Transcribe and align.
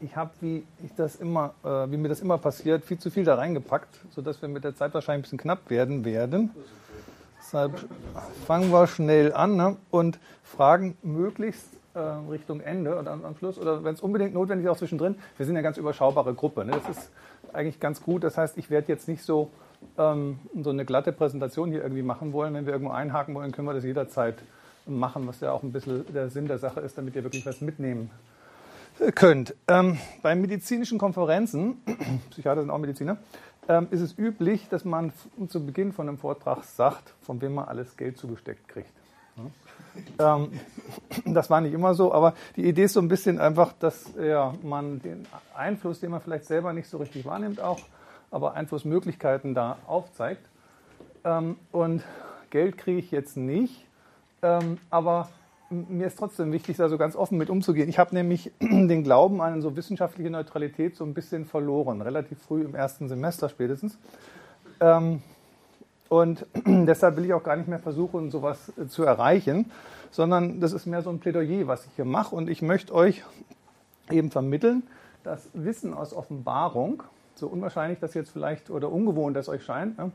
ich 0.00 0.16
habe, 0.16 0.30
wie 0.40 0.64
ich 0.84 0.94
das 0.96 1.16
immer, 1.16 1.54
äh, 1.64 1.90
wie 1.90 1.96
mir 1.96 2.08
das 2.08 2.20
immer 2.20 2.38
passiert, 2.38 2.84
viel 2.84 2.98
zu 2.98 3.10
viel 3.10 3.24
da 3.24 3.34
reingepackt, 3.34 4.00
sodass 4.10 4.40
wir 4.42 4.48
mit 4.48 4.64
der 4.64 4.74
Zeit 4.74 4.94
wahrscheinlich 4.94 5.20
ein 5.20 5.22
bisschen 5.22 5.38
knapp 5.38 5.70
werden 5.70 6.04
werden. 6.04 6.50
Deshalb 7.38 7.72
fangen 8.46 8.70
wir 8.70 8.86
schnell 8.86 9.32
an 9.32 9.56
ne? 9.56 9.76
und 9.90 10.18
fragen 10.44 10.96
möglichst 11.02 11.66
äh, 11.94 12.00
Richtung 12.30 12.60
Ende 12.60 12.98
oder 12.98 13.12
am 13.12 13.36
Schluss 13.38 13.58
oder 13.58 13.84
wenn 13.84 13.94
es 13.94 14.00
unbedingt 14.00 14.34
notwendig 14.34 14.66
ist, 14.66 14.70
auch 14.70 14.76
zwischendrin. 14.76 15.16
Wir 15.36 15.46
sind 15.46 15.56
eine 15.56 15.62
ganz 15.62 15.78
überschaubare 15.78 16.34
Gruppe. 16.34 16.64
Ne? 16.64 16.72
Das 16.72 16.96
ist 16.96 17.10
eigentlich 17.52 17.80
ganz 17.80 18.02
gut. 18.02 18.22
Das 18.22 18.36
heißt, 18.36 18.58
ich 18.58 18.70
werde 18.70 18.88
jetzt 18.88 19.08
nicht 19.08 19.22
so, 19.22 19.50
ähm, 19.96 20.38
so 20.62 20.70
eine 20.70 20.84
glatte 20.84 21.12
Präsentation 21.12 21.70
hier 21.70 21.82
irgendwie 21.82 22.02
machen 22.02 22.32
wollen. 22.32 22.52
Wenn 22.54 22.66
wir 22.66 22.74
irgendwo 22.74 22.92
einhaken 22.92 23.34
wollen, 23.34 23.52
können 23.52 23.66
wir 23.66 23.74
das 23.74 23.84
jederzeit 23.84 24.36
machen, 24.86 25.26
was 25.26 25.40
ja 25.40 25.52
auch 25.52 25.62
ein 25.62 25.72
bisschen 25.72 26.04
der 26.12 26.28
Sinn 26.30 26.48
der 26.48 26.58
Sache 26.58 26.80
ist, 26.80 26.98
damit 26.98 27.16
ihr 27.16 27.22
wirklich 27.22 27.46
was 27.46 27.60
mitnehmen 27.60 28.10
könnt. 28.10 28.37
Ähm, 29.68 29.98
bei 30.22 30.34
medizinischen 30.34 30.98
Konferenzen, 30.98 31.80
Psychiater 32.30 32.62
sind 32.62 32.70
auch 32.70 32.78
Mediziner, 32.78 33.18
ähm, 33.68 33.86
ist 33.90 34.00
es 34.00 34.18
üblich, 34.18 34.68
dass 34.68 34.84
man 34.84 35.12
zu 35.48 35.64
Beginn 35.64 35.92
von 35.92 36.08
einem 36.08 36.18
Vortrag 36.18 36.64
sagt, 36.64 37.14
von 37.22 37.40
wem 37.40 37.54
man 37.54 37.66
alles 37.66 37.96
Geld 37.96 38.18
zugesteckt 38.18 38.66
kriegt. 38.68 38.90
Ja? 40.18 40.36
Ähm, 40.36 40.50
das 41.26 41.48
war 41.48 41.60
nicht 41.60 41.74
immer 41.74 41.94
so, 41.94 42.12
aber 42.12 42.34
die 42.56 42.64
Idee 42.66 42.84
ist 42.84 42.94
so 42.94 43.00
ein 43.00 43.08
bisschen 43.08 43.38
einfach, 43.38 43.72
dass 43.72 44.12
ja, 44.20 44.54
man 44.62 45.00
den 45.00 45.26
Einfluss, 45.54 46.00
den 46.00 46.10
man 46.10 46.20
vielleicht 46.20 46.46
selber 46.46 46.72
nicht 46.72 46.88
so 46.88 46.98
richtig 46.98 47.24
wahrnimmt, 47.24 47.60
auch, 47.60 47.80
aber 48.30 48.54
Einflussmöglichkeiten 48.54 49.54
da 49.54 49.78
aufzeigt. 49.86 50.44
Ähm, 51.24 51.56
und 51.70 52.02
Geld 52.50 52.78
kriege 52.78 52.98
ich 52.98 53.10
jetzt 53.12 53.36
nicht, 53.36 53.86
ähm, 54.42 54.78
aber 54.90 55.28
mir 55.70 56.06
ist 56.06 56.18
trotzdem 56.18 56.52
wichtig, 56.52 56.76
da 56.78 56.88
so 56.88 56.96
ganz 56.96 57.14
offen 57.14 57.36
mit 57.38 57.50
umzugehen. 57.50 57.88
Ich 57.88 57.98
habe 57.98 58.14
nämlich 58.14 58.52
den 58.60 59.04
Glauben 59.04 59.40
an 59.40 59.60
so 59.60 59.76
wissenschaftliche 59.76 60.30
Neutralität 60.30 60.96
so 60.96 61.04
ein 61.04 61.14
bisschen 61.14 61.44
verloren, 61.44 62.00
relativ 62.00 62.38
früh 62.42 62.62
im 62.62 62.74
ersten 62.74 63.08
Semester 63.08 63.48
spätestens. 63.48 63.98
Ähm, 64.80 65.22
und 66.08 66.46
deshalb 66.66 67.16
will 67.16 67.26
ich 67.26 67.34
auch 67.34 67.42
gar 67.42 67.56
nicht 67.56 67.68
mehr 67.68 67.80
versuchen, 67.80 68.30
sowas 68.30 68.72
zu 68.88 69.04
erreichen, 69.04 69.70
sondern 70.10 70.60
das 70.60 70.72
ist 70.72 70.86
mehr 70.86 71.02
so 71.02 71.10
ein 71.10 71.18
Plädoyer, 71.18 71.66
was 71.66 71.84
ich 71.84 71.92
hier 71.96 72.06
mache. 72.06 72.34
Und 72.34 72.48
ich 72.48 72.62
möchte 72.62 72.94
euch 72.94 73.22
eben 74.10 74.30
vermitteln, 74.30 74.84
dass 75.22 75.50
Wissen 75.52 75.92
aus 75.92 76.14
Offenbarung, 76.14 77.02
so 77.34 77.46
unwahrscheinlich 77.46 77.98
das 78.00 78.14
jetzt 78.14 78.30
vielleicht 78.30 78.70
oder 78.70 78.90
ungewohnt 78.90 79.36
das 79.36 79.48
euch 79.48 79.62
scheint, 79.62 79.98
ne, 79.98 80.10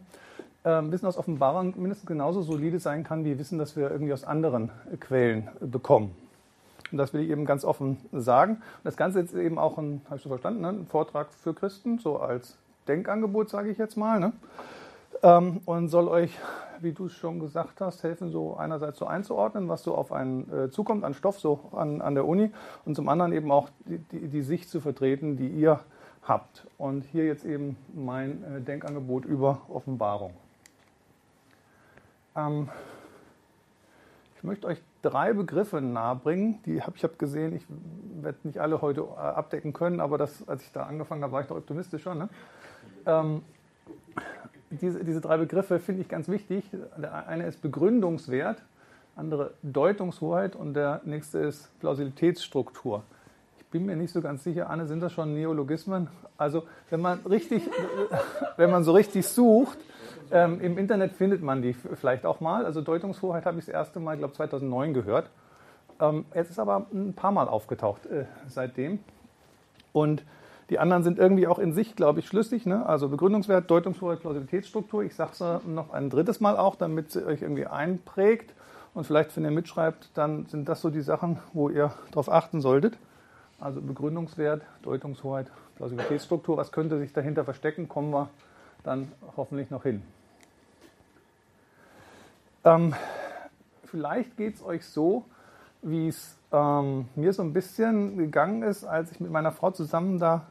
ähm, 0.65 0.91
Wissen 0.91 1.05
aus 1.05 1.17
Offenbarung 1.17 1.73
mindestens 1.77 2.07
genauso 2.07 2.41
solide 2.41 2.79
sein 2.79 3.03
kann 3.03 3.25
wie 3.25 3.37
Wissen, 3.37 3.57
das 3.57 3.75
wir 3.75 3.91
irgendwie 3.91 4.13
aus 4.13 4.23
anderen 4.23 4.71
Quellen 4.99 5.49
bekommen. 5.59 6.15
Und 6.91 6.97
das 6.99 7.13
will 7.13 7.21
ich 7.21 7.29
eben 7.29 7.45
ganz 7.45 7.65
offen 7.65 7.97
sagen. 8.11 8.53
Und 8.53 8.85
das 8.85 8.95
Ganze 8.95 9.19
ist 9.19 9.33
eben 9.33 9.57
auch 9.57 9.77
ein, 9.77 10.01
habe 10.05 10.17
ich 10.17 10.21
so 10.21 10.29
verstanden, 10.29 10.61
ne? 10.61 10.69
ein 10.69 10.85
Vortrag 10.85 11.33
für 11.33 11.53
Christen, 11.53 11.97
so 11.97 12.19
als 12.19 12.57
Denkangebot, 12.87 13.49
sage 13.49 13.71
ich 13.71 13.79
jetzt 13.79 13.97
mal. 13.97 14.19
Ne? 14.19 14.33
Ähm, 15.23 15.61
und 15.65 15.87
soll 15.87 16.07
euch, 16.07 16.37
wie 16.81 16.91
du 16.91 17.07
es 17.07 17.13
schon 17.13 17.39
gesagt 17.39 17.81
hast, 17.81 18.03
helfen, 18.03 18.31
so 18.31 18.57
einerseits 18.57 18.99
so 18.99 19.07
einzuordnen, 19.07 19.69
was 19.69 19.83
so 19.83 19.95
auf 19.95 20.11
einen 20.11 20.51
äh, 20.53 20.69
zukommt 20.69 21.03
an 21.03 21.15
Stoff, 21.15 21.39
so 21.39 21.61
an, 21.71 22.01
an 22.01 22.13
der 22.13 22.27
Uni, 22.27 22.51
und 22.85 22.95
zum 22.95 23.09
anderen 23.09 23.33
eben 23.33 23.51
auch 23.51 23.69
die, 23.85 23.97
die, 23.97 24.27
die 24.27 24.41
Sicht 24.43 24.69
zu 24.69 24.79
vertreten, 24.79 25.35
die 25.35 25.47
ihr 25.47 25.79
habt. 26.21 26.67
Und 26.77 27.05
hier 27.05 27.25
jetzt 27.25 27.43
eben 27.43 27.75
mein 27.93 28.43
äh, 28.43 28.61
Denkangebot 28.61 29.25
über 29.25 29.61
Offenbarung. 29.67 30.33
Ähm, 32.35 32.69
ich 34.35 34.43
möchte 34.43 34.67
euch 34.67 34.81
drei 35.01 35.33
Begriffe 35.33 35.79
nahebringen. 35.79 36.61
Die 36.65 36.81
habe 36.81 36.97
ich 36.97 37.03
habe 37.03 37.15
gesehen, 37.15 37.55
ich 37.55 37.63
werde 38.21 38.39
nicht 38.43 38.59
alle 38.59 38.81
heute 38.81 39.01
äh, 39.01 39.19
abdecken 39.19 39.73
können, 39.73 39.99
aber 39.99 40.17
das, 40.17 40.47
als 40.47 40.63
ich 40.63 40.71
da 40.71 40.83
angefangen 40.83 41.23
habe, 41.23 41.33
war 41.33 41.41
ich 41.41 41.47
doch 41.47 41.57
optimistischer. 41.57 42.15
Ne? 42.15 42.29
Ähm, 43.05 43.41
diese, 44.69 45.03
diese 45.03 45.21
drei 45.21 45.37
Begriffe 45.37 45.79
finde 45.79 46.01
ich 46.01 46.09
ganz 46.09 46.27
wichtig. 46.27 46.65
Der 46.97 47.27
eine 47.27 47.45
ist 47.45 47.61
Begründungswert, 47.61 48.61
andere 49.15 49.53
Deutungshoheit 49.61 50.55
und 50.55 50.73
der 50.73 51.01
nächste 51.05 51.39
ist 51.39 51.69
Plausibilitätsstruktur. 51.79 53.03
Ich 53.59 53.65
bin 53.67 53.85
mir 53.85 53.95
nicht 53.95 54.11
so 54.11 54.21
ganz 54.21 54.43
sicher, 54.43 54.69
Anne, 54.69 54.87
sind 54.87 55.01
das 55.01 55.13
schon 55.13 55.33
Neologismen? 55.33 56.07
Also 56.37 56.63
wenn 56.89 57.01
man 57.01 57.19
richtig, 57.19 57.69
wenn 58.57 58.71
man 58.71 58.83
so 58.83 58.93
richtig 58.93 59.27
sucht, 59.27 59.77
ähm, 60.33 60.59
Im 60.61 60.79
Internet 60.79 61.13
findet 61.13 61.43
man 61.43 61.61
die 61.61 61.73
vielleicht 61.73 62.25
auch 62.25 62.39
mal. 62.41 62.65
Also 62.65 62.81
Deutungshoheit 62.81 63.45
habe 63.45 63.59
ich 63.59 63.65
das 63.65 63.73
erste 63.73 63.99
Mal, 63.99 64.17
glaube 64.17 64.33
2009 64.33 64.95
gehört. 64.95 65.29
Ähm, 66.01 66.25
es 66.31 66.49
ist 66.49 66.57
aber 66.57 66.87
ein 66.91 67.13
paar 67.13 67.31
Mal 67.31 67.47
aufgetaucht 67.47 68.07
äh, 68.07 68.25
seitdem. 68.47 68.99
Und 69.91 70.25
die 70.71 70.79
anderen 70.79 71.03
sind 71.03 71.19
irgendwie 71.19 71.45
auch 71.45 71.59
in 71.59 71.71
sich, 71.71 71.95
glaube 71.95 72.19
ich, 72.19 72.27
schlüssig. 72.27 72.65
Ne? 72.65 72.83
Also 72.83 73.09
Begründungswert, 73.09 73.69
Deutungshoheit, 73.69 74.21
Plausibilitätsstruktur. 74.21 75.03
Ich 75.03 75.15
sage 75.15 75.31
es 75.33 75.67
noch 75.67 75.93
ein 75.93 76.09
drittes 76.09 76.39
Mal 76.39 76.57
auch, 76.57 76.75
damit 76.77 77.11
sie 77.11 77.23
euch 77.23 77.43
irgendwie 77.43 77.67
einprägt. 77.67 78.55
Und 78.95 79.05
vielleicht, 79.05 79.35
wenn 79.37 79.43
ihr 79.43 79.51
mitschreibt, 79.51 80.09
dann 80.15 80.47
sind 80.47 80.67
das 80.67 80.81
so 80.81 80.89
die 80.89 81.01
Sachen, 81.01 81.37
wo 81.53 81.69
ihr 81.69 81.93
darauf 82.09 82.31
achten 82.31 82.59
solltet. 82.59 82.97
Also 83.59 83.81
Begründungswert, 83.81 84.63
Deutungshoheit, 84.81 85.51
Plausibilitätsstruktur. 85.75 86.57
Was 86.57 86.71
könnte 86.71 86.97
sich 86.97 87.13
dahinter 87.13 87.43
verstecken? 87.43 87.87
Kommen 87.87 88.09
wir 88.11 88.29
dann 88.83 89.11
hoffentlich 89.37 89.69
noch 89.69 89.83
hin. 89.83 90.01
Ähm, 92.65 92.93
vielleicht 93.85 94.37
geht 94.37 94.55
es 94.55 94.63
euch 94.63 94.85
so, 94.85 95.25
wie 95.81 96.07
es 96.07 96.37
ähm, 96.51 97.07
mir 97.15 97.33
so 97.33 97.41
ein 97.41 97.53
bisschen 97.53 98.17
gegangen 98.17 98.63
ist, 98.63 98.85
als 98.85 99.11
ich 99.11 99.19
mit 99.19 99.31
meiner 99.31 99.51
Frau 99.51 99.71
zusammen 99.71 100.19
da, 100.19 100.47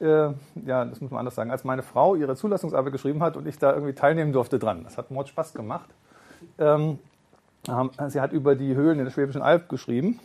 äh, 0.00 0.30
ja, 0.66 0.84
das 0.84 1.00
muss 1.00 1.10
man 1.10 1.20
anders 1.20 1.36
sagen, 1.36 1.50
als 1.50 1.64
meine 1.64 1.82
Frau 1.82 2.16
ihre 2.16 2.34
Zulassungsarbeit 2.34 2.92
geschrieben 2.92 3.22
hat 3.22 3.36
und 3.36 3.46
ich 3.46 3.58
da 3.58 3.72
irgendwie 3.72 3.94
teilnehmen 3.94 4.32
durfte 4.32 4.58
dran. 4.58 4.82
Das 4.84 4.98
hat 4.98 5.10
Mord 5.10 5.28
Spaß 5.28 5.54
gemacht. 5.54 5.90
Ähm, 6.58 6.98
sie 8.08 8.20
hat 8.20 8.32
über 8.32 8.56
die 8.56 8.74
Höhlen 8.74 8.98
in 8.98 9.04
der 9.04 9.12
Schwäbischen 9.12 9.42
Alb 9.42 9.68
geschrieben. 9.68 10.20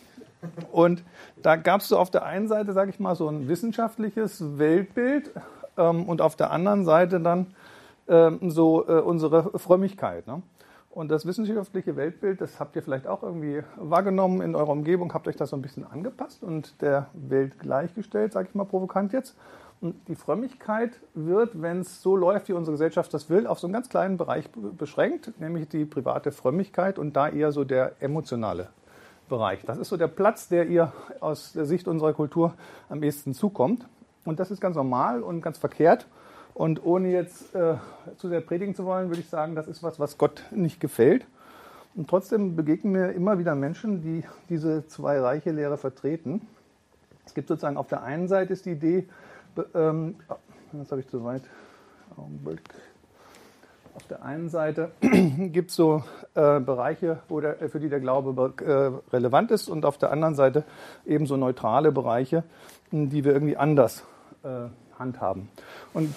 Und 0.72 1.04
da 1.42 1.58
gab 1.58 1.82
es 1.82 1.90
so 1.90 1.98
auf 1.98 2.10
der 2.10 2.26
einen 2.26 2.48
Seite, 2.48 2.74
sage 2.74 2.90
ich 2.90 3.00
mal, 3.00 3.16
so 3.16 3.28
ein 3.28 3.48
wissenschaftliches 3.48 4.58
Weltbild 4.58 5.32
ähm, 5.78 6.08
und 6.08 6.22
auf 6.22 6.36
der 6.36 6.52
anderen 6.52 6.86
Seite 6.86 7.20
dann 7.20 7.48
ähm, 8.08 8.50
so 8.50 8.88
äh, 8.88 9.00
unsere 9.00 9.58
Frömmigkeit. 9.60 10.28
Ne? 10.28 10.42
Und 10.92 11.10
das 11.10 11.26
wissenschaftliche 11.26 11.96
Weltbild, 11.96 12.42
das 12.42 12.60
habt 12.60 12.76
ihr 12.76 12.82
vielleicht 12.82 13.06
auch 13.06 13.22
irgendwie 13.22 13.62
wahrgenommen 13.78 14.42
in 14.42 14.56
eurer 14.56 14.70
Umgebung, 14.70 15.14
habt 15.14 15.28
euch 15.28 15.36
das 15.36 15.52
so 15.52 15.56
ein 15.56 15.62
bisschen 15.62 15.86
angepasst 15.86 16.44
und 16.44 16.82
der 16.82 17.08
Welt 17.14 17.60
gleichgestellt, 17.60 18.34
sage 18.34 18.48
ich 18.50 18.56
mal 18.56 18.66
provokant 18.66 19.14
jetzt. 19.14 19.38
Und 19.82 19.96
die 20.10 20.16
Frömmigkeit 20.16 21.00
wird, 21.14 21.62
wenn 21.62 21.82
es 21.82 22.02
so 22.02 22.16
läuft, 22.16 22.50
wie 22.50 22.54
unsere 22.54 22.74
Gesellschaft 22.74 23.14
das 23.14 23.30
will, 23.30 23.48
auf 23.48 23.60
so 23.60 23.68
einen 23.68 23.74
ganz 23.74 23.88
kleinen 23.88 24.18
Bereich 24.18 24.50
beschränkt, 24.52 25.40
nämlich 25.40 25.70
die 25.70 25.86
private 25.86 26.32
Frömmigkeit 26.32 27.00
und 27.00 27.16
da 27.16 27.30
eher 27.30 27.52
so 27.52 27.64
der 27.64 27.94
emotionale 28.02 28.70
Bereich. 29.30 29.64
Das 29.64 29.78
ist 29.78 29.90
so 29.90 29.96
der 29.96 30.08
Platz, 30.08 30.50
der 30.50 30.68
ihr 30.68 30.92
aus 31.22 31.54
der 31.54 31.66
Sicht 31.66 31.88
unserer 31.88 32.14
Kultur 32.14 32.56
am 32.90 33.04
ehesten 33.04 33.34
zukommt. 33.34 33.88
Und 34.26 34.40
das 34.40 34.52
ist 34.52 34.60
ganz 34.60 34.76
normal 34.76 35.24
und 35.24 35.42
ganz 35.42 35.58
verkehrt. 35.58 36.08
Und 36.54 36.86
ohne 36.86 37.10
jetzt 37.10 37.56
äh, 37.56 37.76
zu 38.18 38.28
sehr 38.28 38.42
predigen 38.42 38.76
zu 38.76 38.86
wollen, 38.86 39.10
würde 39.10 39.22
ich 39.22 39.30
sagen, 39.30 39.56
das 39.56 39.68
ist 39.68 39.82
was, 39.82 40.00
was 40.00 40.18
Gott 40.18 40.44
nicht 40.52 40.80
gefällt. 40.80 41.26
Und 41.96 42.10
trotzdem 42.10 42.56
begegnen 42.56 42.94
mir 42.94 43.12
immer 43.12 43.40
wieder 43.40 43.56
Menschen, 43.56 44.02
die 44.02 44.24
diese 44.50 44.88
zwei 44.88 45.20
reiche 45.20 45.52
Lehre 45.52 45.78
vertreten. 45.78 46.48
Es 47.26 47.34
gibt 47.34 47.48
sozusagen 47.48 47.78
auf 47.78 47.88
der 47.88 48.04
einen 48.04 48.28
Seite 48.28 48.54
ist 48.54 48.66
die 48.66 48.72
Idee, 48.72 49.08
ähm, 49.74 50.16
das 50.72 50.92
habe 50.92 51.02
ich 51.02 51.08
zu 51.08 51.24
weit, 51.24 51.44
Augenblick. 52.16 52.62
Auf 53.96 54.08
der 54.08 54.24
einen 54.24 54.50
Seite 54.50 54.92
gibt 55.02 55.72
es 55.72 55.76
so 55.76 56.04
äh, 56.36 56.60
Bereiche, 56.60 57.20
wo 57.28 57.42
der, 57.42 57.70
für 57.70 57.80
die 57.80 57.90
der 57.90 58.00
Glaube 58.00 58.54
äh, 58.64 59.14
relevant 59.14 59.52
ist 59.52 59.68
und 59.68 59.86
auf 59.86 59.98
der 59.98 60.12
anderen 60.12 60.36
Seite 60.36 60.64
eben 61.06 61.26
so 61.26 61.38
neutrale 61.38 61.92
Bereiche, 61.92 62.44
die 62.92 63.24
wir 63.24 63.34
irgendwie 63.34 63.58
anders 63.58 64.06
äh, 64.44 64.70
handhaben. 64.98 65.50
Und 65.94 66.14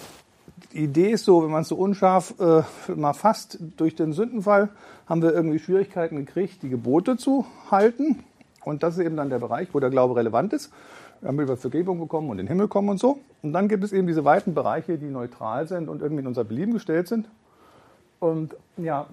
die 0.72 0.84
Idee 0.84 1.10
ist 1.10 1.24
so, 1.24 1.42
wenn 1.42 1.50
man 1.50 1.62
es 1.62 1.68
so 1.68 1.76
unscharf 1.76 2.34
äh, 2.40 2.62
mal 2.92 3.12
fasst, 3.12 3.58
durch 3.76 3.94
den 3.94 4.12
Sündenfall 4.12 4.70
haben 5.06 5.22
wir 5.22 5.32
irgendwie 5.32 5.58
Schwierigkeiten 5.58 6.16
gekriegt, 6.16 6.62
die 6.62 6.68
Gebote 6.68 7.16
zu 7.16 7.46
halten. 7.70 8.24
Und 8.64 8.82
das 8.82 8.96
ist 8.96 9.04
eben 9.04 9.16
dann 9.16 9.30
der 9.30 9.38
Bereich, 9.38 9.68
wo 9.72 9.80
der 9.80 9.90
Glaube 9.90 10.16
relevant 10.16 10.52
ist. 10.52 10.72
Wir 11.20 11.28
haben 11.28 11.40
über 11.40 11.56
Vergebung 11.56 12.00
bekommen 12.00 12.30
und 12.30 12.38
den 12.38 12.48
Himmel 12.48 12.68
kommen 12.68 12.88
und 12.88 12.98
so. 12.98 13.18
Und 13.42 13.52
dann 13.52 13.68
gibt 13.68 13.84
es 13.84 13.92
eben 13.92 14.06
diese 14.06 14.24
weiten 14.24 14.54
Bereiche, 14.54 14.98
die 14.98 15.06
neutral 15.06 15.68
sind 15.68 15.88
und 15.88 16.02
irgendwie 16.02 16.22
in 16.22 16.26
unser 16.26 16.44
Belieben 16.44 16.72
gestellt 16.72 17.08
sind. 17.08 17.28
Und 18.18 18.56
ja, 18.76 19.06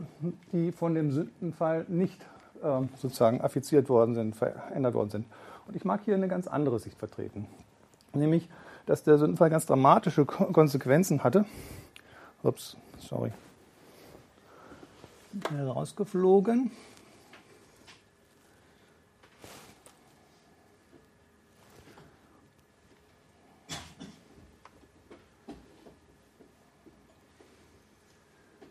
die 0.51 0.71
von 0.71 0.95
dem 0.95 1.11
Sündenfall 1.11 1.85
nicht 1.87 2.21
äh, 2.63 2.81
sozusagen 2.97 3.41
affiziert 3.41 3.89
worden 3.89 4.15
sind, 4.15 4.35
verändert 4.35 4.93
worden 4.93 5.09
sind. 5.09 5.25
Und 5.67 5.75
ich 5.75 5.85
mag 5.85 6.01
hier 6.05 6.15
eine 6.15 6.27
ganz 6.27 6.47
andere 6.47 6.79
Sicht 6.79 6.97
vertreten. 6.97 7.47
Nämlich, 8.13 8.49
dass 8.89 9.03
der 9.03 9.19
Sündenfall 9.19 9.51
ganz 9.51 9.67
dramatische 9.67 10.25
Konsequenzen 10.25 11.23
hatte. 11.23 11.45
Ups, 12.41 12.75
sorry. 12.97 13.31
Rausgeflogen. 15.53 16.71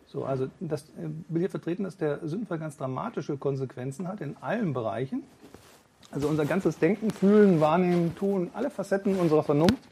So, 0.07 0.25
also 0.25 0.49
das 0.59 0.81
äh, 0.81 1.07
will 1.29 1.39
hier 1.39 1.49
vertreten, 1.49 1.85
dass 1.85 1.95
der 1.95 2.27
Sündenfall 2.27 2.59
ganz 2.59 2.75
dramatische 2.75 3.37
Konsequenzen 3.37 4.09
hat 4.09 4.19
in 4.19 4.35
allen 4.41 4.73
Bereichen. 4.73 5.23
Also 6.11 6.27
unser 6.27 6.45
ganzes 6.45 6.77
Denken, 6.77 7.09
Fühlen, 7.09 7.61
Wahrnehmen, 7.61 8.17
Tun, 8.17 8.49
alle 8.53 8.69
Facetten 8.69 9.15
unserer 9.15 9.43
Vernunft 9.43 9.88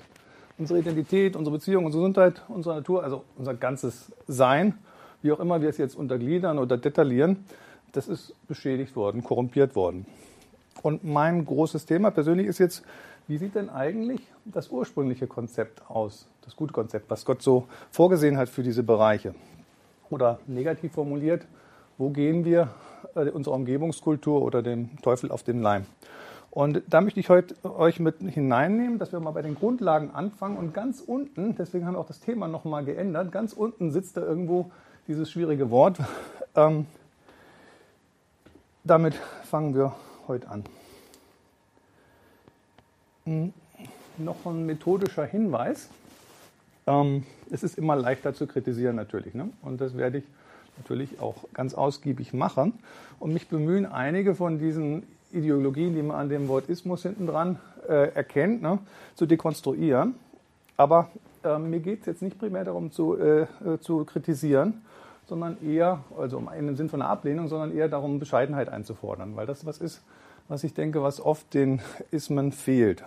unsere 0.58 0.80
Identität, 0.80 1.36
unsere 1.36 1.58
Beziehung, 1.58 1.86
unsere 1.86 2.02
Gesundheit, 2.04 2.42
unsere 2.48 2.76
Natur, 2.76 3.04
also 3.04 3.24
unser 3.38 3.54
ganzes 3.54 4.12
Sein, 4.28 4.74
wie 5.22 5.32
auch 5.32 5.40
immer 5.40 5.62
wir 5.62 5.70
es 5.70 5.78
jetzt 5.78 5.96
untergliedern 5.96 6.60
oder 6.60 6.78
detaillieren, 6.78 7.46
das 7.92 8.08
ist 8.08 8.34
beschädigt 8.48 8.96
worden, 8.96 9.24
korrumpiert 9.24 9.76
worden. 9.76 10.06
Und 10.84 11.04
mein 11.04 11.46
großes 11.46 11.86
Thema 11.86 12.12
persönlich 12.12 12.48
ist 12.48 12.60
jetzt, 12.60 12.84
wie 13.28 13.38
sieht 13.38 13.56
denn 13.56 13.70
eigentlich 13.70 14.22
das 14.46 14.70
ursprüngliche 14.70 15.28
Konzept 15.28 15.82
aus, 15.90 16.28
das 16.46 16.56
gute 16.56 16.74
Konzept, 16.74 17.10
was 17.10 17.26
Gott 17.26 17.42
so 17.42 17.68
vorgesehen 17.92 18.38
hat 18.38 18.48
für 18.50 18.64
diese 18.64 18.84
Bereiche? 18.84 19.36
Oder 20.10 20.40
negativ 20.48 20.94
formuliert, 20.94 21.46
wo 21.98 22.10
gehen 22.10 22.46
wir 22.46 22.70
äh, 23.16 23.30
unserer 23.30 23.56
Umgebungskultur 23.56 24.42
oder 24.42 24.62
dem 24.62 24.90
Teufel 25.02 25.32
auf 25.32 25.44
den 25.44 25.62
Leim? 25.62 25.86
Und 26.58 26.82
da 26.90 27.02
möchte 27.02 27.20
ich 27.20 27.30
heute 27.30 27.54
euch 27.66 28.00
mit 28.00 28.18
hineinnehmen, 28.20 28.98
dass 28.98 29.12
wir 29.12 29.20
mal 29.20 29.30
bei 29.30 29.44
den 29.44 29.54
Grundlagen 29.54 30.10
anfangen. 30.10 30.58
Und 30.58 30.74
ganz 30.74 31.02
unten, 31.02 31.54
deswegen 31.56 31.86
haben 31.86 31.94
wir 31.94 32.00
auch 32.00 32.08
das 32.08 32.20
Thema 32.20 32.48
nochmal 32.48 32.84
geändert, 32.84 33.32
ganz 33.32 33.54
unten 33.54 33.92
sitzt 33.92 34.18
da 34.18 34.22
irgendwo 34.22 34.72
dieses 35.08 35.30
schwierige 35.30 35.70
Wort. 35.70 36.00
Ähm, 36.56 36.88
damit 38.84 39.14
fangen 39.44 39.76
wir 39.76 39.94
heute 40.28 40.50
an. 40.50 40.64
Hm, 43.26 43.54
noch 44.18 44.44
ein 44.48 44.66
methodischer 44.66 45.26
Hinweis. 45.26 45.90
Ähm, 46.88 47.24
es 47.52 47.62
ist 47.62 47.78
immer 47.78 47.96
leichter 47.96 48.34
zu 48.34 48.48
kritisieren 48.48 48.96
natürlich. 48.96 49.36
Ne? 49.36 49.52
Und 49.62 49.82
das 49.82 49.96
werde 49.96 50.18
ich 50.18 50.24
natürlich 50.78 51.20
auch 51.20 51.36
ganz 51.54 51.76
ausgiebig 51.76 52.34
machen 52.34 52.74
und 53.20 53.34
mich 53.34 53.48
bemühen, 53.48 53.86
einige 53.86 54.34
von 54.34 54.58
diesen 54.58 55.04
Ideologien, 55.32 55.96
die 55.96 56.02
man 56.02 56.18
an 56.18 56.30
dem 56.30 56.48
Wort 56.48 56.70
Ismus 56.70 57.04
hinten 57.04 57.28
dran 57.28 57.60
äh, 57.88 58.14
erkennt, 58.14 58.62
ne, 58.62 58.80
zu 59.16 59.26
dekonstruieren. 59.26 60.16
Aber 60.78 61.10
äh, 61.44 61.58
mir 61.58 61.80
geht 61.80 62.02
es 62.02 62.06
jetzt 62.06 62.22
nicht 62.22 62.40
primär 62.40 62.64
darum 62.64 62.92
zu, 62.92 63.18
äh, 63.18 63.42
äh, 63.42 63.80
zu 63.80 64.06
kritisieren, 64.06 64.82
sondern 65.28 65.58
eher, 65.66 66.04
also 66.18 66.42
in 66.58 66.68
dem 66.68 66.76
Sinn 66.76 66.90
von 66.90 67.02
einer 67.02 67.10
Ablehnung, 67.10 67.48
sondern 67.48 67.76
eher 67.76 67.90
darum, 67.90 68.20
Bescheidenheit 68.20 68.70
einzufordern, 68.70 69.36
weil 69.36 69.46
das 69.46 69.66
was 69.66 69.80
ist, 69.80 70.02
was 70.48 70.64
ich 70.64 70.74
denke, 70.74 71.04
was 71.04 71.20
oft 71.20 71.54
den 71.54 71.82
Ismen 72.12 72.52
fehlt. 72.52 73.04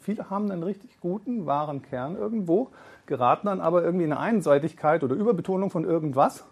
Viele 0.00 0.28
haben 0.30 0.50
einen 0.50 0.64
richtig 0.64 0.98
guten, 1.00 1.46
wahren 1.46 1.82
Kern 1.82 2.16
irgendwo, 2.16 2.68
geraten 3.06 3.46
dann 3.46 3.60
aber 3.60 3.84
irgendwie 3.84 4.04
in 4.04 4.12
eine 4.12 4.20
Einseitigkeit 4.20 5.04
oder 5.04 5.14
Überbetonung 5.14 5.70
von 5.70 5.84
irgendwas 5.84 6.44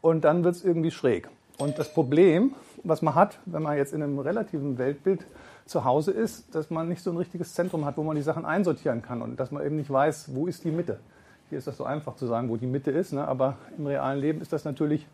und 0.00 0.24
dann 0.24 0.44
wird 0.44 0.56
es 0.56 0.64
irgendwie 0.64 0.90
schräg. 0.90 1.28
Und 1.58 1.78
das 1.78 1.92
Problem, 1.92 2.54
was 2.82 3.02
man 3.02 3.14
hat, 3.14 3.38
wenn 3.46 3.62
man 3.62 3.76
jetzt 3.76 3.92
in 3.92 4.02
einem 4.02 4.18
relativen 4.18 4.78
Weltbild 4.78 5.26
zu 5.66 5.84
Hause 5.84 6.10
ist, 6.12 6.54
dass 6.54 6.70
man 6.70 6.88
nicht 6.88 7.02
so 7.02 7.10
ein 7.10 7.16
richtiges 7.16 7.54
Zentrum 7.54 7.84
hat, 7.84 7.96
wo 7.96 8.02
man 8.02 8.16
die 8.16 8.22
Sachen 8.22 8.44
einsortieren 8.44 9.02
kann 9.02 9.22
und 9.22 9.38
dass 9.38 9.50
man 9.50 9.64
eben 9.64 9.76
nicht 9.76 9.90
weiß, 9.90 10.34
wo 10.34 10.46
ist 10.46 10.64
die 10.64 10.70
Mitte. 10.70 10.98
Hier 11.48 11.58
ist 11.58 11.66
das 11.66 11.76
so 11.76 11.84
einfach 11.84 12.16
zu 12.16 12.26
sagen, 12.26 12.48
wo 12.48 12.56
die 12.56 12.66
Mitte 12.66 12.90
ist, 12.90 13.12
ne? 13.12 13.26
aber 13.26 13.56
im 13.76 13.86
realen 13.86 14.20
Leben 14.20 14.40
ist 14.40 14.52
das 14.52 14.64
natürlich 14.64 15.06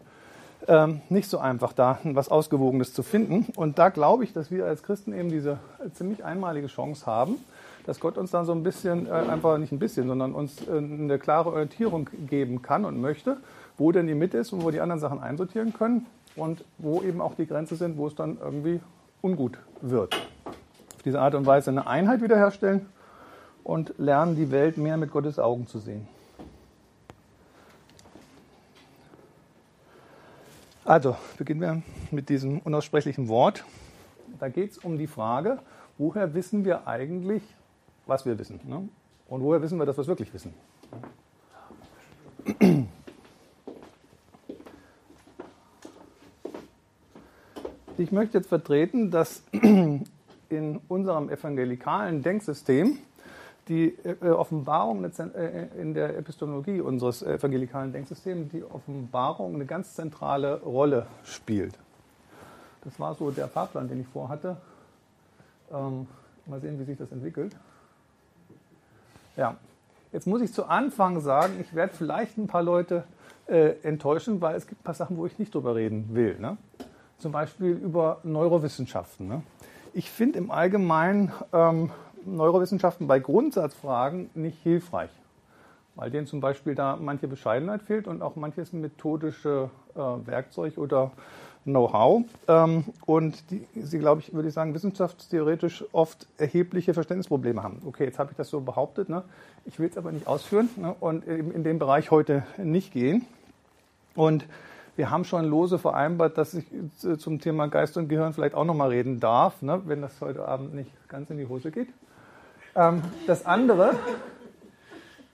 ähm, 0.68 1.00
nicht 1.08 1.28
so 1.28 1.38
einfach, 1.38 1.72
da 1.72 1.98
was 2.04 2.28
Ausgewogenes 2.28 2.94
zu 2.94 3.02
finden. 3.02 3.46
Und 3.56 3.78
da 3.78 3.88
glaube 3.88 4.24
ich, 4.24 4.32
dass 4.32 4.50
wir 4.50 4.66
als 4.66 4.82
Christen 4.82 5.12
eben 5.12 5.28
diese 5.28 5.58
ziemlich 5.92 6.24
einmalige 6.24 6.66
Chance 6.68 7.06
haben, 7.06 7.36
dass 7.84 8.00
Gott 8.00 8.18
uns 8.18 8.30
dann 8.30 8.46
so 8.46 8.52
ein 8.52 8.62
bisschen, 8.62 9.06
äh, 9.06 9.10
einfach 9.10 9.58
nicht 9.58 9.72
ein 9.72 9.78
bisschen, 9.78 10.08
sondern 10.08 10.34
uns 10.34 10.66
äh, 10.66 10.76
eine 10.76 11.18
klare 11.18 11.50
Orientierung 11.50 12.08
geben 12.28 12.62
kann 12.62 12.84
und 12.84 13.00
möchte, 13.00 13.36
wo 13.78 13.92
denn 13.92 14.06
die 14.06 14.14
Mitte 14.14 14.38
ist 14.38 14.52
und 14.52 14.64
wo 14.64 14.70
die 14.70 14.80
anderen 14.80 15.00
Sachen 15.00 15.20
einsortieren 15.20 15.72
können 15.72 16.06
und 16.36 16.64
wo 16.78 17.02
eben 17.02 17.20
auch 17.20 17.34
die 17.34 17.46
Grenze 17.46 17.76
sind, 17.76 17.96
wo 17.96 18.06
es 18.06 18.14
dann 18.14 18.38
irgendwie 18.38 18.80
ungut 19.22 19.58
wird. 19.80 20.14
Auf 20.94 21.02
diese 21.04 21.20
Art 21.20 21.34
und 21.34 21.46
Weise 21.46 21.70
eine 21.70 21.86
Einheit 21.86 22.22
wiederherstellen 22.22 22.86
und 23.64 23.94
lernen, 23.98 24.36
die 24.36 24.50
Welt 24.50 24.76
mehr 24.76 24.96
mit 24.96 25.10
Gottes 25.10 25.38
Augen 25.38 25.66
zu 25.66 25.78
sehen. 25.78 26.06
Also, 30.84 31.16
beginnen 31.36 31.60
wir 31.60 31.82
mit 32.12 32.28
diesem 32.28 32.60
unaussprechlichen 32.60 33.26
Wort. 33.26 33.64
Da 34.38 34.48
geht 34.48 34.70
es 34.70 34.78
um 34.78 34.98
die 34.98 35.08
Frage, 35.08 35.58
woher 35.98 36.32
wissen 36.32 36.64
wir 36.64 36.86
eigentlich, 36.86 37.42
was 38.06 38.24
wir 38.24 38.38
wissen? 38.38 38.60
Ne? 38.64 38.88
Und 39.28 39.42
woher 39.42 39.60
wissen 39.62 39.78
wir, 39.78 39.86
dass 39.86 39.96
wir 39.96 40.02
es 40.02 40.08
wirklich 40.08 40.32
wissen? 40.32 40.54
Ich 47.98 48.12
möchte 48.12 48.36
jetzt 48.36 48.48
vertreten, 48.48 49.10
dass 49.10 49.42
in 49.52 50.80
unserem 50.86 51.30
evangelikalen 51.30 52.22
Denksystem 52.22 52.98
die 53.68 53.96
äh, 54.04 54.28
Offenbarung 54.28 55.02
äh, 55.04 55.68
in 55.80 55.94
der 55.94 56.16
Epistemologie 56.18 56.80
unseres 56.80 57.22
evangelikalen 57.22 57.92
Denksystems, 57.92 58.50
die 58.52 58.62
Offenbarung 58.62 59.54
eine 59.54 59.64
ganz 59.64 59.94
zentrale 59.94 60.60
Rolle 60.60 61.06
spielt. 61.24 61.74
Das 62.84 63.00
war 63.00 63.14
so 63.14 63.30
der 63.30 63.48
Fahrplan, 63.48 63.88
den 63.88 64.02
ich 64.02 64.06
vorhatte. 64.08 64.58
Ähm, 65.72 66.06
mal 66.44 66.60
sehen, 66.60 66.78
wie 66.78 66.84
sich 66.84 66.98
das 66.98 67.10
entwickelt. 67.10 67.56
Ja, 69.38 69.56
jetzt 70.12 70.26
muss 70.26 70.42
ich 70.42 70.52
zu 70.52 70.66
Anfang 70.66 71.20
sagen, 71.20 71.54
ich 71.60 71.74
werde 71.74 71.94
vielleicht 71.94 72.36
ein 72.36 72.46
paar 72.46 72.62
Leute 72.62 73.04
äh, 73.46 73.70
enttäuschen, 73.82 74.40
weil 74.42 74.54
es 74.54 74.66
gibt 74.66 74.82
ein 74.82 74.84
paar 74.84 74.94
Sachen, 74.94 75.16
wo 75.16 75.24
ich 75.24 75.38
nicht 75.38 75.54
drüber 75.54 75.74
reden 75.74 76.14
will. 76.14 76.38
Ne? 76.38 76.58
Zum 77.18 77.32
Beispiel 77.32 77.70
über 77.70 78.20
Neurowissenschaften. 78.24 79.28
Ne? 79.28 79.42
Ich 79.94 80.10
finde 80.10 80.38
im 80.38 80.50
Allgemeinen 80.50 81.32
ähm, 81.52 81.90
Neurowissenschaften 82.26 83.06
bei 83.06 83.18
Grundsatzfragen 83.18 84.30
nicht 84.34 84.58
hilfreich, 84.62 85.10
weil 85.94 86.10
denen 86.10 86.26
zum 86.26 86.40
Beispiel 86.40 86.74
da 86.74 86.96
manche 87.00 87.28
Bescheidenheit 87.28 87.82
fehlt 87.82 88.06
und 88.06 88.20
auch 88.20 88.36
manches 88.36 88.72
methodische 88.72 89.70
äh, 89.94 89.98
Werkzeug 89.98 90.76
oder 90.76 91.12
Know-how. 91.64 92.22
Ähm, 92.46 92.84
und 93.06 93.50
die, 93.50 93.66
sie, 93.74 93.98
glaube 93.98 94.20
ich, 94.20 94.32
würde 94.32 94.48
ich 94.48 94.54
sagen, 94.54 94.72
wissenschaftstheoretisch 94.74 95.84
oft 95.92 96.26
erhebliche 96.38 96.94
Verständnisprobleme 96.94 97.62
haben. 97.62 97.82
Okay, 97.84 98.04
jetzt 98.04 98.18
habe 98.18 98.30
ich 98.30 98.36
das 98.36 98.50
so 98.50 98.60
behauptet. 98.60 99.08
Ne? 99.08 99.24
Ich 99.64 99.78
will 99.78 99.88
es 99.88 99.98
aber 99.98 100.12
nicht 100.12 100.28
ausführen 100.28 100.68
ne? 100.76 100.94
und 101.00 101.26
eben 101.26 101.50
in 101.50 101.64
den 101.64 101.78
Bereich 101.78 102.10
heute 102.10 102.44
nicht 102.56 102.92
gehen. 102.92 103.26
Und 104.14 104.44
wir 104.96 105.10
haben 105.10 105.24
schon 105.24 105.44
lose 105.44 105.78
vereinbart, 105.78 106.38
dass 106.38 106.54
ich 106.54 106.64
zum 107.18 107.38
Thema 107.38 107.68
Geist 107.68 107.96
und 107.96 108.08
Gehirn 108.08 108.32
vielleicht 108.32 108.54
auch 108.54 108.64
nochmal 108.64 108.88
reden 108.88 109.20
darf, 109.20 109.62
ne? 109.62 109.82
wenn 109.84 110.00
das 110.00 110.20
heute 110.20 110.46
Abend 110.46 110.74
nicht 110.74 110.90
ganz 111.08 111.30
in 111.30 111.38
die 111.38 111.46
Hose 111.46 111.70
geht. 111.70 111.88
Ähm, 112.74 113.02
das 113.26 113.44
andere, 113.46 113.94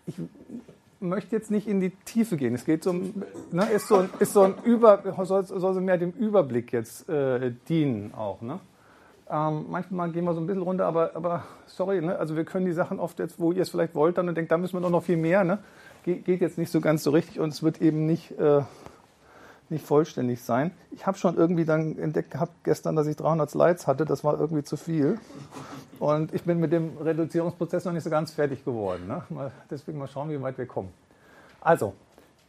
ich 0.06 0.16
möchte 1.00 1.34
jetzt 1.36 1.50
nicht 1.50 1.66
in 1.66 1.80
die 1.80 1.90
Tiefe 1.90 2.36
gehen. 2.36 2.54
Es 2.54 2.64
geht 2.64 2.84
so, 2.84 2.92
ne, 2.92 3.70
ist 3.72 3.88
so, 3.88 4.06
ist 4.18 4.32
so 4.32 4.42
ein 4.42 4.54
Über, 4.64 5.02
soll, 5.24 5.44
soll 5.44 5.80
mehr 5.80 5.98
dem 5.98 6.12
Überblick 6.12 6.72
jetzt 6.72 7.08
äh, 7.08 7.52
dienen 7.68 8.14
auch. 8.14 8.40
Ne? 8.40 8.60
Ähm, 9.30 9.66
manchmal 9.68 10.10
gehen 10.10 10.24
wir 10.24 10.34
so 10.34 10.40
ein 10.40 10.46
bisschen 10.46 10.62
runter, 10.62 10.86
aber, 10.86 11.12
aber 11.14 11.44
sorry, 11.66 12.00
ne? 12.00 12.18
also 12.18 12.36
wir 12.36 12.44
können 12.44 12.66
die 12.66 12.72
Sachen 12.72 13.00
oft 13.00 13.18
jetzt, 13.18 13.40
wo 13.40 13.52
ihr 13.52 13.62
es 13.62 13.70
vielleicht 13.70 13.94
wollt, 13.94 14.18
dann 14.18 14.28
und 14.28 14.36
denkt, 14.36 14.52
da 14.52 14.58
müssen 14.58 14.74
wir 14.74 14.80
doch 14.80 14.90
noch 14.90 15.04
viel 15.04 15.16
mehr. 15.16 15.44
Ne? 15.44 15.58
Ge 16.04 16.16
geht 16.16 16.40
jetzt 16.40 16.58
nicht 16.58 16.70
so 16.70 16.80
ganz 16.80 17.02
so 17.02 17.10
richtig 17.10 17.40
und 17.40 17.50
es 17.50 17.62
wird 17.62 17.80
eben 17.80 18.06
nicht 18.06 18.32
äh, 18.38 18.62
nicht 19.72 19.84
vollständig 19.84 20.42
sein. 20.42 20.70
Ich 20.92 21.06
habe 21.06 21.18
schon 21.18 21.36
irgendwie 21.36 21.64
dann 21.64 21.98
entdeckt 21.98 22.30
gehabt 22.30 22.52
gestern, 22.62 22.94
dass 22.94 23.06
ich 23.06 23.16
300 23.16 23.50
Slides 23.50 23.86
hatte. 23.86 24.04
Das 24.04 24.22
war 24.22 24.38
irgendwie 24.38 24.62
zu 24.62 24.76
viel. 24.76 25.18
Und 25.98 26.32
ich 26.34 26.44
bin 26.44 26.60
mit 26.60 26.72
dem 26.72 26.96
Reduzierungsprozess 26.98 27.84
noch 27.84 27.92
nicht 27.92 28.04
so 28.04 28.10
ganz 28.10 28.30
fertig 28.30 28.64
geworden. 28.64 29.08
Ne? 29.08 29.22
Mal, 29.30 29.50
deswegen 29.70 29.98
mal 29.98 30.06
schauen, 30.06 30.30
wie 30.30 30.40
weit 30.40 30.58
wir 30.58 30.66
kommen. 30.66 30.92
Also, 31.60 31.94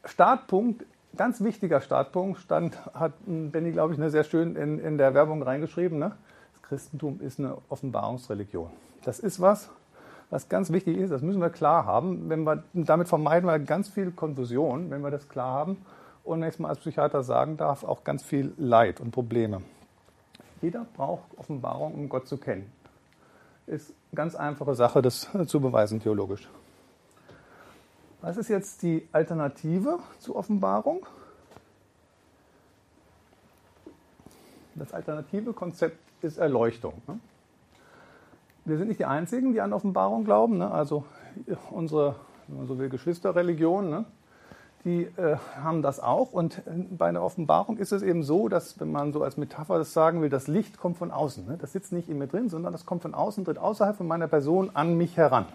Startpunkt, 0.06 0.86
ganz 1.15 1.42
wichtiger 1.42 1.82
Startpunkt, 1.82 2.39
stand, 2.39 2.77
hat 2.94 3.13
Benny, 3.25 3.72
glaube 3.72 3.94
ich, 3.94 4.00
ne, 4.00 4.10
sehr 4.10 4.24
schön 4.24 4.56
in, 4.56 4.80
in 4.80 4.98
der 4.98 5.13
Werbung 5.13 5.42
reingeschrieben. 5.42 6.00
Ne? 6.00 6.13
Das 6.53 6.70
Christentum 6.70 7.20
ist 7.22 7.39
eine 7.39 7.58
Offenbarungsreligion. 7.70 8.70
Das 9.06 9.20
ist 9.20 9.39
was, 9.39 9.70
was 10.30 10.50
ganz 10.50 10.72
wichtig 10.72 10.98
ist. 10.98 11.12
Das 11.12 11.22
müssen 11.22 11.42
wir 11.42 11.50
klar 11.50 11.86
haben. 11.86 12.30
Wenn 12.30 12.44
wir, 12.44 12.63
damit 12.74 13.08
vermeiden 13.08 13.48
wir 13.48 13.60
ganz 13.60 13.88
viel 13.88 14.12
Konfusion, 14.12 14.89
wenn 14.89 15.01
wir 15.01 15.12
das 15.12 15.30
klar 15.30 15.53
haben 15.53 15.77
und 16.24 16.42
wenn 16.42 16.48
ich 16.48 16.56
es 16.56 16.60
mal 16.60 16.70
als 16.70 16.80
Psychiater 16.80 17.24
sagen 17.24 17.58
darf, 17.58 17.84
auch 17.84 18.03
ganz 18.03 18.24
viel 18.24 18.53
Leid 18.58 19.01
und 19.01 19.12
Probleme. 19.12 19.62
Jeder 20.62 20.86
braucht 20.96 21.38
Offenbarung, 21.38 21.94
um 21.94 22.10
Gott 22.10 22.27
zu 22.27 22.38
kennen. 22.38 22.72
Ist 23.68 23.94
eine 24.12 24.15
ganz 24.15 24.36
einfache 24.36 24.75
Sache, 24.75 25.01
das 25.01 25.30
zu 25.48 25.60
beweisen 25.60 26.00
theologisch. 26.00 26.50
Was 28.22 28.38
ist 28.38 28.48
jetzt 28.48 28.82
die 28.84 29.08
Alternative 29.12 30.00
zur 30.20 30.38
Offenbarung? 30.38 31.06
Das 34.75 34.94
alternative 34.94 35.51
Konzept 35.53 35.98
ist 36.24 36.38
Erleuchtung. 36.38 37.01
Ne? 37.08 37.20
Wir 38.65 38.77
sind 38.77 38.88
nicht 38.88 39.01
die 39.01 39.06
Einzigen, 39.06 39.51
die 39.51 39.60
an 39.60 39.74
Offenbarung 39.74 40.24
glauben. 40.24 40.58
Ne? 40.58 40.72
Also 40.72 41.03
unsere, 41.70 42.15
wenn 42.48 42.60
man 42.60 42.68
so 42.68 42.80
will, 42.80 42.88
Geschwisterreligion, 42.88 43.89
ne? 43.89 44.06
Die 44.86 45.04
äh, 45.04 45.38
haben 45.62 45.82
das 45.82 46.00
auch. 46.00 46.34
Und 46.34 46.60
äh, 46.60 46.72
bei 46.90 47.08
einer 47.08 47.24
Offenbarung 47.24 47.78
ist 47.78 47.92
es 47.92 48.02
eben 48.02 48.24
so, 48.24 48.50
dass, 48.50 48.80
wenn 48.80 48.92
man 48.92 49.13
so 49.13 49.24
als 49.24 49.38
Metapher 49.38 49.78
das 49.78 49.94
sagen 49.94 50.22
will, 50.22 50.30
das 50.30 50.48
Licht 50.48 50.78
kommt 50.78 50.98
von 50.98 51.12
außen. 51.12 51.46
Ne? 51.46 51.58
Das 51.60 51.74
sitzt 51.74 51.94
nicht 51.94 52.10
in 52.10 52.18
mir 52.18 52.28
drin, 52.28 52.50
sondern 52.50 52.74
das 52.74 52.86
kommt 52.86 53.02
von 53.02 53.13
außen, 53.13 53.46
tritt 53.46 53.58
außerhalb 53.58 53.96
von 53.96 54.08
meiner 54.08 54.28
Person 54.28 54.72
an 54.74 54.98
mich 54.98 55.18
heran. 55.18 55.46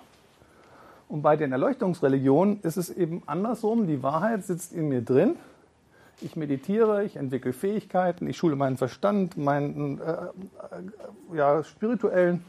Und 1.08 1.22
bei 1.22 1.36
den 1.36 1.52
Erleuchtungsreligionen 1.52 2.60
ist 2.62 2.76
es 2.76 2.90
eben 2.90 3.22
andersrum. 3.26 3.86
Die 3.86 4.02
Wahrheit 4.02 4.44
sitzt 4.44 4.72
in 4.72 4.88
mir 4.88 5.02
drin. 5.02 5.36
Ich 6.20 6.36
meditiere, 6.36 7.04
ich 7.04 7.16
entwickle 7.16 7.52
Fähigkeiten, 7.52 8.26
ich 8.26 8.36
schule 8.36 8.56
meinen 8.56 8.76
Verstand, 8.76 9.36
meinen 9.36 10.00
äh, 10.00 10.12
äh, 10.12 11.36
ja, 11.36 11.62
spirituellen 11.62 12.44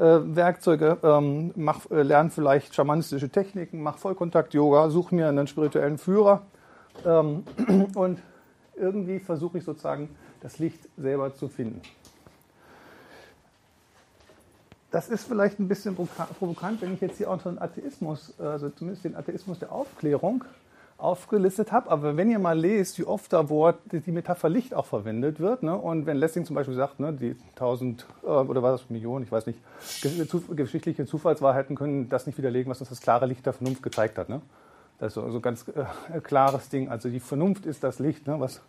Werkzeuge, 0.00 0.98
ähm, 1.02 1.52
mach, 1.56 1.90
äh, 1.90 2.02
lerne 2.02 2.30
vielleicht 2.30 2.74
schamanistische 2.74 3.28
Techniken, 3.28 3.82
mache 3.82 3.98
Vollkontakt-Yoga, 3.98 4.90
suche 4.90 5.14
mir 5.14 5.28
einen 5.28 5.46
spirituellen 5.46 5.98
Führer 5.98 6.42
ähm, 7.04 7.44
und 7.94 8.20
irgendwie 8.76 9.18
versuche 9.18 9.58
ich 9.58 9.64
sozusagen 9.64 10.08
das 10.40 10.58
Licht 10.58 10.88
selber 10.96 11.34
zu 11.34 11.48
finden. 11.48 11.82
Das 14.90 15.08
ist 15.08 15.24
vielleicht 15.24 15.60
ein 15.60 15.68
bisschen 15.68 15.94
provokant, 15.94 16.82
wenn 16.82 16.94
ich 16.94 17.00
jetzt 17.00 17.18
hier 17.18 17.30
auch 17.30 17.40
so 17.40 17.48
einen 17.48 17.58
Atheismus, 17.58 18.34
also 18.40 18.70
zumindest 18.70 19.04
den 19.04 19.14
Atheismus 19.14 19.60
der 19.60 19.70
Aufklärung, 19.70 20.44
aufgelistet 21.02 21.72
habe. 21.72 21.90
Aber 21.90 22.16
wenn 22.16 22.30
ihr 22.30 22.38
mal 22.38 22.58
lest, 22.58 22.98
wie 22.98 23.04
oft 23.04 23.32
da 23.32 23.48
Wort, 23.48 23.78
die 23.92 24.12
Metapher 24.12 24.48
Licht 24.48 24.74
auch 24.74 24.86
verwendet 24.86 25.40
wird, 25.40 25.62
ne? 25.62 25.76
und 25.76 26.06
wenn 26.06 26.16
Lessing 26.16 26.44
zum 26.44 26.56
Beispiel 26.56 26.74
sagt, 26.74 27.00
ne, 27.00 27.12
die 27.12 27.36
1000 27.50 28.06
äh, 28.22 28.26
oder 28.26 28.62
was 28.62 28.88
Millionen, 28.90 29.24
ich 29.24 29.32
weiß 29.32 29.46
nicht, 29.46 29.58
geschichtliche 30.54 31.06
Zufallswahrheiten 31.06 31.76
können 31.76 32.08
das 32.08 32.26
nicht 32.26 32.38
widerlegen, 32.38 32.70
was 32.70 32.80
uns 32.80 32.90
das 32.90 33.00
klare 33.00 33.26
Licht 33.26 33.46
der 33.46 33.52
Vernunft 33.52 33.82
gezeigt 33.82 34.18
hat. 34.18 34.28
Ne? 34.28 34.40
Das 34.98 35.08
ist 35.08 35.14
so 35.14 35.22
ein 35.22 35.42
ganz 35.42 35.66
äh, 35.68 36.20
klares 36.20 36.68
Ding. 36.68 36.88
Also 36.88 37.08
die 37.08 37.20
Vernunft 37.20 37.66
ist 37.66 37.82
das 37.82 37.98
Licht, 37.98 38.26
ne, 38.26 38.38
was 38.38 38.60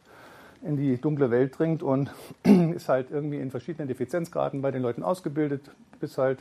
in 0.63 0.77
die 0.77 0.99
dunkle 0.99 1.31
Welt 1.31 1.57
dringt 1.57 1.83
und 1.83 2.11
ist 2.75 2.87
halt 2.87 3.11
irgendwie 3.11 3.39
in 3.39 3.51
verschiedenen 3.51 3.87
Defizienzgraden 3.87 4.61
bei 4.61 4.71
den 4.71 4.81
Leuten 4.81 5.03
ausgebildet, 5.03 5.71
bis 5.99 6.17
halt 6.17 6.39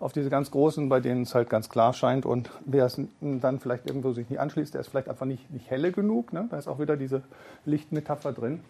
auf 0.00 0.12
diese 0.12 0.30
ganz 0.30 0.50
großen, 0.50 0.88
bei 0.88 1.00
denen 1.00 1.22
es 1.22 1.34
halt 1.34 1.50
ganz 1.50 1.68
klar 1.68 1.92
scheint. 1.92 2.24
Und 2.24 2.50
wer 2.64 2.86
es 2.86 3.00
dann 3.20 3.58
vielleicht 3.58 3.86
irgendwo 3.86 4.12
sich 4.12 4.30
nicht 4.30 4.38
anschließt, 4.38 4.74
der 4.74 4.80
ist 4.80 4.88
vielleicht 4.88 5.08
einfach 5.08 5.26
nicht, 5.26 5.50
nicht 5.50 5.70
helle 5.70 5.90
genug. 5.92 6.32
Ne? 6.32 6.46
Da 6.50 6.58
ist 6.58 6.68
auch 6.68 6.78
wieder 6.78 6.96
diese 6.96 7.22
Lichtmetapher 7.64 8.32
drin. 8.32 8.60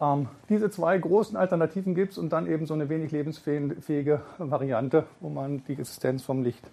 Ähm, 0.00 0.28
diese 0.48 0.70
zwei 0.70 0.96
großen 0.96 1.36
Alternativen 1.36 1.94
gibt 1.94 2.12
es 2.12 2.18
und 2.18 2.30
dann 2.30 2.46
eben 2.46 2.66
so 2.66 2.72
eine 2.72 2.88
wenig 2.88 3.12
lebensfähige 3.12 4.22
Variante, 4.38 5.04
wo 5.20 5.28
man 5.28 5.62
die 5.68 5.72
Existenz 5.72 6.22
vom 6.22 6.42
Licht 6.42 6.64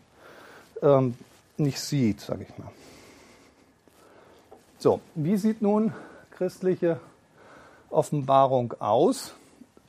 ähm, 0.82 1.16
nicht 1.58 1.80
sieht, 1.82 2.22
sage 2.22 2.46
ich 2.48 2.58
mal. 2.58 2.72
So, 4.80 5.02
wie 5.16 5.36
sieht 5.36 5.62
nun 5.62 5.92
christliche 6.32 7.00
Offenbarung 7.90 8.74
aus? 8.80 9.34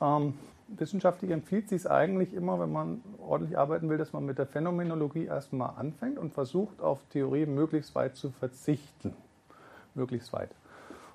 Ähm, 0.01 0.33
wissenschaftlich 0.77 1.31
empfiehlt 1.31 1.69
sich 1.69 1.81
es 1.81 1.87
eigentlich 1.87 2.33
immer, 2.33 2.59
wenn 2.59 2.71
man 2.71 3.01
ordentlich 3.19 3.57
arbeiten 3.57 3.89
will, 3.89 3.97
dass 3.97 4.13
man 4.13 4.25
mit 4.25 4.37
der 4.37 4.45
Phänomenologie 4.45 5.25
erstmal 5.25 5.71
anfängt 5.77 6.17
und 6.17 6.33
versucht, 6.33 6.81
auf 6.81 6.99
Theorie 7.11 7.45
möglichst 7.45 7.95
weit 7.95 8.15
zu 8.15 8.31
verzichten. 8.31 9.13
Möglichst 9.95 10.31
weit. 10.33 10.51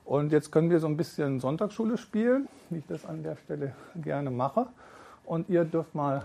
Und 0.05 0.33
jetzt 0.33 0.51
können 0.51 0.71
wir 0.71 0.81
so 0.81 0.87
ein 0.87 0.97
bisschen 0.97 1.41
Sonntagsschule 1.41 1.97
spielen, 1.97 2.49
wie 2.71 2.79
ich 2.79 2.87
das 2.87 3.07
an 3.07 3.23
der 3.23 3.37
Stelle 3.37 3.75
gerne 3.97 4.31
mache. 4.31 4.67
Und 5.25 5.49
ihr 5.49 5.65
dürft 5.65 5.95
mal 5.95 6.25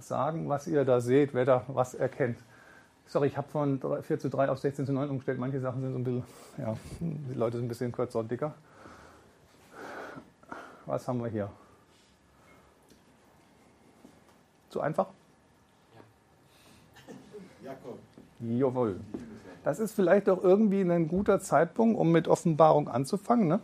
sagen, 0.00 0.48
was 0.48 0.66
ihr 0.66 0.84
da 0.84 1.00
seht, 1.00 1.34
wer 1.34 1.44
da 1.44 1.62
was 1.68 1.94
erkennt. 1.94 2.38
Sorry, 3.06 3.28
ich 3.28 3.36
habe 3.36 3.48
von 3.48 3.80
4 4.02 4.18
zu 4.18 4.28
3 4.28 4.50
auf 4.50 4.58
16 4.58 4.86
zu 4.86 4.92
9 4.92 5.10
umgestellt. 5.10 5.38
Manche 5.38 5.60
Sachen 5.60 5.80
sind 5.80 5.92
so 5.92 5.98
ein 5.98 6.04
bisschen, 6.04 6.24
ja, 6.58 6.76
die 6.98 7.34
Leute 7.34 7.58
sind 7.58 7.66
ein 7.66 7.68
bisschen 7.68 7.92
kürzer 7.92 8.18
und 8.18 8.30
dicker. 8.30 8.52
Was 10.86 11.06
haben 11.06 11.22
wir 11.22 11.28
hier? 11.28 11.48
Zu 14.76 14.82
einfach? 14.82 15.06
Ja. 17.62 17.70
Jakob. 17.70 17.98
Jawohl. 18.40 19.00
Das 19.64 19.78
ist 19.78 19.94
vielleicht 19.94 20.28
auch 20.28 20.44
irgendwie 20.44 20.82
ein 20.82 21.08
guter 21.08 21.40
Zeitpunkt, 21.40 21.98
um 21.98 22.12
mit 22.12 22.28
Offenbarung 22.28 22.86
anzufangen. 22.86 23.48
Ne? 23.48 23.60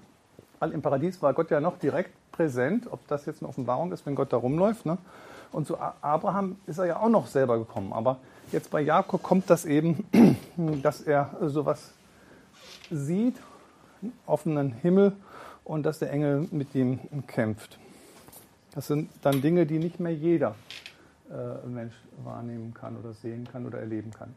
Weil 0.58 0.72
im 0.72 0.80
Paradies 0.80 1.20
war 1.20 1.34
Gott 1.34 1.50
ja 1.50 1.60
noch 1.60 1.78
direkt 1.78 2.12
präsent, 2.32 2.90
ob 2.90 3.06
das 3.08 3.26
jetzt 3.26 3.42
eine 3.42 3.50
Offenbarung 3.50 3.92
ist, 3.92 4.06
wenn 4.06 4.14
Gott 4.14 4.32
da 4.32 4.38
rumläuft. 4.38 4.86
Ne? 4.86 4.96
Und 5.52 5.66
zu 5.66 5.76
Abraham 5.78 6.56
ist 6.66 6.78
er 6.78 6.86
ja 6.86 6.96
auch 6.98 7.10
noch 7.10 7.26
selber 7.26 7.58
gekommen. 7.58 7.92
Aber 7.92 8.16
jetzt 8.50 8.70
bei 8.70 8.80
Jakob 8.80 9.22
kommt 9.22 9.50
das 9.50 9.66
eben, 9.66 10.06
dass 10.82 11.02
er 11.02 11.28
sowas 11.42 11.92
sieht, 12.90 13.36
offenen 14.24 14.72
Himmel 14.72 15.12
und 15.62 15.82
dass 15.82 15.98
der 15.98 16.10
Engel 16.10 16.48
mit 16.52 16.74
ihm 16.74 17.00
kämpft. 17.26 17.78
Das 18.74 18.86
sind 18.86 19.10
dann 19.20 19.42
Dinge, 19.42 19.66
die 19.66 19.78
nicht 19.78 20.00
mehr 20.00 20.14
jeder 20.14 20.54
äh, 21.32 21.66
Mensch 21.66 21.94
wahrnehmen 22.24 22.74
kann 22.74 22.96
oder 22.96 23.12
sehen 23.14 23.48
kann 23.50 23.66
oder 23.66 23.78
erleben 23.78 24.10
kann. 24.10 24.34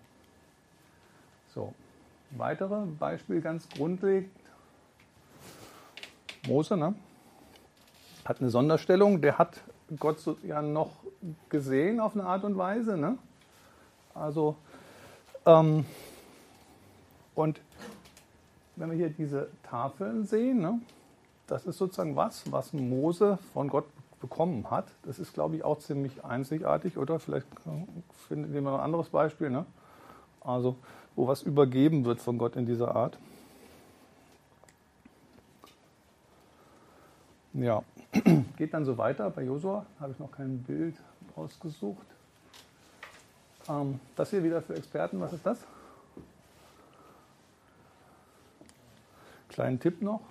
So, 1.54 1.74
weitere 2.32 2.86
Beispiel 2.86 3.42
ganz 3.42 3.68
grundlegend. 3.70 4.32
Mose 6.48 6.78
ne? 6.78 6.96
hat 8.24 8.40
eine 8.40 8.50
Sonderstellung, 8.50 9.22
der 9.22 9.38
hat 9.38 9.62
Gott 10.00 10.20
so, 10.20 10.38
ja 10.44 10.62
noch 10.62 10.92
gesehen 11.50 12.00
auf 12.00 12.16
eine 12.16 12.26
Art 12.26 12.44
und 12.44 12.58
Weise. 12.58 12.98
Ne? 12.98 13.18
Also, 14.14 14.56
ähm, 15.46 15.86
und 17.36 17.60
wenn 18.76 18.90
wir 18.92 18.98
hier 18.98 19.10
diese 19.10 19.50
Tafeln 19.64 20.26
sehen, 20.26 20.62
ne, 20.62 20.80
das 21.48 21.66
ist 21.66 21.78
sozusagen 21.78 22.16
was, 22.16 22.52
was 22.52 22.74
Mose 22.74 23.38
von 23.54 23.68
Gott 23.68 23.86
bekommen 24.26 24.72
hat. 24.72 24.88
Das 25.04 25.20
ist, 25.20 25.34
glaube 25.34 25.56
ich, 25.56 25.64
auch 25.64 25.78
ziemlich 25.78 26.26
einzigartig, 26.26 26.98
oder? 26.98 27.20
Vielleicht 27.20 27.46
finden 28.28 28.54
wir 28.54 28.62
noch 28.62 28.74
ein 28.74 28.80
anderes 28.80 29.10
Beispiel, 29.10 29.52
ne? 29.52 29.66
Also, 30.42 30.76
wo 31.16 31.28
was 31.28 31.44
übergeben 31.44 32.06
wird 32.06 32.20
von 32.20 32.40
Gott 32.40 32.56
in 32.56 32.66
dieser 32.66 32.96
Art. 32.96 33.20
Ja, 37.54 37.84
geht 38.58 38.74
dann 38.74 38.84
so 38.84 38.98
weiter. 38.98 39.30
Bei 39.30 39.44
Josua 39.44 39.86
habe 40.00 40.12
ich 40.12 40.20
noch 40.20 40.32
kein 40.32 40.64
Bild 40.64 40.96
ausgesucht. 41.36 42.06
Ähm, 43.70 44.00
das 44.16 44.32
hier 44.32 44.44
wieder 44.44 44.62
für 44.62 44.76
Experten, 44.76 45.20
was 45.22 45.34
ist 45.34 45.46
das? 45.46 45.60
Kleinen 49.50 49.80
Tipp 49.80 50.02
noch. 50.02 50.22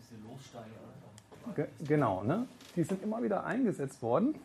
Diese 0.00 0.20
Lossteine. 0.26 1.68
Genau, 1.86 2.22
ne? 2.22 2.46
Die 2.78 2.84
sind 2.84 3.02
immer 3.02 3.22
wieder 3.24 3.44
eingesetzt 3.44 4.02
worden. 4.02 4.36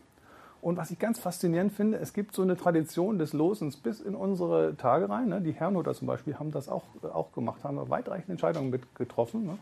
Und 0.60 0.78
was 0.78 0.90
ich 0.90 0.98
ganz 0.98 1.20
faszinierend 1.20 1.72
finde, 1.72 2.00
es 2.00 2.14
gibt 2.14 2.34
so 2.34 2.42
eine 2.42 2.58
Tradition 2.58 3.20
des 3.20 3.34
Losens 3.34 3.78
bis 3.78 4.00
in 4.00 4.16
unsere 4.16 4.76
Tage 4.76 5.08
rein. 5.08 5.30
Ne? 5.30 5.40
Die 5.42 5.52
Herrnhuter 5.52 5.94
zum 5.94 6.08
Beispiel 6.08 6.40
haben 6.40 6.52
das 6.52 6.68
auch, 6.68 6.84
auch 7.14 7.32
gemacht, 7.34 7.64
haben 7.64 7.78
weitreichende 7.90 8.32
Entscheidungen 8.32 8.72
mit 8.72 8.96
getroffen. 8.96 9.46
Ne? 9.46 9.58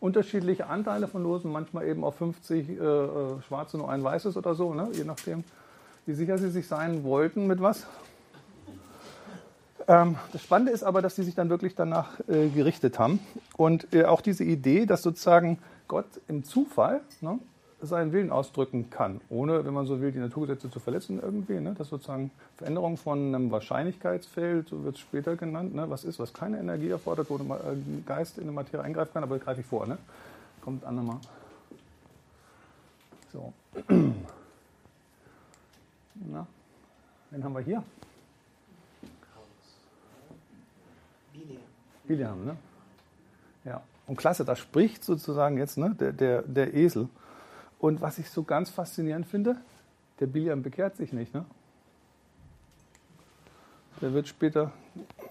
Unterschiedliche 0.00 0.66
Anteile 0.66 1.06
von 1.06 1.22
Losen, 1.22 1.52
manchmal 1.52 1.86
eben 1.86 2.02
auf 2.02 2.16
50 2.16 2.68
äh, 2.68 2.72
äh, 2.72 3.42
schwarze, 3.46 3.78
nur 3.78 3.88
ein 3.88 4.02
weißes 4.02 4.36
oder 4.36 4.54
so, 4.54 4.74
ne? 4.74 4.88
je 4.94 5.04
nachdem, 5.04 5.44
wie 6.06 6.14
sicher 6.14 6.38
sie 6.38 6.50
sich 6.50 6.66
sein 6.66 7.04
wollten 7.04 7.46
mit 7.46 7.60
was. 7.60 7.86
Ähm, 9.86 10.16
das 10.32 10.42
Spannende 10.42 10.72
ist 10.72 10.82
aber, 10.82 11.02
dass 11.02 11.14
sie 11.14 11.22
sich 11.22 11.36
dann 11.36 11.50
wirklich 11.50 11.76
danach 11.76 12.18
äh, 12.26 12.48
gerichtet 12.48 12.98
haben. 12.98 13.20
Und 13.56 13.94
äh, 13.94 14.06
auch 14.06 14.22
diese 14.22 14.42
Idee, 14.42 14.86
dass 14.86 15.02
sozusagen 15.02 15.58
Gott 15.86 16.06
im 16.26 16.42
Zufall 16.42 17.02
ne, 17.20 17.38
seinen 17.80 18.12
Willen 18.12 18.30
ausdrücken 18.30 18.90
kann, 18.90 19.20
ohne, 19.28 19.64
wenn 19.64 19.72
man 19.72 19.86
so 19.86 20.00
will, 20.00 20.10
die 20.10 20.18
Naturgesetze 20.18 20.70
zu 20.70 20.80
verletzen 20.80 21.20
irgendwie. 21.22 21.60
Ne? 21.60 21.74
Das 21.78 21.86
ist 21.86 21.90
sozusagen 21.90 22.30
Veränderung 22.56 22.96
von 22.96 23.34
einem 23.34 23.50
Wahrscheinlichkeitsfeld, 23.50 24.68
so 24.68 24.82
wird 24.84 24.96
es 24.96 25.00
später 25.00 25.36
genannt. 25.36 25.74
Ne? 25.74 25.88
Was 25.88 26.04
ist, 26.04 26.18
was 26.18 26.32
keine 26.32 26.58
Energie 26.58 26.88
erfordert, 26.88 27.30
wo 27.30 27.36
ein 27.36 27.50
äh, 27.50 28.02
Geist 28.04 28.38
in 28.38 28.44
eine 28.44 28.52
Materie 28.52 28.84
eingreifen 28.84 29.12
kann, 29.12 29.22
aber 29.22 29.36
das 29.36 29.44
greife 29.44 29.60
ich 29.60 29.66
vor. 29.66 29.86
Ne? 29.86 29.96
Kommt 30.60 30.84
an 30.84 30.96
nochmal. 30.96 31.18
So. 33.32 33.52
Na, 36.14 36.46
wen 37.30 37.44
haben 37.44 37.52
wir 37.52 37.60
hier? 37.60 37.84
Biliam, 42.08 42.44
ne? 42.44 42.56
Ja. 43.64 43.82
Und 44.06 44.16
klasse, 44.16 44.44
da 44.44 44.56
spricht 44.56 45.04
sozusagen 45.04 45.58
jetzt 45.58 45.76
ne, 45.76 45.94
der, 45.94 46.12
der, 46.12 46.42
der 46.42 46.74
Esel. 46.74 47.08
Und 47.78 48.00
was 48.00 48.18
ich 48.18 48.30
so 48.30 48.42
ganz 48.42 48.70
faszinierend 48.70 49.26
finde, 49.26 49.56
der 50.20 50.26
Biliam 50.26 50.62
bekehrt 50.62 50.96
sich 50.96 51.12
nicht. 51.12 51.32
Ne? 51.32 51.44
Der 54.00 54.12
wird 54.12 54.28
später 54.28 54.72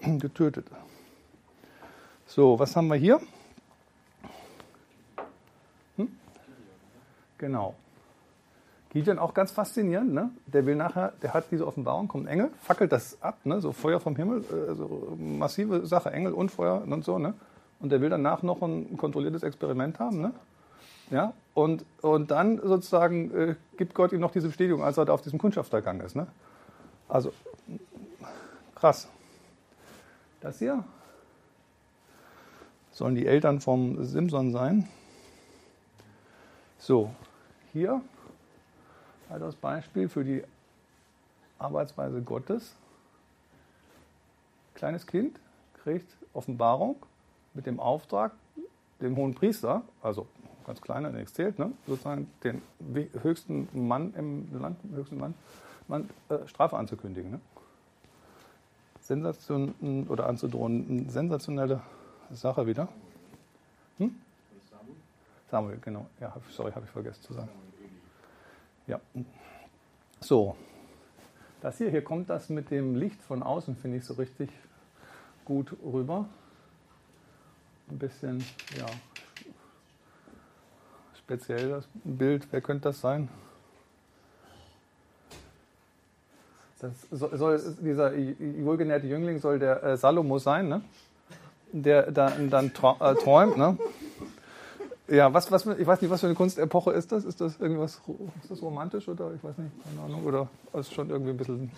getötet. 0.00 0.66
So, 2.26 2.58
was 2.58 2.74
haben 2.76 2.88
wir 2.88 2.96
hier? 2.96 3.20
Hm? 5.96 6.08
Genau. 7.38 7.74
Gideon 8.90 9.18
auch 9.18 9.34
ganz 9.34 9.50
faszinierend, 9.50 10.14
ne? 10.14 10.30
Der 10.46 10.64
will 10.64 10.74
nachher, 10.74 11.12
der 11.22 11.34
hat 11.34 11.44
diese 11.50 11.66
Offenbarung, 11.66 12.08
kommt 12.08 12.26
Engel, 12.26 12.50
fackelt 12.62 12.90
das 12.90 13.20
ab, 13.22 13.38
ne? 13.44 13.60
So 13.60 13.72
Feuer 13.72 14.00
vom 14.00 14.16
Himmel, 14.16 14.40
äh, 14.40 14.74
so 14.74 15.16
massive 15.18 15.86
Sache, 15.86 16.10
Engel 16.10 16.32
und 16.32 16.50
Feuer 16.50 16.82
und 16.86 17.04
so, 17.04 17.18
ne? 17.18 17.34
Und 17.80 17.92
der 17.92 18.00
will 18.00 18.08
danach 18.08 18.42
noch 18.42 18.62
ein 18.62 18.96
kontrolliertes 18.96 19.42
Experiment 19.42 19.98
haben, 19.98 20.20
ne? 20.20 20.32
Ja, 21.10 21.32
und, 21.54 21.84
und 22.02 22.30
dann 22.30 22.60
sozusagen 22.62 23.34
äh, 23.34 23.54
gibt 23.76 23.94
Gott 23.94 24.12
ihm 24.12 24.20
noch 24.20 24.30
diese 24.30 24.48
Bestätigung, 24.48 24.82
als 24.82 24.98
er 24.98 25.06
da 25.06 25.12
auf 25.12 25.22
diesem 25.22 25.38
Kundschaftergang 25.38 26.00
ist. 26.00 26.14
Ne? 26.14 26.26
Also 27.08 27.32
krass. 28.74 29.08
Das 30.40 30.58
hier 30.58 30.84
sollen 32.92 33.14
die 33.14 33.26
Eltern 33.26 33.60
vom 33.60 34.04
Simson 34.04 34.52
sein. 34.52 34.88
So, 36.78 37.10
hier 37.72 38.00
das 39.28 39.56
Beispiel 39.56 40.08
für 40.08 40.24
die 40.24 40.42
Arbeitsweise 41.58 42.22
Gottes. 42.22 42.74
Kleines 44.74 45.06
Kind 45.06 45.38
kriegt 45.82 46.16
Offenbarung 46.32 46.96
mit 47.54 47.66
dem 47.66 47.80
Auftrag, 47.80 48.32
dem 49.00 49.16
hohen 49.16 49.34
Priester, 49.34 49.82
also 50.02 50.26
ganz 50.68 50.82
kleiner, 50.82 51.10
der 51.10 51.20
nichts 51.20 51.34
zählt, 51.34 51.58
ne? 51.58 51.72
sozusagen 51.86 52.30
den 52.44 52.60
höchsten 53.22 53.68
Mann 53.72 54.14
im 54.14 54.60
Land, 54.60 54.78
höchsten 54.94 55.18
Mann, 55.18 55.34
Mann 55.88 56.10
äh, 56.28 56.46
Strafe 56.46 56.76
anzukündigen. 56.76 57.32
Ne? 57.32 57.40
Sensation 59.00 60.06
oder 60.08 60.26
anzudrohen, 60.26 61.08
sensationelle 61.08 61.80
Sache 62.30 62.66
wieder. 62.66 62.88
Hm? 63.96 64.14
Samuel, 65.50 65.78
genau. 65.80 66.06
Ja, 66.20 66.36
sorry, 66.50 66.72
habe 66.72 66.84
ich 66.84 66.90
vergessen 66.90 67.22
zu 67.22 67.32
sagen. 67.32 67.48
Ja. 68.86 69.00
So. 70.20 70.54
Das 71.62 71.78
hier, 71.78 71.90
hier 71.90 72.04
kommt 72.04 72.28
das 72.28 72.50
mit 72.50 72.70
dem 72.70 72.94
Licht 72.94 73.22
von 73.22 73.42
außen, 73.42 73.76
finde 73.76 73.96
ich 73.96 74.04
so 74.04 74.14
richtig 74.14 74.50
gut 75.46 75.74
rüber. 75.82 76.28
Ein 77.88 77.98
bisschen, 77.98 78.44
ja, 78.76 78.84
speziell 81.28 81.68
das 81.68 81.84
Bild. 82.04 82.48
Wer 82.50 82.62
könnte 82.62 82.84
das 82.84 83.02
sein? 83.02 83.28
Das 86.80 86.92
soll, 87.10 87.60
dieser 87.80 88.12
wohlgenährte 88.12 89.06
Jüngling 89.06 89.38
soll 89.38 89.58
der 89.58 89.82
äh, 89.82 89.96
Salomo 89.98 90.38
sein, 90.38 90.68
ne? 90.68 90.80
der 91.72 92.10
dann, 92.12 92.48
dann 92.48 92.66
äh, 92.68 93.14
träumt. 93.14 93.58
Ne? 93.58 93.76
Ja, 95.08 95.34
was, 95.34 95.52
was, 95.52 95.66
ich 95.66 95.86
weiß 95.86 96.00
nicht, 96.00 96.10
was 96.10 96.20
für 96.20 96.28
eine 96.28 96.34
Kunstepoche 96.34 96.92
ist 96.92 97.12
das? 97.12 97.24
Ist 97.24 97.42
das 97.42 97.60
irgendwas 97.60 98.00
ist 98.42 98.50
das 98.50 98.62
romantisch 98.62 99.06
oder 99.06 99.32
ich 99.34 99.44
weiß 99.44 99.58
nicht, 99.58 99.72
keine 99.84 100.00
Ahnung, 100.00 100.24
oder 100.24 100.48
ist 100.72 100.94
schon 100.94 101.10
irgendwie 101.10 101.32
ein 101.32 101.36
bisschen. 101.36 101.70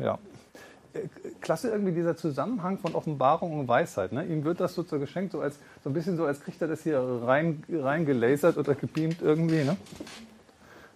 Ja. 0.00 0.18
Klasse 1.40 1.70
irgendwie 1.70 1.92
dieser 1.92 2.16
Zusammenhang 2.16 2.78
von 2.78 2.94
Offenbarung 2.94 3.60
und 3.60 3.68
Weisheit. 3.68 4.12
Ne? 4.12 4.24
Ihm 4.26 4.44
wird 4.44 4.60
das 4.60 4.74
so 4.74 4.82
geschenkt, 4.84 5.32
so 5.32 5.40
als 5.40 5.58
so 5.82 5.90
ein 5.90 5.92
bisschen 5.92 6.16
so, 6.16 6.24
als 6.24 6.40
kriegt 6.40 6.60
er 6.60 6.68
das 6.68 6.82
hier 6.82 7.00
rein, 7.00 7.62
reingelasert 7.70 8.56
oder 8.56 8.74
gebeamt 8.74 9.22
irgendwie. 9.22 9.64
Ne? 9.64 9.76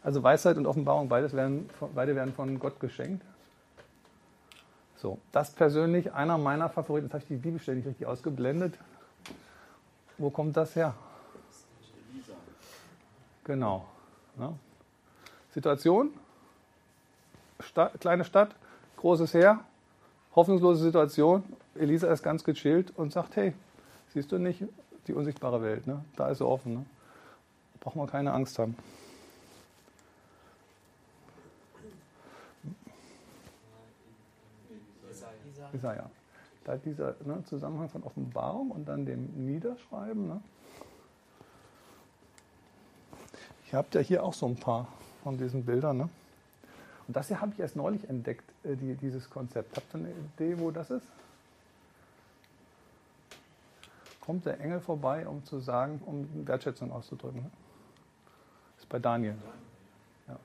Also 0.03 0.23
Weisheit 0.23 0.57
und 0.57 0.67
Offenbarung, 0.67 1.09
beides 1.09 1.33
werden, 1.33 1.69
beide 1.95 2.15
werden 2.15 2.35
von 2.35 2.59
Gott 2.59 2.81
geschenkt. 2.81 3.25
So, 4.97 5.19
das 5.33 5.51
persönlich 5.51 6.13
einer 6.13 6.39
meiner 6.39 6.69
Favoriten. 6.69 7.07
Jetzt 7.07 7.15
habe 7.15 7.23
ich 7.23 7.29
die 7.29 7.37
Bibelstelle 7.37 7.77
nicht 7.77 7.87
richtig 7.87 8.07
ausgeblendet. 8.07 8.75
Wo 10.19 10.31
kommt 10.31 10.57
das 10.57 10.75
her? 10.77 10.95
Genau. 13.45 13.87
Ne? 14.37 14.55
Situation, 15.53 16.11
Stadt, 17.61 18.01
kleine 18.01 18.25
Stadt, 18.25 18.55
großes 18.97 19.35
Heer, 19.35 19.61
hoffnungslose 20.35 20.83
Situation. 20.83 21.45
Elisa 21.75 22.13
ist 22.13 22.23
ganz 22.23 22.45
gechillt 22.45 22.93
und 22.97 23.13
sagt, 23.13 23.37
hey, 23.37 23.53
siehst 24.13 24.31
du 24.33 24.39
nicht 24.39 24.65
die 25.07 25.13
unsichtbare 25.13 25.61
Welt, 25.63 25.87
ne? 25.87 26.05
da 26.17 26.29
ist 26.29 26.39
sie 26.39 26.47
offen. 26.47 26.75
Ne? 26.75 26.87
Braucht 27.81 27.97
man 27.97 28.07
keine 28.07 28.33
Angst 28.33 28.59
haben. 28.59 28.77
Isaiah. 35.75 36.09
Da 36.65 36.77
dieser 36.77 37.15
ne, 37.25 37.45
Zusammenhang 37.45 37.89
von 37.89 38.03
Offenbarung 38.05 38.71
und 38.71 38.89
dann 38.89 39.05
dem 39.05 39.27
Niederschreiben. 39.45 40.29
Ne? 40.29 40.41
Ihr 43.71 43.79
habt 43.79 43.95
ja 43.95 44.01
hier 44.01 44.23
auch 44.23 44.33
so 44.33 44.47
ein 44.47 44.57
paar 44.57 44.89
von 45.23 45.37
diesen 45.37 45.65
Bildern. 45.65 45.99
Ne? 45.99 46.09
Und 47.07 47.17
das 47.17 47.29
hier 47.29 47.41
habe 47.41 47.53
ich 47.53 47.61
erst 47.61 47.77
neulich 47.77 48.09
entdeckt, 48.09 48.45
äh, 48.65 48.77
die, 48.77 48.95
dieses 48.95 49.29
Konzept. 49.29 49.77
Habt 49.77 49.95
ihr 49.95 49.99
eine 49.99 50.11
Idee, 50.11 50.59
wo 50.59 50.71
das 50.71 50.91
ist? 50.91 51.07
Kommt 54.21 54.47
der 54.47 54.59
Engel 54.61 54.81
vorbei, 54.81 55.27
um 55.27 55.45
zu 55.45 55.61
sagen, 55.61 56.01
um 56.07 56.47
Wertschätzung 56.47 56.91
auszudrücken. 56.93 57.43
Ne? 57.43 57.51
Das 58.77 58.85
ist 58.85 58.89
bei 58.89 58.99
Daniel. 58.99 59.37
Ja. 60.27 60.37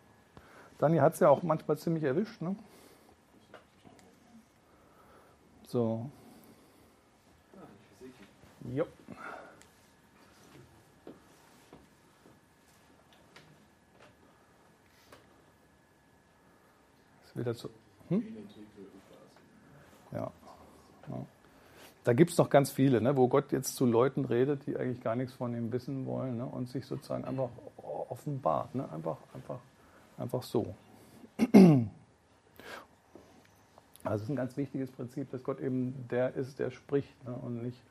Daniel 0.77 1.01
hat 1.01 1.13
es 1.13 1.21
ja 1.21 1.29
auch 1.29 1.43
manchmal 1.43 1.77
ziemlich 1.77 2.03
erwischt. 2.03 2.41
Ne? 2.41 2.55
So. 5.67 6.09
Jo. 8.73 8.85
Wieder 17.39 17.55
zu. 17.55 17.69
Hm? 18.09 18.23
Ja. 20.11 20.31
ja. 21.07 21.25
Da 22.03 22.13
gibt 22.13 22.31
es 22.31 22.37
noch 22.37 22.49
ganz 22.49 22.71
viele, 22.71 23.01
ne, 23.01 23.17
wo 23.17 23.27
Gott 23.27 23.51
jetzt 23.51 23.75
zu 23.75 23.85
Leuten 23.85 24.25
redet, 24.25 24.65
die 24.65 24.77
eigentlich 24.77 25.01
gar 25.01 25.15
nichts 25.15 25.33
von 25.33 25.53
ihm 25.53 25.71
wissen 25.71 26.05
wollen 26.05 26.37
ne, 26.37 26.45
und 26.45 26.69
sich 26.69 26.85
sozusagen 26.85 27.25
einfach 27.25 27.49
offenbart. 28.09 28.73
Ne, 28.73 28.89
einfach, 28.91 29.17
einfach, 29.33 29.59
einfach 30.17 30.43
so. 30.43 30.73
Also 34.03 34.15
es 34.15 34.21
ist 34.23 34.29
ein 34.29 34.37
ganz 34.37 34.55
wichtiges 34.55 34.91
Prinzip, 34.91 35.29
dass 35.29 35.43
Gott 35.43 35.59
eben 35.59 36.07
der 36.09 36.33
ist, 36.33 36.57
der 36.57 36.71
spricht 36.71 37.23
ne, 37.25 37.33
und 37.33 37.61
nicht 37.61 37.83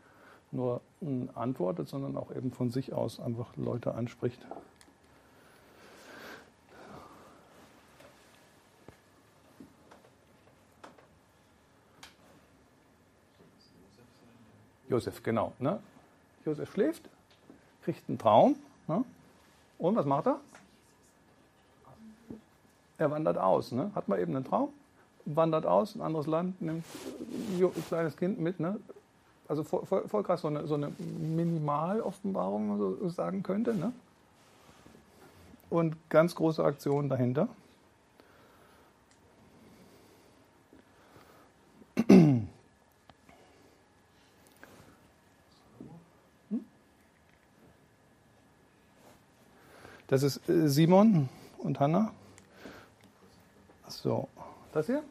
nur 0.50 0.80
antwortet, 1.34 1.88
sondern 1.88 2.16
auch 2.16 2.34
eben 2.34 2.50
von 2.50 2.70
sich 2.70 2.92
aus 2.92 3.20
einfach 3.20 3.54
Leute 3.56 3.94
anspricht. 3.94 4.40
Josef, 14.88 15.22
genau. 15.22 15.53
Ne? 15.59 15.79
Josef 16.44 16.72
schläft, 16.72 17.09
kriegt 17.83 18.09
einen 18.09 18.18
Traum. 18.18 18.57
Ne? 18.87 19.05
Und 19.79 19.96
was 19.96 20.07
macht 20.07 20.27
er? 20.27 20.40
Er 22.98 23.11
wandert 23.11 23.38
aus. 23.38 23.72
Ne? 23.72 23.90
Hat 23.94 24.09
man 24.09 24.18
eben 24.18 24.35
einen 24.35 24.44
Traum, 24.44 24.70
wandert 25.24 25.66
aus, 25.66 25.94
ein 25.94 26.01
anderes 26.01 26.27
Land, 26.27 26.61
nimmt 26.61 26.85
ein 27.61 27.85
kleines 27.88 28.16
Kind 28.16 28.40
mit. 28.40 28.59
Ne? 28.61 28.79
Also 29.46 29.62
voll, 29.62 29.87
voll, 29.87 30.09
voll 30.09 30.22
krass, 30.22 30.40
so 30.40 30.48
eine, 30.48 30.66
so 30.66 30.74
eine 30.74 30.88
Minimal-Offenbarung, 30.88 32.68
man 32.68 32.79
so 32.79 33.09
sagen 33.09 33.42
könnte. 33.42 33.74
Ne? 33.74 33.92
Und 35.70 35.96
ganz 36.09 36.35
große 36.35 36.64
Aktion 36.64 37.09
dahinter. 37.09 37.48
Das 50.08 50.22
ist 50.22 50.48
äh, 50.48 50.68
Simon 50.68 51.28
und 51.58 51.78
Hanna. 51.78 52.12
So, 53.86 54.28
das 54.72 54.86
hier? 54.86 55.02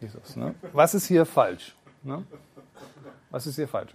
Jesus, 0.00 0.36
ne? 0.36 0.54
Was 0.72 0.94
ist 0.94 1.06
hier 1.06 1.24
falsch? 1.24 1.76
Ne? 2.02 2.24
Was 3.30 3.46
ist 3.46 3.56
hier 3.56 3.68
falsch? 3.68 3.94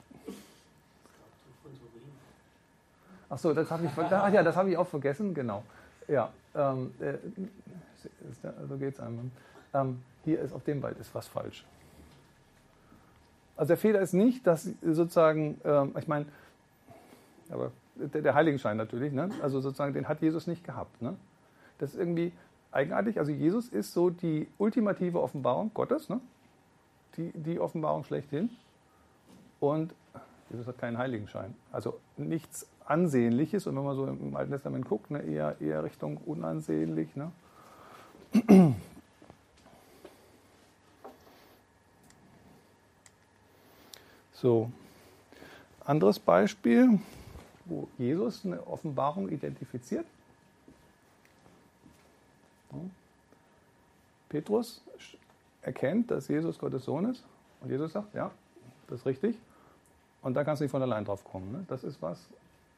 Ach 3.29 3.37
so, 3.37 3.53
das 3.53 3.69
habe 3.69 3.85
ich, 3.85 3.95
ja, 3.95 4.55
habe 4.55 4.69
ich 4.69 4.77
auch 4.77 4.87
vergessen, 4.87 5.33
genau. 5.33 5.63
Ja, 6.07 6.31
ähm, 6.55 6.93
äh, 6.99 7.15
so 8.69 8.77
geht 8.77 8.93
es 8.93 8.99
einem. 8.99 9.31
Ähm, 9.73 10.01
hier 10.23 10.39
ist 10.41 10.53
auf 10.53 10.63
dem 10.63 10.81
Wald 10.81 10.97
ist 10.99 11.13
was 11.13 11.27
falsch. 11.27 11.65
Also 13.57 13.69
der 13.69 13.77
Fehler 13.77 13.99
ist 13.99 14.13
nicht, 14.13 14.47
dass 14.47 14.69
sozusagen, 14.81 15.59
ähm, 15.65 15.93
ich 15.99 16.07
meine, 16.07 16.25
aber 17.49 17.71
der, 17.97 18.21
der 18.21 18.35
Heiligenschein 18.35 18.77
natürlich, 18.77 19.13
ne? 19.13 19.29
also 19.41 19.59
sozusagen, 19.61 19.93
den 19.93 20.07
hat 20.07 20.21
Jesus 20.21 20.47
nicht 20.47 20.63
gehabt. 20.63 21.01
Ne? 21.01 21.15
Das 21.77 21.93
ist 21.93 21.99
irgendwie 21.99 22.31
eigenartig. 22.71 23.19
Also 23.19 23.31
Jesus 23.31 23.69
ist 23.69 23.93
so 23.93 24.09
die 24.09 24.47
ultimative 24.57 25.21
Offenbarung 25.21 25.71
Gottes, 25.73 26.09
ne? 26.09 26.19
die, 27.17 27.31
die 27.33 27.59
Offenbarung 27.59 28.03
schlechthin. 28.03 28.49
Und 29.59 29.93
Jesus 30.49 30.67
hat 30.67 30.77
keinen 30.77 30.97
Heiligenschein. 30.97 31.53
Also 31.71 31.99
nichts 32.15 32.67
Ansehnliches. 32.85 33.67
Und 33.67 33.75
wenn 33.75 33.83
man 33.83 33.95
so 33.95 34.07
im 34.07 34.35
Alten 34.35 34.51
Testament 34.51 34.87
guckt, 34.87 35.11
ne, 35.11 35.21
eher, 35.21 35.59
eher 35.59 35.83
Richtung 35.83 36.17
unansehnlich. 36.17 37.15
Ne? 37.15 37.31
So, 44.39 44.69
anderes 45.83 46.19
Beispiel, 46.19 46.99
wo 47.67 47.87
Jesus 47.97 48.45
eine 48.45 48.65
Offenbarung 48.65 49.29
identifiziert. 49.29 50.05
Petrus 54.29 54.81
erkennt, 55.61 56.11
dass 56.11 56.27
Jesus 56.27 56.57
Gottes 56.57 56.85
Sohn 56.85 57.05
ist. 57.09 57.23
Und 57.61 57.69
Jesus 57.69 57.93
sagt, 57.93 58.13
ja, 58.13 58.31
das 58.87 58.99
ist 58.99 59.05
richtig. 59.05 59.37
Und 60.21 60.33
da 60.33 60.43
kannst 60.43 60.61
du 60.61 60.65
nicht 60.65 60.71
von 60.71 60.81
allein 60.81 61.05
drauf 61.05 61.23
kommen. 61.23 61.51
Ne? 61.51 61.65
Das 61.67 61.83
ist 61.83 62.01
was, 62.01 62.27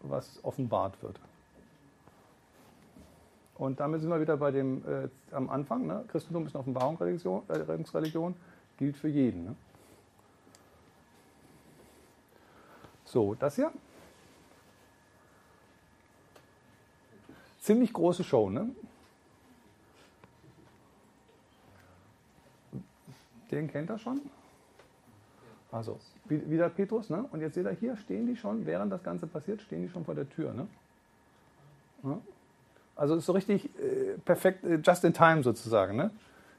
was 0.01 0.39
offenbart 0.43 1.01
wird. 1.01 1.19
Und 3.55 3.79
damit 3.79 4.01
sind 4.01 4.09
wir 4.09 4.21
wieder 4.21 4.37
bei 4.37 4.51
dem 4.51 4.83
äh, 4.87 5.09
am 5.31 5.49
Anfang. 5.49 5.85
Ne? 5.85 6.05
Christentum 6.07 6.45
ist 6.45 6.55
eine 6.55 6.61
Offenbarungsreligion, 6.61 7.43
äh, 7.49 8.33
gilt 8.77 8.95
für 8.95 9.09
jeden. 9.09 9.45
Ne? 9.45 9.55
So, 13.03 13.35
das 13.35 13.55
hier. 13.55 13.71
Ziemlich 17.69 17.93
große 17.93 18.23
Show, 18.23 18.49
ne? 18.49 18.67
Den 23.51 23.67
kennt 23.67 23.91
er 23.91 23.99
schon. 23.99 24.21
Also, 25.71 25.99
wieder 26.25 26.69
Petrus, 26.69 27.11
ne? 27.11 27.25
Und 27.31 27.41
jetzt 27.41 27.53
seht 27.53 27.67
ihr 27.67 27.71
hier, 27.73 27.95
stehen 27.95 28.25
die 28.25 28.35
schon, 28.35 28.65
während 28.65 28.91
das 28.91 29.03
Ganze 29.03 29.27
passiert, 29.27 29.61
stehen 29.61 29.83
die 29.83 29.89
schon 29.89 30.03
vor 30.03 30.15
der 30.15 30.27
Tür, 30.27 30.51
ne? 30.51 30.67
Ja? 32.01 32.19
Also 32.95 33.13
ist 33.13 33.27
so 33.27 33.33
richtig 33.33 33.65
äh, 33.79 34.17
perfekt, 34.25 34.63
äh, 34.63 34.77
just 34.77 35.03
in 35.03 35.13
time 35.13 35.43
sozusagen, 35.43 35.95
ne? 35.95 36.09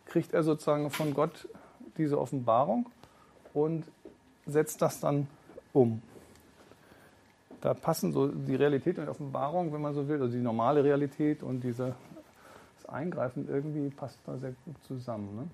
Kriegt 0.07 0.33
er 0.33 0.45
sozusagen 0.45 0.91
von 0.91 1.13
Gott 1.13 1.49
diese 1.99 2.21
Offenbarung 2.21 2.89
und 3.53 3.85
setzt 4.47 4.81
das 4.81 5.01
dann 5.01 5.27
um. 5.73 6.03
Da 7.61 7.75
passen 7.75 8.13
so 8.13 8.29
die 8.29 8.55
Realität 8.55 8.99
und 8.99 9.05
die 9.05 9.11
Offenbarung, 9.11 9.73
wenn 9.73 9.83
man 9.83 9.95
so 9.95 10.09
will, 10.09 10.21
also 10.21 10.35
die 10.35 10.43
normale 10.43 10.83
Realität 10.83 11.43
und 11.43 11.61
dieses 11.61 11.93
Eingreifen 12.89 13.49
irgendwie 13.49 13.91
passt 13.91 14.19
da 14.27 14.37
sehr 14.39 14.53
gut 14.65 14.83
zusammen. 14.85 15.37
Ne? 15.37 15.49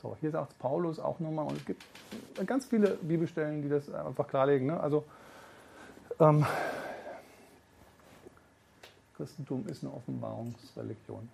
So, 0.00 0.16
hier 0.20 0.30
sagt 0.30 0.58
Paulus 0.58 0.98
auch 0.98 1.20
nochmal, 1.20 1.46
und 1.46 1.58
es 1.58 1.64
gibt 1.64 1.84
ganz 2.46 2.66
viele 2.66 2.90
Bibelstellen, 3.02 3.62
die 3.62 3.68
das 3.68 3.92
einfach 3.92 4.26
klarlegen. 4.26 4.66
Ne? 4.66 4.80
Also, 4.80 5.04
ähm, 6.18 6.44
Christentum 9.16 9.66
ist 9.68 9.84
eine 9.84 9.92
Offenbarungsreligion. 9.94 11.28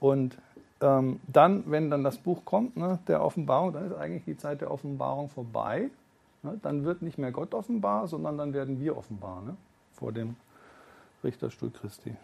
Und 0.00 0.36
ähm, 0.80 1.20
dann, 1.28 1.70
wenn 1.70 1.90
dann 1.90 2.02
das 2.02 2.18
Buch 2.18 2.44
kommt, 2.44 2.76
ne, 2.76 2.98
der 3.06 3.22
Offenbarung, 3.22 3.72
dann 3.72 3.86
ist 3.86 3.96
eigentlich 3.96 4.24
die 4.24 4.36
Zeit 4.36 4.62
der 4.62 4.70
Offenbarung 4.70 5.28
vorbei. 5.28 5.90
Ne? 6.42 6.58
Dann 6.62 6.84
wird 6.84 7.02
nicht 7.02 7.18
mehr 7.18 7.32
Gott 7.32 7.54
offenbar, 7.54 8.08
sondern 8.08 8.38
dann 8.38 8.52
werden 8.52 8.80
wir 8.80 8.96
offenbar 8.96 9.42
ne? 9.42 9.56
vor 9.92 10.12
dem 10.12 10.36
Richterstuhl 11.22 11.70
Christi. 11.70 12.14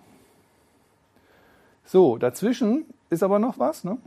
So, 1.85 2.19
dazwischen 2.19 2.87
ist 3.11 3.23
aber 3.23 3.39
noch 3.39 3.59
was. 3.59 3.85
Ne? 3.85 3.99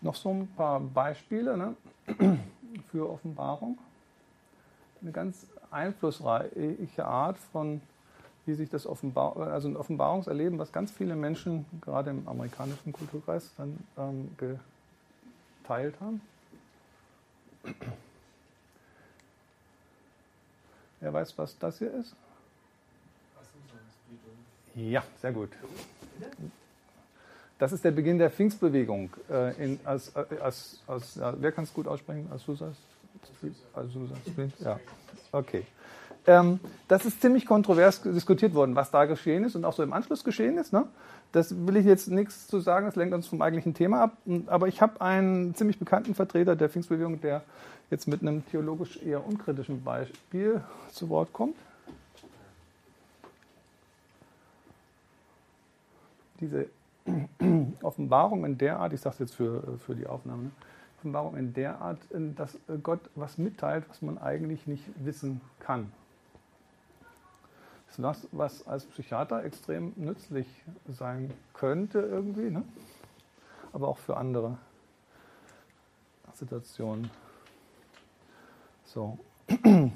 Noch 0.00 0.14
so 0.14 0.30
ein 0.30 0.48
paar 0.56 0.80
Beispiele 0.80 1.56
ne? 1.56 1.76
für 2.90 3.08
Offenbarung. 3.08 3.78
Eine 5.00 5.12
ganz 5.12 5.46
einflussreiche 5.70 7.04
Art 7.04 7.38
von, 7.52 7.80
wie 8.46 8.54
sich 8.54 8.70
das 8.70 8.86
Offenbar 8.86 9.36
also 9.36 9.68
ein 9.68 9.76
Offenbarungserleben, 9.76 10.58
was 10.58 10.72
ganz 10.72 10.90
viele 10.90 11.14
Menschen 11.14 11.66
gerade 11.80 12.10
im 12.10 12.26
amerikanischen 12.26 12.92
Kulturkreis 12.92 13.52
dann 13.56 13.78
ähm, 13.98 14.30
geteilt 15.62 16.00
haben. 16.00 16.20
Wer 21.04 21.12
weiß, 21.12 21.36
was 21.36 21.58
das 21.58 21.76
hier 21.76 21.92
ist? 21.92 22.16
Ja, 24.74 25.04
sehr 25.20 25.32
gut. 25.32 25.50
Das 27.58 27.72
ist 27.72 27.84
der 27.84 27.90
Beginn 27.90 28.16
der 28.16 28.30
Pfingstbewegung. 28.30 29.10
Äh, 29.28 29.62
in, 29.62 29.80
als, 29.84 30.16
äh, 30.16 30.24
als, 30.40 30.80
als, 30.86 31.20
wer 31.20 31.52
kann 31.52 31.64
es 31.64 31.74
gut 31.74 31.86
aussprechen? 31.86 32.26
Azusa 32.32 32.72
Street? 33.36 34.52
Ja, 34.60 34.80
okay. 35.30 35.66
Ähm, 36.26 36.60
das 36.88 37.04
ist 37.04 37.20
ziemlich 37.20 37.44
kontrovers 37.46 38.00
diskutiert 38.02 38.54
worden, 38.54 38.74
was 38.76 38.90
da 38.90 39.04
geschehen 39.04 39.44
ist 39.44 39.56
und 39.56 39.64
auch 39.64 39.74
so 39.74 39.82
im 39.82 39.92
Anschluss 39.92 40.24
geschehen 40.24 40.56
ist. 40.56 40.72
Ne? 40.72 40.86
Das 41.32 41.66
will 41.66 41.76
ich 41.76 41.84
jetzt 41.84 42.08
nichts 42.08 42.46
zu 42.46 42.60
sagen, 42.60 42.86
das 42.86 42.96
lenkt 42.96 43.14
uns 43.14 43.26
vom 43.26 43.42
eigentlichen 43.42 43.74
Thema 43.74 44.04
ab. 44.04 44.16
Aber 44.46 44.68
ich 44.68 44.80
habe 44.80 45.00
einen 45.00 45.54
ziemlich 45.54 45.78
bekannten 45.78 46.14
Vertreter 46.14 46.56
der 46.56 46.68
Pfingstbewegung, 46.68 47.20
der 47.20 47.42
jetzt 47.90 48.08
mit 48.08 48.22
einem 48.22 48.46
theologisch 48.46 49.02
eher 49.02 49.26
unkritischen 49.26 49.84
Beispiel 49.84 50.62
zu 50.92 51.08
Wort 51.10 51.32
kommt. 51.32 51.56
Diese 56.40 56.66
Offenbarung 57.82 58.44
in 58.44 58.56
der 58.56 58.78
Art, 58.78 58.92
ich 58.94 59.00
sage 59.00 59.14
es 59.14 59.18
jetzt 59.20 59.34
für, 59.34 59.78
für 59.84 59.94
die 59.94 60.06
Aufnahme, 60.06 60.44
ne? 60.44 60.50
Offenbarung 61.04 61.36
in 61.36 61.52
der 61.52 61.82
Art, 61.82 61.98
dass 62.34 62.56
Gott 62.82 63.10
was 63.14 63.36
mitteilt, 63.36 63.84
was 63.90 64.00
man 64.00 64.16
eigentlich 64.16 64.66
nicht 64.66 64.84
wissen 65.04 65.42
kann. 65.60 65.92
Was, 67.98 68.26
was 68.32 68.66
als 68.66 68.84
Psychiater 68.86 69.44
extrem 69.44 69.92
nützlich 69.96 70.46
sein 70.88 71.32
könnte 71.52 72.00
irgendwie, 72.00 72.50
ne? 72.50 72.64
aber 73.72 73.88
auch 73.88 73.98
für 73.98 74.16
andere 74.16 74.58
Situationen. 76.32 77.10
So. 78.84 79.18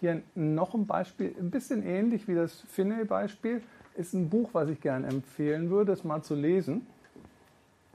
Hier 0.00 0.22
noch 0.34 0.74
ein 0.74 0.86
Beispiel, 0.86 1.34
ein 1.38 1.50
bisschen 1.50 1.84
ähnlich 1.84 2.26
wie 2.26 2.34
das 2.34 2.60
Finney-Beispiel, 2.62 3.62
ist 3.94 4.14
ein 4.14 4.28
Buch, 4.30 4.50
was 4.52 4.68
ich 4.68 4.80
gerne 4.80 5.06
empfehlen 5.06 5.70
würde, 5.70 5.92
es 5.92 6.02
mal 6.02 6.22
zu 6.22 6.34
lesen. 6.34 6.86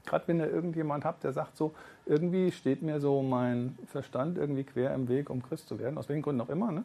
Gerade 0.06 0.26
wenn 0.28 0.38
ihr 0.38 0.50
irgendjemand 0.50 1.04
habt, 1.04 1.24
der 1.24 1.32
sagt 1.32 1.56
so, 1.56 1.74
irgendwie 2.06 2.50
steht 2.50 2.80
mir 2.82 2.98
so 3.00 3.20
mein 3.22 3.76
Verstand 3.88 4.38
irgendwie 4.38 4.64
quer 4.64 4.94
im 4.94 5.08
Weg, 5.08 5.28
um 5.28 5.42
Christ 5.42 5.68
zu 5.68 5.78
werden, 5.78 5.98
aus 5.98 6.08
welchen 6.08 6.22
Gründen 6.22 6.40
auch 6.40 6.48
immer. 6.48 6.72
Ne? 6.72 6.84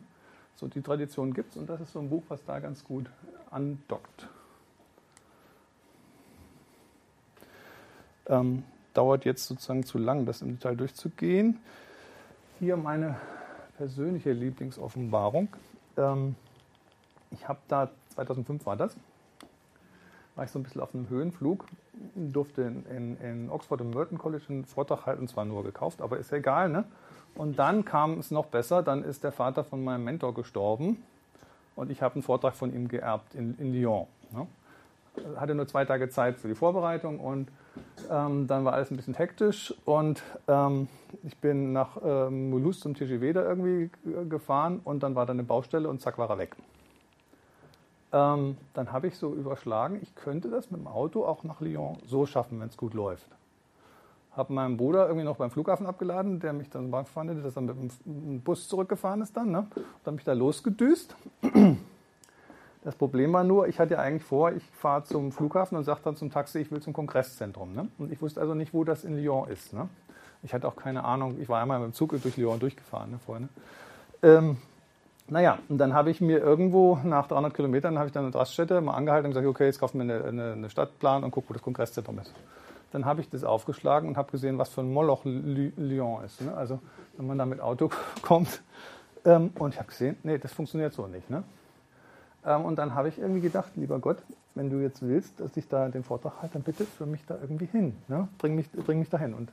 So 0.55 0.67
die 0.67 0.81
Tradition 0.81 1.33
gibt 1.33 1.51
es 1.51 1.57
und 1.57 1.67
das 1.67 1.81
ist 1.81 1.93
so 1.93 1.99
ein 1.99 2.09
Buch, 2.09 2.23
was 2.29 2.43
da 2.45 2.59
ganz 2.59 2.83
gut 2.83 3.09
andockt. 3.51 4.27
Ähm, 8.27 8.63
dauert 8.93 9.25
jetzt 9.25 9.45
sozusagen 9.47 9.83
zu 9.83 9.97
lang, 9.97 10.25
das 10.25 10.41
im 10.41 10.53
Detail 10.53 10.75
durchzugehen 10.75 11.59
hier 12.63 12.77
meine 12.77 13.17
persönliche 13.77 14.31
Lieblingsoffenbarung. 14.31 15.49
Ähm, 15.97 16.35
ich 17.31 17.47
habe 17.47 17.59
da, 17.67 17.89
2005 18.13 18.65
war 18.65 18.77
das, 18.77 18.95
war 20.35 20.45
ich 20.45 20.51
so 20.51 20.59
ein 20.59 20.63
bisschen 20.63 20.81
auf 20.81 20.93
einem 20.93 21.09
Höhenflug, 21.09 21.65
durfte 22.15 22.63
in, 22.63 22.85
in, 22.85 23.17
in 23.17 23.49
Oxford 23.49 23.81
im 23.81 23.91
Merton 23.91 24.17
College 24.17 24.45
einen 24.49 24.65
Vortrag 24.65 25.05
halten, 25.05 25.27
zwar 25.27 25.45
nur 25.45 25.63
gekauft, 25.63 26.01
aber 26.01 26.17
ist 26.17 26.31
ja 26.31 26.37
egal. 26.37 26.69
Ne? 26.69 26.85
Und 27.35 27.57
dann 27.59 27.85
kam 27.85 28.19
es 28.19 28.31
noch 28.31 28.47
besser, 28.47 28.83
dann 28.83 29.03
ist 29.03 29.23
der 29.23 29.31
Vater 29.31 29.63
von 29.63 29.83
meinem 29.83 30.03
Mentor 30.03 30.33
gestorben 30.33 31.03
und 31.75 31.91
ich 31.91 32.01
habe 32.01 32.15
einen 32.15 32.23
Vortrag 32.23 32.55
von 32.55 32.73
ihm 32.73 32.87
geerbt 32.87 33.35
in, 33.35 33.57
in 33.57 33.73
Lyon. 33.73 34.07
Ne? 34.31 34.47
Hatte 35.35 35.55
nur 35.55 35.67
zwei 35.67 35.85
Tage 35.85 36.09
Zeit 36.09 36.37
für 36.37 36.47
die 36.47 36.55
Vorbereitung 36.55 37.19
und 37.19 37.49
ähm, 38.09 38.47
dann 38.47 38.65
war 38.65 38.73
alles 38.73 38.91
ein 38.91 38.97
bisschen 38.97 39.13
hektisch 39.15 39.73
und 39.85 40.23
ähm, 40.47 40.87
ich 41.23 41.37
bin 41.37 41.73
nach 41.73 41.97
ähm, 42.03 42.49
Mulhouse 42.49 42.79
zum 42.79 42.95
TGW 42.95 43.33
da 43.33 43.43
irgendwie 43.43 43.89
gefahren 44.29 44.81
und 44.83 45.03
dann 45.03 45.15
war 45.15 45.25
da 45.25 45.33
eine 45.33 45.43
Baustelle 45.43 45.87
und 45.87 46.01
zack 46.01 46.17
war 46.17 46.29
er 46.29 46.37
weg. 46.37 46.55
Ähm, 48.13 48.57
dann 48.75 48.91
habe 48.91 49.07
ich 49.07 49.17
so 49.17 49.33
überschlagen, 49.33 49.97
ich 50.01 50.13
könnte 50.13 50.49
das 50.49 50.69
mit 50.69 50.79
dem 50.79 50.87
Auto 50.87 51.25
auch 51.25 51.43
nach 51.43 51.59
Lyon 51.59 51.97
so 52.05 52.27
schaffen, 52.27 52.59
wenn 52.59 52.69
es 52.69 52.77
gut 52.77 52.93
läuft. 52.93 53.27
Habe 54.33 54.53
meinen 54.53 54.77
Bruder 54.77 55.07
irgendwie 55.07 55.25
noch 55.25 55.37
beim 55.37 55.49
Flughafen 55.49 55.87
abgeladen, 55.87 56.39
der 56.39 56.53
mich 56.53 56.69
dann 56.69 56.91
gefahren 56.91 57.29
hätte, 57.29 57.41
dass 57.41 57.55
er 57.55 57.63
mit 57.63 57.75
dem 58.05 58.41
Bus 58.41 58.67
zurückgefahren 58.67 59.21
ist 59.21 59.35
dann. 59.35 59.51
Ne? 59.51 59.59
Und 59.59 59.85
dann 60.03 60.15
bin 60.15 60.19
ich 60.19 60.25
da 60.25 60.33
losgedüst. 60.33 61.15
Das 62.83 62.95
Problem 62.95 63.31
war 63.31 63.45
nur, 63.45 63.67
ich 63.67 63.79
hatte 63.79 63.93
ja 63.93 63.99
eigentlich 63.99 64.25
vor, 64.25 64.51
ich 64.51 64.63
fahre 64.71 65.05
zum 65.05 65.31
Flughafen 65.31 65.77
und 65.77 65.85
sage 65.85 66.01
dann 66.03 66.17
zum 66.17 66.29
Taxi, 66.29 66.59
ich 66.59 66.69
will 66.69 66.81
zum 66.81 66.91
Kongresszentrum. 66.91 67.73
Ne? 67.73 67.87
Und 67.97 68.11
ich 68.11 68.21
wusste 68.21 68.41
also 68.41 68.55
nicht, 68.55 68.73
wo 68.73 68.83
das 68.83 69.05
in 69.05 69.15
Lyon 69.15 69.47
ist. 69.47 69.71
Ne? 69.71 69.87
Ich 70.41 70.53
hatte 70.53 70.67
auch 70.67 70.75
keine 70.75 71.05
Ahnung, 71.05 71.39
ich 71.39 71.47
war 71.47 71.61
einmal 71.61 71.79
mit 71.79 71.89
dem 71.89 71.93
Zug 71.93 72.09
durch 72.21 72.35
Lyon 72.35 72.59
durchgefahren 72.59 73.11
ne, 73.11 73.19
vorne. 73.19 73.47
Ähm, 74.21 74.57
naja, 75.27 75.59
und 75.69 75.77
dann 75.77 75.93
habe 75.93 76.11
ich 76.11 76.21
mir 76.21 76.39
irgendwo 76.39 76.99
nach 77.03 77.27
300 77.27 77.53
Kilometern, 77.53 77.97
habe 77.97 78.07
ich 78.07 78.13
dann 78.13 78.25
eine 78.25 78.35
Raststätte 78.35 78.81
mal 78.81 78.93
angehalten 78.93 79.27
und 79.27 79.31
gesagt, 79.31 79.47
okay, 79.47 79.65
jetzt 79.65 79.79
kaufen 79.79 79.99
wir 79.99 80.15
eine, 80.15 80.25
eine, 80.25 80.51
eine 80.53 80.69
Stadtplan 80.69 81.23
und 81.23 81.31
guck, 81.31 81.49
wo 81.49 81.53
das 81.53 81.61
Kongresszentrum 81.61 82.19
ist. 82.19 82.33
Dann 82.91 83.05
habe 83.05 83.21
ich 83.21 83.29
das 83.29 83.43
aufgeschlagen 83.43 84.09
und 84.09 84.17
habe 84.17 84.31
gesehen, 84.31 84.57
was 84.57 84.69
für 84.69 84.81
ein 84.81 84.91
Moloch 84.93 85.21
Lyon 85.25 86.23
ist. 86.23 86.41
Ne? 86.41 86.53
Also 86.55 86.79
wenn 87.17 87.25
man 87.25 87.37
da 87.37 87.45
mit 87.45 87.59
Auto 87.61 87.89
kommt, 88.21 88.61
Ähm, 89.25 89.51
und 89.57 89.73
ich 89.73 89.79
habe 89.79 89.89
gesehen, 89.89 90.17
nee, 90.23 90.37
das 90.37 90.51
funktioniert 90.51 90.93
so 90.93 91.07
nicht. 91.07 91.29
Ne? 91.29 91.43
Ähm, 92.45 92.65
und 92.65 92.75
dann 92.77 92.93
habe 92.93 93.07
ich 93.09 93.17
irgendwie 93.17 93.41
gedacht, 93.41 93.71
lieber 93.75 93.99
Gott, 93.99 94.17
wenn 94.55 94.69
du 94.69 94.77
jetzt 94.77 95.01
willst, 95.01 95.39
dass 95.39 95.57
ich 95.57 95.67
da 95.67 95.89
den 95.89 96.03
Vortrag 96.03 96.41
halte, 96.41 96.53
dann 96.53 96.63
bitte 96.63 96.85
für 96.85 97.05
mich 97.05 97.25
da 97.25 97.37
irgendwie 97.41 97.65
hin. 97.65 97.95
Ne? 98.07 98.27
Bring, 98.37 98.55
mich, 98.55 98.71
bring 98.71 98.99
mich 98.99 99.09
dahin. 99.09 99.33
Und 99.33 99.51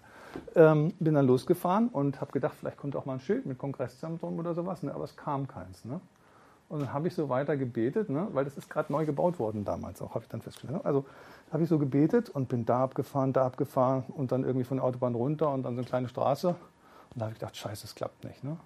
ähm, 0.54 0.92
bin 1.00 1.14
dann 1.14 1.26
losgefahren 1.26 1.88
und 1.88 2.20
habe 2.20 2.32
gedacht, 2.32 2.54
vielleicht 2.58 2.76
kommt 2.76 2.96
auch 2.96 3.06
mal 3.06 3.14
ein 3.14 3.20
Schild 3.20 3.46
mit 3.46 3.58
Kongresszentrum 3.58 4.38
oder 4.38 4.54
sowas, 4.54 4.82
ne? 4.82 4.94
aber 4.94 5.04
es 5.04 5.16
kam 5.16 5.48
keins. 5.48 5.84
Ne? 5.84 6.00
Und 6.68 6.80
dann 6.80 6.92
habe 6.92 7.08
ich 7.08 7.14
so 7.14 7.28
weiter 7.28 7.56
gebetet, 7.56 8.10
ne? 8.10 8.28
weil 8.32 8.44
das 8.44 8.56
ist 8.56 8.68
gerade 8.68 8.92
neu 8.92 9.04
gebaut 9.06 9.38
worden 9.38 9.64
damals 9.64 10.00
auch, 10.02 10.14
habe 10.14 10.24
ich 10.24 10.28
dann 10.28 10.42
festgestellt. 10.42 10.74
Ne? 10.74 10.84
Also 10.84 11.04
habe 11.50 11.62
ich 11.62 11.68
so 11.68 11.78
gebetet 11.78 12.28
und 12.28 12.48
bin 12.48 12.64
da 12.64 12.84
abgefahren, 12.84 13.32
da 13.32 13.46
abgefahren 13.46 14.04
und 14.08 14.32
dann 14.32 14.44
irgendwie 14.44 14.64
von 14.64 14.76
der 14.76 14.84
Autobahn 14.84 15.14
runter 15.14 15.52
und 15.52 15.64
dann 15.64 15.74
so 15.74 15.80
eine 15.80 15.88
kleine 15.88 16.08
Straße. 16.08 16.48
Und 16.48 16.56
da 17.16 17.22
habe 17.22 17.32
ich 17.32 17.40
gedacht, 17.40 17.56
scheiße, 17.56 17.86
es 17.86 17.94
klappt 17.94 18.22
nicht. 18.24 18.44
Ne? 18.44 18.56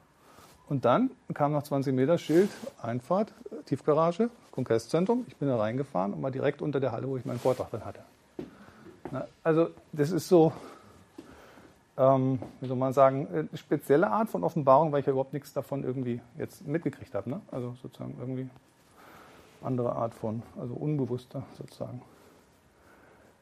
Und 0.69 0.85
dann 0.85 1.11
kam 1.35 1.53
noch 1.53 1.63
20 1.63 1.95
Meter 1.95 2.17
Schild, 2.17 2.51
Einfahrt, 2.81 3.33
Tiefgarage, 3.67 4.31
Kongresszentrum. 4.51 5.25
Ich 5.29 5.37
bin 5.37 5.49
da 5.49 5.57
reingefahren 5.57 6.15
und 6.15 6.23
war 6.23 6.31
direkt 6.31 6.63
unter 6.63 6.81
der 6.81 6.93
Halle, 6.93 7.09
wo 7.09 7.17
ich 7.17 7.25
meinen 7.25 7.39
Vortrag 7.39 7.71
dann 7.71 7.85
hatte. 7.85 8.01
Na, 9.11 9.27
also 9.43 9.69
das 9.93 10.11
ist 10.11 10.27
so, 10.29 10.53
ähm, 11.99 12.39
wie 12.61 12.67
soll 12.67 12.77
man 12.77 12.95
sagen, 12.95 13.29
eine 13.31 13.49
spezielle 13.59 14.11
Art 14.11 14.31
von 14.31 14.43
Offenbarung, 14.43 14.91
weil 14.91 15.01
ich 15.01 15.07
ja 15.07 15.13
überhaupt 15.13 15.35
nichts 15.35 15.53
davon 15.53 15.85
irgendwie 15.85 16.21
jetzt 16.39 16.67
mitgekriegt 16.67 17.15
habe. 17.15 17.29
Ne? 17.29 17.41
Also 17.51 17.77
sozusagen 17.83 18.17
irgendwie 18.19 18.49
andere 19.63 19.95
Art 19.95 20.15
von, 20.15 20.43
also 20.59 20.75
unbewusster 20.75 21.43
sozusagen. 21.59 22.01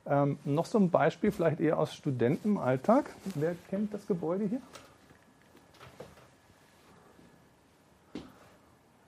Ähm, 0.06 0.38
noch 0.44 0.66
so 0.66 0.78
ein 0.78 0.90
Beispiel, 0.90 1.30
vielleicht 1.30 1.60
eher 1.60 1.78
aus 1.78 1.94
Studentenalltag. 1.94 3.10
Wer 3.36 3.54
kennt 3.70 3.94
das 3.94 4.06
Gebäude 4.08 4.46
hier? 4.46 4.60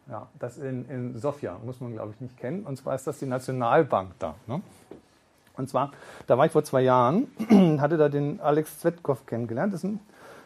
Ja, 0.08 0.28
das 0.38 0.58
in, 0.58 0.84
in 0.88 1.18
Sofia, 1.18 1.58
muss 1.64 1.80
man 1.80 1.92
glaube 1.92 2.12
ich 2.14 2.20
nicht 2.20 2.36
kennen. 2.36 2.64
Und 2.64 2.76
zwar 2.76 2.94
ist 2.94 3.06
das 3.06 3.18
die 3.18 3.26
Nationalbank 3.26 4.12
da. 4.18 4.34
Ne? 4.46 4.60
Und 5.56 5.68
zwar, 5.68 5.92
da 6.26 6.36
war 6.36 6.46
ich 6.46 6.52
vor 6.52 6.64
zwei 6.64 6.82
Jahren, 6.82 7.28
hatte 7.80 7.96
da 7.96 8.08
den 8.08 8.40
Alex 8.40 8.80
Zwetkov 8.80 9.24
kennengelernt. 9.24 9.72
Das 9.72 9.84
ist 9.84 9.90
eine 9.90 9.98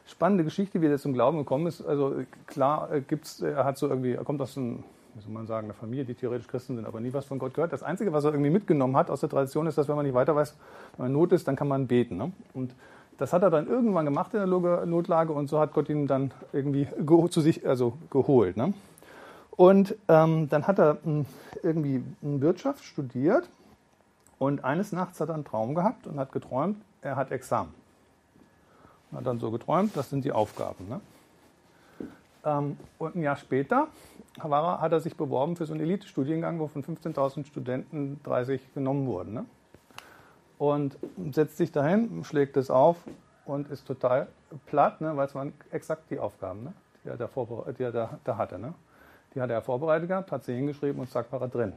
spannende 0.06 0.44
Geschichte, 0.44 0.80
wie 0.80 0.86
er 0.86 0.98
zum 0.98 1.12
Glauben 1.12 1.38
gekommen 1.38 1.66
ist. 1.66 1.84
Also 1.84 2.22
klar 2.46 2.92
äh, 2.92 3.00
gibt's, 3.00 3.40
er 3.40 3.64
hat 3.64 3.78
so 3.78 3.88
irgendwie, 3.88 4.12
er 4.12 4.24
kommt 4.24 4.40
aus 4.40 4.56
einem, 4.56 4.84
wie 5.14 5.22
soll 5.22 5.32
man 5.32 5.46
sagen, 5.46 5.66
einer 5.66 5.74
Familie, 5.74 6.04
die 6.04 6.14
theoretisch 6.14 6.46
Christen 6.46 6.76
sind, 6.76 6.86
aber 6.86 7.00
nie 7.00 7.12
was 7.12 7.24
von 7.24 7.38
Gott 7.38 7.54
gehört. 7.54 7.72
Das 7.72 7.82
Einzige, 7.82 8.12
was 8.12 8.24
er 8.24 8.32
irgendwie 8.32 8.50
mitgenommen 8.50 8.96
hat 8.96 9.10
aus 9.10 9.20
der 9.20 9.28
Tradition, 9.28 9.66
ist, 9.66 9.78
dass 9.78 9.88
wenn 9.88 9.96
man 9.96 10.04
nicht 10.04 10.14
weiter 10.14 10.36
weiß, 10.36 10.56
wenn 10.96 11.06
man 11.06 11.12
Not 11.12 11.32
ist, 11.32 11.48
dann 11.48 11.56
kann 11.56 11.68
man 11.68 11.86
beten. 11.86 12.16
Ne? 12.16 12.30
Und 12.54 12.74
das 13.16 13.32
hat 13.32 13.42
er 13.42 13.50
dann 13.50 13.66
irgendwann 13.66 14.04
gemacht 14.04 14.32
in 14.34 14.38
der 14.38 14.86
Notlage 14.86 15.32
und 15.32 15.48
so 15.48 15.58
hat 15.58 15.72
Gott 15.72 15.88
ihn 15.88 16.06
dann 16.06 16.30
irgendwie 16.52 16.86
zu 17.30 17.40
sich 17.40 17.66
also 17.66 17.94
geholt. 18.10 18.56
Ne? 18.56 18.74
Und 19.58 19.96
ähm, 20.06 20.48
dann 20.48 20.68
hat 20.68 20.78
er 20.78 20.98
hm, 21.02 21.26
irgendwie 21.64 22.04
Wirtschaft 22.20 22.84
studiert 22.84 23.50
und 24.38 24.62
eines 24.62 24.92
Nachts 24.92 25.20
hat 25.20 25.30
er 25.30 25.34
einen 25.34 25.44
Traum 25.44 25.74
gehabt 25.74 26.06
und 26.06 26.20
hat 26.20 26.30
geträumt, 26.30 26.80
er 27.02 27.16
hat 27.16 27.32
Examen. 27.32 27.74
Hat 29.12 29.26
dann 29.26 29.40
so 29.40 29.50
geträumt, 29.50 29.96
das 29.96 30.10
sind 30.10 30.24
die 30.24 30.30
Aufgaben. 30.30 30.88
Ne? 30.88 31.00
Ähm, 32.44 32.76
und 32.98 33.16
ein 33.16 33.22
Jahr 33.22 33.34
später 33.34 33.88
er, 34.40 34.80
hat 34.80 34.92
er 34.92 35.00
sich 35.00 35.16
beworben 35.16 35.56
für 35.56 35.66
so 35.66 35.72
einen 35.72 35.82
Elite-Studiengang, 35.82 36.60
wo 36.60 36.68
von 36.68 36.84
15.000 36.84 37.44
Studenten 37.44 38.20
30 38.22 38.74
genommen 38.74 39.08
wurden. 39.08 39.34
Ne? 39.34 39.44
Und 40.58 40.96
setzt 41.32 41.56
sich 41.56 41.72
dahin, 41.72 42.22
schlägt 42.22 42.56
es 42.56 42.70
auf 42.70 42.98
und 43.44 43.68
ist 43.72 43.88
total 43.88 44.28
platt, 44.66 45.00
ne? 45.00 45.16
weil 45.16 45.26
es 45.26 45.34
waren 45.34 45.52
exakt 45.72 46.12
die 46.12 46.20
Aufgaben, 46.20 46.62
ne? 46.62 46.72
die 47.02 47.08
er, 47.08 47.16
da, 47.16 47.28
die 47.76 47.82
er 47.82 47.90
da, 47.90 48.18
da 48.22 48.36
hatte. 48.36 48.60
Die 49.34 49.40
hat 49.40 49.50
er 49.50 49.62
vorbereitet 49.62 50.08
gehabt, 50.08 50.32
hat 50.32 50.44
sie 50.44 50.54
hingeschrieben 50.54 51.00
und 51.00 51.10
zack 51.10 51.30
war 51.32 51.40
er 51.40 51.48
drin. 51.48 51.72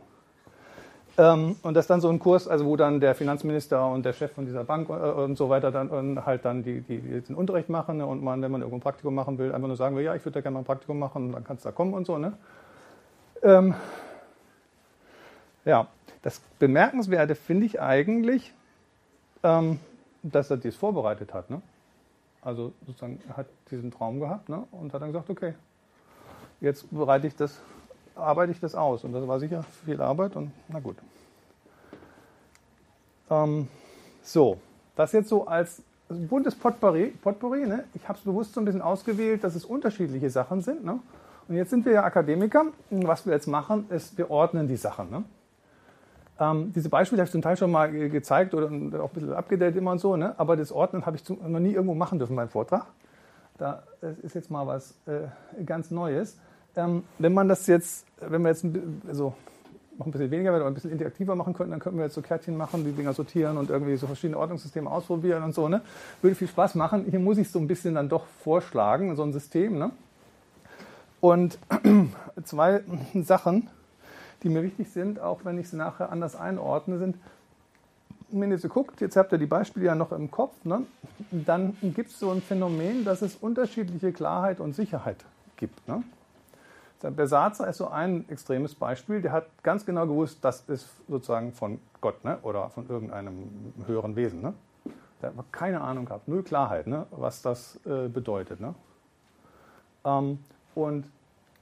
Ähm, 1.17 1.57
und 1.61 1.73
das 1.73 1.83
ist 1.83 1.89
dann 1.89 1.99
so 1.99 2.09
ein 2.09 2.19
Kurs, 2.19 2.47
also 2.47 2.65
wo 2.65 2.77
dann 2.77 3.01
der 3.01 3.15
Finanzminister 3.15 3.85
und 3.87 4.05
der 4.05 4.13
Chef 4.13 4.31
von 4.31 4.45
dieser 4.45 4.63
Bank 4.63 4.89
äh, 4.89 4.93
und 4.93 5.37
so 5.37 5.49
weiter 5.49 5.71
dann 5.71 6.25
halt 6.25 6.45
dann 6.45 6.63
die, 6.63 6.81
die, 6.81 6.99
den 6.99 7.35
Unterricht 7.35 7.69
machen 7.69 7.97
ne? 7.97 8.05
und 8.05 8.23
man, 8.23 8.41
wenn 8.41 8.51
man 8.51 8.61
irgendwo 8.61 8.77
ein 8.77 8.81
Praktikum 8.81 9.13
machen 9.13 9.37
will, 9.37 9.53
einfach 9.53 9.67
nur 9.67 9.75
sagen 9.75 9.95
will, 9.95 10.05
ja, 10.05 10.15
ich 10.15 10.23
würde 10.23 10.35
da 10.35 10.41
gerne 10.41 10.53
mal 10.53 10.61
ein 10.61 10.65
Praktikum 10.65 10.99
machen 10.99 11.27
und 11.27 11.31
dann 11.33 11.43
kannst 11.43 11.65
du 11.65 11.69
da 11.69 11.73
kommen 11.73 11.93
und 11.93 12.05
so. 12.05 12.17
Ne? 12.17 12.33
Ähm, 13.43 13.75
ja, 15.65 15.87
das 16.21 16.39
Bemerkenswerte 16.59 17.35
finde 17.35 17.65
ich 17.65 17.81
eigentlich, 17.81 18.53
ähm, 19.43 19.79
dass 20.23 20.49
er 20.49 20.57
dies 20.57 20.77
vorbereitet 20.77 21.33
hat. 21.33 21.49
Ne? 21.49 21.61
Also 22.41 22.71
sozusagen, 22.85 23.19
er 23.27 23.37
hat 23.37 23.47
diesen 23.69 23.91
Traum 23.91 24.21
gehabt 24.21 24.47
ne? 24.47 24.63
und 24.71 24.93
hat 24.93 25.01
dann 25.01 25.11
gesagt, 25.11 25.29
okay, 25.29 25.55
jetzt 26.61 26.85
bereite 26.91 27.27
ich 27.27 27.35
das, 27.35 27.59
arbeite 28.15 28.51
ich 28.51 28.59
das 28.59 28.75
aus. 28.75 29.03
Und 29.03 29.13
das 29.13 29.27
war 29.27 29.39
sicher 29.39 29.63
viel 29.85 30.01
Arbeit 30.01 30.35
und 30.35 30.51
na 30.69 30.79
gut. 30.79 30.95
Ähm, 33.29 33.67
so, 34.23 34.57
das 34.95 35.11
jetzt 35.11 35.29
so 35.29 35.47
als 35.47 35.81
buntes 36.09 36.55
Potpourri. 36.55 37.07
Potpourri 37.21 37.65
ne? 37.65 37.85
Ich 37.93 38.07
habe 38.07 38.17
es 38.17 38.23
bewusst 38.23 38.53
so 38.53 38.61
ein 38.61 38.65
bisschen 38.65 38.81
ausgewählt, 38.81 39.43
dass 39.43 39.55
es 39.55 39.65
unterschiedliche 39.65 40.29
Sachen 40.29 40.61
sind. 40.61 40.83
Ne? 40.83 40.99
Und 41.47 41.55
jetzt 41.55 41.69
sind 41.69 41.85
wir 41.85 41.93
ja 41.93 42.03
Akademiker. 42.03 42.65
Und 42.89 43.07
was 43.07 43.25
wir 43.25 43.33
jetzt 43.33 43.47
machen, 43.47 43.85
ist, 43.89 44.17
wir 44.17 44.29
ordnen 44.29 44.67
die 44.67 44.75
Sachen. 44.75 45.09
Ne? 45.09 45.23
Ähm, 46.39 46.71
diese 46.73 46.89
Beispiele 46.89 47.21
habe 47.21 47.27
ich 47.27 47.31
zum 47.31 47.41
Teil 47.41 47.57
schon 47.57 47.71
mal 47.71 47.91
gezeigt 47.91 48.53
oder 48.53 48.67
auch 48.67 49.09
ein 49.09 49.13
bisschen 49.13 49.33
abgedatet 49.33 49.77
immer 49.77 49.91
und 49.91 49.99
so. 49.99 50.15
Ne? 50.15 50.35
Aber 50.37 50.57
das 50.57 50.71
Ordnen 50.71 51.05
habe 51.05 51.15
ich 51.15 51.27
noch 51.29 51.59
nie 51.59 51.73
irgendwo 51.73 51.95
machen 51.95 52.19
dürfen 52.19 52.35
beim 52.35 52.49
Vortrag. 52.49 52.85
Da 53.57 53.83
ist 54.23 54.33
jetzt 54.35 54.49
mal 54.49 54.65
was 54.65 54.95
äh, 55.05 55.63
ganz 55.65 55.91
Neues. 55.91 56.37
Ähm, 56.75 57.03
wenn 57.19 57.33
man 57.33 57.47
das 57.47 57.67
jetzt, 57.67 58.05
wenn 58.19 58.41
wir 58.41 58.49
jetzt 58.49 58.65
also 59.07 59.33
noch 59.97 60.05
ein 60.05 60.11
bisschen 60.11 60.31
weniger 60.31 60.55
oder 60.55 60.65
ein 60.65 60.73
bisschen 60.73 60.91
interaktiver 60.91 61.35
machen 61.35 61.53
könnten, 61.53 61.71
dann 61.71 61.79
könnten 61.79 61.99
wir 61.99 62.05
jetzt 62.05 62.15
so 62.15 62.21
Kärtchen 62.21 62.57
machen, 62.57 62.85
die 62.85 62.91
Dinger 62.91 63.13
sortieren 63.13 63.57
und 63.57 63.69
irgendwie 63.69 63.95
so 63.97 64.07
verschiedene 64.07 64.37
Ordnungssysteme 64.37 64.89
ausprobieren 64.89 65.43
und 65.43 65.53
so. 65.53 65.67
Ne? 65.67 65.81
Würde 66.21 66.35
viel 66.35 66.47
Spaß 66.47 66.75
machen. 66.75 67.05
Hier 67.09 67.19
muss 67.19 67.37
ich 67.37 67.49
so 67.51 67.59
ein 67.59 67.67
bisschen 67.67 67.95
dann 67.95 68.09
doch 68.09 68.25
vorschlagen, 68.43 69.15
so 69.15 69.23
ein 69.23 69.33
System. 69.33 69.77
Ne? 69.77 69.91
Und 71.19 71.59
zwei 72.43 72.83
Sachen, 73.23 73.69
die 74.43 74.49
mir 74.49 74.63
wichtig 74.63 74.89
sind, 74.91 75.19
auch 75.19 75.45
wenn 75.45 75.59
ich 75.59 75.69
sie 75.69 75.77
nachher 75.77 76.11
anders 76.11 76.35
einordne, 76.35 76.97
sind, 76.97 77.17
wenn 78.31 78.49
ihr 78.49 78.57
so 78.57 78.69
guckt, 78.69 79.01
jetzt 79.01 79.17
habt 79.17 79.31
ihr 79.33 79.37
die 79.37 79.45
Beispiele 79.45 79.87
ja 79.87 79.95
noch 79.95 80.11
im 80.13 80.31
Kopf, 80.31 80.53
ne? 80.63 80.83
dann 81.31 81.75
gibt 81.81 82.11
es 82.11 82.19
so 82.19 82.31
ein 82.31 82.41
Phänomen, 82.41 83.03
dass 83.03 83.21
es 83.21 83.35
unterschiedliche 83.35 84.13
Klarheit 84.13 84.61
und 84.61 84.73
Sicherheit 84.73 85.17
gibt. 85.57 85.85
Ne? 85.87 86.03
Der 87.01 87.09
Besatzer 87.09 87.67
ist 87.67 87.77
so 87.77 87.87
ein 87.87 88.29
extremes 88.29 88.75
Beispiel. 88.75 89.21
Der 89.21 89.31
hat 89.31 89.45
ganz 89.63 89.85
genau 89.85 90.05
gewusst, 90.05 90.43
das 90.43 90.61
ist 90.69 90.87
sozusagen 91.07 91.51
von 91.53 91.79
Gott 91.99 92.23
ne? 92.23 92.37
oder 92.43 92.69
von 92.69 92.87
irgendeinem 92.87 93.73
höheren 93.87 94.15
Wesen. 94.15 94.41
Ne? 94.41 94.53
Der 95.21 95.35
hat 95.35 95.51
keine 95.51 95.81
Ahnung 95.81 96.05
gehabt, 96.05 96.27
null 96.27 96.43
Klarheit, 96.43 96.87
ne? 96.87 97.07
was 97.11 97.41
das 97.41 97.79
äh, 97.85 98.07
bedeutet. 98.07 98.59
Ne? 98.59 98.75
Ähm, 100.05 100.39
und 100.75 101.05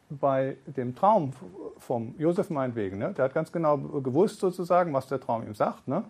bei 0.09 0.57
dem 0.65 0.95
Traum 0.95 1.33
vom 1.77 2.15
Josef 2.17 2.49
meinetwegen, 2.49 2.97
ne? 2.97 3.13
der 3.13 3.25
hat 3.25 3.33
ganz 3.33 3.51
genau 3.51 3.77
gewusst 3.77 4.39
sozusagen, 4.39 4.91
was 4.93 5.07
der 5.07 5.19
Traum 5.19 5.43
ihm 5.43 5.55
sagt. 5.55 5.87
Ne? 5.87 6.03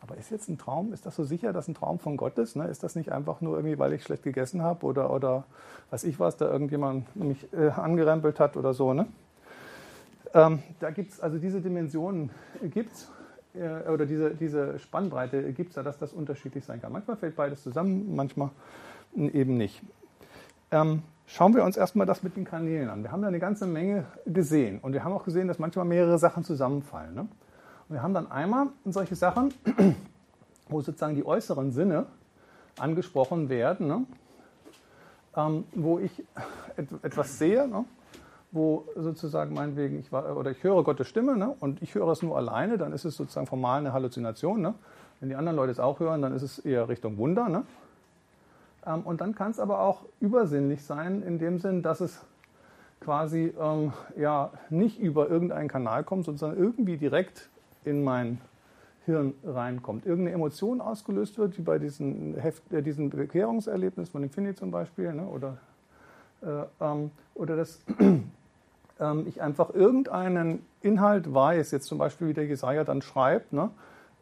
Aber 0.00 0.16
ist 0.16 0.30
jetzt 0.30 0.48
ein 0.48 0.58
Traum, 0.58 0.92
ist 0.92 1.04
das 1.04 1.14
so 1.14 1.24
sicher, 1.24 1.52
dass 1.52 1.68
ein 1.68 1.74
Traum 1.74 1.98
von 1.98 2.16
Gott 2.16 2.38
ist? 2.38 2.56
Ne? 2.56 2.66
Ist 2.66 2.82
das 2.82 2.96
nicht 2.96 3.12
einfach 3.12 3.40
nur 3.40 3.56
irgendwie, 3.56 3.78
weil 3.78 3.92
ich 3.92 4.02
schlecht 4.02 4.22
gegessen 4.22 4.62
habe 4.62 4.86
oder, 4.86 5.12
oder 5.12 5.44
weiß 5.90 6.04
ich 6.04 6.18
was, 6.18 6.36
da 6.36 6.50
irgendjemand 6.50 7.14
mich 7.14 7.52
äh, 7.52 7.68
angerempelt 7.68 8.40
hat 8.40 8.56
oder 8.56 8.72
so? 8.72 8.94
Ne? 8.94 9.06
Ähm, 10.32 10.60
da 10.78 10.90
gibt 10.90 11.12
es 11.12 11.20
also 11.20 11.38
diese 11.38 11.60
Dimensionen, 11.60 12.30
gibt's, 12.62 13.10
äh, 13.54 13.88
oder 13.90 14.06
diese, 14.06 14.34
diese 14.34 14.78
Spannbreite 14.78 15.52
gibt 15.52 15.70
es 15.70 15.74
da, 15.74 15.82
dass 15.82 15.98
das 15.98 16.12
unterschiedlich 16.12 16.64
sein 16.64 16.80
kann. 16.80 16.92
Manchmal 16.92 17.16
fällt 17.16 17.36
beides 17.36 17.62
zusammen, 17.62 18.14
manchmal 18.14 18.50
eben 19.14 19.56
nicht. 19.56 19.82
Ähm, 20.70 21.02
schauen 21.26 21.54
wir 21.54 21.64
uns 21.64 21.76
erstmal 21.76 22.06
das 22.06 22.22
mit 22.22 22.36
den 22.36 22.44
Kanälen 22.44 22.88
an. 22.88 23.02
Wir 23.02 23.12
haben 23.12 23.22
da 23.22 23.28
eine 23.28 23.40
ganze 23.40 23.66
Menge 23.66 24.06
gesehen 24.24 24.78
und 24.80 24.92
wir 24.92 25.04
haben 25.04 25.12
auch 25.12 25.24
gesehen, 25.24 25.48
dass 25.48 25.58
manchmal 25.58 25.84
mehrere 25.84 26.18
Sachen 26.18 26.44
zusammenfallen. 26.44 27.14
Ne? 27.14 27.28
Wir 27.90 28.02
haben 28.02 28.14
dann 28.14 28.30
einmal 28.30 28.68
solche 28.84 29.16
Sachen, 29.16 29.52
wo 30.68 30.80
sozusagen 30.80 31.16
die 31.16 31.26
äußeren 31.26 31.72
Sinne 31.72 32.06
angesprochen 32.78 33.48
werden, 33.48 33.88
ne? 33.88 34.04
ähm, 35.36 35.64
wo 35.74 35.98
ich 35.98 36.24
et 36.76 36.88
etwas 37.02 37.38
sehe, 37.38 37.66
ne? 37.66 37.84
wo 38.52 38.84
sozusagen 38.96 39.54
meinetwegen 39.54 39.98
ich 39.98 40.12
war, 40.12 40.36
oder 40.36 40.52
ich 40.52 40.62
höre 40.62 40.82
Gottes 40.84 41.08
Stimme 41.08 41.36
ne? 41.36 41.54
und 41.58 41.82
ich 41.82 41.94
höre 41.94 42.08
es 42.08 42.22
nur 42.22 42.36
alleine, 42.36 42.78
dann 42.78 42.92
ist 42.92 43.04
es 43.04 43.16
sozusagen 43.16 43.48
formal 43.48 43.80
eine 43.80 43.92
Halluzination. 43.92 44.60
Ne? 44.60 44.74
Wenn 45.18 45.28
die 45.28 45.34
anderen 45.34 45.56
Leute 45.56 45.72
es 45.72 45.80
auch 45.80 45.98
hören, 45.98 46.22
dann 46.22 46.32
ist 46.34 46.42
es 46.42 46.60
eher 46.60 46.88
Richtung 46.88 47.18
Wunder. 47.18 47.48
Ne? 47.48 47.64
Ähm, 48.86 49.02
und 49.02 49.20
dann 49.20 49.34
kann 49.34 49.50
es 49.50 49.58
aber 49.58 49.80
auch 49.80 50.04
übersinnlich 50.20 50.84
sein, 50.84 51.22
in 51.22 51.40
dem 51.40 51.58
Sinn, 51.58 51.82
dass 51.82 52.00
es 52.00 52.24
quasi 53.00 53.52
ähm, 53.60 53.92
ja, 54.16 54.50
nicht 54.68 55.00
über 55.00 55.28
irgendeinen 55.28 55.68
Kanal 55.68 56.04
kommt, 56.04 56.24
sondern 56.24 56.56
irgendwie 56.56 56.96
direkt 56.96 57.50
in 57.84 58.04
mein 58.04 58.40
Hirn 59.06 59.34
reinkommt. 59.44 60.06
Irgendeine 60.06 60.34
Emotion 60.34 60.80
ausgelöst 60.80 61.38
wird, 61.38 61.58
wie 61.58 61.62
bei 61.62 61.78
diesen, 61.78 62.36
Heft, 62.36 62.72
äh, 62.72 62.82
diesen 62.82 63.10
Bekehrungserlebnis 63.10 64.10
von 64.10 64.22
Infinity 64.22 64.56
zum 64.56 64.70
Beispiel, 64.70 65.12
ne, 65.12 65.26
oder 65.26 65.58
Äh, 66.42 66.64
ähm, 66.80 67.10
oder 67.34 67.56
dass 67.56 67.80
ähm, 69.00 69.26
ich 69.26 69.42
einfach 69.42 69.74
irgendeinen 69.74 70.64
Inhalt 70.80 71.32
weiß, 71.32 71.70
jetzt 71.70 71.86
zum 71.86 71.98
Beispiel 71.98 72.28
wie 72.28 72.34
der 72.34 72.46
Jesaja 72.46 72.84
dann 72.84 73.02
schreibt, 73.02 73.52
ne? 73.52 73.70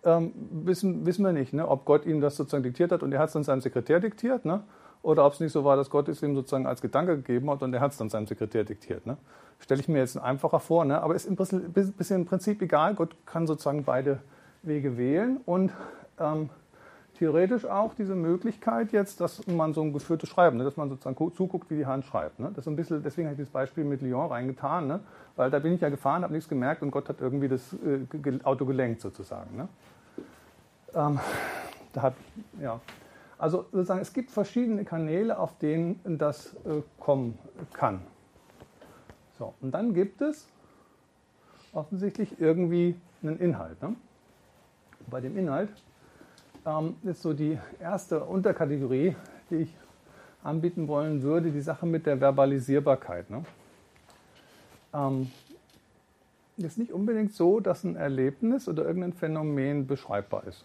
Ähm, 0.05 0.33
wissen, 0.65 1.07
wissen 1.07 1.25
wir 1.25 1.33
nicht, 1.33 1.53
ne? 1.53 1.67
ob 1.69 1.85
Gott 1.85 2.07
ihm 2.07 2.21
das 2.21 2.37
sozusagen 2.37 2.63
diktiert 2.63 2.93
hat 2.93 3.03
und 3.03 3.13
er 3.13 3.19
hat 3.19 3.29
es 3.29 3.33
dann 3.33 3.43
seinem 3.43 3.61
Sekretär 3.61 4.01
diktiert, 4.01 4.45
ne? 4.45 4.63
Oder 5.09 5.25
ob 5.25 5.33
es 5.33 5.41
nicht 5.41 5.53
so 5.53 5.65
war, 5.65 5.75
dass 5.75 5.89
Gott 5.89 6.07
es 6.09 6.23
ihm 6.23 6.35
sozusagen 6.35 6.67
als 6.67 6.83
Gedanke 6.83 7.17
gegeben 7.17 7.51
hat 7.51 7.63
und 7.63 7.73
er 7.73 7.81
hat 7.81 7.93
es 7.93 7.97
dann 7.97 8.11
seinem 8.11 8.27
Sekretär 8.27 8.65
diktiert. 8.65 9.07
Ne? 9.07 9.17
Stelle 9.59 9.81
ich 9.81 9.89
mir 9.89 10.01
jetzt 10.01 10.19
einfacher 10.19 10.61
vor, 10.61 10.85
ne? 10.85 11.01
aber 11.01 11.15
ist 11.15 11.25
im 11.25 11.35
bisschen 11.35 12.17
im 12.17 12.27
Prinzip 12.27 12.61
egal. 12.61 12.95
Gott 12.95 13.17
kann 13.25 13.47
sozusagen 13.47 13.85
beide 13.85 14.19
Wege 14.63 14.99
wählen 14.99 15.41
und 15.47 15.73
ähm, 16.21 16.51
theoretisch 17.15 17.65
auch 17.65 17.95
diese 17.95 18.15
Möglichkeit 18.15 18.93
jetzt, 18.93 19.23
dass 19.23 19.47
man 19.47 19.73
so 19.73 19.81
ein 19.81 19.95
geführtes 19.95 20.29
Schreiben, 20.29 20.59
ne, 20.59 20.65
dass 20.65 20.77
man 20.77 20.91
sozusagen 20.91 21.17
zuguckt, 21.35 21.71
wie 21.71 21.77
die 21.77 21.87
Hand 21.87 22.05
schreibt. 22.05 22.39
Ne? 22.39 22.51
Das 22.55 22.67
ist 22.67 22.69
ein 22.69 22.77
bisschen, 22.77 23.03
deswegen 23.03 23.29
habe 23.29 23.41
ich 23.41 23.49
das 23.49 23.51
Beispiel 23.51 23.85
mit 23.85 24.03
Lyon 24.03 24.27
reingetan, 24.27 24.89
ne? 24.89 25.01
weil 25.37 25.51
da 25.51 25.59
bin 25.59 25.73
ich 25.73 25.81
ja 25.81 25.89
gefahren, 25.89 26.23
habe 26.23 26.35
nichts 26.35 26.51
gemerkt 26.51 26.83
und 26.83 26.91
Gott 26.91 27.09
hat 27.09 27.23
irgendwie 27.23 27.49
das 27.49 27.73
äh, 27.73 28.45
Auto 28.45 28.67
gelenkt 28.67 29.01
sozusagen. 29.01 29.57
Ne? 29.57 29.69
Ähm, 30.95 31.19
da 31.95 32.03
hat, 32.03 32.15
ja. 32.61 32.79
Also 33.39 33.67
sozusagen, 33.71 34.01
es 34.01 34.13
gibt 34.13 34.31
verschiedene 34.31 34.85
Kanäle, 34.85 35.39
auf 35.39 35.57
denen 35.59 36.01
das 36.19 36.55
äh, 36.65 36.83
kommen 36.99 37.39
kann. 37.73 38.01
So, 39.39 39.55
und 39.61 39.71
dann 39.71 39.95
gibt 39.95 40.21
es 40.21 40.49
offensichtlich 41.73 42.41
irgendwie 42.41 42.97
einen 43.23 43.39
Inhalt. 43.39 43.81
Ne? 43.81 43.95
Bei 45.09 45.21
dem 45.21 45.39
Inhalt 45.39 45.71
ähm, 46.67 46.97
ist 47.05 47.23
so 47.23 47.33
die 47.33 47.57
erste 47.79 48.25
Unterkategorie, 48.25 49.15
die 49.51 49.57
ich 49.57 49.77
anbieten 50.43 50.89
wollen 50.89 51.23
würde, 51.23 51.51
die 51.51 51.61
Sache 51.61 51.87
mit 51.87 52.07
der 52.07 52.21
Verbalisierbarkeit. 52.21 53.31
Ne? 53.31 53.45
Ähm, 54.93 55.31
ist 56.57 56.79
nicht 56.79 56.93
unbedingt 56.93 57.33
so, 57.33 57.61
dass 57.61 57.85
ein 57.85 57.95
Erlebnis 57.95 58.69
oder 58.69 58.85
irgendein 58.85 59.13
Phänomen 59.13 59.87
beschreibbar 59.87 60.45
ist. 60.49 60.65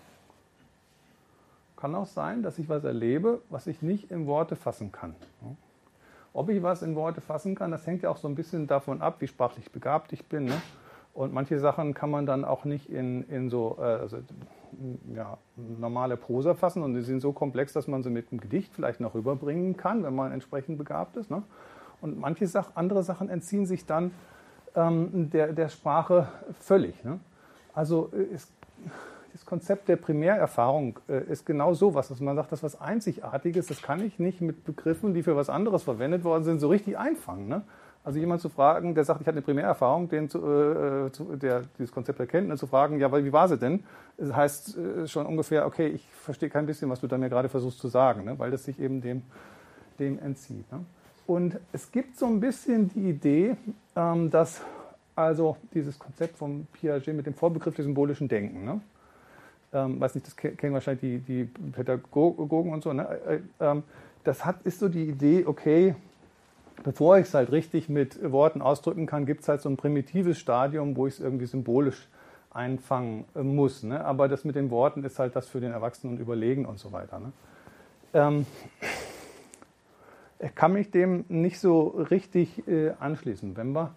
Kann 1.84 1.96
auch 1.96 2.06
sein, 2.06 2.43
dass 2.43 2.60
ich 2.60 2.69
was 2.69 2.86
erlebe, 2.86 3.41
was 3.50 3.67
ich 3.67 3.82
nicht 3.82 4.10
in 4.10 4.26
Worte 4.26 4.56
fassen 4.56 4.93
kann. 4.93 5.15
Ob 6.32 6.48
ich 6.48 6.63
was 6.63 6.82
in 6.82 6.96
Worte 6.96 7.19
fassen 7.19 7.56
kann, 7.56 7.72
das 7.72 7.86
hängt 7.86 8.04
ja 8.04 8.10
auch 8.10 8.15
so 8.15 8.30
ein 8.30 8.36
bisschen 8.36 8.67
davon 8.67 9.02
ab, 9.02 9.17
wie 9.19 9.28
sprachlich 9.28 9.69
begabt 9.69 10.13
ich 10.13 10.26
bin. 10.28 10.46
Ne? 10.46 10.62
Und 11.13 11.34
manche 11.34 11.60
Sachen 11.60 11.93
kann 11.93 12.10
man 12.10 12.26
dann 12.26 12.46
auch 12.46 12.63
nicht 12.63 12.89
in, 12.89 13.24
in 13.24 13.50
so 13.50 13.76
äh, 13.82 13.84
also, 13.84 14.19
ja, 15.13 15.38
normale 15.58 16.15
Prosa 16.15 16.54
fassen 16.54 16.84
und 16.84 16.93
die 16.93 17.02
sind 17.02 17.19
so 17.19 17.34
komplex, 17.34 17.74
dass 17.74 17.89
man 17.89 18.02
sie 18.02 18.10
mit 18.10 18.32
einem 18.32 18.39
Gedicht 18.39 18.74
vielleicht 18.74 19.02
noch 19.02 19.13
rüberbringen 19.13 19.76
kann, 19.76 20.04
wenn 20.04 20.15
man 20.15 20.32
entsprechend 20.32 20.78
begabt 20.78 21.17
ist. 21.17 21.30
Ne? 21.30 21.43
Und 22.00 22.17
manche 22.17 22.48
Sach 22.48 22.69
andere 22.76 23.04
Sachen 23.04 23.28
entziehen 23.28 23.65
sich 23.65 23.86
dann 23.86 24.12
ähm, 24.74 25.32
der, 25.32 25.52
der 25.52 25.67
Sprache 25.67 26.30
völlig. 26.62 27.04
Ne? 27.04 27.19
Also 27.74 28.10
äh, 28.13 28.38
das 29.34 29.46
Konzept 29.46 29.89
der 29.89 29.96
Primärerfahrung 29.96 31.00
äh, 31.10 31.24
ist 31.24 31.46
genau 31.46 31.74
so 31.74 31.96
was, 31.96 32.08
dass 32.08 32.19
man 32.19 32.36
sagt, 32.36 32.52
das 32.52 32.60
ist 32.60 32.63
was 32.63 32.80
Einzigartiges, 32.80 33.65
das 33.65 33.82
kann 33.82 34.04
ich 34.06 34.19
nicht 34.19 34.41
mit 34.41 34.63
Begriffen, 34.63 35.13
die 35.13 35.24
für 35.24 35.36
was 35.36 35.50
anderes 35.50 35.84
verwendet 35.84 36.24
worden 36.24 36.43
sind, 36.43 36.60
so 36.60 36.69
richtig 36.69 36.98
einfangen. 36.98 37.48
Ne? 37.48 37.63
Also 38.04 38.19
jemand 38.19 38.41
zu 38.41 38.50
fragen, 38.50 38.93
der 38.93 39.06
sagt, 39.06 39.22
ich 39.22 39.28
hatte 39.28 39.38
eine 39.38 39.41
Primärerfahrung, 39.41 40.08
den 40.08 40.30
zu, 40.30 40.38
äh, 40.39 41.12
zu, 41.12 41.36
der 41.36 41.63
dieses 41.80 41.91
Konzept 41.91 42.19
erkennt, 42.19 42.52
und 42.52 42.58
zu 42.58 42.67
fragen, 42.67 43.00
ja, 43.00 43.12
wie 43.12 43.34
war 43.34 43.48
sie 43.48 43.58
denn? 43.58 43.84
Das 44.17 44.36
heißt 44.36 44.78
äh, 44.78 45.08
schon 45.08 45.26
ungefähr, 45.26 45.65
okay, 45.65 45.88
ich 45.88 46.08
verstehe 46.12 46.50
kein 46.50 46.67
bisschen, 46.67 46.89
was 46.91 47.02
du 47.02 47.08
da 47.08 47.17
mir 47.17 47.30
gerade 47.30 47.50
versuchst 47.50 47.80
zu 47.80 47.88
sagen, 47.88 48.26
ne? 48.26 48.38
weil 48.38 48.52
das 48.52 48.63
sich 48.63 48.80
eben 48.80 49.02
dem, 49.02 49.24
dem 50.00 50.19
entzieht. 50.19 50.72
Ne? 50.72 50.86
Und 51.26 51.60
es 51.72 51.91
gibt 51.91 52.17
so 52.17 52.28
ein 52.28 52.39
bisschen 52.39 52.89
die 52.89 53.10
Idee, 53.10 53.56
ähm, 53.96 54.30
dass 54.30 54.62
also 55.15 55.58
dieses 55.74 55.98
Konzept 55.98 56.38
von 56.38 56.67
Piaget 56.74 57.15
mit 57.15 57.26
dem 57.26 57.34
Vorbegriff 57.34 57.76
des 57.76 57.86
symbolischen 57.86 58.28
Denken, 58.28 58.65
ne? 58.65 58.82
Ähm, 59.74 60.00
weiß 60.00 60.16
nicht, 60.16 60.28
das 60.28 60.36
kennen 60.36 60.74
wahrscheinlich 60.74 61.02
die, 61.02 61.20
die 61.20 61.44
Pädagogen 61.72 62.72
und 62.72 62.84
so, 62.84 62.94
ne? 62.94 63.42
Äh, 63.60 63.66
äh, 63.66 63.82
das 64.24 64.46
hat, 64.46 64.62
ist 64.64 64.80
so 64.80 64.88
die 64.88 65.04
Idee, 65.04 65.46
okay, 65.46 65.96
bevor 66.84 67.18
ich 67.18 67.28
es 67.28 67.34
halt 67.34 67.52
richtig 67.52 67.90
mit 67.90 68.32
Worten 68.32 68.62
ausdrücken 68.62 69.06
kann, 69.06 69.26
gibt 69.26 69.42
es 69.42 69.50
halt 69.50 69.62
so 69.62 69.70
ein 69.70 69.78
primitives 69.78 70.38
Stadium, 70.38 70.96
wo 70.96 71.08
ich 71.08 71.16
es 71.16 71.20
irgendwie 71.20 71.46
symbolisch 71.46 72.08
einfangen 72.52 73.26
äh, 73.36 73.42
muss. 73.42 73.84
Ne? 73.84 74.04
Aber 74.04 74.28
das 74.28 74.46
mit 74.46 74.56
den 74.56 74.70
Worten 74.70 75.04
ist 75.04 75.20
halt 75.20 75.36
das 75.36 75.48
für 75.48 75.60
den 75.60 75.72
Erwachsenen 75.72 76.20
überlegen 76.20 76.66
und 76.66 76.80
so 76.80 76.92
weiter. 76.92 77.20
Ne? 77.20 77.32
Ähm, 78.14 78.46
ich 80.40 80.54
kann 80.56 80.74
mich 80.74 80.92
dem 80.92 81.26
nicht 81.30 81.60
so 81.60 81.88
richtig 81.88 82.68
äh, 82.68 82.92
anschließen. 83.00 83.58
Wenn 83.58 83.74
wir 83.74 83.94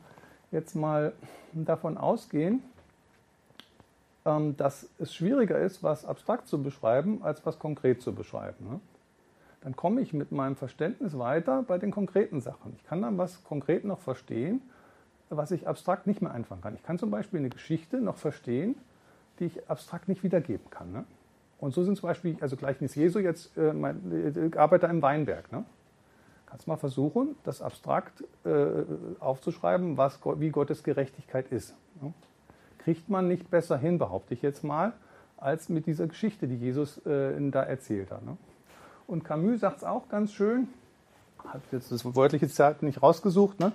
jetzt 0.51 0.75
mal 0.75 1.12
davon 1.53 1.99
ausgehen, 1.99 2.62
ähm, 2.62 2.76
dass 4.57 4.89
es 4.99 5.15
schwieriger 5.15 5.59
ist, 5.59 5.83
was 5.83 6.05
abstrakt 6.05 6.49
zu 6.49 6.62
beschreiben, 6.62 7.23
als 7.23 7.45
was 7.47 7.59
konkret 7.59 8.03
zu 8.03 8.15
beschreiben. 8.15 8.69
Ne? 8.69 8.81
dann 9.67 9.75
komme 9.75 10.01
ich 10.01 10.12
mit 10.12 10.31
meinem 10.31 10.55
Verständnis 10.55 11.19
weiter 11.19 11.65
bei 11.65 11.77
den 11.77 11.91
konkreten 11.91 12.41
Sachen. 12.41 12.73
Ich 12.77 12.85
kann 12.85 13.03
dann 13.03 13.19
was 13.19 13.43
konkret 13.43 13.85
noch 13.85 13.99
verstehen, 13.99 14.62
was 15.29 15.51
ich 15.51 15.67
abstrakt 15.67 16.07
nicht 16.07 16.23
mehr 16.23 16.31
einfangen 16.31 16.62
kann. 16.62 16.77
Ich 16.77 16.85
kann 16.85 17.01
zum 17.01 17.11
Beispiel 17.11 17.41
eine 17.41 17.49
Geschichte 17.49 18.01
noch 18.01 18.17
verstehen, 18.17 18.77
die 19.41 19.47
ich 19.47 19.69
abstrakt 19.69 20.07
nicht 20.07 20.23
wiedergeben 20.23 20.71
kann. 20.71 20.93
Ne? 20.93 21.05
Und 21.59 21.75
so 21.75 21.83
sind 21.83 21.97
zum 21.97 22.09
Beispiel, 22.09 22.37
also 22.41 22.55
Gleichnis 22.55 22.95
Jesu 22.95 23.19
jetzt, 23.19 23.59
äh, 23.59 23.73
mein, 23.73 24.53
äh, 24.53 24.57
Arbeiter 24.57 24.89
im 24.89 25.03
Weinberg. 25.03 25.51
Ne? 25.51 25.65
Kannst 26.47 26.69
mal 26.69 26.77
versuchen, 26.77 27.35
das 27.43 27.61
abstrakt 27.61 28.23
äh, 28.45 28.85
aufzuschreiben, 29.19 29.97
was, 29.97 30.21
wie 30.37 30.51
Gottes 30.51 30.85
Gerechtigkeit 30.85 31.51
ist. 31.51 31.75
Ne? 32.01 32.15
Kriegt 32.87 33.09
man 33.09 33.27
nicht 33.27 33.51
besser 33.51 33.77
hin, 33.77 33.99
behaupte 33.99 34.33
ich 34.33 34.42
jetzt 34.42 34.62
mal, 34.62 34.92
als 35.38 35.68
mit 35.68 35.87
dieser 35.87 36.07
Geschichte, 36.07 36.46
die 36.46 36.55
Jesus 36.55 37.05
äh, 37.05 37.33
da 37.51 37.64
erzählt 37.64 38.12
hat. 38.12 38.25
Ne? 38.25 38.37
Und 39.09 39.25
Camus 39.25 39.59
sagt 39.59 39.79
es 39.79 39.83
auch 39.83 40.09
ganz 40.09 40.33
schön, 40.33 40.68
hat 41.49 41.62
jetzt 41.72 41.90
das 41.90 42.05
wörtliche 42.14 42.46
Zitat 42.46 42.85
nicht 42.85 43.03
rausgesucht, 43.03 43.59
ne? 43.59 43.72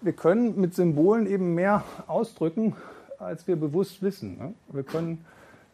wir 0.00 0.14
können 0.14 0.58
mit 0.58 0.74
Symbolen 0.74 1.26
eben 1.26 1.54
mehr 1.54 1.84
ausdrücken, 2.06 2.74
als 3.18 3.46
wir 3.46 3.56
bewusst 3.56 4.00
wissen. 4.00 4.38
Ne? 4.38 4.54
Wir 4.72 4.82
können 4.82 5.26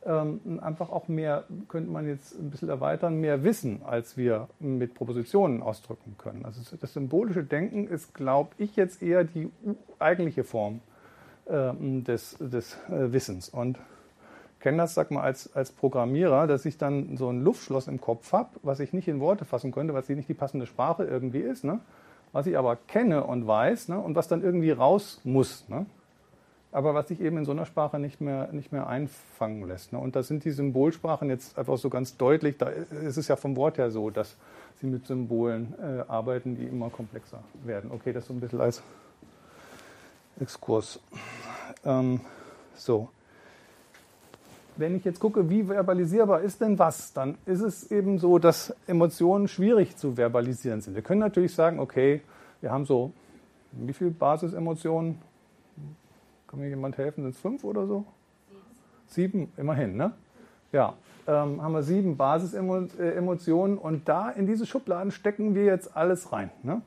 ähm, 0.05 0.59
einfach 0.61 0.91
auch 0.91 1.07
mehr, 1.07 1.45
könnte 1.69 1.93
man 1.93 2.09
jetzt 2.09 2.37
ein 2.41 2.51
bisschen 2.51 2.71
erweitern, 2.71 3.21
mehr 3.21 3.45
wissen, 3.45 3.83
als 3.85 4.17
wir 4.17 4.49
mit 4.59 4.95
Propositionen 4.95 5.63
ausdrücken 5.63 6.17
können. 6.19 6.45
Also 6.45 6.77
das 6.77 6.93
symbolische 6.93 7.45
Denken 7.45 7.87
ist, 7.87 8.15
glaube 8.15 8.51
ich, 8.59 8.75
jetzt 8.75 9.01
eher 9.01 9.23
die 9.23 9.49
eigentliche 10.01 10.43
Form 10.43 10.81
des, 11.49 12.37
des 12.39 12.77
äh, 12.89 13.13
Wissens. 13.13 13.49
Und 13.49 13.79
kenne 14.61 14.79
das, 14.79 14.95
sag 14.95 15.11
mal, 15.11 15.23
als, 15.23 15.55
als 15.55 15.73
Programmierer, 15.73 16.47
dass 16.47 16.65
ich 16.65 16.79
dann 16.79 17.17
so 17.17 17.31
ein 17.31 17.43
Luftschloss 17.43 17.89
im 17.89 18.01
Kopf 18.01 18.33
habe, 18.33 18.51
was 18.63 18.81
ich 18.81 18.93
nicht 18.93 19.09
in 19.09 19.21
Worte 19.21 19.45
fassen 19.45 19.73
könnte, 19.73 19.95
was 19.95 20.09
nicht 20.09 20.29
die 20.29 20.35
passende 20.35 20.67
Sprache 20.67 21.05
irgendwie 21.05 21.41
ist, 21.41 21.65
ne? 21.65 21.81
was 22.33 22.47
ich 22.47 22.57
aber 22.57 22.77
kenne 22.77 23.25
und 23.25 23.47
weiß 23.47 23.89
ne? 23.89 23.99
und 23.99 24.15
was 24.15 24.29
dann 24.29 24.43
irgendwie 24.43 24.71
raus 24.71 25.21
muss. 25.25 25.69
Ne? 25.69 25.87
Aber 26.73 26.95
was 26.95 27.09
sich 27.09 27.21
eben 27.21 27.39
in 27.39 27.45
so 27.45 27.53
einer 27.53 27.67
Sprache 27.67 27.99
nicht 27.99 28.21
mehr, 28.21 28.53
nicht 28.53 28.71
mehr 28.71 28.87
einfangen 28.87 29.67
lässt. 29.67 29.93
Ne? 29.93 29.99
Und 29.99 30.15
da 30.15 30.23
sind 30.23 30.45
die 30.45 30.53
Symbolsprachen 30.53 31.29
jetzt 31.29 31.59
einfach 31.59 31.79
so 31.79 31.91
ganz 31.91 32.17
deutlich, 32.17 32.59
da 32.59 32.69
ist 32.69 33.17
es 33.17 33.27
ja 33.27 33.37
vom 33.37 33.57
Wort 33.57 33.79
her 33.79 33.91
so, 33.91 34.11
dass 34.11 34.37
sie 34.81 34.87
mit 34.87 35.07
Symbolen 35.07 35.75
äh, 35.81 36.05
arbeiten, 36.07 36.57
die 36.57 36.65
immer 36.65 36.91
komplexer 36.91 37.43
werden. 37.65 37.91
Okay, 37.93 38.13
das 38.13 38.27
so 38.27 38.33
ein 38.33 38.41
bisschen 38.41 38.61
als 38.61 38.83
Exkurs. 40.41 40.99
Ähm, 41.85 42.21
so 42.75 43.09
wenn 44.81 44.97
ich 44.97 45.05
jetzt 45.05 45.21
gucke, 45.21 45.49
wie 45.49 45.69
verbalisierbar 45.69 46.41
ist 46.41 46.61
denn 46.61 46.79
was, 46.79 47.13
dann 47.13 47.37
ist 47.47 47.61
es 47.61 47.91
eben 47.91 48.19
so, 48.19 48.39
dass 48.39 48.75
Emotionen 48.87 49.47
schwierig 49.47 49.97
zu 49.97 50.17
verbalisieren 50.17 50.81
sind. 50.81 50.95
Wir 50.95 51.03
können 51.03 51.21
natürlich 51.21 51.55
sagen, 51.55 51.79
okay, 51.79 52.23
wir 52.61 52.73
haben 52.73 52.87
so, 52.87 53.13
wie 53.73 53.93
viele 53.93 54.11
Basisemotionen? 54.11 55.19
Kann 56.47 56.59
mir 56.59 56.69
jemand 56.69 56.99
helfen? 56.99 57.23
Sind 57.23 57.35
es 57.35 57.41
fünf 57.41 57.63
oder 57.63 57.87
so? 57.87 58.05
Sieben, 59.07 59.53
immerhin, 59.57 59.97
ne? 59.97 60.13
Ja, 60.73 60.95
ähm, 61.27 61.63
haben 61.63 61.73
wir 61.73 61.83
sieben 61.83 62.17
Basisemotionen 62.17 63.79
und 63.79 64.09
da 64.09 64.31
in 64.31 64.47
diese 64.47 64.67
Schubladen 64.67 65.13
stecken 65.13 65.55
wir 65.55 65.65
jetzt 65.65 65.97
alles 65.97 66.33
rein. 66.33 66.51
Ne? 66.63 66.81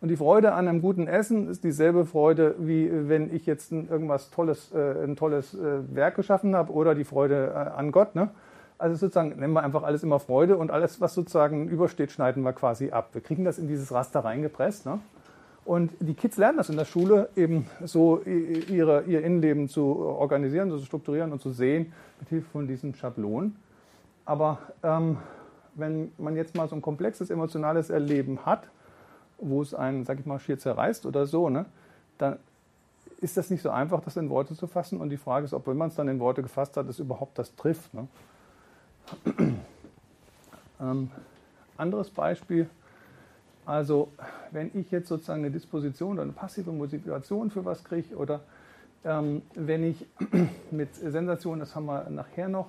Und 0.00 0.08
die 0.08 0.16
Freude 0.16 0.52
an 0.52 0.66
einem 0.66 0.80
guten 0.80 1.06
Essen 1.06 1.48
ist 1.48 1.62
dieselbe 1.62 2.06
Freude, 2.06 2.54
wie 2.58 2.90
wenn 3.08 3.34
ich 3.34 3.44
jetzt 3.44 3.70
ein, 3.70 3.88
irgendwas 3.88 4.30
Tolles, 4.30 4.72
äh, 4.72 5.04
ein 5.04 5.14
tolles 5.14 5.54
äh, 5.54 5.94
Werk 5.94 6.16
geschaffen 6.16 6.56
habe 6.56 6.72
oder 6.72 6.94
die 6.94 7.04
Freude 7.04 7.52
äh, 7.54 7.58
an 7.78 7.92
Gott. 7.92 8.14
Ne? 8.14 8.30
Also 8.78 8.96
sozusagen 8.96 9.38
nennen 9.38 9.52
wir 9.52 9.62
einfach 9.62 9.82
alles 9.82 10.02
immer 10.02 10.18
Freude 10.18 10.56
und 10.56 10.70
alles, 10.70 11.02
was 11.02 11.12
sozusagen 11.12 11.68
übersteht, 11.68 12.12
schneiden 12.12 12.42
wir 12.42 12.54
quasi 12.54 12.90
ab. 12.92 13.10
Wir 13.12 13.20
kriegen 13.20 13.44
das 13.44 13.58
in 13.58 13.68
dieses 13.68 13.92
Raster 13.92 14.20
reingepresst. 14.20 14.86
Ne? 14.86 15.00
Und 15.66 15.92
die 16.00 16.14
Kids 16.14 16.38
lernen 16.38 16.56
das 16.56 16.70
in 16.70 16.78
der 16.78 16.86
Schule 16.86 17.28
eben 17.36 17.66
so 17.84 18.22
ihre, 18.22 19.02
ihr 19.02 19.22
Innenleben 19.22 19.68
zu 19.68 19.98
organisieren, 19.98 20.70
zu 20.70 20.78
strukturieren 20.78 21.30
und 21.30 21.42
zu 21.42 21.50
sehen 21.50 21.92
mit 22.18 22.30
Hilfe 22.30 22.48
von 22.50 22.66
diesen 22.66 22.94
Schablonen. 22.94 23.56
Aber 24.24 24.58
ähm, 24.82 25.18
wenn 25.74 26.10
man 26.16 26.34
jetzt 26.36 26.56
mal 26.56 26.66
so 26.68 26.74
ein 26.74 26.80
komplexes 26.80 27.28
emotionales 27.28 27.90
Erleben 27.90 28.46
hat, 28.46 28.62
wo 29.40 29.62
es 29.62 29.74
einen, 29.74 30.04
sag 30.04 30.20
ich 30.20 30.26
mal, 30.26 30.38
schier 30.38 30.58
zerreißt 30.58 31.06
oder 31.06 31.26
so, 31.26 31.48
ne, 31.48 31.66
dann 32.18 32.38
ist 33.20 33.36
das 33.36 33.50
nicht 33.50 33.62
so 33.62 33.70
einfach, 33.70 34.00
das 34.00 34.16
in 34.16 34.30
Worte 34.30 34.54
zu 34.54 34.66
fassen. 34.66 35.00
Und 35.00 35.10
die 35.10 35.16
Frage 35.16 35.44
ist, 35.44 35.52
ob, 35.52 35.66
wenn 35.66 35.76
man 35.76 35.88
es 35.88 35.94
dann 35.94 36.08
in 36.08 36.20
Worte 36.20 36.42
gefasst 36.42 36.76
hat, 36.76 36.88
es 36.88 36.98
überhaupt 36.98 37.38
das 37.38 37.54
trifft. 37.54 37.92
Ne? 37.92 38.08
ähm, 40.80 41.10
anderes 41.76 42.10
Beispiel, 42.10 42.68
also 43.66 44.08
wenn 44.50 44.70
ich 44.74 44.90
jetzt 44.90 45.08
sozusagen 45.08 45.44
eine 45.44 45.50
Disposition 45.50 46.14
oder 46.14 46.22
eine 46.22 46.32
passive 46.32 46.72
Motivation 46.72 47.50
für 47.50 47.64
was 47.64 47.84
kriege 47.84 48.16
oder 48.16 48.40
ähm, 49.04 49.42
wenn 49.54 49.84
ich 49.84 50.06
mit 50.70 50.94
Sensation, 50.94 51.60
das 51.60 51.74
haben 51.74 51.86
wir 51.86 52.08
nachher 52.10 52.48
noch, 52.48 52.68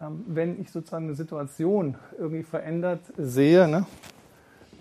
ähm, 0.00 0.24
wenn 0.26 0.60
ich 0.60 0.70
sozusagen 0.70 1.06
eine 1.06 1.14
Situation 1.14 1.96
irgendwie 2.18 2.42
verändert 2.42 3.00
sehe 3.16 3.68
ne, 3.68 3.86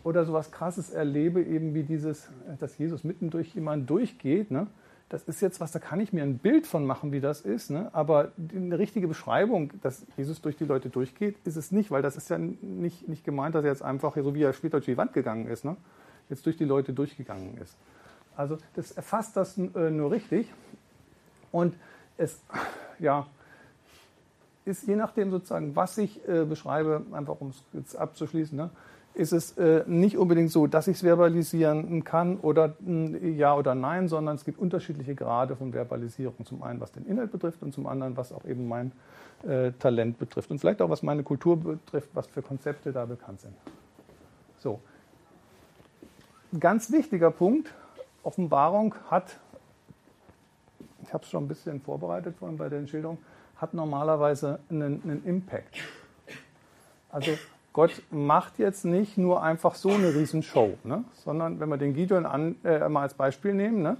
oder 0.03 0.25
sowas 0.25 0.51
Krasses 0.51 0.89
erlebe, 0.89 1.41
eben 1.43 1.73
wie 1.73 1.83
dieses, 1.83 2.29
dass 2.59 2.77
Jesus 2.77 3.03
mitten 3.03 3.29
durch 3.29 3.53
jemanden 3.53 3.85
durchgeht, 3.85 4.51
ne, 4.51 4.67
das 5.09 5.23
ist 5.23 5.41
jetzt 5.41 5.59
was, 5.59 5.71
da 5.71 5.79
kann 5.79 5.99
ich 5.99 6.13
mir 6.13 6.23
ein 6.23 6.37
Bild 6.37 6.67
von 6.67 6.85
machen, 6.85 7.11
wie 7.11 7.19
das 7.19 7.41
ist, 7.41 7.71
ne, 7.71 7.89
aber 7.93 8.31
eine 8.55 8.77
richtige 8.77 9.07
Beschreibung, 9.07 9.71
dass 9.81 10.05
Jesus 10.17 10.41
durch 10.41 10.55
die 10.55 10.65
Leute 10.65 10.89
durchgeht, 10.89 11.35
ist 11.45 11.55
es 11.55 11.71
nicht, 11.71 11.89
weil 11.91 12.01
das 12.01 12.15
ist 12.15 12.29
ja 12.29 12.37
nicht, 12.37 13.07
nicht 13.07 13.23
gemeint, 13.23 13.55
dass 13.55 13.63
er 13.63 13.71
jetzt 13.71 13.83
einfach, 13.83 14.15
so 14.15 14.35
wie 14.35 14.43
er 14.43 14.53
später 14.53 14.77
durch 14.77 14.85
die 14.85 14.97
Wand 14.97 15.13
gegangen 15.13 15.47
ist, 15.47 15.65
ne, 15.65 15.75
jetzt 16.29 16.45
durch 16.45 16.57
die 16.57 16.65
Leute 16.65 16.93
durchgegangen 16.93 17.57
ist. 17.57 17.75
Also 18.35 18.57
das 18.75 18.91
erfasst 18.91 19.35
das 19.35 19.57
äh, 19.57 19.89
nur 19.89 20.11
richtig. 20.11 20.53
Und 21.51 21.75
es 22.17 22.41
ja, 22.99 23.25
ist 24.65 24.87
je 24.87 24.95
nachdem 24.95 25.31
sozusagen, 25.31 25.75
was 25.75 25.97
ich 25.97 26.25
äh, 26.27 26.45
beschreibe, 26.45 27.03
einfach 27.11 27.41
um 27.41 27.49
es 27.49 27.63
jetzt 27.73 27.95
abzuschließen, 27.95 28.55
ne, 28.55 28.69
ist 29.13 29.33
es 29.33 29.57
äh, 29.57 29.83
nicht 29.85 30.17
unbedingt 30.17 30.51
so, 30.51 30.67
dass 30.67 30.87
ich 30.87 30.97
es 30.97 31.03
verbalisieren 31.03 32.03
kann 32.03 32.37
oder 32.37 32.75
äh, 32.87 33.29
ja 33.31 33.55
oder 33.55 33.75
nein, 33.75 34.07
sondern 34.07 34.35
es 34.35 34.45
gibt 34.45 34.59
unterschiedliche 34.59 35.15
Grade 35.15 35.55
von 35.55 35.73
Verbalisierung. 35.73 36.45
Zum 36.45 36.63
einen, 36.63 36.79
was 36.79 36.91
den 36.91 37.05
Inhalt 37.05 37.31
betrifft 37.31 37.61
und 37.61 37.73
zum 37.73 37.87
anderen, 37.87 38.15
was 38.15 38.31
auch 38.31 38.45
eben 38.45 38.67
mein 38.67 38.91
äh, 39.47 39.71
Talent 39.73 40.19
betrifft 40.19 40.51
und 40.51 40.59
vielleicht 40.59 40.81
auch, 40.81 40.89
was 40.89 41.03
meine 41.03 41.23
Kultur 41.23 41.57
betrifft, 41.57 42.09
was 42.13 42.27
für 42.27 42.41
Konzepte 42.41 42.91
da 42.91 43.05
bekannt 43.05 43.41
sind. 43.41 43.53
So. 44.59 44.79
Ganz 46.59 46.91
wichtiger 46.91 47.31
Punkt, 47.31 47.73
Offenbarung 48.23 48.95
hat, 49.09 49.37
ich 51.03 51.13
habe 51.13 51.23
es 51.23 51.29
schon 51.29 51.43
ein 51.43 51.47
bisschen 51.47 51.81
vorbereitet 51.81 52.35
vorhin 52.37 52.57
bei 52.57 52.69
der 52.69 52.85
Schilderung, 52.87 53.17
hat 53.57 53.73
normalerweise 53.73 54.59
einen, 54.69 55.01
einen 55.03 55.23
Impact. 55.25 55.77
Also 57.09 57.37
Gott 57.79 58.03
macht 58.11 58.59
jetzt 58.59 58.83
nicht 58.83 59.17
nur 59.17 59.41
einfach 59.41 59.73
so 59.73 59.87
eine 59.87 60.13
Riesenshow, 60.13 60.77
ne? 60.83 61.05
sondern 61.23 61.61
wenn 61.61 61.69
wir 61.69 61.77
den 61.77 61.93
Gideon 61.93 62.25
an, 62.25 62.57
äh, 62.65 62.89
mal 62.89 63.03
als 63.03 63.13
Beispiel 63.13 63.53
nehmen, 63.53 63.81
ne? 63.81 63.95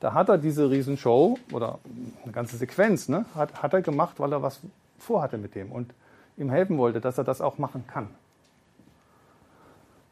da 0.00 0.14
hat 0.14 0.28
er 0.28 0.36
diese 0.36 0.68
Riesenshow 0.68 1.38
oder 1.52 1.78
eine 2.24 2.32
ganze 2.32 2.56
Sequenz, 2.56 3.08
ne? 3.08 3.26
hat, 3.36 3.62
hat 3.62 3.72
er 3.72 3.82
gemacht, 3.82 4.18
weil 4.18 4.32
er 4.32 4.42
was 4.42 4.58
vorhatte 4.98 5.38
mit 5.38 5.54
dem 5.54 5.70
und 5.70 5.94
ihm 6.38 6.50
helfen 6.50 6.76
wollte, 6.76 7.00
dass 7.00 7.18
er 7.18 7.22
das 7.22 7.40
auch 7.40 7.56
machen 7.56 7.84
kann. 7.86 8.08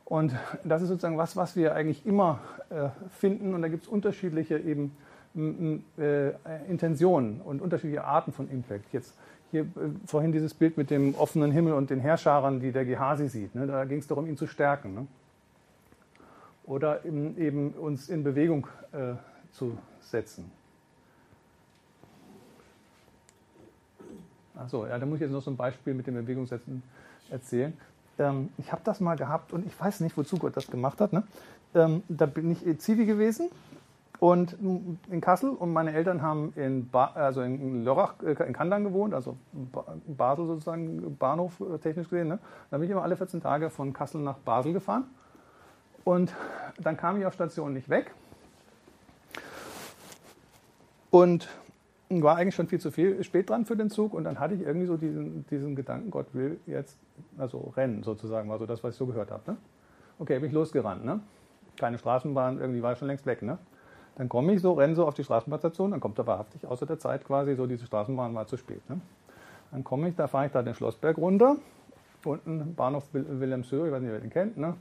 Und 0.05 0.33
das 0.63 0.83
ist 0.83 0.89
sozusagen 0.89 1.19
was, 1.19 1.35
was 1.35 1.57
wir 1.57 1.75
eigentlich 1.75 2.07
immer 2.07 2.39
äh, 2.71 2.91
finden. 3.19 3.53
Und 3.53 3.63
da 3.63 3.69
gibt 3.69 3.83
es 3.83 3.89
unterschiedliche 3.89 4.59
eben 4.61 4.97
äh, 5.35 6.31
Intentionen 6.69 7.41
und 7.41 7.61
unterschiedliche 7.61 8.05
Arten 8.05 8.31
von 8.31 8.49
Impact. 8.49 8.93
Jetzt 8.93 9.13
hier 9.51 9.63
äh, 9.63 9.67
vorhin 10.07 10.33
dieses 10.33 10.55
Bild 10.55 10.77
mit 10.77 10.91
dem 10.91 11.15
offenen 11.15 11.51
Himmel 11.53 11.73
und 11.73 11.91
den 11.91 12.01
Herrscharen, 12.01 12.61
die 12.61 12.73
der 12.73 12.85
Gehasi 12.85 13.29
sieht. 13.29 13.55
Ne? 13.55 13.67
Da 13.67 13.85
ging 13.85 13.99
es 13.99 14.07
darum, 14.07 14.27
ihn 14.27 14.37
zu 14.37 14.47
stärken. 14.47 14.95
Ne? 14.95 15.07
Oder 16.65 17.05
eben, 17.05 17.37
eben, 17.39 17.71
uns 17.71 18.09
in 18.09 18.25
Bewegung 18.25 18.67
äh, 18.93 19.15
zu 19.53 19.77
setzen. 20.01 20.51
Achso, 24.55 24.87
ja, 24.87 24.99
da 24.99 25.07
muss 25.07 25.17
ich 25.17 25.23
jetzt 25.23 25.31
noch 25.31 25.43
so 25.43 25.51
ein 25.51 25.57
Beispiel 25.57 25.95
mit 25.95 26.07
dem 26.07 26.15
Bewegungssetzen 26.15 26.83
erzählen 27.31 27.73
ähm, 28.19 28.51
ich 28.59 28.73
habe 28.73 28.83
das 28.85 29.01
mal 29.01 29.17
gehabt 29.17 29.53
und 29.53 29.67
ich 29.67 29.79
weiß 29.79 30.01
nicht, 30.01 30.17
wozu 30.17 30.37
Gott 30.37 30.57
das 30.57 30.67
gemacht 30.67 31.01
hat. 31.01 31.13
Ne? 31.13 31.23
Ähm, 31.75 32.03
da 32.09 32.27
bin 32.27 32.51
ich 32.51 32.79
Zivi 32.81 33.07
gewesen 33.07 33.49
und 34.21 34.57
in 35.11 35.21
Kassel 35.21 35.51
und 35.51 35.73
meine 35.73 35.93
Eltern 35.93 36.23
haben 36.23 36.53
in, 36.57 36.89
ba 36.89 37.13
also 37.15 37.41
in 37.43 37.85
Lörrach, 37.85 38.15
äh, 38.23 38.33
in 38.45 38.53
Kandang 38.53 38.83
gewohnt, 38.83 39.15
also 39.15 39.37
Basel 40.07 40.47
sozusagen, 40.47 41.17
Bahnhof 41.17 41.61
äh, 41.61 41.79
technisch 41.79 42.09
gesehen. 42.09 42.29
Ne? 42.29 42.39
Da 42.71 42.79
bin 42.79 42.87
ich 42.87 42.91
immer 42.91 43.03
alle 43.03 43.17
14 43.17 43.41
Tage 43.41 43.71
von 43.71 43.93
Kassel 43.93 44.21
nach 44.21 44.39
Basel 44.39 44.73
gefahren 44.73 45.05
und 46.05 46.35
dann 46.81 46.97
kam 46.97 47.19
ich 47.19 47.27
auf 47.27 47.35
Station 47.35 47.73
nicht 47.73 47.89
weg. 47.89 48.13
Und 51.11 51.49
war 52.11 52.37
eigentlich 52.37 52.55
schon 52.55 52.67
viel 52.67 52.81
zu 52.81 52.91
viel 52.91 53.23
spät 53.23 53.51
dran 53.51 53.67
für 53.67 53.77
den 53.77 53.91
Zug 53.91 54.15
und 54.15 54.25
dann 54.25 54.41
hatte 54.41 54.55
ich 54.55 54.63
irgendwie 54.63 54.87
so 54.87 54.97
diesen, 54.97 55.47
diesen 55.47 55.77
Gedanken, 55.77 56.11
Gott 56.11 56.27
will 56.33 56.59
jetzt, 56.67 56.99
also 57.37 57.73
rennen 57.77 58.03
sozusagen, 58.03 58.49
war 58.49 58.59
so 58.59 58.67
das, 58.67 58.83
was 58.83 58.95
ich 58.95 58.99
so 58.99 59.07
gehört 59.07 59.31
habe. 59.31 59.53
Ne? 59.53 59.57
Okay, 60.19 60.39
bin 60.39 60.49
ich 60.49 60.55
losgerannt. 60.55 61.05
Ne? 61.05 61.21
Keine 61.77 61.99
Straßenbahn, 61.99 62.59
irgendwie 62.59 62.83
war 62.83 62.95
ich 62.95 62.99
schon 62.99 63.09
längst 63.09 63.27
weg. 63.27 63.43
Ne? 63.43 63.59
Dann 64.19 64.29
komme 64.29 64.53
ich 64.53 64.61
so, 64.61 64.73
renne 64.75 64.95
so 64.95 65.07
auf 65.07 65.15
die 65.15 65.25
Straßenbahnstation, 65.25 65.93
dann 65.93 66.01
kommt 66.01 66.19
da 66.19 66.27
wahrhaftig 66.27 66.67
außer 66.67 66.87
der 66.87 66.99
Zeit 66.99 67.25
quasi 67.25 67.55
so, 67.55 67.67
diese 67.67 67.87
Straßenbahn 67.87 68.35
war 68.35 68.47
zu 68.47 68.57
spät. 68.57 68.89
Ne? 68.91 69.01
Dann 69.71 69.85
komme 69.85 70.09
ich, 70.09 70.17
da 70.17 70.27
fahre 70.27 70.47
ich 70.47 70.53
da 70.53 70.63
den 70.63 70.75
Schlossberg 70.75 71.17
runter, 71.17 71.57
unten 72.25 72.75
Bahnhof 72.75 73.05
Wilhelmshöhe, 73.13 73.87
ich 73.87 73.93
weiß 73.93 74.03
nicht, 74.03 74.13
wer 74.13 74.21
den 74.21 74.31
kennt. 74.31 74.59
Ne? 74.59 74.75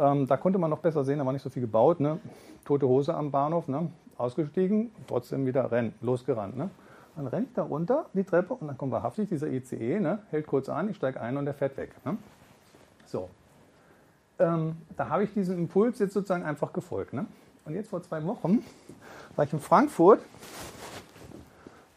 Ähm, 0.00 0.26
da 0.26 0.36
konnte 0.36 0.58
man 0.58 0.70
noch 0.70 0.80
besser 0.80 1.04
sehen, 1.04 1.18
da 1.18 1.26
war 1.26 1.32
nicht 1.32 1.42
so 1.42 1.50
viel 1.50 1.62
gebaut. 1.62 2.00
Ne? 2.00 2.18
Tote 2.64 2.88
Hose 2.88 3.14
am 3.14 3.30
Bahnhof. 3.30 3.68
Ne? 3.68 3.90
ausgestiegen, 4.18 4.92
trotzdem 5.06 5.46
wieder 5.46 5.70
rennen, 5.70 5.94
losgerannt. 6.00 6.56
Ne? 6.56 6.70
Dann 7.16 7.26
renne 7.26 7.46
ich 7.46 7.52
da 7.54 7.62
runter, 7.62 8.06
die 8.12 8.24
Treppe, 8.24 8.54
und 8.54 8.66
dann 8.66 8.78
kommt 8.78 8.92
wahrhaftig 8.92 9.28
dieser 9.28 9.48
ICE, 9.48 10.00
ne? 10.00 10.20
hält 10.30 10.46
kurz 10.46 10.68
an, 10.68 10.88
ich 10.88 10.96
steige 10.96 11.20
ein 11.20 11.36
und 11.36 11.44
der 11.44 11.54
fährt 11.54 11.76
weg. 11.76 11.94
Ne? 12.04 12.16
So. 13.04 13.28
Ähm, 14.38 14.76
da 14.96 15.08
habe 15.08 15.24
ich 15.24 15.32
diesem 15.32 15.56
Impuls 15.58 15.98
jetzt 15.98 16.12
sozusagen 16.12 16.44
einfach 16.44 16.72
gefolgt. 16.72 17.14
Ne? 17.14 17.26
Und 17.66 17.74
jetzt 17.74 17.90
vor 17.90 18.00
zwei 18.02 18.24
Wochen 18.24 18.64
war 19.34 19.44
ich 19.44 19.52
in 19.52 19.58
Frankfurt 19.58 20.20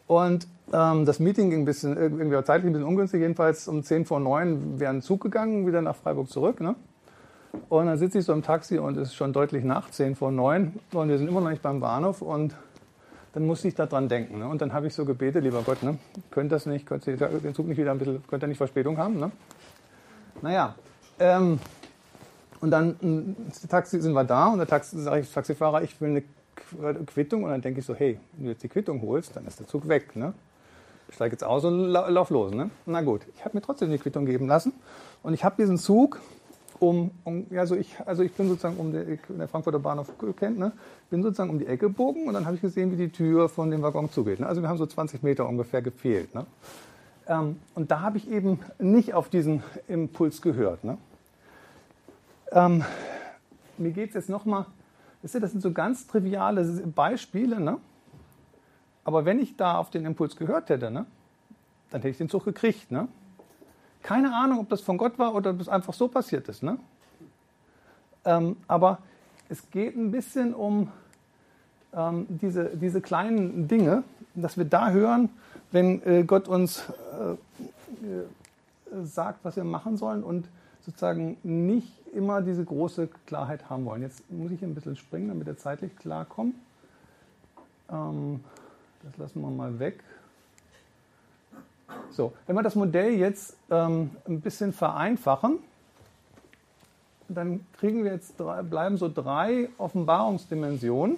und 0.08 0.48
ähm, 0.72 1.04
das 1.04 1.20
Meeting 1.20 1.50
ging 1.50 1.60
ein 1.60 1.64
bisschen, 1.64 1.96
irgendwie 1.96 2.42
zeitlich 2.42 2.68
ein 2.68 2.72
bisschen 2.72 2.88
ungünstig, 2.88 3.20
jedenfalls 3.20 3.68
um 3.68 3.84
10 3.84 4.04
vor 4.04 4.18
9 4.18 4.80
wäre 4.80 4.92
ein 4.92 5.00
Zug 5.00 5.20
gegangen, 5.20 5.68
wieder 5.68 5.80
nach 5.80 5.94
Freiburg 5.94 6.28
zurück. 6.28 6.60
Ne? 6.60 6.74
Und 7.68 7.86
dann 7.86 7.98
sitze 7.98 8.18
ich 8.18 8.24
so 8.24 8.32
im 8.32 8.42
Taxi 8.42 8.78
und 8.78 8.96
es 8.96 9.10
ist 9.10 9.14
schon 9.14 9.32
deutlich 9.32 9.62
nach, 9.62 9.90
10 9.90 10.16
vor 10.16 10.32
9 10.32 10.74
und 10.92 11.08
wir 11.08 11.18
sind 11.18 11.28
immer 11.28 11.40
noch 11.40 11.50
nicht 11.50 11.62
beim 11.62 11.78
Bahnhof 11.78 12.20
und 12.20 12.56
dann 13.32 13.46
musste 13.46 13.68
ich 13.68 13.76
daran 13.76 14.08
denken. 14.08 14.40
Ne? 14.40 14.48
Und 14.48 14.60
dann 14.60 14.72
habe 14.72 14.88
ich 14.88 14.94
so 14.94 15.04
gebetet, 15.04 15.44
lieber 15.44 15.62
Gott, 15.62 15.84
ne? 15.84 15.98
könnt 16.32 16.50
das 16.50 16.66
nicht, 16.66 16.84
könnt 16.84 17.06
ihr 17.06 17.16
den 17.16 17.54
Zug 17.54 17.68
nicht 17.68 17.78
wieder 17.78 17.92
ein 17.92 17.98
bisschen, 17.98 18.24
könnt 18.26 18.42
ihr 18.42 18.48
nicht 18.48 18.58
Verspätung 18.58 18.98
haben? 18.98 19.20
Ne? 19.20 19.30
Naja, 20.42 20.74
ähm, 21.20 21.60
und 22.60 22.70
dann 22.70 22.96
hm, 23.00 23.36
Taxi, 23.68 24.00
sind 24.00 24.12
wir 24.12 24.24
da 24.24 24.48
und 24.48 24.58
der 24.58 24.66
Taxi, 24.66 24.98
sage 24.98 25.20
ich 25.20 25.32
Taxifahrer, 25.32 25.82
ich 25.82 26.00
will 26.00 26.10
eine 26.10 26.22
Quittung 27.06 27.44
und 27.44 27.50
dann 27.50 27.62
denke 27.62 27.80
ich 27.80 27.86
so, 27.86 27.94
hey, 27.94 28.18
wenn 28.36 28.44
du 28.44 28.50
jetzt 28.50 28.62
die 28.62 28.68
Quittung 28.68 29.02
holst, 29.02 29.36
dann 29.36 29.46
ist 29.46 29.60
der 29.60 29.66
Zug 29.66 29.88
weg. 29.88 30.14
Ne? 30.14 30.34
Ich 31.08 31.14
steige 31.14 31.32
jetzt 31.32 31.44
aus 31.44 31.64
und 31.64 31.88
lauf 31.88 32.30
los. 32.30 32.52
Ne? 32.52 32.70
Na 32.86 33.02
gut, 33.02 33.22
ich 33.34 33.44
habe 33.44 33.56
mir 33.56 33.62
trotzdem 33.62 33.90
die 33.90 33.98
Quittung 33.98 34.26
geben 34.26 34.46
lassen 34.46 34.72
und 35.22 35.34
ich 35.34 35.44
habe 35.44 35.56
diesen 35.58 35.78
Zug 35.78 36.20
um, 36.80 37.10
um 37.24 37.46
also 37.54 37.76
ich, 37.76 37.94
also 38.06 38.22
ich 38.22 38.32
bin 38.32 38.48
sozusagen 38.48 38.76
um 38.76 38.92
der, 38.92 39.04
der 39.28 39.48
Frankfurter 39.48 39.78
Bahnhof 39.78 40.08
kennt, 40.36 40.58
ne, 40.58 40.72
bin 41.10 41.22
sozusagen 41.22 41.50
um 41.50 41.58
die 41.58 41.66
Ecke 41.66 41.88
gebogen 41.88 42.26
und 42.26 42.34
dann 42.34 42.46
habe 42.46 42.56
ich 42.56 42.62
gesehen, 42.62 42.90
wie 42.90 42.96
die 42.96 43.10
Tür 43.10 43.48
von 43.48 43.70
dem 43.70 43.82
Waggon 43.82 44.10
zugeht. 44.10 44.40
Ne? 44.40 44.46
Also 44.46 44.62
wir 44.62 44.68
haben 44.68 44.78
so 44.78 44.86
20 44.86 45.22
Meter 45.22 45.46
ungefähr 45.46 45.82
gefehlt. 45.82 46.34
Ne? 46.34 46.46
Ähm, 47.26 47.56
und 47.74 47.90
da 47.90 48.00
habe 48.00 48.16
ich 48.16 48.30
eben 48.30 48.60
nicht 48.78 49.12
auf 49.12 49.28
diesen 49.28 49.62
Impuls 49.88 50.40
gehört. 50.40 50.84
Ne? 50.84 50.96
Ähm, 52.52 52.84
mir 53.78 53.92
geht 53.92 54.10
es 54.10 54.14
jetzt 54.14 54.28
nochmal, 54.28 54.66
das 55.22 55.32
sind 55.32 55.62
so 55.62 55.72
ganz 55.72 56.06
triviale 56.06 56.64
Beispiele, 56.64 57.60
ne? 57.60 57.78
aber 59.04 59.24
wenn 59.24 59.38
ich 59.38 59.56
da 59.56 59.78
auf 59.78 59.90
den 59.90 60.04
Impuls 60.04 60.36
gehört 60.36 60.68
hätte, 60.68 60.90
ne, 60.90 61.06
dann 61.90 62.00
hätte 62.00 62.10
ich 62.10 62.18
den 62.18 62.28
Zug 62.28 62.44
gekriegt. 62.44 62.90
Ne? 62.90 63.08
Keine 64.02 64.34
Ahnung, 64.34 64.60
ob 64.60 64.68
das 64.68 64.80
von 64.80 64.98
Gott 64.98 65.18
war 65.18 65.34
oder 65.34 65.50
ob 65.50 65.58
das 65.58 65.68
einfach 65.68 65.94
so 65.94 66.08
passiert 66.08 66.48
ist. 66.48 66.62
Ne? 66.62 66.78
Ähm, 68.24 68.56
aber 68.68 68.98
es 69.48 69.70
geht 69.70 69.96
ein 69.96 70.10
bisschen 70.10 70.54
um 70.54 70.90
ähm, 71.92 72.26
diese, 72.28 72.76
diese 72.76 73.00
kleinen 73.00 73.68
Dinge, 73.68 74.04
dass 74.34 74.56
wir 74.56 74.64
da 74.64 74.90
hören, 74.90 75.30
wenn 75.72 76.02
äh, 76.04 76.22
Gott 76.24 76.48
uns 76.48 76.84
äh, 77.18 77.32
äh, 77.32 79.04
sagt, 79.04 79.44
was 79.44 79.56
wir 79.56 79.64
machen 79.64 79.96
sollen 79.96 80.22
und 80.22 80.48
sozusagen 80.84 81.36
nicht 81.42 81.92
immer 82.14 82.42
diese 82.42 82.64
große 82.64 83.08
Klarheit 83.26 83.68
haben 83.70 83.84
wollen. 83.84 84.02
Jetzt 84.02 84.30
muss 84.30 84.50
ich 84.50 84.62
ein 84.62 84.74
bisschen 84.74 84.96
springen, 84.96 85.28
damit 85.28 85.46
er 85.46 85.56
zeitlich 85.56 85.96
klarkommt. 85.96 86.54
Ähm, 87.90 88.40
das 89.02 89.16
lassen 89.16 89.40
wir 89.40 89.50
mal 89.50 89.78
weg. 89.78 90.02
So, 92.10 92.32
wenn 92.46 92.56
wir 92.56 92.62
das 92.62 92.74
Modell 92.74 93.12
jetzt 93.14 93.56
ähm, 93.70 94.10
ein 94.26 94.40
bisschen 94.40 94.72
vereinfachen, 94.72 95.58
dann 97.28 97.64
kriegen 97.78 98.04
wir 98.04 98.12
jetzt 98.12 98.38
drei, 98.38 98.62
bleiben 98.62 98.96
so 98.96 99.08
drei 99.08 99.68
Offenbarungsdimensionen. 99.78 101.16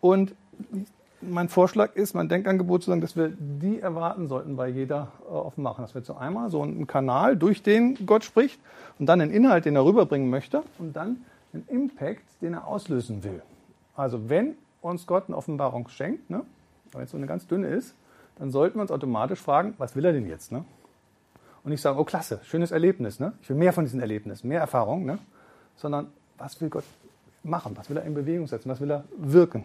Und 0.00 0.34
mein 1.22 1.48
Vorschlag 1.48 1.94
ist, 1.96 2.14
mein 2.14 2.28
Denkangebot 2.28 2.82
zu 2.82 2.90
sagen, 2.90 3.00
dass 3.00 3.16
wir 3.16 3.28
die 3.28 3.80
erwarten 3.80 4.28
sollten 4.28 4.56
bei 4.56 4.68
jeder 4.68 5.08
äh, 5.22 5.32
Offenbarung. 5.32 5.84
Dass 5.84 5.94
wir 5.94 6.02
zu 6.02 6.16
einmal 6.16 6.50
so 6.50 6.62
einen 6.62 6.86
Kanal, 6.86 7.36
durch 7.36 7.62
den 7.62 8.06
Gott 8.06 8.24
spricht 8.24 8.60
und 8.98 9.06
dann 9.06 9.20
einen 9.20 9.30
Inhalt, 9.30 9.64
den 9.64 9.76
er 9.76 9.84
rüberbringen 9.84 10.30
möchte 10.30 10.62
und 10.78 10.94
dann 10.94 11.24
einen 11.52 11.66
Impact, 11.68 12.22
den 12.40 12.54
er 12.54 12.66
auslösen 12.66 13.24
will. 13.24 13.42
Also 13.94 14.28
wenn 14.28 14.54
uns 14.80 15.06
Gott 15.06 15.24
eine 15.26 15.36
Offenbarung 15.36 15.88
schenkt, 15.88 16.30
ne, 16.30 16.42
wenn 16.92 17.02
es 17.02 17.10
so 17.10 17.16
eine 17.16 17.26
ganz 17.26 17.46
dünne 17.46 17.68
ist, 17.68 17.94
dann 18.38 18.50
sollten 18.50 18.78
wir 18.78 18.82
uns 18.82 18.90
automatisch 18.90 19.40
fragen, 19.40 19.74
was 19.78 19.94
will 19.94 20.04
er 20.04 20.12
denn 20.12 20.26
jetzt? 20.26 20.52
Ne? 20.52 20.64
Und 21.62 21.70
nicht 21.70 21.82
sagen, 21.82 21.98
oh 21.98 22.04
klasse, 22.04 22.40
schönes 22.44 22.70
Erlebnis, 22.70 23.20
ne? 23.20 23.34
ich 23.42 23.50
will 23.50 23.56
mehr 23.56 23.72
von 23.72 23.84
diesen 23.84 24.00
Erlebnissen, 24.00 24.48
mehr 24.48 24.60
Erfahrung, 24.60 25.04
ne? 25.04 25.18
sondern 25.76 26.06
was 26.38 26.58
will 26.60 26.70
Gott 26.70 26.84
machen, 27.42 27.76
was 27.76 27.90
will 27.90 27.98
er 27.98 28.04
in 28.04 28.14
Bewegung 28.14 28.46
setzen, 28.46 28.70
was 28.70 28.80
will 28.80 28.90
er 28.90 29.04
wirken. 29.18 29.64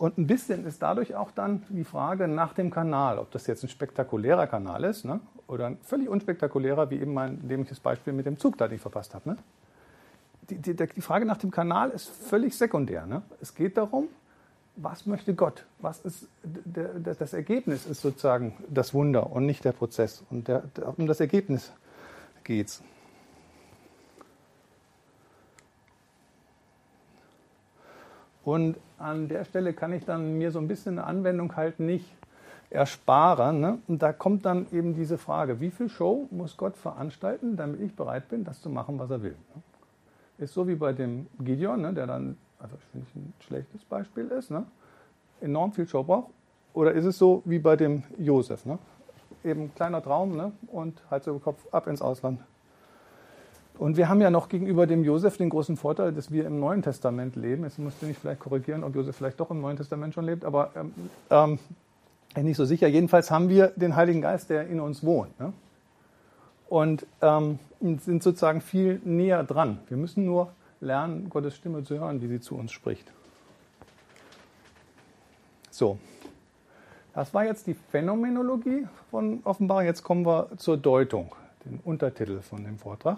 Und 0.00 0.16
ein 0.16 0.26
bisschen 0.26 0.64
ist 0.64 0.80
dadurch 0.80 1.14
auch 1.14 1.30
dann 1.30 1.62
die 1.68 1.84
Frage 1.84 2.26
nach 2.26 2.54
dem 2.54 2.70
Kanal, 2.70 3.18
ob 3.18 3.30
das 3.32 3.46
jetzt 3.46 3.62
ein 3.64 3.68
spektakulärer 3.68 4.46
Kanal 4.46 4.84
ist 4.84 5.04
ne? 5.04 5.20
oder 5.46 5.66
ein 5.66 5.76
völlig 5.82 6.08
unspektakulärer, 6.08 6.88
wie 6.88 7.00
eben 7.00 7.12
mein 7.12 7.46
dämliches 7.46 7.80
Beispiel 7.80 8.14
mit 8.14 8.24
dem 8.24 8.38
Zug, 8.38 8.56
da 8.56 8.66
den 8.66 8.76
ich 8.76 8.80
verpasst 8.80 9.14
habe. 9.14 9.28
Ne? 9.28 9.36
Die, 10.48 10.56
die, 10.56 10.74
die, 10.74 11.00
Frage 11.02 11.26
nach 11.26 11.36
dem 11.36 11.50
Kanal 11.50 11.90
ist 11.90 12.08
völlig 12.08 12.56
sekundär. 12.56 13.04
Ne? 13.04 13.20
Es 13.42 13.54
geht 13.54 13.76
darum, 13.76 14.08
was 14.74 15.04
möchte 15.04 15.34
Gott? 15.34 15.66
Was 15.80 16.00
ist 16.00 16.28
das 17.04 17.34
Ergebnis 17.34 17.84
ist 17.84 18.00
sozusagen 18.00 18.56
das 18.70 18.94
Wunder 18.94 19.30
und 19.30 19.44
nicht 19.44 19.66
der 19.66 19.72
Prozess. 19.72 20.24
Und 20.30 20.48
der, 20.48 20.62
um 20.96 21.08
das 21.08 21.20
Ergebnis 21.20 21.74
geht 22.42 22.80
Und 28.44 28.76
an 28.98 29.28
der 29.28 29.44
Stelle 29.44 29.72
kann 29.72 29.92
ich 29.92 30.04
dann 30.04 30.38
mir 30.38 30.50
so 30.50 30.58
ein 30.58 30.68
bisschen 30.68 30.98
eine 30.98 31.06
Anwendung 31.06 31.56
halt 31.56 31.80
nicht 31.80 32.06
ersparen. 32.70 33.60
Ne? 33.60 33.78
Und 33.88 34.02
da 34.02 34.12
kommt 34.12 34.46
dann 34.46 34.66
eben 34.72 34.94
diese 34.94 35.18
Frage, 35.18 35.60
wie 35.60 35.70
viel 35.70 35.88
Show 35.88 36.28
muss 36.30 36.56
Gott 36.56 36.76
veranstalten, 36.76 37.56
damit 37.56 37.80
ich 37.80 37.94
bereit 37.94 38.28
bin, 38.28 38.44
das 38.44 38.62
zu 38.62 38.70
machen, 38.70 38.98
was 38.98 39.10
er 39.10 39.22
will. 39.22 39.36
Ne? 39.54 39.62
Ist 40.38 40.54
so 40.54 40.66
wie 40.66 40.76
bei 40.76 40.92
dem 40.92 41.26
Gideon, 41.40 41.82
ne, 41.82 41.92
der 41.92 42.06
dann, 42.06 42.38
also 42.58 42.76
finde 42.92 43.06
ich 43.08 43.16
ein 43.16 43.34
schlechtes 43.40 43.84
Beispiel 43.84 44.28
ist, 44.28 44.50
ne? 44.50 44.64
enorm 45.40 45.72
viel 45.72 45.86
Show 45.86 46.02
braucht. 46.02 46.30
Oder 46.72 46.92
ist 46.92 47.04
es 47.04 47.18
so 47.18 47.42
wie 47.44 47.58
bei 47.58 47.76
dem 47.76 48.04
Josef, 48.16 48.64
ne? 48.64 48.78
eben 49.44 49.74
kleiner 49.74 50.02
Traum 50.02 50.36
ne? 50.36 50.52
und 50.68 51.02
Hals 51.10 51.26
über 51.26 51.40
Kopf 51.40 51.66
ab 51.72 51.86
ins 51.88 52.00
Ausland. 52.00 52.40
Und 53.80 53.96
wir 53.96 54.10
haben 54.10 54.20
ja 54.20 54.28
noch 54.28 54.50
gegenüber 54.50 54.86
dem 54.86 55.04
Josef 55.04 55.38
den 55.38 55.48
großen 55.48 55.78
Vorteil, 55.78 56.12
dass 56.12 56.30
wir 56.30 56.44
im 56.44 56.60
Neuen 56.60 56.82
Testament 56.82 57.34
leben. 57.34 57.64
Jetzt 57.64 57.78
musst 57.78 58.02
du 58.02 58.06
mich 58.06 58.18
vielleicht 58.18 58.38
korrigieren, 58.38 58.84
ob 58.84 58.94
Josef 58.94 59.16
vielleicht 59.16 59.40
doch 59.40 59.50
im 59.50 59.62
Neuen 59.62 59.78
Testament 59.78 60.12
schon 60.12 60.26
lebt, 60.26 60.44
aber 60.44 60.70
ähm, 60.76 60.92
ähm, 61.30 61.58
nicht 62.44 62.58
so 62.58 62.66
sicher. 62.66 62.88
Jedenfalls 62.88 63.30
haben 63.30 63.48
wir 63.48 63.68
den 63.68 63.96
Heiligen 63.96 64.20
Geist, 64.20 64.50
der 64.50 64.66
in 64.66 64.80
uns 64.80 65.02
wohnt. 65.02 65.40
Ne? 65.40 65.54
Und 66.68 67.06
ähm, 67.22 67.58
sind 67.80 68.22
sozusagen 68.22 68.60
viel 68.60 69.00
näher 69.02 69.44
dran. 69.44 69.78
Wir 69.88 69.96
müssen 69.96 70.26
nur 70.26 70.52
lernen, 70.82 71.30
Gottes 71.30 71.56
Stimme 71.56 71.82
zu 71.82 71.98
hören, 71.98 72.20
wie 72.20 72.28
sie 72.28 72.40
zu 72.40 72.56
uns 72.56 72.72
spricht. 72.72 73.10
So, 75.70 75.98
das 77.14 77.32
war 77.32 77.46
jetzt 77.46 77.66
die 77.66 77.76
Phänomenologie 77.90 78.86
von 79.10 79.40
Offenbarung. 79.44 79.86
Jetzt 79.86 80.02
kommen 80.02 80.26
wir 80.26 80.50
zur 80.58 80.76
Deutung, 80.76 81.34
den 81.64 81.80
Untertitel 81.82 82.42
von 82.42 82.62
dem 82.62 82.76
Vortrag 82.76 83.16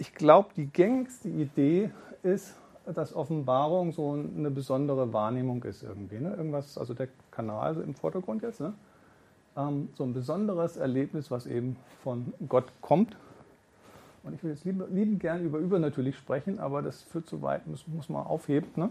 ich 0.00 0.14
glaube, 0.14 0.48
die 0.56 0.66
gängigste 0.66 1.28
Idee 1.28 1.90
ist, 2.22 2.56
dass 2.86 3.14
Offenbarung 3.14 3.92
so 3.92 4.12
eine 4.12 4.50
besondere 4.50 5.12
Wahrnehmung 5.12 5.62
ist 5.64 5.82
irgendwie. 5.82 6.18
Ne? 6.18 6.34
Irgendwas, 6.34 6.78
also 6.78 6.94
der 6.94 7.08
Kanal 7.30 7.76
im 7.82 7.94
Vordergrund 7.94 8.42
jetzt, 8.42 8.60
ne? 8.60 8.72
ähm, 9.58 9.90
so 9.94 10.04
ein 10.04 10.14
besonderes 10.14 10.78
Erlebnis, 10.78 11.30
was 11.30 11.46
eben 11.46 11.76
von 12.02 12.32
Gott 12.48 12.72
kommt. 12.80 13.14
Und 14.22 14.34
ich 14.34 14.42
will 14.42 14.52
jetzt 14.52 14.64
lieben, 14.64 14.82
lieben 14.94 15.18
gern 15.18 15.44
über 15.44 15.58
übernatürlich 15.58 16.16
sprechen, 16.16 16.58
aber 16.58 16.80
das 16.80 17.02
führt 17.02 17.28
zu 17.28 17.42
weit, 17.42 17.66
muss, 17.66 17.86
muss 17.86 18.08
man 18.08 18.26
aufheben. 18.26 18.70
Ne? 18.76 18.88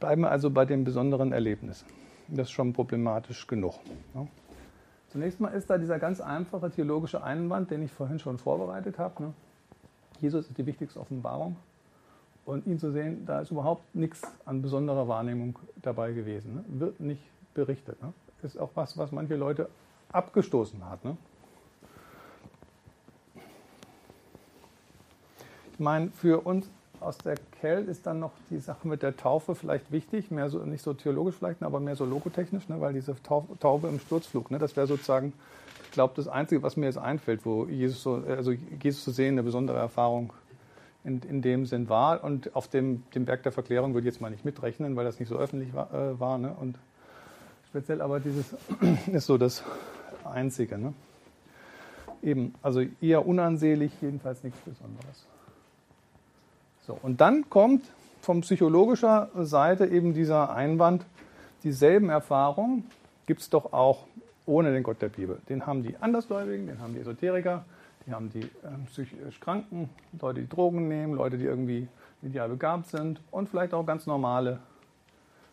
Bleiben 0.00 0.20
wir 0.20 0.30
also 0.30 0.50
bei 0.50 0.66
dem 0.66 0.84
besonderen 0.84 1.32
Erlebnis. 1.32 1.86
Das 2.28 2.48
ist 2.48 2.52
schon 2.52 2.74
problematisch 2.74 3.46
genug. 3.46 3.74
Ne? 4.12 4.28
Zunächst 5.12 5.40
mal 5.40 5.48
ist 5.48 5.68
da 5.68 5.76
dieser 5.76 5.98
ganz 5.98 6.22
einfache 6.22 6.70
theologische 6.70 7.22
Einwand, 7.22 7.70
den 7.70 7.82
ich 7.82 7.92
vorhin 7.92 8.18
schon 8.18 8.38
vorbereitet 8.38 8.98
habe. 8.98 9.24
Ne? 9.24 9.34
Jesus 10.22 10.48
ist 10.48 10.56
die 10.56 10.64
wichtigste 10.64 10.98
Offenbarung. 10.98 11.56
Und 12.46 12.66
ihn 12.66 12.78
zu 12.78 12.90
sehen, 12.92 13.26
da 13.26 13.40
ist 13.40 13.50
überhaupt 13.50 13.94
nichts 13.94 14.22
an 14.46 14.62
besonderer 14.62 15.06
Wahrnehmung 15.08 15.58
dabei 15.82 16.12
gewesen. 16.12 16.54
Ne? 16.54 16.64
Wird 16.80 17.00
nicht 17.00 17.22
berichtet. 17.52 18.02
Ne? 18.02 18.14
Ist 18.42 18.58
auch 18.58 18.70
was, 18.74 18.96
was 18.96 19.12
manche 19.12 19.36
Leute 19.36 19.68
abgestoßen 20.12 20.82
hat. 20.88 21.04
Ne? 21.04 21.18
Ich 25.74 25.78
meine, 25.78 26.10
für 26.10 26.40
uns 26.40 26.70
aus 27.02 27.18
der 27.18 27.36
Kell 27.60 27.84
ist 27.84 28.06
dann 28.06 28.18
noch 28.18 28.32
die 28.50 28.58
Sache 28.58 28.86
mit 28.86 29.02
der 29.02 29.16
Taufe 29.16 29.54
vielleicht 29.54 29.92
wichtig, 29.92 30.30
mehr 30.30 30.48
so, 30.48 30.58
nicht 30.58 30.82
so 30.82 30.94
theologisch 30.94 31.36
vielleicht, 31.36 31.62
aber 31.62 31.80
mehr 31.80 31.96
so 31.96 32.04
logotechnisch, 32.04 32.68
ne, 32.68 32.80
weil 32.80 32.92
diese 32.92 33.16
Taube 33.22 33.88
im 33.88 33.98
Sturzflug, 33.98 34.50
ne, 34.50 34.58
das 34.58 34.76
wäre 34.76 34.86
sozusagen, 34.86 35.32
ich 35.84 35.92
glaube, 35.92 36.14
das 36.16 36.28
Einzige, 36.28 36.62
was 36.62 36.76
mir 36.76 36.86
jetzt 36.86 36.98
einfällt, 36.98 37.44
wo 37.44 37.66
Jesus, 37.66 38.02
so, 38.02 38.22
also 38.26 38.52
Jesus 38.52 39.04
zu 39.04 39.10
sehen, 39.10 39.34
eine 39.34 39.42
besondere 39.42 39.78
Erfahrung 39.78 40.32
in, 41.04 41.20
in 41.28 41.42
dem 41.42 41.66
Sinn 41.66 41.88
war. 41.88 42.22
Und 42.24 42.54
auf 42.54 42.68
dem, 42.68 43.02
dem 43.14 43.24
Berg 43.24 43.42
der 43.42 43.52
Verklärung 43.52 43.94
würde 43.94 44.08
ich 44.08 44.14
jetzt 44.14 44.20
mal 44.20 44.30
nicht 44.30 44.44
mitrechnen, 44.44 44.96
weil 44.96 45.04
das 45.04 45.18
nicht 45.18 45.28
so 45.28 45.36
öffentlich 45.36 45.74
war. 45.74 45.92
Äh, 45.92 46.18
war 46.20 46.38
ne? 46.38 46.54
Und 46.58 46.78
speziell 47.68 48.00
aber 48.00 48.20
dieses 48.20 48.54
ist 49.12 49.26
so 49.26 49.38
das 49.38 49.62
Einzige. 50.24 50.78
Ne? 50.78 50.94
Eben, 52.22 52.54
also 52.62 52.82
eher 53.00 53.26
unansehlich, 53.26 53.92
jedenfalls 54.00 54.44
nichts 54.44 54.60
Besonderes. 54.60 55.26
So, 56.86 56.98
und 57.00 57.20
dann 57.20 57.48
kommt 57.48 57.84
von 58.22 58.40
psychologischer 58.40 59.30
Seite 59.36 59.86
eben 59.86 60.14
dieser 60.14 60.54
Einwand, 60.54 61.04
dieselben 61.62 62.08
Erfahrungen 62.08 62.84
gibt 63.26 63.40
es 63.40 63.50
doch 63.50 63.72
auch 63.72 64.06
ohne 64.46 64.72
den 64.72 64.82
Gott 64.82 65.00
der 65.00 65.08
Bibel. 65.08 65.38
Den 65.48 65.64
haben 65.64 65.84
die 65.84 65.96
Andersgläubigen, 66.00 66.66
den 66.66 66.80
haben 66.80 66.94
die 66.94 67.00
Esoteriker, 67.00 67.64
die 68.06 68.12
haben 68.12 68.30
die 68.30 68.42
äh, 68.42 68.86
psychisch 68.86 69.38
Kranken, 69.38 69.90
Leute, 70.20 70.40
die 70.40 70.48
Drogen 70.48 70.88
nehmen, 70.88 71.14
Leute, 71.14 71.38
die 71.38 71.44
irgendwie 71.44 71.86
medial 72.20 72.48
begabt 72.48 72.88
sind 72.88 73.20
und 73.30 73.48
vielleicht 73.48 73.74
auch 73.74 73.86
ganz 73.86 74.06
normale 74.06 74.58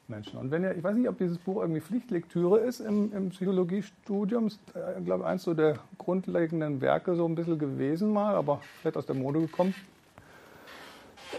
Menschen. 0.07 0.39
Und 0.39 0.49
wenn 0.49 0.63
ihr, 0.63 0.75
ich 0.75 0.83
weiß 0.83 0.95
nicht, 0.95 1.07
ob 1.07 1.19
dieses 1.19 1.37
Buch 1.37 1.61
irgendwie 1.61 1.81
Pflichtlektüre 1.81 2.59
ist 2.59 2.79
im, 2.79 3.13
im 3.13 3.29
Psychologiestudium, 3.29 4.47
ist, 4.47 4.59
äh, 4.73 4.97
ich 4.97 5.05
glaube, 5.05 5.27
eins 5.27 5.43
so 5.43 5.53
der 5.53 5.75
grundlegenden 5.99 6.81
Werke 6.81 7.15
so 7.15 7.27
ein 7.27 7.35
bisschen 7.35 7.59
gewesen 7.59 8.11
mal, 8.11 8.33
aber 8.33 8.61
vielleicht 8.81 8.97
aus 8.97 9.05
der 9.05 9.15
Mode 9.15 9.41
gekommen 9.41 9.75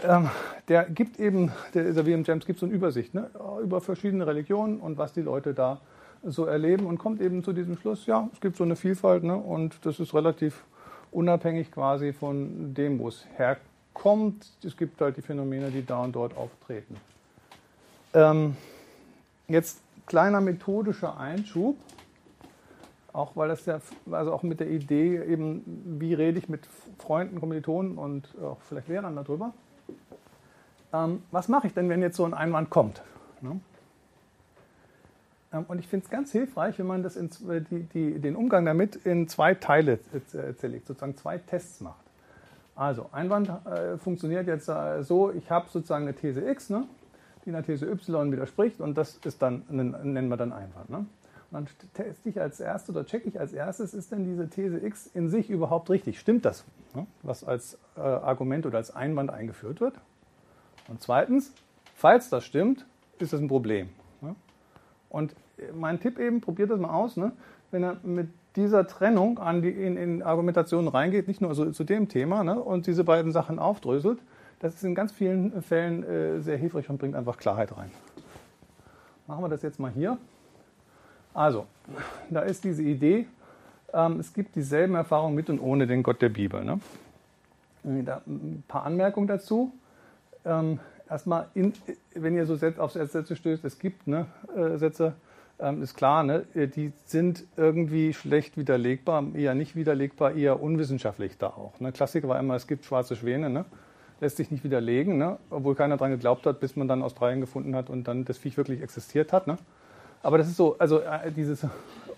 ähm, 0.07 0.29
der 0.67 0.85
gibt 0.85 1.19
eben, 1.19 1.51
der, 1.73 1.91
der 1.91 2.05
William 2.05 2.23
James 2.23 2.45
gibt 2.45 2.59
so 2.59 2.65
eine 2.65 2.75
Übersicht 2.75 3.13
ne, 3.13 3.29
über 3.61 3.81
verschiedene 3.81 4.25
Religionen 4.25 4.79
und 4.79 4.97
was 4.97 5.13
die 5.13 5.21
Leute 5.21 5.53
da 5.53 5.79
so 6.23 6.45
erleben 6.45 6.85
und 6.85 6.97
kommt 6.97 7.21
eben 7.21 7.43
zu 7.43 7.53
diesem 7.53 7.77
Schluss, 7.77 8.05
ja, 8.05 8.29
es 8.33 8.41
gibt 8.41 8.57
so 8.57 8.63
eine 8.63 8.75
Vielfalt 8.75 9.23
ne, 9.23 9.35
und 9.35 9.75
das 9.83 9.99
ist 9.99 10.13
relativ 10.13 10.63
unabhängig 11.11 11.71
quasi 11.71 12.13
von 12.13 12.73
dem, 12.73 12.99
wo 12.99 13.09
es 13.09 13.25
herkommt. 13.35 14.47
Es 14.63 14.77
gibt 14.77 15.01
halt 15.01 15.17
die 15.17 15.21
Phänomene, 15.21 15.71
die 15.71 15.85
da 15.85 16.03
und 16.03 16.15
dort 16.15 16.37
auftreten. 16.37 16.95
Ähm, 18.13 18.55
jetzt 19.47 19.81
kleiner 20.05 20.41
methodischer 20.41 21.17
Einschub, 21.17 21.75
auch 23.13 23.35
weil 23.35 23.49
das 23.49 23.65
ja, 23.65 23.81
also 24.09 24.31
auch 24.31 24.43
mit 24.43 24.59
der 24.59 24.69
Idee 24.69 25.21
eben, 25.21 25.63
wie 25.99 26.13
rede 26.13 26.39
ich 26.39 26.47
mit 26.47 26.61
Freunden, 26.97 27.39
Kommilitonen 27.39 27.97
und 27.97 28.27
auch 28.41 28.57
vielleicht 28.67 28.87
Lehrern 28.87 29.15
darüber 29.15 29.53
ähm, 30.93 31.23
was 31.31 31.47
mache 31.47 31.67
ich 31.67 31.73
denn, 31.73 31.89
wenn 31.89 32.01
jetzt 32.01 32.17
so 32.17 32.25
ein 32.25 32.33
Einwand 32.33 32.69
kommt? 32.69 33.01
Ne? 33.41 33.59
Ähm, 35.53 35.65
und 35.67 35.79
ich 35.79 35.87
finde 35.87 36.05
es 36.05 36.09
ganz 36.09 36.31
hilfreich, 36.31 36.79
wenn 36.79 36.87
man 36.87 37.03
das 37.03 37.15
in, 37.15 37.29
die, 37.69 37.83
die, 37.83 38.19
den 38.19 38.35
Umgang 38.35 38.65
damit 38.65 38.95
in 38.95 39.27
zwei 39.27 39.53
Teile 39.53 39.99
zerlegt, 40.57 40.87
sozusagen 40.87 41.17
zwei 41.17 41.37
Tests 41.37 41.81
macht. 41.81 41.99
Also, 42.75 43.09
Einwand 43.11 43.49
äh, 43.49 43.97
funktioniert 43.97 44.47
jetzt 44.47 44.69
äh, 44.69 45.03
so, 45.03 45.31
ich 45.31 45.51
habe 45.51 45.69
sozusagen 45.69 46.07
eine 46.07 46.15
These 46.15 46.49
X, 46.49 46.69
ne, 46.69 46.85
die 47.45 47.49
einer 47.49 47.63
These 47.63 47.85
Y 47.85 48.31
widerspricht 48.31 48.79
und 48.79 48.97
das 48.97 49.19
ist 49.25 49.41
dann, 49.41 49.63
nennen 49.69 50.29
wir 50.29 50.37
dann 50.37 50.53
Einwand. 50.53 50.89
Ne? 50.89 50.97
Und 50.97 51.07
dann 51.51 51.67
teste 51.93 52.29
ich 52.29 52.39
als 52.39 52.59
erstes 52.59 52.95
oder 52.95 53.05
checke 53.05 53.27
ich 53.27 53.39
als 53.39 53.51
erstes, 53.51 53.93
ist 53.93 54.11
denn 54.11 54.23
diese 54.23 54.49
These 54.49 54.83
X 54.83 55.07
in 55.13 55.29
sich 55.29 55.49
überhaupt 55.49 55.89
richtig? 55.89 56.19
Stimmt 56.19 56.45
das, 56.45 56.63
ne, 56.95 57.05
was 57.23 57.43
als 57.43 57.77
äh, 57.97 57.99
Argument 57.99 58.65
oder 58.65 58.77
als 58.77 58.95
Einwand 58.95 59.31
eingeführt 59.31 59.81
wird? 59.81 59.95
Und 60.91 61.01
zweitens, 61.01 61.53
falls 61.95 62.29
das 62.29 62.43
stimmt, 62.43 62.85
ist 63.17 63.31
das 63.31 63.39
ein 63.39 63.47
Problem. 63.47 63.87
Und 65.07 65.33
mein 65.73 66.01
Tipp 66.01 66.19
eben, 66.19 66.41
probiert 66.41 66.69
das 66.69 66.79
mal 66.79 66.93
aus. 66.93 67.15
Ne? 67.15 67.31
Wenn 67.71 67.83
ihr 67.83 67.97
mit 68.03 68.27
dieser 68.57 68.85
Trennung 68.87 69.39
an 69.39 69.61
die, 69.61 69.69
in, 69.69 69.95
in 69.95 70.21
Argumentationen 70.21 70.89
reingeht, 70.89 71.29
nicht 71.29 71.39
nur 71.39 71.55
so, 71.55 71.71
zu 71.71 71.85
dem 71.85 72.09
Thema, 72.09 72.43
ne, 72.43 72.59
und 72.59 72.87
diese 72.87 73.05
beiden 73.05 73.31
Sachen 73.31 73.57
aufdröselt, 73.57 74.19
das 74.59 74.75
ist 74.75 74.83
in 74.83 74.93
ganz 74.93 75.13
vielen 75.13 75.61
Fällen 75.61 76.03
äh, 76.03 76.41
sehr 76.41 76.57
hilfreich 76.57 76.89
und 76.89 76.97
bringt 76.97 77.15
einfach 77.15 77.37
Klarheit 77.37 77.75
rein. 77.77 77.89
Machen 79.27 79.45
wir 79.45 79.49
das 79.49 79.61
jetzt 79.61 79.79
mal 79.79 79.91
hier. 79.91 80.17
Also, 81.33 81.67
da 82.29 82.41
ist 82.41 82.65
diese 82.65 82.83
Idee, 82.83 83.27
ähm, 83.93 84.19
es 84.19 84.33
gibt 84.33 84.57
dieselben 84.57 84.95
Erfahrungen 84.95 85.35
mit 85.35 85.49
und 85.49 85.59
ohne 85.59 85.87
den 85.87 86.03
Gott 86.03 86.21
der 86.21 86.29
Bibel. 86.29 86.65
Ne? 86.65 86.79
Da, 87.83 88.21
ein 88.27 88.63
paar 88.67 88.83
Anmerkungen 88.83 89.27
dazu. 89.27 89.71
Ähm, 90.45 90.79
erstmal, 91.09 91.47
in, 91.53 91.73
wenn 92.15 92.35
ihr 92.35 92.45
so 92.45 92.57
auf 92.77 92.91
Sätze 92.91 93.35
stößt, 93.35 93.63
es 93.65 93.79
gibt 93.79 94.07
ne, 94.07 94.25
äh, 94.55 94.77
Sätze, 94.77 95.13
ähm, 95.59 95.83
ist 95.83 95.95
klar, 95.95 96.23
ne, 96.23 96.45
die 96.55 96.91
sind 97.05 97.45
irgendwie 97.55 98.13
schlecht 98.13 98.57
widerlegbar, 98.57 99.23
eher 99.35 99.53
nicht 99.53 99.75
widerlegbar, 99.75 100.33
eher 100.33 100.61
unwissenschaftlich 100.61 101.37
da 101.37 101.47
auch. 101.47 101.79
Ne? 101.79 101.91
Klassiker 101.91 102.27
war 102.27 102.39
immer, 102.39 102.55
es 102.55 102.67
gibt 102.67 102.85
schwarze 102.85 103.15
Schwäne, 103.15 103.49
ne? 103.49 103.65
lässt 104.21 104.37
sich 104.37 104.51
nicht 104.51 104.63
widerlegen, 104.63 105.17
ne? 105.17 105.37
obwohl 105.49 105.75
keiner 105.75 105.97
daran 105.97 106.11
geglaubt 106.11 106.45
hat, 106.45 106.59
bis 106.59 106.75
man 106.75 106.87
dann 106.87 107.01
Australien 107.01 107.41
gefunden 107.41 107.75
hat 107.75 107.89
und 107.89 108.07
dann 108.07 108.23
das 108.23 108.37
Viech 108.37 108.55
wirklich 108.55 108.81
existiert 108.81 109.33
hat. 109.33 109.47
Ne? 109.47 109.57
Aber 110.23 110.37
das 110.37 110.47
ist 110.47 110.57
so, 110.57 110.77
also 110.77 110.99
äh, 110.99 111.31
dieses 111.31 111.65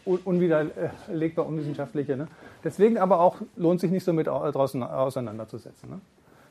unwiderlegbar 0.05 1.45
unwissenschaftliche. 1.45 2.17
Ne? 2.17 2.27
Deswegen 2.63 2.97
aber 2.97 3.19
auch 3.19 3.37
lohnt 3.55 3.79
sich 3.79 3.89
nicht 3.89 4.03
so 4.03 4.11
mit 4.11 4.27
draußen 4.27 4.83
auseinanderzusetzen. 4.83 5.89
Ne? 5.89 6.01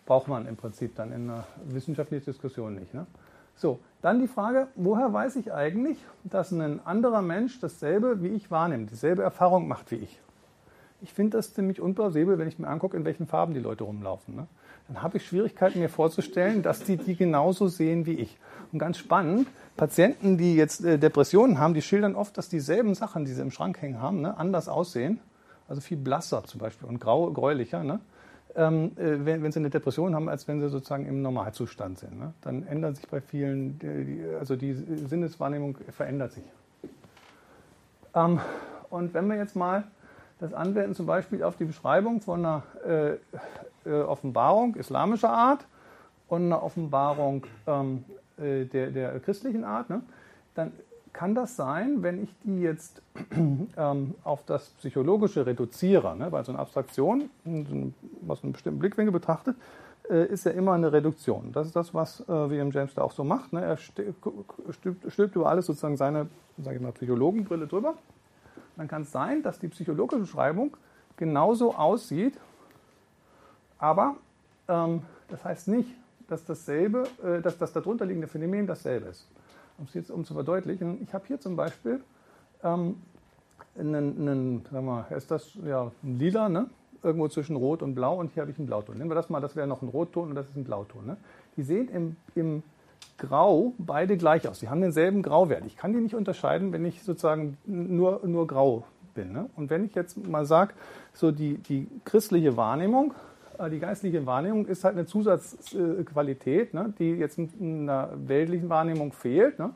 Braucht 0.05 0.29
man 0.29 0.47
im 0.47 0.57
Prinzip 0.57 0.95
dann 0.97 1.13
in 1.13 1.31
einer 1.31 1.45
wissenschaftlichen 1.65 2.25
Diskussion 2.25 2.75
nicht. 2.75 2.93
Ne? 2.93 3.07
So, 3.55 3.79
dann 4.01 4.21
die 4.21 4.29
Frage, 4.29 4.69
woher 4.75 5.13
weiß 5.13 5.37
ich 5.37 5.53
eigentlich, 5.53 5.99
dass 6.25 6.51
ein 6.51 6.85
anderer 6.85 7.23
Mensch 7.23 7.61
dasselbe 7.61 8.23
wie 8.23 8.29
ich 8.29 8.51
wahrnimmt, 8.51 8.91
dieselbe 8.91 9.23
Erfahrung 9.23 9.69
macht 9.69 9.91
wie 9.91 9.97
ich? 9.97 10.21
Ich 11.01 11.13
finde 11.13 11.37
das 11.37 11.53
ziemlich 11.53 11.81
unplausibel, 11.81 12.39
wenn 12.39 12.47
ich 12.47 12.59
mir 12.59 12.69
angucke, 12.69 12.97
in 12.97 13.05
welchen 13.05 13.27
Farben 13.27 13.55
die 13.55 13.61
Leute 13.61 13.85
rumlaufen. 13.85 14.37
Ne? 14.37 14.47
Dann 14.87 15.03
habe 15.03 15.17
ich 15.17 15.27
Schwierigkeiten, 15.27 15.81
mir 15.81 15.89
vorzustellen, 15.89 16.63
dass 16.63 16.85
die 16.85 16.97
die 16.97 17.17
genauso 17.17 17.67
sehen 17.69 18.07
wie 18.07 18.15
ich. 18.15 18.39
Und 18.73 18.79
ganz 18.79 18.99
spannend, 18.99 19.49
Patienten, 19.77 20.39
die 20.39 20.55
jetzt 20.55 20.85
äh, 20.85 20.99
Depressionen 20.99 21.59
haben, 21.59 21.75
die 21.75 21.83
schildern 21.83 22.15
oft, 22.15 22.39
dass 22.39 22.49
dieselben 22.49 22.95
Sachen, 22.95 23.25
die 23.25 23.33
sie 23.33 23.43
im 23.43 23.51
Schrank 23.51 23.83
hängen 23.83 24.01
haben, 24.01 24.21
ne, 24.21 24.37
anders 24.37 24.69
aussehen. 24.69 25.21
Also 25.69 25.81
viel 25.81 25.97
blasser 25.97 26.45
zum 26.45 26.61
Beispiel 26.61 26.89
und 26.89 27.01
grau, 27.01 27.31
gräulicher, 27.33 27.83
ne? 27.83 28.01
Ähm, 28.55 28.93
äh, 28.97 29.25
wenn, 29.25 29.43
wenn, 29.43 29.53
sie 29.53 29.61
eine 29.61 29.71
Depression 29.71 30.15
haben, 30.15 30.29
als 30.29 30.47
wenn 30.49 30.61
sie 30.61 30.69
sozusagen 30.69 31.07
im 31.07 31.23
Normalzustand 31.23 31.99
sind. 31.99 32.19
Ne? 32.19 32.35
Dann 32.43 32.67
ändert 32.67 32.97
sich 32.97 33.09
bei 33.09 33.21
vielen, 33.21 33.79
die, 33.79 34.25
also 34.39 34.57
die 34.57 34.73
Sinneswahrnehmung 34.73 35.79
verändert 35.91 36.33
sich. 36.33 36.45
Ähm, 38.15 38.41
und 38.91 39.15
wenn 39.15 39.27
wir 39.29 39.37
jetzt 39.37 39.57
mal 39.57 39.85
das 40.39 40.53
anwenden, 40.53 40.95
zum 40.95 41.07
Beispiel 41.07 41.43
auf 41.43 41.57
die 41.57 41.65
Beschreibung 41.65 42.21
von 42.21 42.41
einer 42.41 42.63
äh, 42.87 43.13
äh, 43.89 44.03
Offenbarung 44.03 44.75
islamischer 44.75 45.31
Art 45.31 45.67
und 46.29 46.47
einer 46.47 46.63
Offenbarung 46.63 47.47
ähm, 47.67 48.05
äh, 48.39 48.65
der, 48.65 48.91
der, 48.91 49.21
christlichen 49.21 49.65
Art, 49.65 49.89
ne? 49.89 50.03
dann 50.55 50.73
kann 51.13 51.35
das 51.35 51.57
sein, 51.57 52.03
wenn 52.03 52.23
ich 52.23 52.35
die 52.45 52.61
jetzt 52.61 53.03
ähm, 53.77 54.15
auf 54.25 54.45
das 54.45 54.71
Psychologische 54.79 55.45
reduziere, 55.45 56.17
ne? 56.17 56.33
weil 56.33 56.45
so 56.45 56.53
eine 56.53 56.59
Abstraktion 56.59 57.31
aus 58.29 58.43
einem 58.43 58.53
bestimmten 58.53 58.79
Blickwinkel 58.79 59.13
betrachtet, 59.13 59.57
äh, 60.09 60.27
ist 60.27 60.45
ja 60.45 60.53
immer 60.53 60.73
eine 60.73 60.93
Reduktion. 60.93 61.53
Das 61.53 61.67
ist 61.67 61.77
das, 61.77 61.93
was 61.93 62.21
äh, 62.21 62.29
William 62.29 62.71
James 62.71 62.95
da 62.95 63.03
auch 63.03 63.13
so 63.13 63.25
macht. 63.25 63.53
Ne? 63.53 63.63
Er 63.63 63.77
stülpt, 63.77 64.27
stülpt 65.09 65.37
über 65.37 65.49
alles 65.49 65.67
sozusagen 65.67 65.97
seine, 65.97 66.29
sage 66.59 66.77
ich 66.77 66.83
mal, 66.83 66.93
Psychologenbrille 66.93 67.67
drüber 67.67 67.95
dann 68.77 68.89
kann 68.89 69.03
es 69.03 69.13
sein, 69.13 69.43
dass 69.43 69.59
die 69.59 69.69
psychologische 69.69 70.27
Schreibung 70.27 70.77
genauso 71.17 71.75
aussieht, 71.75 72.39
aber 73.79 74.17
ähm, 74.69 75.03
das 75.29 75.45
heißt 75.45 75.69
nicht, 75.69 75.91
dass 76.29 76.45
dasselbe, 76.45 77.05
äh, 77.23 77.41
dass 77.41 77.59
das 77.59 77.73
darunterliegende 77.73 78.29
Phänomen 78.29 78.67
dasselbe 78.67 79.09
ist. 79.09 79.27
Um 79.83 79.89
es 79.89 79.95
jetzt 79.95 80.13
um 80.13 80.25
zu 80.25 80.35
verdeutlichen, 80.35 81.03
ich 81.03 81.13
habe 81.13 81.27
hier 81.27 81.41
zum 81.41 81.57
Beispiel 81.57 82.01
ähm, 82.63 83.03
einen, 83.77 83.95
einen, 84.29 84.65
sagen 84.71 84.87
wir, 84.87 85.09
ist 85.11 85.33
das 85.33 85.59
ja 85.67 85.91
ein 86.05 86.21
Lila, 86.21 86.49
ne? 86.49 86.71
irgendwo 87.03 87.27
zwischen 87.27 87.57
Rot 87.57 87.83
und 87.83 87.97
Blau 87.97 88.15
und 88.21 88.31
hier 88.31 88.43
habe 88.43 88.53
ich 88.53 88.59
einen 88.59 88.69
Blauton. 88.69 88.97
Nehmen 88.97 89.11
wir 89.11 89.17
das 89.17 89.29
mal, 89.29 89.41
das 89.41 89.57
wäre 89.57 89.67
noch 89.67 89.83
ein 89.83 89.89
Rotton 89.89 90.29
und 90.29 90.35
das 90.37 90.49
ist 90.49 90.57
ein 90.57 90.63
Blauton. 90.63 91.05
Ne? 91.05 91.17
Die 91.57 91.65
sehen 91.65 91.89
im, 91.89 92.15
im 92.37 92.63
Grau 93.19 93.73
beide 93.77 94.17
gleich 94.17 94.47
aus. 94.47 94.61
Sie 94.61 94.69
haben 94.69 94.81
denselben 94.81 95.21
Grauwert. 95.21 95.65
Ich 95.67 95.77
kann 95.77 95.93
die 95.93 95.99
nicht 95.99 96.15
unterscheiden, 96.15 96.71
wenn 96.71 96.85
ich 96.85 97.03
sozusagen 97.03 97.59
nur, 97.65 98.21
nur 98.25 98.47
grau 98.47 98.85
bin. 99.17 99.33
Ne? 99.33 99.51
Und 99.57 99.69
wenn 99.69 99.85
ich 99.85 99.97
jetzt 99.97 100.17
mal 100.29 100.45
sage, 100.45 100.75
so 101.13 101.33
die, 101.33 101.59
die 101.59 101.89
christliche 102.05 102.57
Wahrnehmung, 102.57 103.15
die 103.69 103.79
geistliche 103.79 104.25
Wahrnehmung 104.27 104.67
ist 104.67 104.85
halt 104.85 104.97
eine 104.97 105.07
Zusatzqualität, 105.07 106.75
ne? 106.75 106.93
die 106.99 107.11
jetzt 107.13 107.39
in 107.39 107.89
einer 107.89 108.11
weltlichen 108.17 108.69
Wahrnehmung 108.69 109.13
fehlt. 109.13 109.59
Ne? 109.59 109.71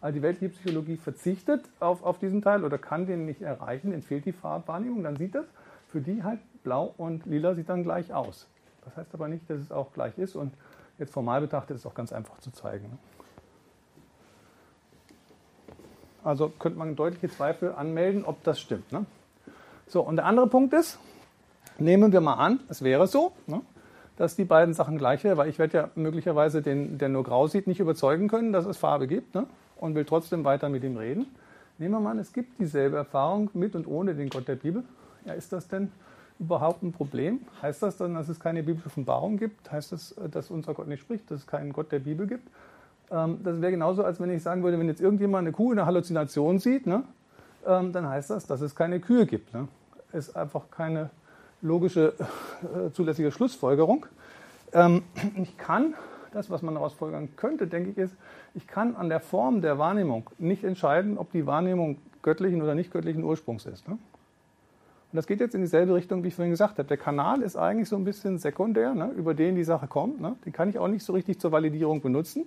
Also 0.00 0.14
die 0.14 0.22
weltliche 0.22 0.52
Psychologie 0.54 0.96
verzichtet 0.96 1.64
auf, 1.80 2.02
auf 2.02 2.18
diesen 2.18 2.42
Teil 2.42 2.64
oder 2.64 2.78
kann 2.78 3.06
den 3.06 3.26
nicht 3.26 3.42
erreichen, 3.42 3.90
den 3.90 4.02
fehlt 4.02 4.24
die 4.24 4.32
Farbwahrnehmung, 4.32 5.02
dann 5.02 5.16
sieht 5.16 5.34
das 5.34 5.46
für 5.88 6.00
die 6.00 6.22
halt 6.22 6.40
blau 6.62 6.94
und 6.96 7.26
lila 7.26 7.54
sieht 7.54 7.68
dann 7.68 7.82
gleich 7.82 8.12
aus. 8.12 8.48
Das 8.84 8.96
heißt 8.96 9.14
aber 9.14 9.28
nicht, 9.28 9.48
dass 9.48 9.60
es 9.60 9.72
auch 9.72 9.92
gleich 9.92 10.18
ist 10.18 10.36
und 10.36 10.52
Jetzt 10.98 11.12
formal 11.12 11.40
betrachtet 11.40 11.76
ist 11.76 11.82
es 11.82 11.86
auch 11.86 11.94
ganz 11.94 12.12
einfach 12.12 12.38
zu 12.38 12.50
zeigen. 12.50 12.88
Ne? 12.88 12.98
Also 16.24 16.48
könnte 16.48 16.78
man 16.78 16.96
deutliche 16.96 17.28
Zweifel 17.28 17.72
anmelden, 17.72 18.24
ob 18.24 18.42
das 18.44 18.60
stimmt. 18.60 18.90
Ne? 18.92 19.04
So, 19.86 20.00
und 20.00 20.16
der 20.16 20.24
andere 20.24 20.48
Punkt 20.48 20.74
ist, 20.74 20.98
nehmen 21.78 22.12
wir 22.12 22.20
mal 22.20 22.34
an, 22.34 22.60
es 22.68 22.82
wäre 22.82 23.06
so, 23.06 23.32
ne, 23.46 23.60
dass 24.16 24.36
die 24.36 24.44
beiden 24.44 24.74
Sachen 24.74 24.98
gleich 24.98 25.24
wären, 25.24 25.36
weil 25.36 25.48
ich 25.48 25.58
werde 25.58 25.76
ja 25.76 25.90
möglicherweise 25.94 26.62
den, 26.62 26.98
der 26.98 27.08
nur 27.08 27.24
grau 27.24 27.46
sieht, 27.46 27.66
nicht 27.66 27.80
überzeugen 27.80 28.28
können, 28.28 28.52
dass 28.52 28.66
es 28.66 28.76
Farbe 28.76 29.06
gibt 29.06 29.34
ne, 29.34 29.46
und 29.76 29.94
will 29.94 30.04
trotzdem 30.04 30.44
weiter 30.44 30.68
mit 30.68 30.84
ihm 30.84 30.96
reden. 30.96 31.26
Nehmen 31.78 31.94
wir 31.94 32.00
mal 32.00 32.12
an, 32.12 32.18
es 32.18 32.32
gibt 32.32 32.58
dieselbe 32.58 32.96
Erfahrung 32.96 33.50
mit 33.52 33.74
und 33.74 33.86
ohne 33.86 34.14
den 34.14 34.30
Gott 34.30 34.48
der 34.48 34.56
Bibel. 34.56 34.82
Ja, 35.26 35.34
ist 35.34 35.52
das 35.52 35.68
denn 35.68 35.92
überhaupt 36.38 36.82
ein 36.82 36.92
Problem? 36.92 37.40
Heißt 37.60 37.82
das 37.82 37.98
dann, 37.98 38.14
dass 38.14 38.28
es 38.28 38.40
keine 38.40 38.62
biblische 38.62 38.86
Offenbarung 38.86 39.36
gibt? 39.36 39.70
Heißt 39.70 39.92
das, 39.92 40.14
dass 40.30 40.50
unser 40.50 40.72
Gott 40.72 40.88
nicht 40.88 41.00
spricht, 41.00 41.30
dass 41.30 41.40
es 41.40 41.46
keinen 41.46 41.72
Gott 41.72 41.92
der 41.92 41.98
Bibel 41.98 42.26
gibt? 42.26 42.48
Ähm, 43.10 43.40
das 43.42 43.60
wäre 43.60 43.72
genauso, 43.72 44.04
als 44.04 44.20
wenn 44.20 44.30
ich 44.30 44.42
sagen 44.42 44.62
würde, 44.62 44.78
wenn 44.78 44.88
jetzt 44.88 45.00
irgendjemand 45.00 45.46
eine 45.46 45.52
Kuh 45.52 45.72
in 45.72 45.78
einer 45.78 45.86
Halluzination 45.86 46.58
sieht, 46.58 46.86
ne, 46.86 47.02
ähm, 47.66 47.92
dann 47.92 48.08
heißt 48.08 48.30
das, 48.30 48.46
dass 48.46 48.60
es 48.60 48.74
keine 48.74 49.00
Kühe 49.00 49.26
gibt. 49.26 49.52
Ne? 49.52 49.68
Ist 50.12 50.36
einfach 50.36 50.70
keine 50.70 51.10
logische, 51.62 52.14
äh, 52.62 52.90
zulässige 52.92 53.30
Schlussfolgerung. 53.30 54.06
Ähm, 54.72 55.02
ich 55.36 55.56
kann, 55.56 55.94
das, 56.32 56.50
was 56.50 56.62
man 56.62 56.74
daraus 56.74 56.92
folgern 56.92 57.30
könnte, 57.36 57.66
denke 57.66 57.90
ich, 57.90 57.98
ist, 57.98 58.16
ich 58.54 58.66
kann 58.66 58.96
an 58.96 59.08
der 59.08 59.20
Form 59.20 59.60
der 59.60 59.78
Wahrnehmung 59.78 60.30
nicht 60.38 60.64
entscheiden, 60.64 61.18
ob 61.18 61.32
die 61.32 61.46
Wahrnehmung 61.46 61.98
göttlichen 62.22 62.62
oder 62.62 62.74
nicht 62.74 62.92
göttlichen 62.92 63.22
Ursprungs 63.24 63.66
ist. 63.66 63.88
Ne? 63.88 63.98
Und 65.12 65.16
das 65.16 65.26
geht 65.26 65.40
jetzt 65.40 65.54
in 65.54 65.60
dieselbe 65.60 65.94
Richtung, 65.94 66.24
wie 66.24 66.28
ich 66.28 66.34
vorhin 66.34 66.50
gesagt 66.50 66.78
habe. 66.78 66.88
Der 66.88 66.96
Kanal 66.96 67.42
ist 67.42 67.56
eigentlich 67.56 67.88
so 67.88 67.96
ein 67.96 68.04
bisschen 68.04 68.38
sekundär, 68.38 68.94
ne, 68.94 69.12
über 69.16 69.34
den 69.34 69.54
die 69.54 69.64
Sache 69.64 69.86
kommt. 69.86 70.20
Ne. 70.20 70.36
Den 70.44 70.52
kann 70.52 70.68
ich 70.68 70.78
auch 70.78 70.88
nicht 70.88 71.04
so 71.04 71.12
richtig 71.12 71.40
zur 71.40 71.52
Validierung 71.52 72.00
benutzen 72.00 72.46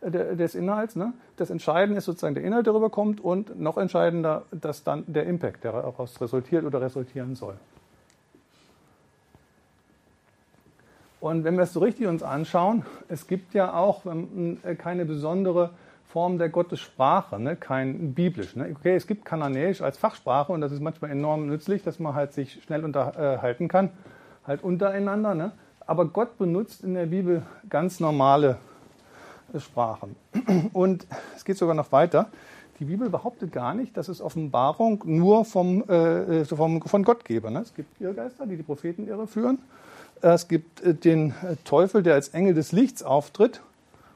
äh, 0.00 0.10
des 0.10 0.54
Inhalts. 0.54 0.96
Ne. 0.96 1.12
Das 1.36 1.50
Entscheidende 1.50 1.98
ist 1.98 2.06
sozusagen 2.06 2.34
der 2.34 2.42
Inhalt, 2.42 2.66
der 2.66 2.72
darüber 2.72 2.90
kommt 2.90 3.20
und 3.20 3.60
noch 3.60 3.76
entscheidender, 3.76 4.44
dass 4.50 4.82
dann 4.82 5.04
der 5.06 5.26
Impact, 5.26 5.62
der 5.62 5.72
daraus 5.72 6.20
resultiert 6.20 6.64
oder 6.64 6.80
resultieren 6.80 7.34
soll. 7.34 7.54
Und 11.24 11.42
wenn 11.42 11.56
wir 11.56 11.62
es 11.62 11.72
so 11.72 11.80
richtig 11.80 12.06
uns 12.06 12.22
anschauen, 12.22 12.84
es 13.08 13.26
gibt 13.26 13.54
ja 13.54 13.72
auch 13.72 14.02
äh, 14.04 14.74
keine 14.74 15.06
besondere 15.06 15.70
Form 16.04 16.36
der 16.36 16.50
Gottessprache, 16.50 17.40
ne? 17.40 17.56
kein 17.56 18.12
biblisch. 18.12 18.54
Ne? 18.56 18.76
Okay, 18.78 18.94
es 18.94 19.06
gibt 19.06 19.24
Kananäisch 19.24 19.80
als 19.80 19.96
Fachsprache 19.96 20.52
und 20.52 20.60
das 20.60 20.70
ist 20.70 20.80
manchmal 20.80 21.12
enorm 21.12 21.46
nützlich, 21.46 21.82
dass 21.82 21.98
man 21.98 22.14
halt 22.14 22.34
sich 22.34 22.62
schnell 22.62 22.84
unterhalten 22.84 23.68
kann, 23.68 23.88
halt 24.46 24.62
untereinander. 24.62 25.34
Ne? 25.34 25.52
Aber 25.86 26.04
Gott 26.04 26.36
benutzt 26.36 26.84
in 26.84 26.92
der 26.92 27.06
Bibel 27.06 27.42
ganz 27.70 28.00
normale 28.00 28.58
äh, 29.54 29.60
Sprachen. 29.60 30.16
Und 30.74 31.06
es 31.34 31.46
geht 31.46 31.56
sogar 31.56 31.74
noch 31.74 31.90
weiter. 31.90 32.26
Die 32.80 32.84
Bibel 32.84 33.08
behauptet 33.08 33.50
gar 33.50 33.72
nicht, 33.72 33.96
dass 33.96 34.08
es 34.08 34.20
Offenbarung 34.20 35.02
nur 35.06 35.46
vom, 35.46 35.84
äh, 35.88 36.40
äh 36.40 36.44
vom, 36.44 36.82
von 36.82 37.02
Gott 37.02 37.24
gebe. 37.24 37.50
Ne? 37.50 37.60
Es 37.60 37.72
gibt 37.72 37.98
Irrgeister, 37.98 38.44
die 38.44 38.58
die 38.58 38.62
Propheten 38.62 39.08
irreführen. 39.08 39.58
Es 40.24 40.48
gibt 40.48 40.80
äh, 40.80 40.94
den 40.94 41.34
Teufel, 41.64 42.02
der 42.02 42.14
als 42.14 42.30
Engel 42.30 42.54
des 42.54 42.72
Lichts 42.72 43.02
auftritt 43.02 43.60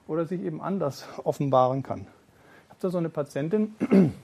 oder 0.06 0.24
sich 0.24 0.40
eben 0.40 0.62
anders 0.62 1.06
offenbaren 1.22 1.82
kann. 1.82 2.06
Ich 2.64 2.70
habe 2.70 2.78
da 2.80 2.88
so 2.88 2.96
eine 2.96 3.10
Patientin, 3.10 3.74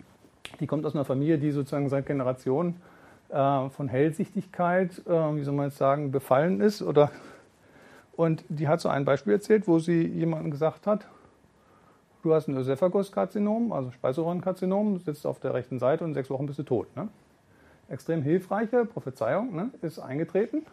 die 0.61 0.67
kommt 0.67 0.87
aus 0.87 0.95
einer 0.95 1.05
Familie, 1.05 1.37
die 1.37 1.51
sozusagen 1.51 1.91
seit 1.91 2.07
Generationen 2.07 2.81
äh, 3.29 3.69
von 3.69 3.89
Hellsichtigkeit, 3.89 5.03
äh, 5.07 5.11
wie 5.11 5.45
soll 5.45 5.53
man 5.53 5.67
jetzt 5.67 5.77
sagen, 5.77 6.11
befallen 6.11 6.63
ist. 6.63 6.81
Oder, 6.81 7.11
und 8.17 8.45
die 8.49 8.67
hat 8.67 8.81
so 8.81 8.89
ein 8.89 9.05
Beispiel 9.05 9.35
erzählt, 9.35 9.69
wo 9.69 9.79
sie 9.79 10.07
jemandem 10.07 10.51
gesagt 10.51 10.87
hat, 10.87 11.07
du 12.23 12.33
hast 12.33 12.49
ein 12.49 12.57
Ösophagus-Karzinom, 12.57 13.73
also 13.73 13.91
Speiseröhrenkarzinom, 13.91 15.01
sitzt 15.01 15.27
auf 15.27 15.39
der 15.39 15.53
rechten 15.53 15.79
Seite 15.79 16.03
und 16.05 16.11
in 16.11 16.15
sechs 16.15 16.31
Wochen 16.31 16.47
bist 16.47 16.59
du 16.59 16.63
tot. 16.63 16.97
Ne? 16.97 17.11
extrem 17.89 18.23
hilfreiche 18.23 18.87
Prophezeiung 18.87 19.55
ne, 19.55 19.71
ist 19.83 19.99
eingetreten, 19.99 20.65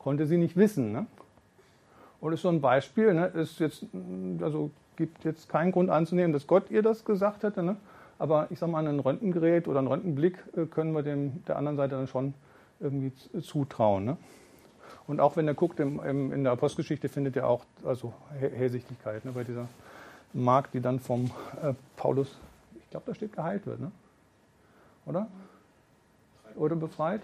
konnte 0.00 0.26
sie 0.26 0.36
nicht 0.36 0.56
wissen. 0.56 0.92
Ne? 0.92 1.06
Und 2.20 2.32
ist 2.32 2.42
so 2.42 2.48
ein 2.48 2.60
Beispiel, 2.60 3.14
ne, 3.14 3.26
ist 3.26 3.60
jetzt, 3.60 3.86
also 4.40 4.70
gibt 4.96 5.24
jetzt 5.24 5.48
keinen 5.48 5.72
Grund 5.72 5.90
anzunehmen, 5.90 6.32
dass 6.32 6.46
Gott 6.46 6.70
ihr 6.70 6.82
das 6.82 7.04
gesagt 7.04 7.42
hätte, 7.42 7.62
ne? 7.62 7.76
aber 8.18 8.48
ich 8.50 8.58
sage 8.58 8.72
mal, 8.72 8.86
ein 8.86 9.00
Röntgengerät 9.00 9.68
oder 9.68 9.80
ein 9.80 9.86
Röntgenblick 9.86 10.38
äh, 10.56 10.66
können 10.66 10.92
wir 10.92 11.02
dem, 11.02 11.44
der 11.46 11.56
anderen 11.56 11.76
Seite 11.76 11.96
dann 11.96 12.06
schon 12.06 12.34
irgendwie 12.80 13.12
zutrauen. 13.40 14.04
Ne? 14.04 14.16
Und 15.06 15.20
auch 15.20 15.36
wenn 15.36 15.46
er 15.46 15.54
guckt, 15.54 15.80
im, 15.80 16.00
im, 16.00 16.32
in 16.32 16.44
der 16.44 16.52
Apostelgeschichte 16.52 17.08
findet 17.08 17.36
er 17.36 17.48
auch 17.48 17.64
also 17.84 18.12
Hellsichtigkeit 18.38 19.24
ne, 19.24 19.32
bei 19.32 19.44
dieser 19.44 19.68
Magd, 20.32 20.74
die 20.74 20.80
dann 20.80 21.00
vom 21.00 21.30
äh, 21.62 21.74
Paulus, 21.96 22.36
ich 22.78 22.90
glaube, 22.90 23.06
da 23.06 23.14
steht 23.14 23.32
geheilt 23.32 23.66
wird, 23.66 23.80
ne? 23.80 23.90
oder? 25.06 25.26
Oder 26.56 26.76
befreit? 26.76 27.22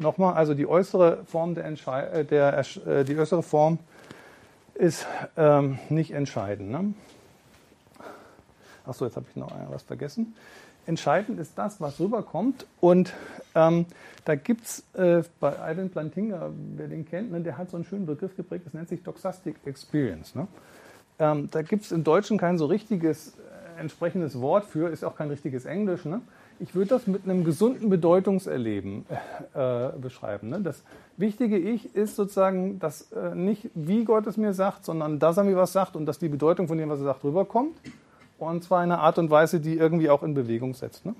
Nochmal, 0.00 0.32
also 0.32 0.54
die 0.54 0.66
äußere 0.66 1.24
Form 1.26 1.54
der, 1.54 1.66
Entschei 1.66 2.04
äh, 2.04 2.24
der 2.24 2.58
äh, 2.86 3.04
die 3.04 3.18
äußere 3.18 3.42
Form 3.42 3.78
ist 4.72 5.06
ähm, 5.36 5.78
nicht 5.90 6.12
entscheidend. 6.12 6.70
Ne? 6.70 6.94
Achso, 8.86 9.04
jetzt 9.04 9.16
habe 9.16 9.26
ich 9.28 9.36
noch 9.36 9.52
was 9.68 9.82
vergessen. 9.82 10.34
Entscheidend 10.86 11.38
ist 11.38 11.58
das, 11.58 11.82
was 11.82 12.00
rüberkommt. 12.00 12.66
Und 12.80 13.12
ähm, 13.54 13.84
da 14.24 14.36
gibt 14.36 14.64
es 14.64 14.84
äh, 14.94 15.22
bei 15.38 15.52
Ivan 15.70 15.90
Plantinga, 15.90 16.50
wer 16.76 16.88
den 16.88 17.04
kennt, 17.04 17.30
ne, 17.30 17.42
der 17.42 17.58
hat 17.58 17.68
so 17.68 17.76
einen 17.76 17.84
schönen 17.84 18.06
Begriff 18.06 18.34
geprägt, 18.34 18.64
das 18.64 18.72
nennt 18.72 18.88
sich 18.88 19.02
Doxastic 19.02 19.56
Experience. 19.66 20.34
Ne? 20.34 20.48
Ähm, 21.18 21.48
da 21.50 21.60
gibt 21.60 21.84
es 21.84 21.92
im 21.92 22.04
Deutschen 22.04 22.38
kein 22.38 22.56
so 22.56 22.64
richtiges 22.64 23.34
äh, 23.34 23.80
entsprechendes 23.80 24.40
Wort 24.40 24.64
für, 24.64 24.88
ist 24.88 25.04
auch 25.04 25.14
kein 25.14 25.28
richtiges 25.28 25.66
Englisch. 25.66 26.06
Ne? 26.06 26.22
Ich 26.62 26.74
würde 26.74 26.90
das 26.90 27.06
mit 27.06 27.24
einem 27.24 27.44
gesunden 27.44 27.88
Bedeutungserleben 27.88 29.06
äh, 29.54 29.88
beschreiben. 29.98 30.50
Ne? 30.50 30.60
Das 30.60 30.82
wichtige 31.16 31.56
Ich 31.56 31.94
ist 31.94 32.16
sozusagen, 32.16 32.78
dass 32.78 33.12
äh, 33.12 33.34
nicht 33.34 33.70
wie 33.74 34.04
Gott 34.04 34.26
es 34.26 34.36
mir 34.36 34.52
sagt, 34.52 34.84
sondern 34.84 35.18
dass 35.18 35.38
er 35.38 35.44
mir 35.44 35.56
was 35.56 35.72
sagt 35.72 35.96
und 35.96 36.04
dass 36.04 36.18
die 36.18 36.28
Bedeutung 36.28 36.68
von 36.68 36.76
dem, 36.76 36.90
was 36.90 36.98
er 37.00 37.06
sagt, 37.06 37.24
rüberkommt. 37.24 37.80
Und 38.38 38.62
zwar 38.62 38.84
in 38.84 38.92
einer 38.92 39.00
Art 39.00 39.18
und 39.18 39.30
Weise, 39.30 39.58
die 39.58 39.78
irgendwie 39.78 40.10
auch 40.10 40.22
in 40.22 40.34
Bewegung 40.34 40.74
setzt. 40.74 41.06
Ne? 41.06 41.14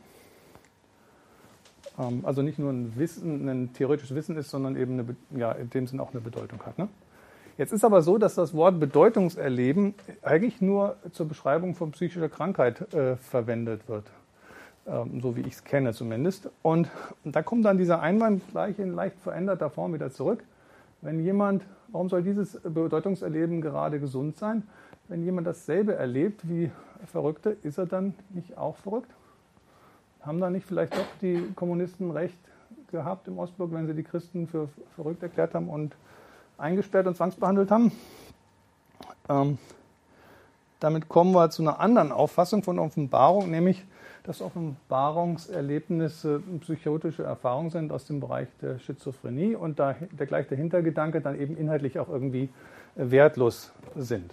Ähm, 1.98 2.20
also 2.24 2.42
nicht 2.42 2.58
nur 2.58 2.70
ein 2.70 2.92
Wissen, 2.96 3.48
ein 3.48 3.72
theoretisches 3.72 4.14
Wissen 4.14 4.36
ist, 4.36 4.50
sondern 4.50 4.76
eben 4.76 4.92
eine, 4.92 5.16
ja, 5.38 5.52
in 5.52 5.70
dem 5.70 5.86
Sinn 5.86 6.00
auch 6.00 6.12
eine 6.12 6.20
Bedeutung 6.20 6.60
hat. 6.66 6.78
Ne? 6.78 6.88
Jetzt 7.56 7.72
ist 7.72 7.84
aber 7.84 8.02
so, 8.02 8.18
dass 8.18 8.34
das 8.34 8.52
Wort 8.52 8.78
Bedeutungserleben 8.78 9.94
eigentlich 10.22 10.60
nur 10.60 10.96
zur 11.12 11.28
Beschreibung 11.28 11.74
von 11.74 11.92
psychischer 11.92 12.28
Krankheit 12.28 12.92
äh, 12.92 13.16
verwendet 13.16 13.88
wird. 13.88 14.04
Ähm, 14.86 15.20
so 15.20 15.36
wie 15.36 15.42
ich 15.42 15.54
es 15.54 15.64
kenne 15.64 15.92
zumindest. 15.92 16.48
Und 16.62 16.90
da 17.24 17.42
kommt 17.42 17.64
dann 17.64 17.78
dieser 17.78 18.00
Einwand 18.00 18.42
gleich 18.50 18.78
in 18.78 18.94
leicht 18.94 19.18
veränderter 19.20 19.70
Form 19.70 19.92
wieder 19.92 20.10
zurück. 20.10 20.42
Wenn 21.02 21.20
jemand, 21.20 21.62
warum 21.88 22.08
soll 22.08 22.22
dieses 22.22 22.60
Bedeutungserleben 22.62 23.60
gerade 23.60 24.00
gesund 24.00 24.38
sein? 24.38 24.62
Wenn 25.08 25.24
jemand 25.24 25.46
dasselbe 25.46 25.94
erlebt 25.94 26.48
wie 26.48 26.70
Verrückte, 27.06 27.56
ist 27.62 27.78
er 27.78 27.86
dann 27.86 28.14
nicht 28.30 28.56
auch 28.56 28.76
verrückt? 28.76 29.10
Haben 30.22 30.40
da 30.40 30.50
nicht 30.50 30.66
vielleicht 30.66 30.94
doch 30.94 31.06
die 31.20 31.50
Kommunisten 31.56 32.10
recht 32.10 32.38
gehabt 32.90 33.28
im 33.28 33.38
Ostblock, 33.38 33.72
wenn 33.72 33.86
sie 33.86 33.94
die 33.94 34.02
Christen 34.02 34.46
für 34.46 34.68
verrückt 34.94 35.22
erklärt 35.22 35.54
haben 35.54 35.68
und 35.68 35.94
eingesperrt 36.58 37.06
und 37.06 37.16
zwangsbehandelt 37.16 37.70
haben? 37.70 37.92
Ähm, 39.28 39.58
damit 40.78 41.08
kommen 41.08 41.32
wir 41.32 41.50
zu 41.50 41.62
einer 41.62 41.80
anderen 41.80 42.12
Auffassung 42.12 42.62
von 42.62 42.78
Offenbarung, 42.78 43.50
nämlich 43.50 43.84
dass 44.24 44.42
Offenbarungserlebnisse 44.42 46.42
psychotische 46.60 47.22
Erfahrungen 47.22 47.70
sind 47.70 47.92
aus 47.92 48.06
dem 48.06 48.20
Bereich 48.20 48.48
der 48.60 48.78
Schizophrenie 48.78 49.54
und 49.54 49.78
da 49.78 49.94
der 50.12 50.26
gleich 50.26 50.48
der 50.48 50.58
Hintergedanke 50.58 51.20
dann 51.20 51.40
eben 51.40 51.56
inhaltlich 51.56 51.98
auch 51.98 52.08
irgendwie 52.08 52.50
wertlos 52.94 53.72
sind. 53.96 54.32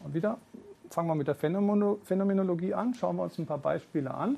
Und 0.00 0.14
wieder 0.14 0.38
fangen 0.90 1.08
wir 1.08 1.14
mit 1.14 1.28
der 1.28 1.34
Phänomenologie 1.34 2.74
an, 2.74 2.94
schauen 2.94 3.16
wir 3.16 3.22
uns 3.22 3.38
ein 3.38 3.46
paar 3.46 3.58
Beispiele 3.58 4.12
an. 4.12 4.36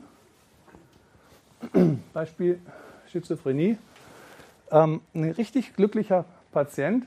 Beispiel 2.12 2.60
Schizophrenie. 3.06 3.78
Ähm, 4.70 5.00
ein 5.14 5.30
richtig 5.30 5.74
glücklicher 5.74 6.24
Patient, 6.52 7.06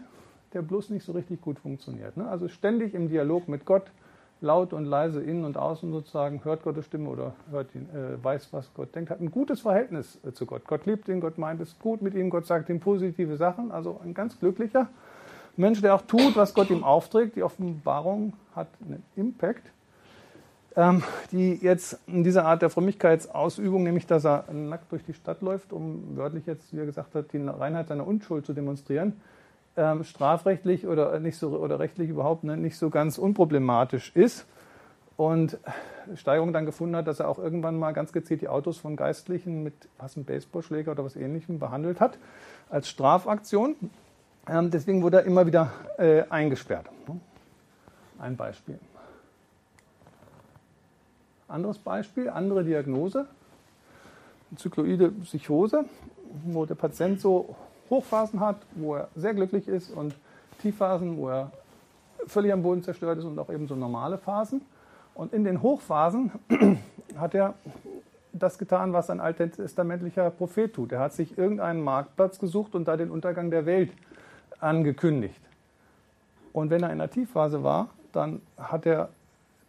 der 0.54 0.62
bloß 0.62 0.90
nicht 0.90 1.06
so 1.06 1.12
richtig 1.12 1.42
gut 1.42 1.60
funktioniert. 1.60 2.18
Ne? 2.18 2.28
Also 2.28 2.48
ständig 2.48 2.94
im 2.94 3.10
Dialog 3.10 3.48
mit 3.48 3.66
Gott, 3.66 3.92
laut 4.42 4.74
und 4.74 4.86
leise 4.86 5.22
innen 5.22 5.46
und 5.46 5.58
außen 5.58 5.92
sozusagen, 5.92 6.44
hört 6.44 6.64
Gottes 6.64 6.86
Stimme 6.86 7.10
oder 7.10 7.34
hört 7.50 7.74
ihn, 7.76 7.90
äh, 7.94 8.24
weiß, 8.24 8.50
was 8.52 8.72
Gott 8.74 8.94
denkt, 8.96 9.10
hat 9.10 9.20
ein 9.20 9.32
gutes 9.32 9.62
Verhältnis 9.62 10.20
äh, 10.26 10.32
zu 10.32 10.46
Gott. 10.46 10.64
Gott 10.66 10.86
liebt 10.86 11.08
ihn, 11.08 11.22
Gott 11.22 11.38
meint 11.38 11.62
es 11.62 11.78
gut 11.80 12.02
mit 12.02 12.14
ihm, 12.14 12.30
Gott 12.30 12.46
sagt 12.46 12.70
ihm 12.70 12.80
positive 12.80 13.38
Sachen, 13.38 13.72
also 13.72 14.00
ein 14.04 14.14
ganz 14.14 14.40
glücklicher 14.40 14.88
Mensch, 15.56 15.82
der 15.82 15.96
auch 15.96 16.04
tut, 16.04 16.36
was 16.36 16.54
Gott 16.54 16.70
ihm 16.70 16.84
aufträgt. 16.84 17.36
Die 17.36 17.44
Offenbarung 17.44 18.34
hat 18.56 18.68
einen 18.86 19.04
Impact. 19.16 19.72
Ähm, 20.76 21.02
die 21.32 21.56
jetzt 21.56 22.00
in 22.06 22.24
dieser 22.24 22.46
Art 22.46 22.62
der 22.62 22.70
Frömmigkeitsausübung, 22.70 23.82
nämlich 23.82 24.06
dass 24.06 24.24
er 24.24 24.46
nackt 24.54 24.92
durch 24.92 25.04
die 25.04 25.14
Stadt 25.14 25.42
läuft, 25.42 25.74
um 25.74 26.16
wörtlich 26.16 26.46
jetzt, 26.46 26.72
wie 26.72 26.78
er 26.78 26.86
gesagt 26.86 27.16
hat, 27.16 27.34
die 27.34 27.40
Reinheit 27.40 27.88
seiner 27.88 28.06
Unschuld 28.06 28.46
zu 28.46 28.54
demonstrieren, 28.54 29.20
ähm, 29.78 30.04
strafrechtlich 30.04 30.88
oder 30.88 31.20
nicht 31.20 31.38
so 31.38 31.50
oder 31.58 31.80
rechtlich 31.80 32.10
überhaupt 32.10 32.44
ne, 32.44 32.58
nicht 32.58 32.78
so 32.78 32.90
ganz 32.90 33.18
unproblematisch 33.18 34.12
ist. 34.16 34.46
Und 35.16 35.58
Steigerung 36.16 36.54
dann 36.54 36.66
gefunden 36.66 36.96
hat, 36.96 37.08
dass 37.08 37.20
er 37.20 37.28
auch 37.28 37.40
irgendwann 37.40 37.80
mal 37.80 37.92
ganz 37.92 38.12
gezielt 38.12 38.42
die 38.42 38.48
Autos 38.48 38.78
von 38.78 38.96
Geistlichen 38.96 39.64
mit 39.64 39.74
was 39.98 40.16
einem 40.16 40.26
Baseballschläger 40.26 40.92
oder 40.92 41.06
was 41.06 41.16
ähnlichem 41.16 41.60
behandelt 41.60 42.00
hat 42.00 42.18
als 42.70 42.90
Strafaktion. 42.90 43.76
Ähm, 44.48 44.70
deswegen 44.72 45.02
wurde 45.02 45.18
er 45.18 45.24
immer 45.24 45.46
wieder 45.46 45.72
äh, 45.98 46.24
eingesperrt. 46.30 46.88
Ein 48.20 48.36
Beispiel. 48.36 48.80
Anderes 51.48 51.78
Beispiel, 51.78 52.30
andere 52.30 52.64
Diagnose, 52.64 53.28
Zykloide 54.56 55.12
Psychose, 55.12 55.86
wo 56.46 56.66
der 56.66 56.76
Patient 56.76 57.22
so 57.22 57.56
Hochphasen 57.90 58.40
hat, 58.40 58.58
wo 58.76 58.96
er 58.96 59.08
sehr 59.16 59.34
glücklich 59.34 59.68
ist 59.68 59.90
und 59.92 60.14
Tiefphasen, 60.62 61.18
wo 61.18 61.30
er 61.30 61.52
völlig 62.26 62.52
am 62.52 62.64
Boden 62.64 62.84
zerstört 62.84 63.20
ist 63.20 63.26
und 63.26 63.38
auch 63.40 63.50
eben 63.50 63.68
so 63.68 63.76
normale 63.76 64.18
Phasen. 64.18 64.62
Und 65.14 65.34
in 65.34 65.44
den 65.44 65.62
Hochphasen 65.62 66.32
hat 67.18 67.34
er 67.34 67.54
das 68.34 68.58
getan, 68.58 68.94
was 68.94 69.10
ein 69.10 69.20
alttestamentlicher 69.20 70.30
Prophet 70.30 70.74
tut. 70.74 70.92
Er 70.92 71.00
hat 71.00 71.14
sich 71.14 71.38
irgendeinen 71.38 71.82
Marktplatz 71.82 72.40
gesucht 72.40 72.76
und 72.76 72.88
da 72.88 72.98
den 72.98 73.10
Untergang 73.10 73.50
der 73.50 73.66
Welt 73.66 73.92
angekündigt. 74.60 75.42
Und 76.54 76.70
wenn 76.70 76.84
er 76.84 76.92
in 76.92 77.00
der 77.00 77.10
Tiefphase 77.10 77.64
war, 77.64 77.90
dann 78.12 78.42
hat 78.58 78.86
er 78.86 79.10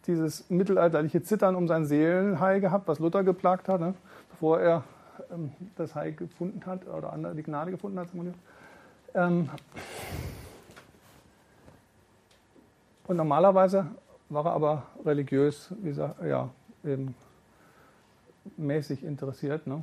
dieses 0.07 0.49
mittelalterliche 0.49 1.21
Zittern 1.21 1.55
um 1.55 1.67
sein 1.67 1.85
Seelenheil 1.85 2.61
gehabt, 2.61 2.87
was 2.87 2.99
Luther 2.99 3.23
geplagt 3.23 3.67
hat, 3.67 3.79
ne? 3.79 3.93
bevor 4.29 4.59
er 4.59 4.83
ähm, 5.31 5.51
das 5.75 5.95
Heil 5.95 6.13
gefunden 6.13 6.65
hat 6.65 6.87
oder 6.87 7.33
die 7.33 7.43
Gnade 7.43 7.71
gefunden 7.71 7.99
hat. 7.99 8.09
Ähm, 9.15 9.49
und 13.07 13.17
normalerweise 13.17 13.87
war 14.29 14.45
er 14.45 14.53
aber 14.53 14.83
religiös, 15.05 15.73
wie 15.81 15.89
gesagt, 15.89 16.21
ja, 16.23 16.49
eben 16.83 17.15
mäßig 18.57 19.03
interessiert, 19.03 19.67
ne? 19.67 19.81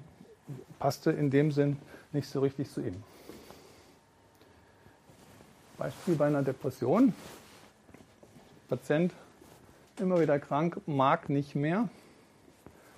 passte 0.78 1.11
in 1.11 1.30
dem 1.30 1.51
Sinn 1.51 1.76
nicht 2.12 2.28
so 2.28 2.41
richtig 2.41 2.70
zu 2.70 2.80
ihm. 2.80 3.03
Beispiel 5.78 6.14
bei 6.14 6.26
einer 6.26 6.43
Depression. 6.43 7.12
Patient 8.68 9.12
immer 10.01 10.20
wieder 10.20 10.39
krank, 10.39 10.80
mag 10.87 11.28
nicht 11.28 11.55
mehr, 11.55 11.89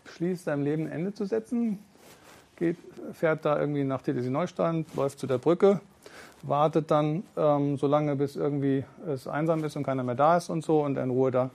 beschließt 0.04 0.44
seinem 0.44 0.64
Leben 0.64 0.86
ein 0.86 0.92
Ende 0.92 1.14
zu 1.14 1.24
setzen, 1.24 1.78
geht, 2.58 2.76
fährt 3.12 3.44
da 3.44 3.58
irgendwie 3.58 3.84
nach 3.84 4.02
TTC 4.02 4.30
Neustand, 4.30 4.94
läuft 4.94 5.18
zu 5.18 5.26
der 5.26 5.38
Brücke, 5.38 5.80
wartet 6.42 6.90
dann 6.90 7.22
ähm, 7.36 7.78
so 7.78 7.86
lange, 7.86 8.16
bis 8.16 8.36
irgendwie 8.36 8.84
es 9.06 9.26
einsam 9.26 9.64
ist 9.64 9.76
und 9.76 9.84
keiner 9.84 10.02
mehr 10.02 10.14
da 10.14 10.36
ist 10.36 10.50
und 10.50 10.64
so 10.64 10.82
und 10.82 10.98
in 10.98 11.10
Ruhe 11.10 11.30
da 11.30 11.50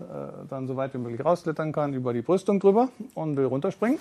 äh, 0.00 0.46
dann 0.48 0.66
so 0.66 0.76
weit 0.76 0.94
wie 0.94 0.98
möglich 0.98 1.24
rausklettern 1.24 1.72
kann, 1.72 1.94
über 1.94 2.12
die 2.12 2.22
Brüstung 2.22 2.60
drüber 2.60 2.88
und 3.14 3.36
will 3.36 3.46
runterspringen. 3.46 3.98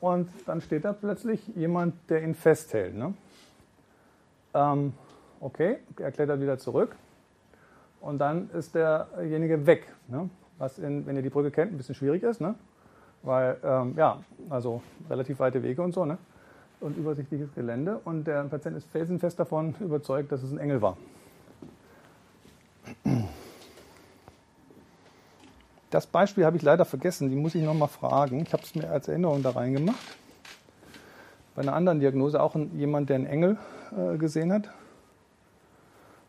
Und 0.00 0.28
dann 0.46 0.60
steht 0.60 0.84
da 0.84 0.92
plötzlich 0.92 1.40
jemand, 1.54 1.94
der 2.08 2.22
ihn 2.22 2.34
festhält. 2.34 2.94
Ne? 2.96 3.14
Ähm, 4.54 4.92
okay, 5.40 5.78
er 5.98 6.12
klettert 6.12 6.40
wieder 6.40 6.58
zurück 6.58 6.94
und 8.00 8.18
dann 8.18 8.50
ist 8.50 8.74
derjenige 8.74 9.66
weg. 9.66 9.86
Ne? 10.08 10.28
Was, 10.58 10.78
in, 10.78 11.06
wenn 11.06 11.16
ihr 11.16 11.22
die 11.22 11.30
Brücke 11.30 11.50
kennt, 11.50 11.72
ein 11.72 11.76
bisschen 11.76 11.94
schwierig 11.94 12.22
ist. 12.22 12.40
Ne? 12.40 12.54
Weil, 13.26 13.56
ähm, 13.64 13.94
ja, 13.96 14.20
also 14.48 14.82
relativ 15.10 15.40
weite 15.40 15.60
Wege 15.60 15.82
und 15.82 15.92
so, 15.92 16.04
ne? 16.04 16.16
Und 16.80 16.96
übersichtliches 16.96 17.52
Gelände. 17.54 18.00
Und 18.04 18.24
der 18.24 18.44
Patient 18.44 18.76
ist 18.76 18.88
felsenfest 18.88 19.40
davon 19.40 19.74
überzeugt, 19.80 20.30
dass 20.30 20.44
es 20.44 20.52
ein 20.52 20.58
Engel 20.58 20.80
war. 20.80 20.96
Das 25.90 26.06
Beispiel 26.06 26.44
habe 26.44 26.56
ich 26.56 26.62
leider 26.62 26.84
vergessen, 26.84 27.28
die 27.28 27.34
muss 27.34 27.56
ich 27.56 27.64
nochmal 27.64 27.88
fragen. 27.88 28.42
Ich 28.42 28.52
habe 28.52 28.62
es 28.62 28.76
mir 28.76 28.88
als 28.88 29.08
Erinnerung 29.08 29.42
da 29.42 29.50
reingemacht. 29.50 30.16
Bei 31.56 31.62
einer 31.62 31.74
anderen 31.74 31.98
Diagnose 31.98 32.40
auch 32.40 32.54
jemand, 32.74 33.08
der 33.08 33.16
einen 33.16 33.26
Engel 33.26 33.58
äh, 33.96 34.18
gesehen 34.18 34.52
hat. 34.52 34.70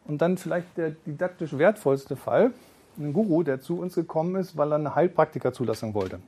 Und 0.06 0.24
dann 0.24 0.38
vielleicht 0.38 0.78
der 0.78 0.92
didaktisch 0.92 1.56
wertvollste 1.60 2.16
Fall, 2.16 2.54
ein 2.98 3.14
Guru, 3.14 3.44
der 3.44 3.60
zu 3.62 3.80
uns 3.80 3.94
gekommen 3.94 4.36
ist, 4.38 4.58
weil 4.58 4.72
er 4.72 4.76
eine 4.76 4.96
Heilpraktikerzulassung 4.96 5.94
wollte. 5.94 6.20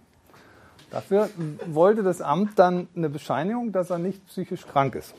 Dafür 0.92 1.30
wollte 1.68 2.04
das 2.04 2.22
Amt 2.22 2.58
dann 2.58 2.88
eine 2.96 3.10
Bescheinigung, 3.10 3.72
dass 3.72 3.90
er 3.90 4.00
nicht 4.00 4.26
psychisch 4.28 4.66
krank 4.66 4.96
ist. 4.96 5.14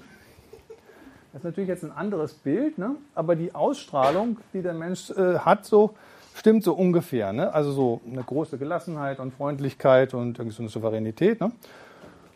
Das 1.33 1.41
ist 1.41 1.45
natürlich 1.45 1.69
jetzt 1.69 1.85
ein 1.85 1.93
anderes 1.93 2.35
Bild, 2.35 2.77
ne? 2.79 2.97
aber 3.15 3.37
die 3.37 3.55
Ausstrahlung, 3.55 4.39
die 4.53 4.63
der 4.63 4.75
Mensch 4.75 5.11
äh, 5.11 5.39
hat, 5.39 5.65
so 5.65 5.95
stimmt 6.35 6.65
so 6.65 6.75
ungefähr. 6.75 7.33
Ne? 7.33 7.55
Also 7.55 7.71
so 7.71 8.01
eine 8.11 8.23
große 8.23 8.59
Gelassenheit 8.59 9.21
und 9.21 9.33
Freundlichkeit 9.35 10.13
und 10.13 10.39
irgendwie 10.39 10.57
so 10.57 10.63
eine 10.63 10.71
Souveränität. 10.71 11.41
Ne? 11.41 11.53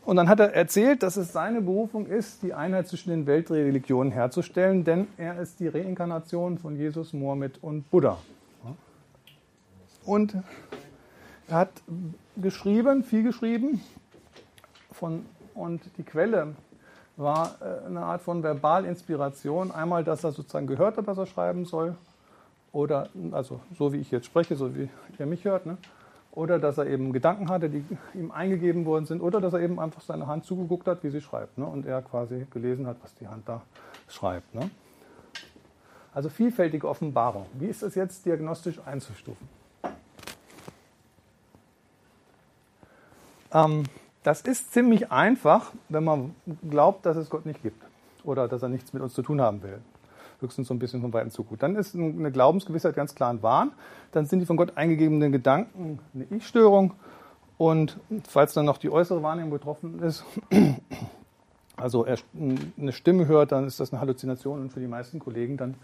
Und 0.05 0.17
dann 0.17 0.29
hat 0.29 0.39
er 0.39 0.55
erzählt, 0.55 1.03
dass 1.03 1.17
es 1.17 1.33
seine 1.33 1.61
Berufung 1.61 2.07
ist, 2.07 2.43
die 2.43 2.53
Einheit 2.53 2.87
zwischen 2.87 3.11
den 3.11 3.27
Weltreligionen 3.27 4.13
herzustellen, 4.13 4.85
denn 4.85 5.09
er 5.17 5.41
ist 5.41 5.59
die 5.59 5.69
Reinkarnation 5.69 6.59
von 6.59 6.77
Jesus, 6.77 7.13
Mohammed 7.13 7.63
und 7.63 7.91
Buddha. 7.91 8.19
Und 10.05 10.37
er 11.49 11.57
hat 11.57 11.83
geschrieben, 12.37 13.05
viel 13.05 13.23
geschrieben, 13.23 13.81
von, 14.93 15.27
und 15.55 15.83
die 15.99 16.03
Quelle 16.03 16.55
war 17.17 17.57
äh, 17.61 17.87
eine 17.87 18.01
Art 18.01 18.23
von 18.23 18.43
Verbalinspiration. 18.43 19.71
Einmal, 19.71 20.05
dass 20.05 20.25
er 20.25 20.33
sozusagen 20.33 20.67
gehört 20.67 20.97
hat, 20.97 21.07
was 21.07 21.19
er 21.19 21.27
schreiben 21.27 21.65
soll, 21.65 21.97
oder 22.73 23.09
also 23.33 23.61
so 23.77 23.93
wie 23.93 23.99
ich 23.99 24.11
jetzt 24.11 24.27
spreche, 24.27 24.57
so 24.57 24.75
wie 24.75 24.89
ihr 25.19 25.27
mich 25.27 25.45
hört, 25.45 25.67
ne? 25.67 25.77
oder 26.33 26.59
dass 26.59 26.79
er 26.79 26.87
eben 26.87 27.13
Gedanken 27.13 27.49
hatte, 27.49 27.71
die 27.71 27.85
ihm 28.15 28.33
eingegeben 28.33 28.85
worden 28.85 29.07
sind, 29.07 29.21
oder 29.21 29.41
dass 29.41 29.53
er 29.53 29.61
eben 29.61 29.79
einfach 29.79 30.01
seine 30.01 30.27
Hand 30.27 30.45
zugeguckt 30.45 30.89
hat, 30.89 31.05
wie 31.05 31.11
sie 31.11 31.21
schreibt, 31.21 31.57
ne? 31.59 31.67
und 31.67 31.87
er 31.87 32.03
quasi 32.03 32.47
gelesen 32.51 32.87
hat, 32.87 32.97
was 33.03 33.15
die 33.15 33.29
Hand 33.29 33.49
da 33.49 33.63
schreibt. 34.09 34.53
Ne? 34.55 34.71
Also 36.13 36.29
vielfältige 36.29 36.89
Offenbarung. 36.89 37.47
Wie 37.55 37.67
ist 37.67 37.83
das 37.83 37.95
jetzt 37.95 38.27
diagnostisch 38.27 38.81
einzustufen? 38.85 39.49
Ähm, 43.55 43.85
das 44.23 44.41
ist 44.43 44.73
ziemlich 44.73 45.11
einfach, 45.11 45.73
wenn 45.89 46.05
man 46.05 46.35
glaubt, 46.69 47.07
dass 47.07 47.17
es 47.17 47.31
Gott 47.31 47.47
nicht 47.47 47.63
gibt 47.63 47.83
oder 48.25 48.49
dass 48.49 48.63
er 48.63 48.69
nichts 48.69 48.93
mit 48.93 49.03
uns 49.03 49.15
zu 49.15 49.23
tun 49.23 49.41
haben 49.41 49.63
will 49.63 49.81
höchstens 50.45 50.69
so 50.69 50.75
ein 50.75 50.79
bisschen 50.79 51.01
von 51.01 51.13
weitem 51.13 51.31
zu 51.31 51.43
gut. 51.43 51.63
Dann 51.63 51.77
ist 51.77 51.95
eine 51.95 52.31
Glaubensgewissheit 52.31 52.95
ganz 52.95 53.15
klar 53.15 53.31
ein 53.31 53.43
Wahn. 53.43 53.73
Dann 54.13 54.27
sind 54.27 54.41
die 54.41 54.47
von 54.47 54.57
Gott 54.57 54.77
eingegebenen 54.77 55.33
Gedanken 55.33 55.99
eine 56.15 56.25
Ich-Störung. 56.31 56.95
Und 57.57 57.99
falls 58.29 58.53
dann 58.53 58.67
noch 58.67 58.79
die 58.79 58.91
äußere 58.91 59.23
Wahrnehmung 59.23 59.51
betroffen 59.51 60.03
ist, 60.03 60.25
also 61.77 62.05
er 62.05 62.19
eine 62.37 62.93
Stimme 62.93 63.27
hört, 63.27 63.53
dann 63.53 63.67
ist 63.67 63.81
das 63.81 63.93
eine 63.93 64.01
Halluzination 64.01 64.61
und 64.61 64.73
für 64.73 64.81
die 64.81 64.87
meisten 64.87 65.19
Kollegen 65.19 65.57
dann 65.57 65.75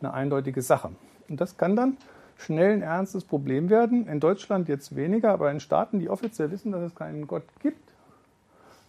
eine 0.00 0.12
eindeutige 0.12 0.62
Sache. 0.62 0.90
Und 1.28 1.40
das 1.40 1.56
kann 1.56 1.76
dann 1.76 1.96
schnell 2.38 2.72
ein 2.72 2.82
ernstes 2.82 3.24
Problem 3.24 3.68
werden. 3.68 4.06
In 4.06 4.20
Deutschland 4.20 4.68
jetzt 4.68 4.96
weniger, 4.96 5.32
aber 5.32 5.50
in 5.50 5.60
Staaten, 5.60 5.98
die 5.98 6.08
offiziell 6.08 6.50
wissen, 6.50 6.72
dass 6.72 6.82
es 6.82 6.94
keinen 6.94 7.26
Gott 7.26 7.44
gibt, 7.60 7.90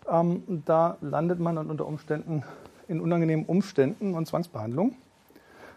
ähm, 0.10 0.64
da 0.66 0.98
landet 1.02 1.40
man 1.40 1.56
dann 1.56 1.70
unter 1.70 1.86
Umständen 1.86 2.44
in 2.88 3.02
unangenehmen 3.02 3.46
Umständen 3.46 4.14
und 4.16 4.28
Zwangsbehandlung. 4.28 4.96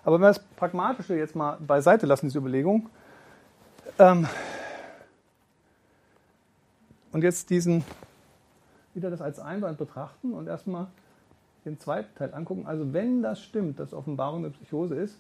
Aber 0.05 0.17
wenn 0.17 0.23
wir 0.23 0.29
das 0.29 0.39
Pragmatische 0.39 1.17
jetzt 1.17 1.37
mal 1.37 1.59
beiseite 1.61 2.07
lassen, 2.07 2.27
diese 2.27 2.39
Überlegung, 2.39 2.89
ähm, 3.99 4.27
und 7.13 7.23
jetzt 7.23 7.51
diesen, 7.51 7.85
wieder 8.95 9.11
das 9.11 9.21
als 9.21 9.39
Einwand 9.39 9.79
betrachten 9.79 10.33
und 10.33 10.47
erstmal 10.47 10.87
den 11.65 11.79
zweiten 11.79 12.15
Teil 12.17 12.35
angucken. 12.35 12.67
Also 12.67 12.93
wenn 12.93 13.23
das 13.23 13.41
stimmt, 13.41 13.79
dass 13.79 13.93
Offenbarung 13.93 14.45
eine 14.45 14.51
Psychose 14.51 14.95
ist, 14.95 15.19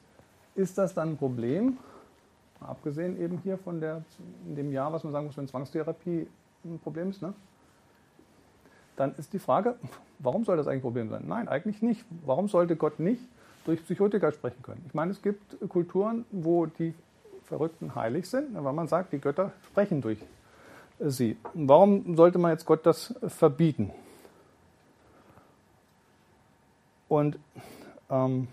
ist 0.55 0.78
das 0.78 0.94
dann 0.94 1.11
ein 1.11 1.16
Problem? 1.16 1.78
Abgesehen 2.67 3.21
eben 3.21 3.39
hier 3.39 3.59
von 3.59 3.81
der, 3.81 4.03
dem 4.45 4.73
Jahr, 4.73 4.93
was 4.93 5.05
man 5.05 5.13
sagen 5.13 5.27
muss, 5.27 5.37
wenn 5.37 5.49
Zwangstherapie 5.49 6.29
ein 6.65 6.79
Problem 6.79 7.11
ist, 7.11 7.23
ne? 7.23 7.35
dann 8.97 9.15
ist 9.17 9.33
die 9.33 9.39
Frage, 9.39 9.77
warum 10.19 10.45
soll 10.45 10.57
das 10.57 10.67
eigentlich 10.67 10.81
ein 10.81 10.83
Problem 10.83 11.09
sein? 11.09 11.25
Nein, 11.27 11.49
eigentlich 11.49 11.83
nicht. 11.83 12.05
Warum 12.25 12.49
sollte 12.49 12.77
Gott 12.77 13.01
nicht 13.01 13.23
durch 13.65 13.83
Psychotika 13.83 14.33
sprechen 14.33 14.63
können. 14.63 14.83
Ich 14.87 14.95
meine, 14.95 15.13
es 15.13 15.23
gibt 15.23 15.57
Kulturen, 15.69 16.25
wo 16.31 16.67
die 16.67 16.95
Verrückten 17.45 17.95
heilig 17.95 18.29
sind, 18.29 18.55
weil 18.55 18.73
man 18.73 18.89
sagt, 18.89 19.13
die 19.13 19.19
Götter 19.19 19.53
sprechen 19.67 20.01
durch 20.01 20.19
sie. 20.99 21.37
Warum 21.55 22.17
sollte 22.17 22.39
man 22.39 22.53
jetzt 22.53 22.65
Gott 22.65 22.87
das 22.87 23.15
verbieten? 23.27 23.91
Und 27.09 27.39
ähm, 28.11 28.49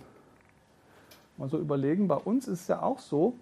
mal 1.38 1.50
so 1.50 1.58
überlegen, 1.58 2.08
bei 2.08 2.16
uns 2.16 2.48
ist 2.48 2.62
es 2.62 2.68
ja 2.68 2.82
auch 2.82 3.00
so, 3.00 3.34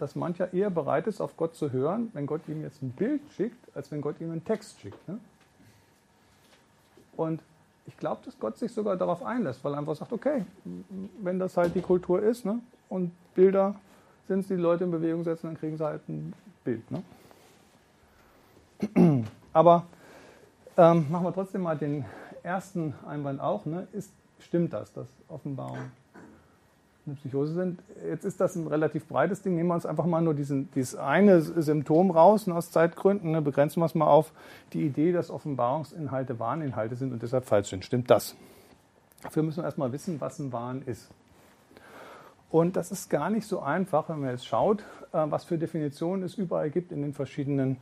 dass 0.00 0.16
mancher 0.16 0.52
eher 0.52 0.70
bereit 0.70 1.06
ist, 1.06 1.20
auf 1.20 1.36
Gott 1.36 1.54
zu 1.54 1.72
hören, 1.72 2.10
wenn 2.14 2.26
Gott 2.26 2.42
ihm 2.48 2.62
jetzt 2.62 2.82
ein 2.82 2.90
Bild 2.90 3.20
schickt, 3.36 3.76
als 3.76 3.90
wenn 3.90 4.00
Gott 4.00 4.20
ihm 4.20 4.30
einen 4.30 4.44
Text 4.44 4.80
schickt. 4.80 5.08
Ne? 5.08 5.18
Und 7.16 7.40
ich 7.86 7.96
glaube, 7.96 8.22
dass 8.24 8.38
Gott 8.38 8.56
sich 8.56 8.72
sogar 8.72 8.96
darauf 8.96 9.22
einlässt, 9.22 9.62
weil 9.64 9.74
er 9.74 9.78
einfach 9.78 9.96
sagt, 9.96 10.12
okay, 10.12 10.44
wenn 11.20 11.38
das 11.38 11.56
halt 11.56 11.74
die 11.74 11.82
Kultur 11.82 12.22
ist 12.22 12.44
ne, 12.44 12.60
und 12.88 13.12
Bilder 13.34 13.74
sind, 14.28 14.48
die 14.48 14.54
Leute 14.54 14.84
in 14.84 14.90
Bewegung 14.90 15.24
setzen, 15.24 15.48
dann 15.48 15.56
kriegen 15.58 15.76
sie 15.76 15.84
halt 15.84 16.08
ein 16.08 16.32
Bild. 16.64 16.84
Ne? 16.90 17.02
Aber 19.52 19.86
ähm, 20.76 21.10
machen 21.10 21.24
wir 21.24 21.34
trotzdem 21.34 21.62
mal 21.62 21.76
den 21.76 22.04
ersten 22.42 22.94
Einwand 23.06 23.40
auch. 23.40 23.66
Ne? 23.66 23.88
Ist, 23.92 24.12
stimmt 24.38 24.72
das, 24.72 24.92
dass 24.92 25.08
Offenbarung 25.28 25.90
eine 27.10 27.16
Psychose 27.16 27.54
sind. 27.54 27.80
Jetzt 28.08 28.24
ist 28.24 28.40
das 28.40 28.56
ein 28.56 28.66
relativ 28.66 29.06
breites 29.06 29.42
Ding. 29.42 29.56
Nehmen 29.56 29.68
wir 29.68 29.74
uns 29.74 29.86
einfach 29.86 30.06
mal 30.06 30.22
nur 30.22 30.34
diesen, 30.34 30.70
dieses 30.72 30.96
eine 30.96 31.40
Symptom 31.40 32.10
raus 32.10 32.46
und 32.46 32.52
aus 32.52 32.70
Zeitgründen 32.70 33.32
ne, 33.32 33.42
begrenzen 33.42 33.80
wir 33.80 33.86
es 33.86 33.94
mal 33.94 34.06
auf 34.06 34.32
die 34.72 34.86
Idee, 34.86 35.12
dass 35.12 35.30
Offenbarungsinhalte 35.30 36.38
Warninhalte 36.38 36.96
sind 36.96 37.12
und 37.12 37.22
deshalb 37.22 37.44
falsch 37.44 37.68
sind. 37.68 37.84
Stimmt 37.84 38.10
das? 38.10 38.36
Dafür 39.22 39.42
müssen 39.42 39.58
wir 39.58 39.64
erstmal 39.64 39.92
wissen, 39.92 40.20
was 40.20 40.38
ein 40.38 40.52
Wahn 40.52 40.82
ist. 40.86 41.10
Und 42.48 42.76
das 42.76 42.90
ist 42.90 43.10
gar 43.10 43.30
nicht 43.30 43.46
so 43.46 43.60
einfach, 43.60 44.08
wenn 44.08 44.20
man 44.20 44.30
jetzt 44.30 44.46
schaut, 44.46 44.80
äh, 45.12 45.26
was 45.28 45.44
für 45.44 45.58
Definitionen 45.58 46.24
es 46.24 46.34
überall 46.34 46.70
gibt 46.70 46.92
in 46.92 47.02
den 47.02 47.12
verschiedenen 47.12 47.76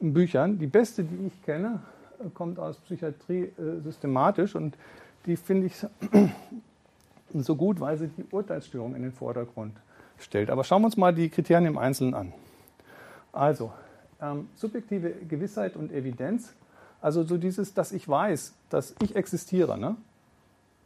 Büchern. 0.00 0.58
Die 0.58 0.66
beste, 0.66 1.04
die 1.04 1.26
ich 1.26 1.42
kenne, 1.42 1.80
äh, 2.18 2.28
kommt 2.30 2.58
aus 2.58 2.78
Psychiatrie 2.78 3.44
äh, 3.44 3.80
systematisch 3.82 4.54
und 4.54 4.76
die 5.26 5.36
finde 5.36 5.66
ich 5.66 5.74
so 7.34 7.56
gut, 7.56 7.80
weil 7.80 7.98
sie 7.98 8.08
die 8.08 8.24
Urteilsstörung 8.30 8.94
in 8.94 9.02
den 9.02 9.12
Vordergrund 9.12 9.74
stellt. 10.18 10.50
Aber 10.50 10.64
schauen 10.64 10.82
wir 10.82 10.86
uns 10.86 10.96
mal 10.96 11.14
die 11.14 11.28
Kriterien 11.28 11.66
im 11.66 11.78
Einzelnen 11.78 12.14
an. 12.14 12.32
Also, 13.32 13.72
ähm, 14.20 14.48
subjektive 14.54 15.10
Gewissheit 15.28 15.76
und 15.76 15.92
Evidenz, 15.92 16.54
also 17.00 17.22
so 17.22 17.36
dieses, 17.36 17.74
dass 17.74 17.92
ich 17.92 18.08
weiß, 18.08 18.54
dass 18.70 18.94
ich 19.02 19.14
existiere, 19.14 19.78
ne? 19.78 19.96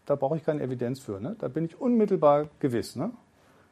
da 0.07 0.17
brauche 0.17 0.37
ich 0.37 0.45
keine 0.45 0.63
Evidenz 0.63 1.01
für. 1.01 1.21
Ne? 1.21 1.37
Da 1.39 1.49
bin 1.49 1.65
ich 1.65 1.81
unmittelbar 1.81 2.49
gewiss. 2.61 2.97
Ne? 2.97 3.11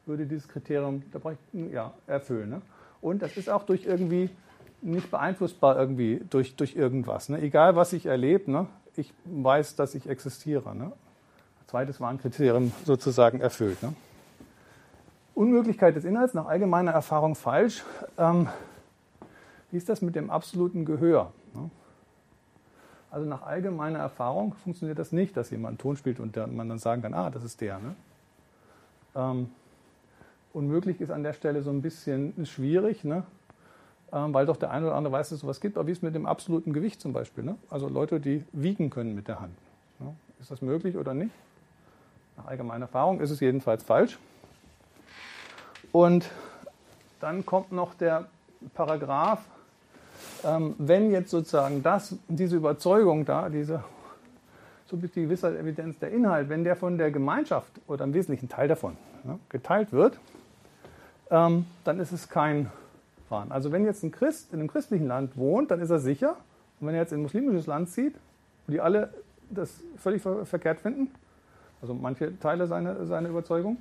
Würde 0.05 0.25
dieses 0.25 0.47
Kriterium, 0.47 1.03
da 1.11 1.19
ich, 1.31 1.71
ja, 1.71 1.93
erfüllen. 2.07 2.49
Ne? 2.49 2.61
Und 3.01 3.21
das 3.21 3.37
ist 3.37 3.49
auch 3.49 3.63
durch 3.63 3.85
irgendwie 3.85 4.29
nicht 4.81 5.11
beeinflussbar 5.11 5.77
irgendwie 5.77 6.21
durch, 6.29 6.55
durch 6.55 6.75
irgendwas. 6.75 7.29
Ne? 7.29 7.39
Egal, 7.41 7.75
was 7.75 7.93
ich 7.93 8.05
erlebe, 8.07 8.49
ne? 8.49 8.67
ich 8.95 9.13
weiß, 9.25 9.75
dass 9.75 9.93
ich 9.93 10.09
existiere. 10.09 10.75
Ne? 10.75 10.91
Zweites 11.71 12.01
Warnkriterium 12.01 12.73
sozusagen 12.83 13.39
erfüllt. 13.39 13.81
Ne? 13.81 13.93
Unmöglichkeit 15.33 15.95
des 15.95 16.03
Inhalts 16.03 16.33
nach 16.33 16.45
allgemeiner 16.45 16.91
Erfahrung 16.91 17.33
falsch. 17.35 17.83
Ähm, 18.17 18.49
wie 19.71 19.77
ist 19.77 19.87
das 19.87 20.01
mit 20.01 20.17
dem 20.17 20.29
absoluten 20.29 20.83
Gehör? 20.83 21.31
Ne? 21.53 21.69
Also 23.09 23.25
nach 23.25 23.43
allgemeiner 23.43 23.99
Erfahrung 23.99 24.53
funktioniert 24.53 24.99
das 24.99 25.13
nicht, 25.13 25.37
dass 25.37 25.49
jemand 25.49 25.69
einen 25.69 25.77
Ton 25.77 25.95
spielt 25.95 26.19
und 26.19 26.35
der, 26.35 26.47
man 26.47 26.67
dann 26.67 26.77
sagen 26.77 27.01
kann, 27.03 27.13
ah, 27.13 27.29
das 27.29 27.45
ist 27.45 27.61
der. 27.61 27.79
Ne? 27.79 27.95
Ähm, 29.15 29.49
unmöglich 30.51 30.99
ist 30.99 31.09
an 31.09 31.23
der 31.23 31.31
Stelle 31.31 31.61
so 31.61 31.69
ein 31.69 31.81
bisschen 31.81 32.33
schwierig, 32.45 33.05
ne? 33.05 33.23
ähm, 34.11 34.33
weil 34.33 34.45
doch 34.45 34.57
der 34.57 34.71
eine 34.71 34.87
oder 34.87 34.95
andere 34.95 35.13
weiß, 35.13 35.29
dass 35.29 35.37
es 35.37 35.41
sowas 35.41 35.61
gibt. 35.61 35.77
Aber 35.77 35.87
wie 35.87 35.93
ist 35.93 35.99
es 35.99 36.03
mit 36.03 36.15
dem 36.15 36.25
absoluten 36.25 36.73
Gewicht 36.73 36.99
zum 36.99 37.13
Beispiel? 37.13 37.45
Ne? 37.45 37.55
Also 37.69 37.87
Leute, 37.87 38.19
die 38.19 38.43
wiegen 38.51 38.89
können 38.89 39.15
mit 39.15 39.29
der 39.29 39.39
Hand. 39.39 39.55
Ne? 39.99 40.13
Ist 40.41 40.51
das 40.51 40.61
möglich 40.61 40.97
oder 40.97 41.13
nicht? 41.13 41.31
Nach 42.37 42.45
allgemeiner 42.47 42.85
Erfahrung 42.85 43.19
ist 43.19 43.31
es 43.31 43.39
jedenfalls 43.39 43.83
falsch. 43.83 44.17
Und 45.91 46.29
dann 47.19 47.45
kommt 47.45 47.71
noch 47.71 47.93
der 47.93 48.25
Paragraph, 48.73 49.41
ähm, 50.43 50.75
wenn 50.77 51.11
jetzt 51.11 51.31
sozusagen 51.31 51.83
das, 51.83 52.15
diese 52.27 52.55
Überzeugung 52.55 53.25
da, 53.25 53.49
diese 53.49 53.83
subjektive 54.87 55.33
Evidenz, 55.33 55.99
der 55.99 56.11
Inhalt, 56.11 56.49
wenn 56.49 56.63
der 56.63 56.75
von 56.75 56.97
der 56.97 57.11
Gemeinschaft 57.11 57.71
oder 57.87 58.03
im 58.03 58.13
Wesentlichen 58.13 58.49
Teil 58.49 58.67
davon 58.67 58.97
ja, 59.25 59.39
geteilt 59.49 59.91
wird, 59.91 60.19
ähm, 61.29 61.65
dann 61.83 61.99
ist 61.99 62.11
es 62.11 62.29
kein 62.29 62.71
fahren. 63.29 63.51
Also 63.51 63.71
wenn 63.71 63.85
jetzt 63.85 64.03
ein 64.03 64.11
Christ 64.11 64.51
in 64.51 64.59
einem 64.59 64.67
christlichen 64.67 65.07
Land 65.07 65.37
wohnt, 65.37 65.71
dann 65.71 65.79
ist 65.79 65.89
er 65.89 65.99
sicher. 65.99 66.35
Und 66.79 66.87
wenn 66.87 66.95
er 66.95 67.01
jetzt 67.01 67.13
in 67.13 67.19
ein 67.19 67.23
muslimisches 67.23 67.67
Land 67.67 67.89
zieht, 67.89 68.15
wo 68.67 68.73
die 68.73 68.81
alle 68.81 69.13
das 69.49 69.81
völlig 69.97 70.21
ver 70.21 70.45
verkehrt 70.45 70.81
finden, 70.81 71.09
also 71.81 71.93
manche 71.93 72.37
Teile 72.39 72.67
seiner, 72.67 73.05
seiner 73.05 73.29
Überzeugung, 73.29 73.77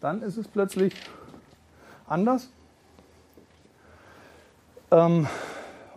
dann 0.00 0.22
ist 0.22 0.36
es 0.36 0.48
plötzlich 0.48 0.94
anders. 2.06 2.48
Ähm, 4.90 5.26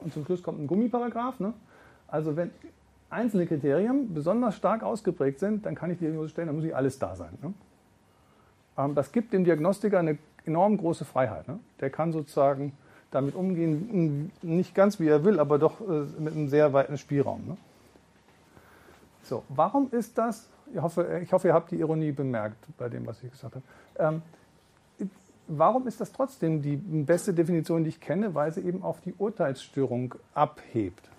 und 0.04 0.14
zum 0.14 0.26
Schluss 0.26 0.44
kommt 0.44 0.60
ein 0.60 0.68
Gummiparagraph. 0.68 1.40
Ne? 1.40 1.54
Also 2.08 2.36
wenn 2.36 2.52
einzelne 3.10 3.46
Kriterien 3.46 4.14
besonders 4.14 4.56
stark 4.56 4.84
ausgeprägt 4.84 5.40
sind, 5.40 5.66
dann 5.66 5.76
kann 5.76 5.92
ich 5.92 6.00
die 6.00 6.06
Diagnose 6.06 6.30
stellen, 6.30 6.48
dann 6.48 6.56
muss 6.56 6.66
ich 6.66 6.76
alles 6.76 7.00
da 7.00 7.16
sein. 7.16 7.38
Ne? 7.42 7.54
Ähm, 8.78 8.96
das 8.96 9.12
gibt 9.12 9.34
dem 9.34 9.44
Diagnostiker 9.44 10.00
eine 10.00 10.18
enorm 10.46 10.78
große 10.78 11.06
Freiheit. 11.06 11.48
Ne? 11.48 11.60
Der 11.80 11.90
kann 11.90 12.12
sozusagen 12.12 12.74
damit 13.12 13.36
umgehen, 13.36 14.32
nicht 14.42 14.74
ganz 14.74 15.00
wie 15.00 15.08
er 15.08 15.24
will, 15.26 15.40
aber 15.40 15.60
doch 15.60 15.82
äh, 15.82 16.06
mit 16.20 16.34
einem 16.34 16.48
sehr 16.48 16.72
weiten 16.74 16.98
Spielraum. 16.98 17.46
Ne? 17.46 17.58
So, 19.24 19.44
warum 19.50 19.90
ist 19.92 20.18
das? 20.18 20.50
Ich 20.74 20.82
hoffe, 20.82 21.22
ich 21.24 21.32
hoffe, 21.32 21.49
ihr 21.49 21.53
habt 21.53 21.72
die 21.72 21.80
Ironie 21.80 22.11
bemerkt 22.11 22.65
bei 22.78 22.89
dem, 22.89 23.05
was 23.05 23.22
ich 23.24 23.32
gesagt 23.32 23.55
habe. 23.55 23.65
Ähm, 23.97 24.22
warum 25.47 25.88
ist 25.88 25.99
das 25.99 26.11
trotzdem 26.11 26.61
die 26.61 26.78
beste 26.78 27.34
Definition, 27.34 27.84
die 27.84 27.89
ich 27.89 27.99
kenne, 27.99 28.34
weil 28.36 28.53
sie 28.53 28.61
eben 28.61 28.84
auf 28.84 29.01
die 29.01 29.13
Urteilsstörung 29.17 30.15
abhebt? 30.34 31.09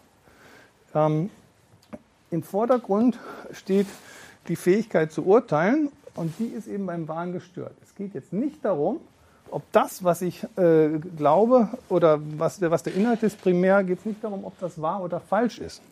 Ähm, 0.94 1.30
Im 2.30 2.42
Vordergrund 2.42 3.18
steht 3.52 3.86
die 4.48 4.56
Fähigkeit 4.56 5.12
zu 5.12 5.24
urteilen 5.26 5.90
und 6.14 6.38
die 6.38 6.46
ist 6.46 6.66
eben 6.66 6.86
beim 6.86 7.08
Wahn 7.08 7.32
gestört. 7.32 7.74
Es 7.82 7.94
geht 7.94 8.14
jetzt 8.14 8.32
nicht 8.32 8.64
darum, 8.64 9.00
ob 9.50 9.70
das, 9.72 10.02
was 10.02 10.22
ich 10.22 10.44
äh, 10.56 10.98
glaube 11.16 11.68
oder 11.90 12.20
was 12.38 12.60
was 12.62 12.82
der 12.82 12.94
Inhalt 12.94 13.22
ist, 13.22 13.40
primär 13.40 13.84
geht 13.84 13.98
es 13.98 14.06
nicht 14.06 14.24
darum, 14.24 14.44
ob 14.44 14.58
das 14.60 14.80
wahr 14.80 15.02
oder 15.02 15.20
falsch 15.20 15.58
ist. 15.58 15.82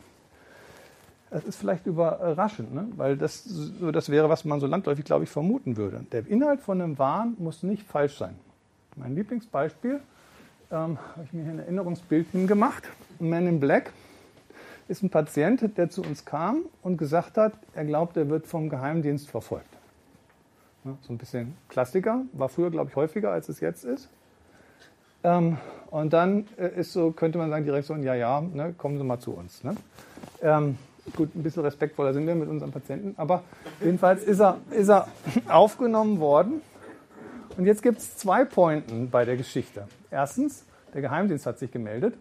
Das 1.31 1.45
ist 1.45 1.57
vielleicht 1.57 1.87
überraschend, 1.87 2.75
ne? 2.75 2.89
weil 2.97 3.17
das, 3.17 3.49
das 3.93 4.09
wäre, 4.11 4.29
was 4.29 4.45
man 4.45 4.59
so 4.59 4.67
landläufig, 4.67 5.05
glaube 5.05 5.25
ich, 5.25 5.31
vermuten 5.31 5.77
würde. 5.77 6.05
Der 6.11 6.27
Inhalt 6.27 6.61
von 6.61 6.81
einem 6.81 6.99
Wahn 6.99 7.37
muss 7.39 7.63
nicht 7.63 7.85
falsch 7.85 8.19
sein. 8.19 8.35
Mein 8.97 9.15
Lieblingsbeispiel 9.15 10.01
ähm, 10.73 10.99
habe 10.99 11.25
ich 11.25 11.33
mir 11.33 11.45
hier 11.45 11.53
ein 11.53 11.59
Erinnerungsbild 11.61 12.27
hingemacht. 12.33 12.89
Man 13.21 13.47
in 13.47 13.61
Black 13.61 13.93
ist 14.89 15.05
ein 15.05 15.11
Patient, 15.11 15.77
der 15.79 15.89
zu 15.89 16.03
uns 16.03 16.25
kam 16.25 16.65
und 16.83 16.97
gesagt 16.97 17.37
hat, 17.37 17.53
er 17.75 17.85
glaubt, 17.85 18.17
er 18.17 18.29
wird 18.29 18.49
vom 18.49 18.69
Geheimdienst 18.69 19.31
verfolgt. 19.31 19.69
So 21.03 21.13
ein 21.13 21.19
bisschen 21.19 21.55
Klassiker, 21.69 22.23
war 22.33 22.49
früher, 22.49 22.71
glaube 22.71 22.91
ich, 22.91 22.97
häufiger, 22.97 23.31
als 23.31 23.49
es 23.49 23.61
jetzt 23.61 23.85
ist. 23.85 24.09
Ähm, 25.23 25.59
und 25.91 26.13
dann 26.13 26.47
äh, 26.57 26.81
ist 26.81 26.93
so, 26.93 27.13
könnte 27.13 27.39
man 27.39 27.51
sagen, 27.51 27.65
die 27.65 27.71
Reaktion, 27.71 28.03
ja, 28.03 28.15
ja, 28.15 28.41
ne, 28.41 28.75
kommen 28.77 28.97
Sie 28.97 29.05
mal 29.05 29.19
zu 29.19 29.33
uns. 29.33 29.63
Ne? 29.63 29.77
Ähm, 30.41 30.79
gut, 31.17 31.35
ein 31.35 31.43
bisschen 31.43 31.63
respektvoller 31.63 32.13
sind 32.13 32.27
wir 32.27 32.35
mit 32.35 32.49
unseren 32.49 32.73
Patienten, 32.73 33.15
aber 33.17 33.43
jedenfalls 33.81 34.23
ist 34.25 34.41
er, 34.41 34.59
ist 34.71 34.89
er 34.89 35.09
aufgenommen 35.49 36.21
worden. 36.21 36.63
Und 37.57 37.67
jetzt 37.67 37.83
gibt 37.83 37.99
es 37.99 38.17
zwei 38.17 38.45
Pointen 38.45 39.11
bei 39.11 39.25
der 39.25 39.37
Geschichte. 39.37 39.87
Erstens, 40.11 40.65
der 40.95 41.03
Geheimdienst 41.03 41.47
hat 41.47 41.59
sich 41.59 41.71
gemeldet. 41.71 42.15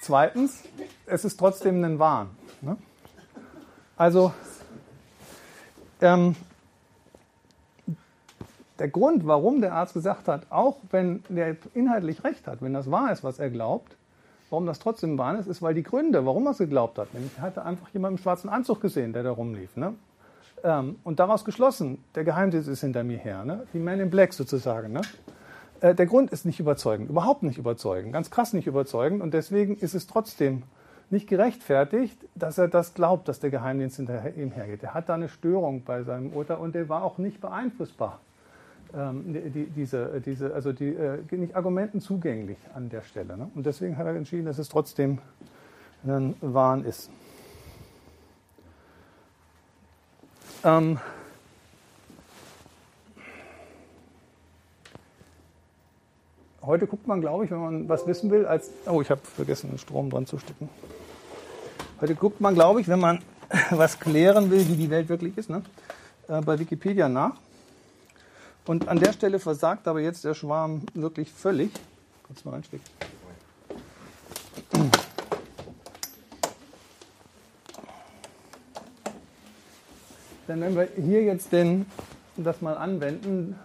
Zweitens, 0.00 0.62
es 1.06 1.24
ist 1.24 1.36
trotzdem 1.38 1.82
ein 1.84 1.98
Wahn. 1.98 2.30
Ne? 2.60 2.76
Also, 3.96 4.32
ähm, 6.00 6.36
der 8.78 8.88
Grund, 8.88 9.26
warum 9.26 9.60
der 9.60 9.74
Arzt 9.74 9.94
gesagt 9.94 10.28
hat, 10.28 10.46
auch 10.50 10.76
wenn 10.90 11.24
der 11.28 11.56
inhaltlich 11.74 12.22
recht 12.22 12.46
hat, 12.46 12.62
wenn 12.62 12.72
das 12.72 12.90
wahr 12.90 13.12
ist, 13.12 13.24
was 13.24 13.40
er 13.40 13.50
glaubt, 13.50 13.97
warum 14.50 14.66
das 14.66 14.78
trotzdem 14.78 15.18
wahr 15.18 15.38
ist, 15.38 15.46
ist, 15.46 15.62
weil 15.62 15.74
die 15.74 15.82
Gründe, 15.82 16.24
warum 16.26 16.46
er 16.46 16.52
es 16.52 16.58
geglaubt 16.58 16.98
hat, 16.98 17.12
nämlich 17.14 17.32
er 17.36 17.42
hatte 17.42 17.64
einfach 17.64 17.88
jemanden 17.90 18.18
im 18.18 18.22
schwarzen 18.22 18.48
Anzug 18.48 18.80
gesehen, 18.80 19.12
der 19.12 19.22
da 19.22 19.30
rumlief. 19.30 19.76
Ne? 19.76 19.94
Ähm, 20.64 20.96
und 21.04 21.20
daraus 21.20 21.44
geschlossen, 21.44 22.02
der 22.14 22.24
Geheimdienst 22.24 22.68
ist 22.68 22.80
hinter 22.80 23.04
mir 23.04 23.18
her, 23.18 23.44
ne? 23.44 23.66
die 23.72 23.78
Man 23.78 24.00
in 24.00 24.10
Black 24.10 24.32
sozusagen. 24.32 24.92
Ne? 24.92 25.02
Äh, 25.80 25.94
der 25.94 26.06
Grund 26.06 26.30
ist 26.30 26.44
nicht 26.44 26.60
überzeugend, 26.60 27.10
überhaupt 27.10 27.42
nicht 27.42 27.58
überzeugend, 27.58 28.12
ganz 28.12 28.30
krass 28.30 28.52
nicht 28.52 28.66
überzeugend 28.66 29.22
und 29.22 29.34
deswegen 29.34 29.76
ist 29.76 29.94
es 29.94 30.06
trotzdem 30.06 30.62
nicht 31.10 31.28
gerechtfertigt, 31.28 32.18
dass 32.34 32.58
er 32.58 32.68
das 32.68 32.94
glaubt, 32.94 33.28
dass 33.28 33.40
der 33.40 33.50
Geheimdienst 33.50 33.96
hinter 33.96 34.34
ihm 34.36 34.50
hergeht. 34.50 34.82
Er 34.82 34.92
hat 34.94 35.08
da 35.08 35.14
eine 35.14 35.28
Störung 35.28 35.82
bei 35.84 36.02
seinem 36.02 36.32
Urteil 36.32 36.58
und 36.58 36.74
der 36.74 36.88
war 36.88 37.02
auch 37.02 37.16
nicht 37.16 37.40
beeinflussbar 37.40 38.20
die, 38.92 39.66
diese, 39.66 40.20
diese, 40.24 40.54
also 40.54 40.72
die, 40.72 40.94
äh, 40.94 41.18
nicht 41.30 41.54
Argumenten 41.54 42.00
zugänglich 42.00 42.58
an 42.74 42.88
der 42.88 43.02
Stelle. 43.02 43.36
Ne? 43.36 43.50
Und 43.54 43.66
deswegen 43.66 43.98
hat 43.98 44.06
er 44.06 44.14
entschieden, 44.14 44.46
dass 44.46 44.58
es 44.58 44.68
trotzdem 44.68 45.18
ein 46.04 46.34
Wahn 46.40 46.84
ist. 46.84 47.10
Ähm, 50.64 50.98
heute 56.62 56.86
guckt 56.86 57.06
man, 57.06 57.20
glaube 57.20 57.44
ich, 57.44 57.50
wenn 57.50 57.60
man 57.60 57.88
was 57.88 58.06
wissen 58.06 58.30
will, 58.30 58.46
als. 58.46 58.70
Oh, 58.86 59.00
ich 59.00 59.10
habe 59.10 59.20
vergessen, 59.20 59.70
den 59.70 59.78
Strom 59.78 60.10
dran 60.10 60.26
zu 60.26 60.38
stecken. 60.38 60.68
Heute 62.00 62.14
guckt 62.14 62.40
man, 62.40 62.54
glaube 62.54 62.80
ich, 62.80 62.88
wenn 62.88 63.00
man 63.00 63.20
was 63.70 64.00
klären 64.00 64.50
will, 64.50 64.66
wie 64.68 64.76
die 64.76 64.90
Welt 64.90 65.08
wirklich 65.08 65.36
ist, 65.36 65.50
ne? 65.50 65.62
Äh, 66.28 66.40
bei 66.40 66.58
Wikipedia 66.58 67.08
nach. 67.08 67.34
Und 68.68 68.86
an 68.86 69.00
der 69.00 69.14
Stelle 69.14 69.38
versagt 69.38 69.88
aber 69.88 70.00
jetzt 70.00 70.26
der 70.26 70.34
Schwarm 70.34 70.82
wirklich 70.92 71.32
völlig. 71.32 71.70
Du 71.72 72.34
mal 72.44 72.56
reinstecken. 72.56 72.84
Denn 80.46 80.60
wenn 80.60 80.76
wir 80.76 80.88
hier 81.02 81.22
jetzt 81.22 81.50
den, 81.50 81.86
das 82.36 82.60
mal 82.60 82.76
anwenden, 82.76 83.58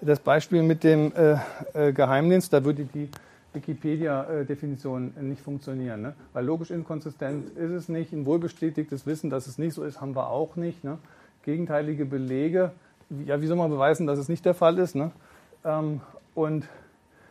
das 0.00 0.20
Beispiel 0.20 0.62
mit 0.62 0.84
dem 0.84 1.12
äh, 1.16 1.36
äh, 1.74 1.92
Geheimdienst, 1.92 2.52
da 2.52 2.64
würde 2.64 2.84
die 2.84 3.08
Wikipedia-Definition 3.52 5.14
nicht 5.22 5.42
funktionieren. 5.42 6.02
Ne? 6.02 6.14
Weil 6.32 6.44
logisch 6.44 6.70
inkonsistent 6.70 7.50
ist 7.56 7.72
es 7.72 7.88
nicht. 7.88 8.12
Ein 8.12 8.26
wohlbestätigtes 8.26 9.06
Wissen, 9.06 9.28
dass 9.28 9.48
es 9.48 9.58
nicht 9.58 9.74
so 9.74 9.82
ist, 9.82 10.00
haben 10.00 10.14
wir 10.14 10.30
auch 10.30 10.54
nicht. 10.54 10.84
Ne? 10.84 10.98
Gegenteilige 11.42 12.04
Belege 12.04 12.70
ja, 13.24 13.40
wie 13.40 13.46
soll 13.46 13.56
man 13.56 13.70
beweisen, 13.70 14.06
dass 14.06 14.18
es 14.18 14.28
nicht 14.28 14.44
der 14.44 14.54
Fall 14.54 14.78
ist? 14.78 14.94
Ne? 14.94 15.10
Ähm, 15.64 16.00
und 16.34 16.68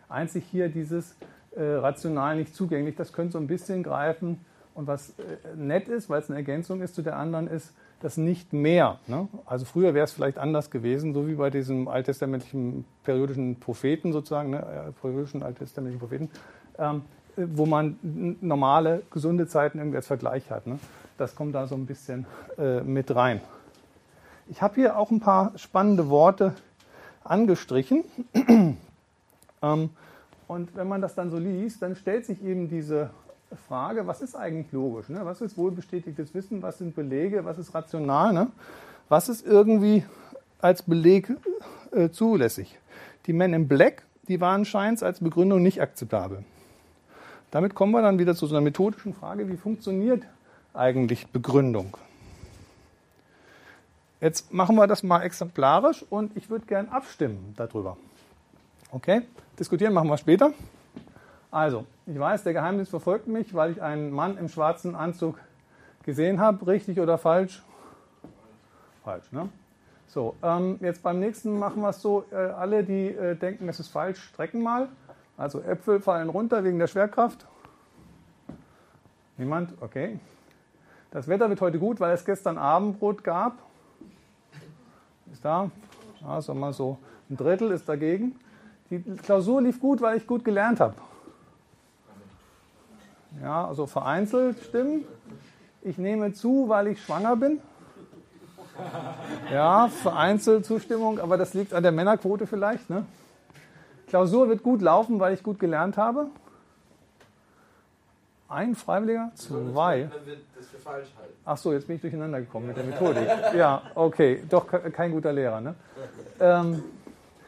einzig 0.10 0.46
hier 0.50 0.70
dieses 0.70 1.16
äh, 1.56 1.64
rational 1.64 2.36
nicht 2.36 2.56
zugänglich, 2.56 2.96
das 2.96 3.14
könnte 3.14 3.34
so 3.34 3.40
ein 3.40 3.48
bisschen 3.48 3.84
greifen. 3.84 4.40
Und 4.74 4.88
was 4.88 5.12
äh, 5.12 5.56
nett 5.56 5.88
ist, 5.88 6.10
weil 6.10 6.22
es 6.22 6.30
eine 6.30 6.38
Ergänzung 6.38 6.82
ist 6.82 6.96
zu 6.96 7.02
der 7.02 7.18
anderen, 7.18 7.48
ist 7.48 7.74
das 8.00 8.18
nicht 8.18 8.54
mehr. 8.54 9.00
Ne? 9.08 9.28
Also 9.46 9.66
früher 9.66 9.94
wäre 9.94 10.06
es 10.06 10.12
vielleicht 10.12 10.38
anders 10.38 10.70
gewesen, 10.70 11.14
so 11.14 11.28
wie 11.28 11.34
bei 11.34 11.50
diesem 11.50 11.88
alttestamentlichen 11.88 12.86
periodischen 13.04 13.60
Propheten 13.60 14.14
sozusagen, 14.14 14.52
ne? 14.52 14.94
Periodischen 15.02 15.42
alttestamentlichen 15.42 16.00
Propheten, 16.00 16.30
ähm, 16.78 17.02
wo 17.36 17.66
man 17.66 17.98
normale, 18.42 19.02
gesunde 19.12 19.48
Zeiten 19.48 19.80
irgendwie 19.80 19.98
als 19.98 20.08
Vergleich 20.08 20.52
hat. 20.52 20.68
Ne? 20.68 20.78
Das 21.18 21.36
kommt 21.36 21.56
da 21.56 21.66
so 21.66 21.76
ein 21.76 21.88
bisschen 21.88 22.26
äh, 22.60 22.82
mit 22.82 23.16
rein. 23.16 23.42
Ich 24.50 24.62
habe 24.62 24.76
hier 24.76 24.98
auch 24.98 25.12
ein 25.12 25.20
paar 25.20 25.52
spannende 25.58 26.10
Worte 26.10 26.54
angestrichen. 27.24 28.06
ähm, 29.62 29.90
und 30.48 30.76
wenn 30.76 30.88
man 30.88 31.02
das 31.02 31.16
dann 31.16 31.30
so 31.30 31.38
liest, 31.38 31.82
dann 31.82 31.96
stellt 31.96 32.26
sich 32.26 32.42
eben 32.44 32.70
diese 32.70 33.10
Frage, 33.68 34.08
was 34.08 34.22
ist 34.22 34.36
eigentlich 34.36 34.72
logisch? 34.72 35.10
Ne? 35.10 35.20
Was 35.24 35.42
ist 35.42 35.58
wohlbestätigtes 35.58 36.34
Wissen? 36.34 36.62
Was 36.62 36.78
sind 36.78 36.96
Belege? 36.96 37.44
Was 37.44 37.58
ist 37.58 37.74
rational? 37.74 38.32
Ne? 38.32 38.48
Was 39.10 39.28
ist 39.28 39.46
irgendwie 39.46 40.06
als 40.60 40.82
Beleg 40.84 41.36
äh, 41.92 42.10
zulässig? 42.10 42.80
Die 43.26 43.34
Men 43.34 43.54
in 43.54 43.68
Black, 43.68 44.04
die 44.30 44.40
waren 44.40 44.64
scheins 44.64 45.04
als 45.04 45.20
Begründung 45.20 45.62
nicht 45.62 45.82
akzeptabel. 45.82 46.46
Damit 47.52 47.76
kommen 47.76 47.92
wir 47.92 48.02
dann 48.02 48.20
wieder 48.20 48.36
zu 48.36 48.46
so 48.46 48.56
einer 48.56 48.64
methodischen 48.64 49.14
Frage, 49.14 49.50
wie 49.50 49.58
funktioniert 49.58 50.24
eigentlich 50.74 51.28
Begründung? 51.28 51.98
Jetzt 54.20 54.52
machen 54.52 54.76
wir 54.76 54.88
das 54.88 55.04
mal 55.04 55.22
exemplarisch 55.22 56.04
und 56.10 56.36
ich 56.36 56.50
würde 56.50 56.66
gern 56.66 56.90
abstimmen 56.90 57.54
darüber. 57.56 57.98
Okay? 58.92 59.22
Diskutieren 59.60 59.94
machen 59.94 60.10
wir 60.10 60.18
später. 60.18 60.54
Also, 61.52 61.86
ich 62.06 62.18
weiß, 62.18 62.44
der 62.44 62.54
Geheimdienst 62.54 62.90
verfolgt 62.90 63.28
mich, 63.28 63.54
weil 63.54 63.72
ich 63.72 63.82
einen 63.82 64.12
Mann 64.12 64.38
im 64.38 64.50
schwarzen 64.50 64.96
Anzug 64.96 65.40
gesehen 66.04 66.40
habe. 66.40 66.66
Richtig 66.66 67.00
oder 67.00 67.18
falsch? 67.18 67.64
Falsch, 69.04 69.32
ne? 69.32 69.50
So, 70.08 70.36
ähm, 70.42 70.80
jetzt 70.82 71.04
beim 71.04 71.20
nächsten 71.20 71.60
machen 71.60 71.82
wir 71.82 71.90
es 71.90 72.02
so: 72.02 72.26
äh, 72.32 72.36
alle, 72.36 72.84
die 72.84 73.10
äh, 73.10 73.36
denken, 73.36 73.70
es 73.70 73.80
ist 73.80 73.90
falsch, 73.90 74.20
strecken 74.20 74.62
mal. 74.62 74.90
Also, 75.38 75.62
Äpfel 75.62 76.02
fallen 76.02 76.30
runter 76.30 76.64
wegen 76.64 76.80
der 76.80 76.88
Schwerkraft. 76.88 77.46
Niemand? 79.38 79.74
Okay. 79.82 80.20
Das 81.12 81.28
Wetter 81.28 81.50
wird 81.50 81.62
heute 81.62 81.80
gut, 81.80 82.00
weil 82.00 82.14
es 82.14 82.26
gestern 82.26 82.58
Abendbrot 82.58 83.24
gab. 83.24 83.67
Ist 85.38 85.46
da? 85.46 85.70
Also 86.28 86.56
mal 86.56 86.74
so 86.74 86.98
ein 87.30 87.38
Drittel 87.38 87.70
ist 87.70 87.88
dagegen. 87.88 88.40
Die 88.90 89.00
Klausur 89.18 89.62
lief 89.62 89.80
gut, 89.80 90.02
weil 90.02 90.18
ich 90.18 90.26
gut 90.26 90.44
gelernt 90.44 90.80
habe. 90.80 90.96
Ja, 93.40 93.68
also 93.68 93.86
vereinzelt 93.86 94.58
stimmen. 94.64 95.06
Ich 95.84 96.00
nehme 96.00 96.34
zu, 96.34 96.70
weil 96.70 96.88
ich 96.88 97.04
schwanger 97.04 97.36
bin. 97.36 97.60
Ja, 99.54 99.90
vereinzelt 99.90 100.66
Zustimmung, 100.66 101.20
aber 101.20 101.38
das 101.38 101.54
liegt 101.54 101.72
an 101.72 101.84
der 101.84 101.92
Männerquote 101.92 102.48
vielleicht. 102.48 102.90
Ne? 102.90 103.06
Klausur 104.08 104.50
wird 104.50 104.64
gut 104.64 104.82
laufen, 104.82 105.20
weil 105.20 105.36
ich 105.36 105.44
gut 105.44 105.60
gelernt 105.60 105.98
habe. 105.98 106.32
Ein 108.50 108.76
Freiwilliger? 108.76 109.32
Zwei. 109.36 110.10
Ach 111.44 111.58
so, 111.58 111.74
jetzt 111.74 111.88
bin 111.88 111.98
ich 111.98 112.02
durcheinander 112.02 112.40
gekommen 112.40 112.68
mit 112.68 112.78
der 112.78 112.86
Methodik. 112.86 113.28
Ja, 113.56 113.82
okay, 113.94 114.44
doch 114.50 114.68
kein 114.68 115.12
guter 115.12 115.34
Lehrer. 115.34 115.60
Ne? 115.60 115.76
Ähm, 116.40 116.84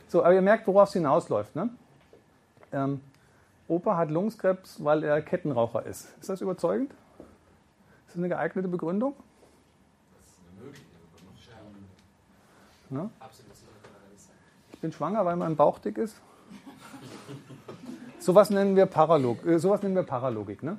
so, 0.09 0.23
aber 0.23 0.33
ihr 0.33 0.41
merkt, 0.41 0.67
worauf 0.67 0.89
es 0.89 0.93
hinausläuft. 0.93 1.55
Ne? 1.55 1.69
Ähm, 2.73 2.99
Opa 3.69 3.95
hat 3.95 4.09
Lungenkrebs, 4.09 4.83
weil 4.83 5.03
er 5.03 5.21
Kettenraucher 5.21 5.85
ist. 5.85 6.09
Ist 6.19 6.29
das 6.29 6.41
überzeugend? 6.41 6.91
Ist 6.91 8.09
das 8.09 8.17
eine 8.17 8.27
geeignete 8.27 8.67
Begründung? 8.67 9.13
Das 10.17 10.31
ist 10.31 10.39
eine 10.39 10.65
mögliche 10.65 10.85
Begründung. 12.89 13.03
Ne? 13.05 13.09
Ich 14.73 14.79
bin 14.79 14.91
schwanger, 14.91 15.23
weil 15.23 15.37
mein 15.37 15.55
Bauch 15.55 15.79
dick 15.79 15.97
ist. 15.97 16.19
Sowas 18.19 18.49
nennen 18.49 18.75
wir 18.75 18.85
Paralog, 18.85 19.45
äh, 19.45 19.59
sowas 19.59 19.81
nennen 19.81 19.95
wir 19.95 20.03
Paralogik, 20.03 20.61
ne? 20.61 20.77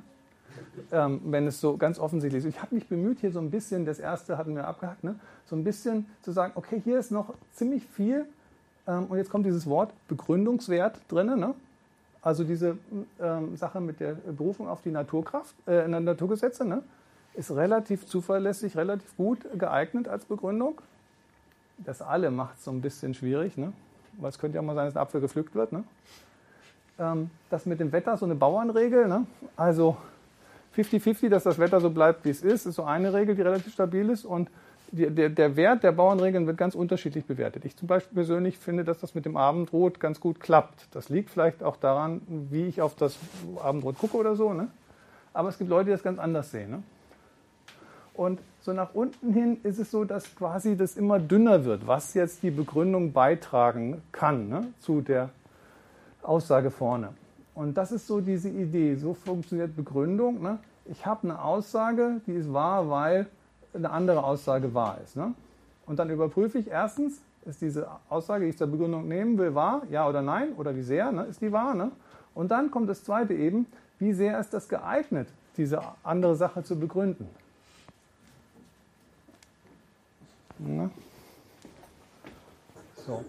Ähm, 0.93 1.21
wenn 1.25 1.47
es 1.47 1.61
so 1.61 1.77
ganz 1.77 1.99
offensichtlich 1.99 2.45
ist. 2.45 2.55
Ich 2.55 2.63
habe 2.63 2.75
mich 2.75 2.87
bemüht, 2.89 3.21
hier 3.21 3.33
so 3.33 3.41
ein 3.41 3.51
bisschen, 3.51 3.85
das 3.85 3.99
erste 3.99 4.39
hatten 4.39 4.55
wir 4.55 4.67
abgehakt, 4.67 5.05
ne? 5.05 5.15
so 5.47 5.57
ein 5.57 5.65
bisschen 5.65 6.07
zu 6.23 6.33
sagen, 6.33 6.53
okay, 6.57 6.81
hier 6.83 6.99
ist 6.99 7.11
noch 7.11 7.35
ziemlich 7.53 7.85
viel, 7.85 8.27
ähm, 8.87 9.07
und 9.07 9.19
jetzt 9.19 9.31
kommt 9.31 9.47
dieses 9.47 9.67
Wort 9.67 9.93
Begründungswert 10.09 11.01
drin, 11.09 11.39
ne? 11.39 11.55
also 12.23 12.45
diese 12.45 12.77
ähm, 13.21 13.57
Sache 13.57 13.81
mit 13.81 14.01
der 14.01 14.15
Berufung 14.15 14.69
auf 14.69 14.83
die 14.83 14.91
Naturkraft, 14.91 15.55
äh, 15.67 15.87
Naturgesetze, 15.87 16.65
ne? 16.65 16.83
ist 17.35 17.51
relativ 17.51 18.07
zuverlässig, 18.07 18.77
relativ 18.77 19.17
gut 19.17 19.47
geeignet 19.57 20.09
als 20.09 20.25
Begründung. 20.25 20.81
Das 21.79 22.03
alle 22.03 22.31
macht 22.31 22.59
es 22.59 22.65
so 22.65 22.71
ein 22.71 22.81
bisschen 22.81 23.15
schwierig, 23.15 23.57
ne? 23.57 23.73
weil 24.19 24.31
es 24.31 24.39
könnte 24.39 24.57
ja 24.57 24.63
mal 24.63 24.75
sein, 24.75 24.87
dass 24.87 24.97
ein 24.97 25.03
Apfel 25.03 25.21
gepflückt 25.21 25.55
wird. 25.55 25.73
Ne? 25.73 25.85
Ähm, 26.99 27.31
das 27.49 27.67
mit 27.67 27.81
dem 27.81 27.93
Wetter, 27.93 28.17
so 28.17 28.27
eine 28.27 28.35
Bauernregel, 28.35 29.09
ne? 29.09 29.27
also 29.57 29.97
50-50, 30.77 31.29
dass 31.29 31.45
das 31.45 31.59
Wetter 31.59 31.81
so 31.81 31.91
bleibt, 31.91 32.25
wie 32.25 32.31
es 32.31 32.43
ist, 32.43 32.67
ist 32.67 32.77
so 32.77 32.85
eine 32.85 33.13
Regel, 33.13 33.35
die 33.35 33.43
relativ 33.43 33.73
stabil 33.73 34.09
ist 34.09 34.25
und 34.25 34.51
die, 34.93 35.09
der, 35.09 35.29
der, 35.29 35.57
Wert 35.57 35.83
der 35.85 35.93
Bauernregeln 35.93 36.47
wird 36.47 36.57
ganz 36.57 36.75
unterschiedlich 36.75 37.25
bewertet. 37.25 37.65
Ich 37.65 37.77
zum 37.77 37.87
Beispiel 37.89 38.15
persönlich 38.15 38.59
finde, 38.59 38.85
dass 38.85 38.99
das 38.99 39.15
mit 39.15 39.25
dem 39.25 39.37
Abendrot 39.37 40.01
ganz 40.01 40.21
gut 40.21 40.41
klappt. 40.41 40.89
Das 40.93 41.09
liegt 41.09 41.31
vielleicht 41.31 41.63
auch 41.63 41.77
daran, 41.77 42.23
wie 42.51 42.67
ich 42.67 42.83
auf 42.83 42.97
das 42.97 43.19
Abendrot 43.63 43.99
gucke 43.99 44.17
oder 44.17 44.35
so. 44.35 44.53
Ne? 44.53 44.69
Aber 45.33 45.49
es 45.49 45.59
gibt 45.59 45.71
Leute, 45.71 45.87
die 45.87 45.91
das 45.93 46.03
ganz 46.03 46.19
anders 46.19 46.51
sehen. 46.51 46.71
Ne? 46.71 46.83
Und 48.15 48.41
so 48.61 48.73
nach 48.73 48.95
unten 48.95 49.33
hin 49.33 49.59
ist 49.63 49.79
es 49.79 49.91
so, 49.91 50.05
dass 50.05 50.35
quasi 50.35 50.77
das 50.77 50.97
immer 50.97 51.19
dünner 51.19 51.65
wird, 51.65 51.87
was 51.87 52.15
jetzt 52.15 52.43
die 52.43 52.51
Begründung 52.51 53.13
beitragen 53.13 54.03
kann 54.13 54.49
ne, 54.49 54.67
zu 54.81 55.01
der 55.01 55.31
Aussage 56.23 56.71
vorne. 56.71 57.15
Und 57.61 57.77
das 57.77 57.93
ist 57.93 58.07
so 58.07 58.23
diese 58.23 58.49
Idee. 58.49 58.95
So 58.95 59.13
funktioniert 59.13 59.77
Begründung. 59.77 60.41
Ne? 60.41 60.59
Ich 60.87 61.05
habe 61.05 61.25
eine 61.25 61.45
Aussage, 61.45 62.23
die 62.27 62.33
ist 62.33 62.51
wahr, 62.51 62.89
weil 62.89 63.27
eine 63.75 63.91
andere 63.91 64.25
Aussage 64.25 64.73
wahr 64.73 64.97
ist. 65.05 65.15
Ne? 65.15 65.35
Und 65.85 65.99
dann 65.99 66.09
überprüfe 66.09 66.57
ich 66.59 66.69
erstens, 66.69 67.21
ist 67.45 67.61
diese 67.61 67.87
Aussage, 68.09 68.45
die 68.45 68.51
ich 68.53 68.57
zur 68.57 68.69
Begründung 68.69 69.07
nehmen 69.07 69.37
will, 69.37 69.55
wahr? 69.55 69.83
Ja 69.91 70.09
oder 70.09 70.23
nein? 70.23 70.55
Oder 70.55 70.75
wie 70.75 70.81
sehr? 70.81 71.13
Ne? 71.13 71.25
Ist 71.25 71.43
die 71.43 71.53
wahr? 71.53 71.75
Ne? 71.75 71.93
Und 72.35 72.51
dann 72.51 72.71
kommt 72.71 72.89
das 72.89 73.05
zweite 73.05 73.35
eben, 73.35 73.67
wie 73.99 74.15
sehr 74.15 74.41
ist 74.41 74.55
das 74.55 74.67
geeignet, 74.67 75.29
diese 75.59 75.83
andere 76.03 76.37
Sache 76.37 76.65
zu 76.65 76.81
begründen? 76.81 77.29
Ne? 80.59 80.89
So. 83.07 83.23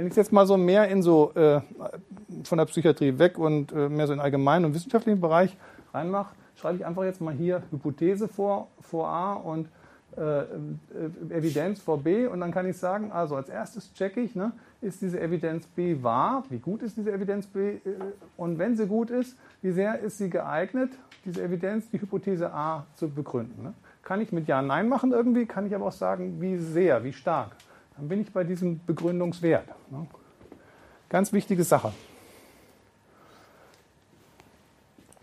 Wenn 0.00 0.06
ich 0.06 0.16
jetzt 0.16 0.32
mal 0.32 0.46
so 0.46 0.56
mehr 0.56 0.88
in 0.88 1.02
so 1.02 1.30
äh, 1.34 1.60
von 2.44 2.56
der 2.56 2.64
Psychiatrie 2.64 3.18
weg 3.18 3.38
und 3.38 3.70
äh, 3.70 3.90
mehr 3.90 4.06
so 4.06 4.14
in 4.14 4.18
den 4.18 4.24
allgemeinen 4.24 4.64
und 4.64 4.74
wissenschaftlichen 4.74 5.20
Bereich 5.20 5.54
reinmache, 5.92 6.34
schreibe 6.56 6.78
ich 6.78 6.86
einfach 6.86 7.04
jetzt 7.04 7.20
mal 7.20 7.34
hier 7.34 7.62
Hypothese 7.70 8.26
vor, 8.26 8.68
vor 8.80 9.08
A 9.08 9.34
und 9.34 9.68
äh, 10.16 10.40
äh, 10.40 10.46
Evidenz 11.28 11.82
vor 11.82 11.98
B 11.98 12.26
und 12.26 12.40
dann 12.40 12.50
kann 12.50 12.66
ich 12.66 12.78
sagen, 12.78 13.12
also 13.12 13.36
als 13.36 13.50
erstes 13.50 13.92
checke 13.92 14.22
ich, 14.22 14.34
ne, 14.34 14.52
ist 14.80 15.02
diese 15.02 15.20
Evidenz 15.20 15.66
B 15.66 16.02
wahr? 16.02 16.44
Wie 16.48 16.60
gut 16.60 16.80
ist 16.80 16.96
diese 16.96 17.12
Evidenz 17.12 17.46
B? 17.46 17.72
Äh, 17.72 17.80
und 18.38 18.58
wenn 18.58 18.78
sie 18.78 18.86
gut 18.86 19.10
ist, 19.10 19.36
wie 19.60 19.72
sehr 19.72 19.98
ist 19.98 20.16
sie 20.16 20.30
geeignet, 20.30 20.92
diese 21.26 21.42
Evidenz, 21.42 21.90
die 21.90 22.00
Hypothese 22.00 22.54
A 22.54 22.86
zu 22.94 23.10
begründen? 23.10 23.64
Ne? 23.64 23.74
Kann 24.02 24.22
ich 24.22 24.32
mit 24.32 24.48
Ja, 24.48 24.62
Nein 24.62 24.88
machen 24.88 25.12
irgendwie, 25.12 25.44
kann 25.44 25.66
ich 25.66 25.74
aber 25.74 25.88
auch 25.88 25.92
sagen, 25.92 26.40
wie 26.40 26.56
sehr, 26.56 27.04
wie 27.04 27.12
stark. 27.12 27.50
Dann 28.00 28.08
bin 28.08 28.22
ich 28.22 28.32
bei 28.32 28.44
diesem 28.44 28.80
Begründungswert. 28.86 29.68
Ne? 29.90 30.06
Ganz 31.10 31.34
wichtige 31.34 31.64
Sache. 31.64 31.92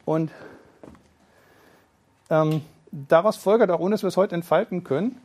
Und 0.05 0.32
ähm, 2.30 2.61
daraus 2.91 3.38
folgt 3.38 3.71
auch, 3.71 3.80
ohne 3.80 3.95
dass 3.95 4.03
wir 4.03 4.09
es 4.09 4.17
heute 4.17 4.36
entfalten 4.36 4.84
können, 4.84 5.19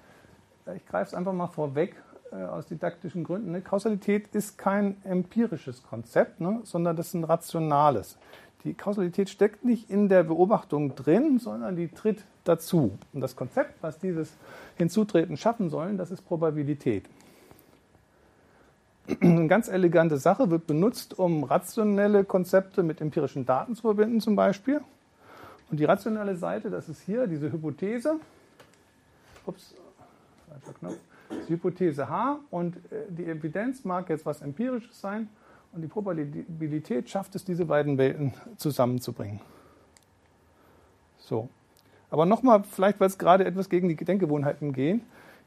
ich 0.75 0.87
greife 0.87 1.09
es 1.09 1.15
einfach 1.15 1.35
mal 1.35 1.49
vorweg 1.49 1.95
äh, 2.31 2.37
aus 2.37 2.69
didaktischen 2.69 3.23
Gründen, 3.23 3.53
ne? 3.53 3.61
Kausalität 3.61 4.29
ist 4.35 4.57
kein 4.57 4.97
empirisches 5.05 5.83
Konzept, 5.83 6.41
ne? 6.41 6.61
sondern 6.65 6.97
das 6.97 7.09
ist 7.09 7.15
ein 7.15 7.25
rationales. 7.25 8.17
Die 8.65 8.73
Kausalität 8.73 9.29
steckt 9.29 9.63
nicht 9.63 9.91
in 9.91 10.09
der 10.09 10.23
Beobachtung 10.23 10.95
drin, 10.95 11.39
sondern 11.39 11.77
die 11.77 11.89
tritt 11.89 12.25
dazu. 12.45 12.97
Und 13.13 13.21
das 13.21 13.37
Konzept, 13.37 13.75
was 13.83 13.99
dieses 13.99 14.33
Hinzutreten 14.77 15.37
schaffen 15.37 15.69
soll, 15.69 15.99
das 15.99 16.11
ist 16.11 16.23
Probabilität. 16.23 17.11
Eine 19.21 19.49
ganz 19.49 19.69
elegante 19.69 20.17
Sache 20.17 20.51
wird 20.51 20.67
benutzt, 20.67 21.19
um 21.19 21.45
rationelle 21.45 22.25
Konzepte 22.25 22.83
mit 22.83 23.01
empirischen 23.01 23.45
Daten 23.45 23.75
zu 23.75 23.83
verbinden, 23.83 24.21
zum 24.21 24.37
Beispiel. 24.37 24.81
Und 25.71 25.81
die 25.81 25.85
rationale 25.85 26.37
Seite, 26.37 26.71
das 26.71 26.89
ist 26.89 27.01
hier 27.03 27.27
diese 27.27 27.51
Hypothese. 27.51 28.17
Ups, 29.47 29.75
falscher 30.49 30.79
Knopf. 30.79 30.99
Die 31.49 31.55
Hypothese 31.55 32.09
H 32.09 32.39
und 32.51 32.77
äh, 32.77 33.07
die 33.09 33.25
Evidenz 33.25 33.85
mag 33.85 34.09
jetzt 34.11 34.27
was 34.27 34.43
Empirisches 34.43 35.01
sein. 35.01 35.29
Und 35.73 35.81
die 35.81 35.89
Probabilität 35.89 37.09
schafft 37.09 37.35
es, 37.35 37.45
diese 37.45 37.65
beiden 37.65 37.97
Welten 37.97 38.35
zusammenzubringen. 38.59 39.41
So. 41.19 41.49
Aber 42.11 42.27
nochmal, 42.27 42.63
vielleicht, 42.65 43.01
weil 43.01 43.07
es 43.07 43.17
gerade 43.17 43.47
etwas 43.47 43.71
gegen 43.71 43.89
die 43.89 43.97
Denkgewohnheiten 43.97 44.75
geht, 44.75 45.01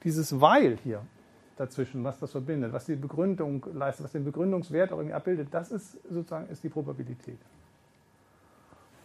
dieses 0.04 0.42
Weil 0.42 0.80
hier 0.84 1.02
dazwischen, 1.58 2.04
was 2.04 2.20
das 2.20 2.32
verbindet, 2.32 2.74
was 2.74 2.86
die 2.86 2.96
Begründung 2.96 3.66
leistet, 3.74 4.06
was 4.06 4.12
den 4.12 4.26
Begründungswert 4.26 4.92
auch 4.92 4.98
irgendwie 4.98 5.14
abbildet, 5.14 5.48
das 5.52 5.72
ist 5.72 5.98
sozusagen 6.10 6.50
ist 6.50 6.64
die 6.64 6.70
Probabilität. 6.70 7.38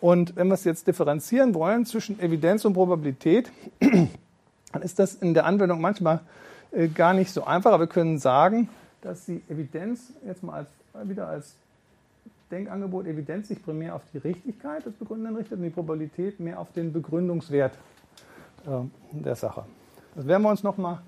Und 0.01 0.35
wenn 0.37 0.49
wir 0.49 0.55
es 0.55 0.65
jetzt 0.65 0.87
differenzieren 0.87 1.55
wollen 1.55 1.85
zwischen 1.85 2.19
Evidenz 2.21 2.65
und 2.65 2.73
Probabilität, 2.73 3.53
dann 3.81 4.83
ist 4.83 4.99
das 4.99 5.15
in 5.15 5.35
der 5.35 5.45
Anwendung 5.45 5.81
manchmal 5.81 6.21
äh, 6.73 6.89
gar 6.89 7.13
nicht 7.13 7.31
so 7.31 7.45
einfach. 7.45 7.73
Aber 7.73 7.85
wir 7.85 7.89
können 7.89 8.19
sagen, 8.19 8.69
dass 9.03 9.27
die 9.27 9.43
Evidenz 9.49 10.13
jetzt 10.27 10.43
mal 10.43 10.67
als, 10.95 11.09
wieder 11.09 11.29
als 11.29 11.55
Denkangebot 12.51 13.07
Evidenz 13.07 13.49
sich 13.49 13.63
primär 13.63 13.95
auf 13.95 14.03
die 14.13 14.19
Richtigkeit 14.19 14.85
des 14.85 14.95
Begründenden 14.95 15.37
richtet 15.37 15.59
und 15.59 15.65
die 15.65 15.71
Probabilität 15.71 16.41
mehr 16.41 16.59
auf 16.59 16.73
den 16.73 16.93
Begründungswert 16.93 17.73
äh, 18.67 18.71
der 19.13 19.37
Sache. 19.37 19.65
Das 20.15 20.27
werden 20.27 20.43
wir 20.43 20.51
uns 20.51 20.63
nochmal 20.63 21.01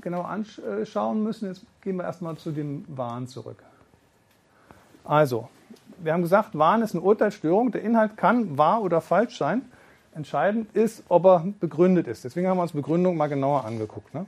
genau 0.00 0.22
anschauen 0.22 1.22
müssen. 1.22 1.48
Jetzt 1.48 1.64
gehen 1.82 1.96
wir 1.96 2.04
erstmal 2.04 2.36
zu 2.36 2.50
dem 2.50 2.84
Wahn 2.88 3.26
zurück. 3.26 3.62
Also, 5.04 5.48
wir 5.98 6.12
haben 6.12 6.22
gesagt, 6.22 6.56
Wahn 6.56 6.82
ist 6.82 6.94
eine 6.94 7.02
Urteilsstörung. 7.02 7.72
Der 7.72 7.82
Inhalt 7.82 8.16
kann 8.16 8.56
wahr 8.58 8.82
oder 8.82 9.00
falsch 9.00 9.38
sein. 9.38 9.62
Entscheidend 10.14 10.74
ist, 10.74 11.04
ob 11.08 11.24
er 11.24 11.46
begründet 11.60 12.06
ist. 12.06 12.24
Deswegen 12.24 12.46
haben 12.48 12.58
wir 12.58 12.62
uns 12.62 12.72
Begründung 12.72 13.16
mal 13.16 13.28
genauer 13.28 13.64
angeguckt. 13.64 14.12
Ne? 14.14 14.26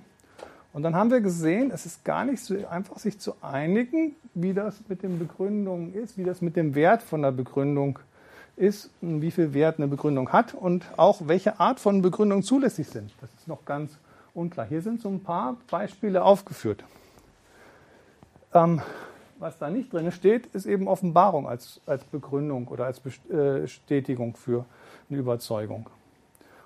Und 0.73 0.83
dann 0.83 0.97
haben 0.97 1.11
wir 1.11 1.21
gesehen, 1.21 1.71
es 1.71 1.87
ist 1.87 2.05
gar 2.05 2.25
nicht 2.25 2.43
so 2.43 2.57
einfach, 2.69 2.99
sich 2.99 3.19
zu 3.19 3.35
einigen, 3.43 4.17
wie 4.35 4.55
das 4.55 4.81
mit 4.89 5.03
den 5.03 5.19
Begründungen 5.19 5.95
ist, 5.95 6.19
wie 6.19 6.25
das 6.25 6.43
mit 6.43 6.57
dem 6.57 6.75
Wert 6.75 7.03
von 7.03 7.23
der 7.23 7.33
Begründung 7.33 7.99
ist, 8.57 8.91
wie 9.01 9.31
viel 9.31 9.53
Wert 9.53 9.79
eine 9.79 9.89
Begründung 9.89 10.31
hat 10.31 10.55
und 10.55 10.85
auch 10.97 11.23
welche 11.27 11.61
Art 11.61 11.81
von 11.81 12.03
Begründung 12.03 12.43
zulässig 12.43 12.89
sind. 12.89 13.13
Das 13.21 13.31
ist 13.39 13.49
noch 13.49 13.65
ganz 13.65 13.99
unklar. 14.35 14.67
Hier 14.67 14.83
sind 14.83 15.01
so 15.01 15.09
ein 15.09 15.21
paar 15.21 15.57
Beispiele 15.71 16.23
aufgeführt. 16.23 16.85
Ähm, 18.53 18.83
was 19.39 19.59
da 19.59 19.71
nicht 19.71 19.93
drin 19.93 20.11
steht, 20.13 20.47
ist 20.47 20.67
eben 20.67 20.89
Offenbarung 20.89 21.49
als, 21.49 21.81
als 21.87 22.05
Begründung 22.05 22.69
oder 22.69 22.87
als 22.87 22.99
äh, 22.99 23.61
Bestätigung 23.61 24.37
für 24.37 24.65
eine 25.11 25.19
Überzeugung. 25.19 25.89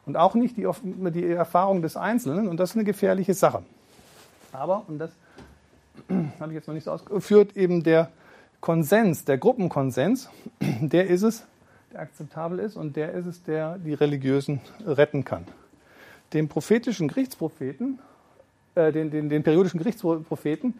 Und 0.07 0.17
auch 0.17 0.35
nicht 0.35 0.57
die, 0.57 0.67
die 0.85 1.27
Erfahrung 1.27 1.83
des 1.83 1.97
Einzelnen. 1.97 2.49
Und 2.49 2.59
das 2.59 2.71
ist 2.71 2.77
eine 2.77 2.85
gefährliche 2.85 3.35
Sache. 3.35 3.63
Aber, 4.53 4.85
und 4.89 4.99
das 4.99 5.11
habe 6.41 6.53
ich 6.53 6.55
jetzt 6.55 6.67
noch 6.67 6.75
nicht 6.75 6.85
so 6.85 6.93
ausgeführt, 6.93 7.57
eben 7.57 7.83
der 7.83 8.11
Konsens, 8.61 9.25
der 9.25 9.39
Gruppenkonsens, 9.39 10.31
der 10.61 11.09
ist 11.09 11.23
es, 11.23 11.45
der 11.93 12.01
akzeptabel 12.01 12.59
ist 12.59 12.77
und 12.77 12.97
der 12.97 13.13
ist 13.13 13.27
es, 13.27 13.43
der 13.43 13.79
die 13.79 13.95
Religiösen 13.95 14.61
retten 14.87 15.25
kann. 15.25 15.47
Den 16.33 16.49
prophetischen 16.49 17.09
Gerichtspropheten, 17.09 17.99
äh, 18.75 18.93
den, 18.93 19.11
den, 19.11 19.29
den 19.29 19.43
periodischen 19.43 19.79
Gerichtspropheten, 19.79 20.75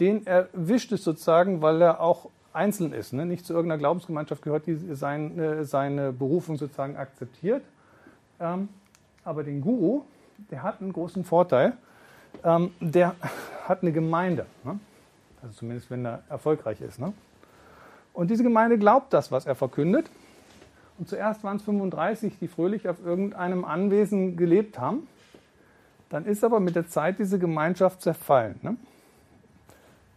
den 0.00 0.26
erwischt 0.26 0.92
es 0.92 1.04
sozusagen, 1.04 1.62
weil 1.62 1.82
er 1.82 2.00
auch 2.00 2.28
einzeln 2.52 2.92
ist, 2.92 3.12
ne? 3.12 3.24
nicht 3.24 3.46
zu 3.46 3.52
irgendeiner 3.52 3.78
Glaubensgemeinschaft 3.78 4.42
gehört, 4.42 4.66
die 4.66 4.76
sein, 4.94 5.38
äh, 5.38 5.64
seine 5.64 6.12
Berufung 6.12 6.56
sozusagen 6.56 6.96
akzeptiert. 6.96 7.62
Ähm, 8.40 8.68
aber 9.24 9.44
den 9.44 9.60
Guru, 9.60 10.02
der 10.50 10.62
hat 10.62 10.80
einen 10.80 10.92
großen 10.92 11.24
Vorteil. 11.24 11.74
Ähm, 12.44 12.72
der 12.80 13.14
hat 13.66 13.82
eine 13.82 13.92
Gemeinde. 13.92 14.46
Ne? 14.64 14.78
Also 15.42 15.54
zumindest, 15.54 15.90
wenn 15.90 16.04
er 16.04 16.22
erfolgreich 16.28 16.80
ist. 16.80 16.98
Ne? 16.98 17.12
Und 18.12 18.30
diese 18.30 18.42
Gemeinde 18.42 18.78
glaubt 18.78 19.12
das, 19.12 19.32
was 19.32 19.46
er 19.46 19.54
verkündet. 19.54 20.10
Und 21.02 21.08
zuerst 21.08 21.42
waren 21.42 21.56
es 21.56 21.64
35, 21.64 22.38
die 22.38 22.46
fröhlich 22.46 22.88
auf 22.88 23.04
irgendeinem 23.04 23.64
Anwesen 23.64 24.36
gelebt 24.36 24.78
haben. 24.78 25.08
Dann 26.10 26.26
ist 26.26 26.44
aber 26.44 26.60
mit 26.60 26.76
der 26.76 26.86
Zeit 26.86 27.18
diese 27.18 27.40
Gemeinschaft 27.40 28.02
zerfallen. 28.02 28.54
Ne? 28.62 28.76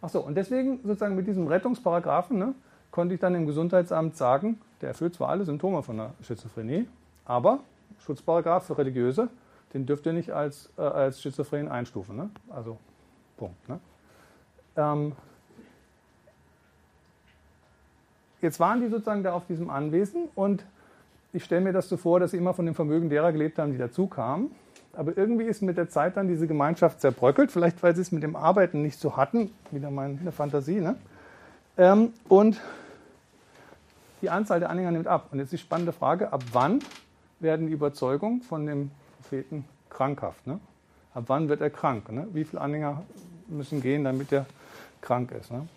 Achso, 0.00 0.20
und 0.20 0.36
deswegen 0.36 0.78
sozusagen 0.84 1.16
mit 1.16 1.26
diesem 1.26 1.48
Rettungsparagraphen 1.48 2.38
ne, 2.38 2.54
konnte 2.92 3.14
ich 3.14 3.20
dann 3.20 3.34
im 3.34 3.48
Gesundheitsamt 3.48 4.16
sagen, 4.16 4.60
der 4.80 4.90
erfüllt 4.90 5.16
zwar 5.16 5.30
alle 5.30 5.44
Symptome 5.44 5.82
von 5.82 5.96
der 5.96 6.12
Schizophrenie, 6.22 6.86
aber 7.24 7.58
Schutzparagraph 7.98 8.68
für 8.68 8.78
Religiöse, 8.78 9.28
den 9.74 9.86
dürft 9.86 10.06
ihr 10.06 10.12
nicht 10.12 10.30
als, 10.30 10.70
äh, 10.78 10.82
als 10.82 11.20
Schizophren 11.20 11.66
einstufen. 11.66 12.14
Ne? 12.14 12.30
Also, 12.48 12.78
Punkt. 13.36 13.68
Ne? 13.68 13.80
Ähm, 14.76 15.16
jetzt 18.40 18.60
waren 18.60 18.80
die 18.80 18.88
sozusagen 18.88 19.24
da 19.24 19.32
auf 19.32 19.46
diesem 19.46 19.68
Anwesen 19.68 20.28
und 20.36 20.64
ich 21.36 21.44
stelle 21.44 21.60
mir 21.60 21.72
das 21.72 21.88
so 21.88 21.96
vor, 21.98 22.18
dass 22.18 22.30
sie 22.30 22.38
immer 22.38 22.54
von 22.54 22.64
dem 22.64 22.74
Vermögen 22.74 23.10
derer 23.10 23.30
gelebt 23.30 23.58
haben, 23.58 23.72
die 23.72 23.78
dazu 23.78 24.06
kamen. 24.06 24.50
Aber 24.94 25.16
irgendwie 25.16 25.44
ist 25.44 25.60
mit 25.60 25.76
der 25.76 25.90
Zeit 25.90 26.16
dann 26.16 26.28
diese 26.28 26.46
Gemeinschaft 26.46 27.00
zerbröckelt, 27.02 27.52
vielleicht 27.52 27.82
weil 27.82 27.94
sie 27.94 28.00
es 28.00 28.10
mit 28.10 28.22
dem 28.22 28.34
Arbeiten 28.34 28.80
nicht 28.80 28.98
so 28.98 29.18
hatten, 29.18 29.50
wieder 29.70 29.90
meine 29.90 30.32
Fantasie. 30.32 30.80
Ne? 30.80 30.96
Ähm, 31.76 32.14
und 32.28 32.58
die 34.22 34.30
Anzahl 34.30 34.60
der 34.60 34.70
Anhänger 34.70 34.92
nimmt 34.92 35.06
ab. 35.06 35.28
Und 35.30 35.38
jetzt 35.38 35.52
die 35.52 35.58
spannende 35.58 35.92
Frage, 35.92 36.32
ab 36.32 36.42
wann 36.52 36.78
werden 37.38 37.66
die 37.66 37.74
Überzeugungen 37.74 38.40
von 38.40 38.64
dem 38.64 38.90
Propheten 39.20 39.66
krankhaft? 39.90 40.46
Ne? 40.46 40.58
Ab 41.12 41.24
wann 41.26 41.50
wird 41.50 41.60
er 41.60 41.68
krank? 41.68 42.10
Ne? 42.10 42.26
Wie 42.32 42.44
viele 42.44 42.62
Anhänger 42.62 43.02
müssen 43.48 43.82
gehen, 43.82 44.04
damit 44.04 44.32
er 44.32 44.46
krank 45.02 45.32
ist? 45.32 45.52
Ne? 45.52 45.68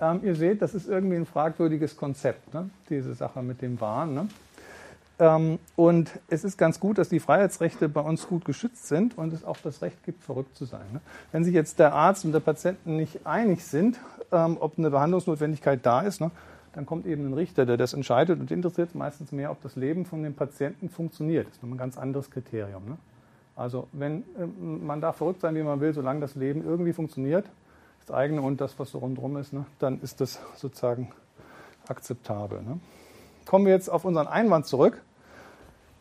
Ähm, 0.00 0.20
ihr 0.22 0.34
seht, 0.34 0.62
das 0.62 0.74
ist 0.74 0.88
irgendwie 0.88 1.16
ein 1.16 1.26
fragwürdiges 1.26 1.96
Konzept, 1.96 2.54
ne? 2.54 2.70
diese 2.88 3.14
Sache 3.14 3.42
mit 3.42 3.62
dem 3.62 3.80
Wahn. 3.80 4.14
Ne? 4.14 4.28
Ähm, 5.18 5.58
und 5.74 6.10
es 6.28 6.44
ist 6.44 6.56
ganz 6.56 6.78
gut, 6.78 6.98
dass 6.98 7.08
die 7.08 7.18
Freiheitsrechte 7.18 7.88
bei 7.88 8.00
uns 8.00 8.28
gut 8.28 8.44
geschützt 8.44 8.86
sind 8.86 9.18
und 9.18 9.32
es 9.32 9.44
auch 9.44 9.56
das 9.62 9.82
Recht 9.82 10.04
gibt, 10.04 10.22
verrückt 10.22 10.56
zu 10.56 10.64
sein. 10.64 10.84
Ne? 10.92 11.00
Wenn 11.32 11.42
sich 11.42 11.54
jetzt 11.54 11.78
der 11.78 11.92
Arzt 11.92 12.24
und 12.24 12.32
der 12.32 12.40
Patienten 12.40 12.96
nicht 12.96 13.26
einig 13.26 13.64
sind, 13.64 13.98
ähm, 14.30 14.56
ob 14.60 14.78
eine 14.78 14.90
Behandlungsnotwendigkeit 14.90 15.84
da 15.84 16.02
ist, 16.02 16.20
ne, 16.20 16.30
dann 16.74 16.86
kommt 16.86 17.06
eben 17.06 17.26
ein 17.26 17.34
Richter, 17.34 17.66
der 17.66 17.76
das 17.76 17.92
entscheidet 17.92 18.38
und 18.38 18.50
interessiert 18.52 18.94
meistens 18.94 19.32
mehr, 19.32 19.50
ob 19.50 19.60
das 19.62 19.74
Leben 19.74 20.04
von 20.04 20.22
dem 20.22 20.34
Patienten 20.34 20.88
funktioniert. 20.88 21.48
Das 21.48 21.56
ist 21.56 21.62
ein 21.64 21.76
ganz 21.76 21.98
anderes 21.98 22.30
Kriterium. 22.30 22.84
Ne? 22.84 22.98
Also 23.56 23.88
wenn 23.92 24.22
ähm, 24.38 24.86
man 24.86 25.00
darf 25.00 25.16
verrückt 25.16 25.40
sein, 25.40 25.56
wie 25.56 25.62
man 25.64 25.80
will, 25.80 25.92
solange 25.92 26.20
das 26.20 26.36
Leben 26.36 26.64
irgendwie 26.64 26.92
funktioniert, 26.92 27.46
das 28.08 28.16
eigene 28.16 28.40
und 28.42 28.60
das, 28.60 28.78
was 28.78 28.90
so 28.90 28.98
rundherum 28.98 29.36
ist, 29.36 29.52
ne, 29.52 29.66
dann 29.78 30.00
ist 30.00 30.20
das 30.20 30.40
sozusagen 30.56 31.10
akzeptabel. 31.88 32.62
Ne? 32.62 32.80
Kommen 33.46 33.66
wir 33.66 33.72
jetzt 33.72 33.88
auf 33.88 34.04
unseren 34.04 34.26
Einwand 34.26 34.66
zurück. 34.66 35.02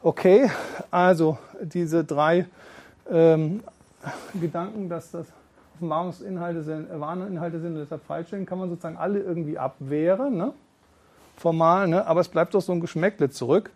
Okay, 0.01 0.49
also 0.89 1.37
diese 1.61 2.03
drei 2.03 2.45
ähm, 3.09 3.61
Gedanken, 4.39 4.89
dass 4.89 5.11
das 5.11 5.27
Offenbarungsinhalte 5.75 6.63
sind, 6.63 6.89
äh, 6.89 6.99
Warninhalte 6.99 7.59
sind 7.59 7.73
und 7.73 7.79
deshalb 7.79 8.05
falsch 8.05 8.29
sind, 8.29 8.45
kann 8.45 8.59
man 8.59 8.69
sozusagen 8.69 8.97
alle 8.97 9.19
irgendwie 9.19 9.57
abwehren, 9.57 10.37
ne? 10.37 10.53
formal, 11.35 11.87
ne? 11.87 12.05
aber 12.07 12.21
es 12.21 12.29
bleibt 12.29 12.53
doch 12.53 12.61
so 12.61 12.71
ein 12.71 12.79
Geschmäckle 12.79 13.29
zurück. 13.29 13.71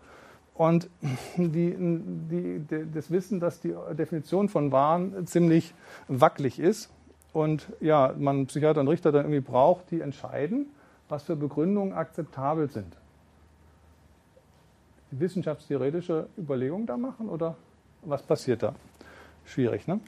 Und 0.54 0.90
die, 1.38 1.76
die, 1.78 2.62
das 2.94 3.10
Wissen, 3.10 3.40
dass 3.40 3.60
die 3.62 3.74
Definition 3.92 4.48
von 4.48 4.72
Waren 4.72 5.26
ziemlich 5.26 5.74
wackelig 6.08 6.60
ist 6.60 6.90
und 7.34 7.68
ja, 7.80 8.14
man 8.18 8.48
Psychiater 8.48 8.82
und 8.82 8.88
Richter 8.88 9.12
dann 9.12 9.26
irgendwie 9.26 9.42
braucht, 9.42 9.92
die 9.92 10.02
entscheiden, 10.02 10.68
was 11.10 11.24
für 11.24 11.36
Begründungen 11.36 11.94
akzeptabel 11.94 12.70
sind 12.70 12.96
wissenschaftstheoretische 15.12 16.28
Überlegungen 16.38 16.86
da 16.86 16.98
machen 16.98 17.30
oder 17.30 17.56
was 18.02 18.24
passiert 18.24 18.64
da? 18.64 18.74
Schwierig, 19.46 19.88
ne? 19.88 20.00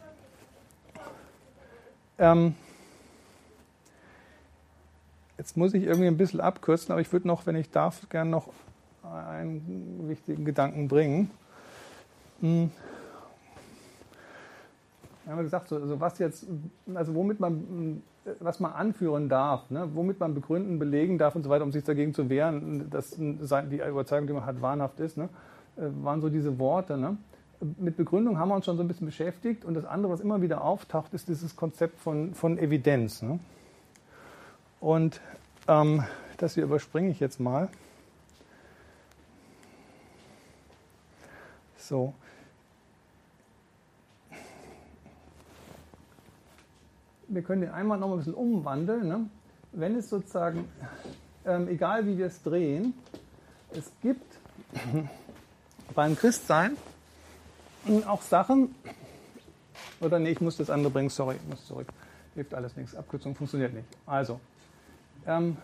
Ähm, 2.18 2.56
jetzt 5.38 5.58
muss 5.58 5.74
ich 5.74 5.84
irgendwie 5.84 6.08
ein 6.08 6.18
bisschen 6.18 6.40
abkürzen, 6.40 6.92
aber 6.92 7.02
ich 7.02 7.12
würde 7.12 7.28
noch, 7.28 7.46
wenn 7.46 7.56
ich 7.56 7.70
darf, 7.70 8.08
gerne 8.10 8.30
noch 8.30 8.50
einen 9.04 10.08
wichtigen 10.08 10.46
Gedanken 10.46 10.88
bringen. 10.88 11.30
Hm. 12.40 12.72
Wir 15.26 15.34
haben 15.34 15.44
gesagt, 15.44 15.70
so, 15.70 15.78
also 15.78 16.00
was 16.00 16.20
jetzt, 16.20 16.46
also 16.94 17.16
womit 17.16 17.40
man 17.40 18.02
was 18.40 18.60
man 18.60 18.74
anführen 18.74 19.30
darf, 19.30 19.70
ne? 19.70 19.90
womit 19.94 20.20
man 20.20 20.34
begründen, 20.34 20.80
belegen 20.80 21.18
darf 21.18 21.36
und 21.36 21.44
so 21.44 21.50
weiter, 21.50 21.64
um 21.64 21.72
sich 21.72 21.84
dagegen 21.84 22.14
zu 22.14 22.30
wehren, 22.30 22.90
dass 22.90 23.12
die 23.18 23.82
Überzeugung, 23.88 24.28
die 24.28 24.34
man 24.34 24.46
hat, 24.46 24.62
wahnhaft 24.62 25.00
ist, 25.00 25.18
ne? 25.18 25.30
Äh, 25.76 25.82
waren 26.04 26.22
so 26.22 26.30
diese 26.30 26.60
Worte. 26.60 26.98
Ne? 26.98 27.18
Mit 27.78 27.98
Begründung 27.98 28.38
haben 28.38 28.50
wir 28.50 28.56
uns 28.56 28.66
schon 28.66 28.78
so 28.78 28.84
ein 28.84 28.88
bisschen 28.88 29.08
beschäftigt 29.08 29.66
und 29.66 29.74
das 29.74 29.86
andere, 29.86 30.12
was 30.12 30.22
immer 30.22 30.42
wieder 30.42 30.64
auftaucht, 30.64 31.14
ist 31.14 31.28
dieses 31.28 31.56
Konzept 31.56 32.00
von, 32.00 32.34
von 32.34 32.58
Evidenz. 32.58 33.22
Ne? 33.22 33.40
Und 34.80 35.20
ähm, 35.68 36.04
das 36.38 36.54
hier 36.54 36.64
überspringe 36.64 37.10
ich 37.10 37.20
jetzt 37.20 37.40
mal. 37.40 37.70
So, 41.78 42.14
wir 47.28 47.42
können 47.42 47.62
den 47.62 47.72
Einwand 47.72 48.02
noch 48.02 48.12
ein 48.12 48.18
bisschen 48.18 48.34
umwandeln. 48.34 49.08
Ne? 49.08 49.30
Wenn 49.72 49.96
es 49.96 50.10
sozusagen, 50.10 50.68
ähm, 51.46 51.68
egal 51.68 52.06
wie 52.06 52.18
wir 52.18 52.28
es 52.28 52.42
drehen, 52.42 52.94
es 53.72 53.92
gibt 54.02 54.38
beim 55.96 56.16
Christsein 56.16 56.78
auch 58.08 58.22
Sachen, 58.22 58.76
oder 60.00 60.20
nee, 60.20 60.32
ich 60.32 60.42
muss 60.42 60.58
das 60.58 60.70
andere 60.70 60.92
bringen, 60.92 61.10
sorry, 61.10 61.36
ich 61.36 61.50
muss 61.50 61.66
zurück. 61.66 61.88
Hilft 62.36 62.54
alles 62.54 62.76
nichts, 62.76 62.96
Abkürzung 62.96 63.36
funktioniert 63.36 63.74
nicht. 63.74 63.88
Also, 64.06 64.40
ähm, 65.28 65.58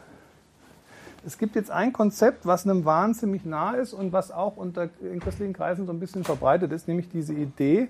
es 1.26 1.38
gibt 1.38 1.56
jetzt 1.56 1.72
ein 1.72 1.91
Konzept, 1.91 2.45
was 2.45 2.65
einem 2.65 2.86
Wahn 2.86 3.14
ziemlich 3.14 3.44
nah 3.44 3.73
ist 3.73 3.94
und 3.94 4.14
was 4.14 4.31
auch 4.31 4.56
unter, 4.57 4.90
in 5.02 5.19
christlichen 5.19 5.53
Kreisen 5.53 5.86
so 5.86 5.91
ein 5.91 5.99
bisschen 5.99 6.23
verbreitet 6.23 6.72
ist, 6.72 6.88
nämlich 6.88 7.10
diese 7.10 7.34
Idee, 7.34 7.90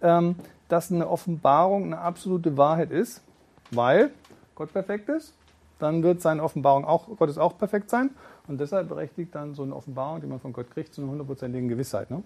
ähm, 0.00 0.36
dass 0.68 0.92
eine 0.92 1.08
Offenbarung 1.08 1.84
eine 1.84 1.98
absolute 1.98 2.56
Wahrheit 2.56 2.90
ist, 2.90 3.22
weil 3.70 4.10
Gott 4.54 4.72
perfekt 4.72 5.08
ist, 5.08 5.34
dann 5.78 6.02
wird 6.02 6.20
seine 6.20 6.42
Offenbarung 6.42 6.84
auch, 6.84 7.06
Gottes 7.16 7.38
auch 7.38 7.56
perfekt 7.56 7.90
sein 7.90 8.10
und 8.48 8.60
deshalb 8.60 8.88
berechtigt 8.88 9.34
dann 9.34 9.54
so 9.54 9.62
eine 9.62 9.74
Offenbarung, 9.74 10.20
die 10.20 10.26
man 10.26 10.40
von 10.40 10.52
Gott 10.52 10.70
kriegt, 10.70 10.94
zu 10.94 11.00
einer 11.00 11.10
hundertprozentigen 11.10 11.68
Gewissheit. 11.68 12.10
Ne? 12.10 12.22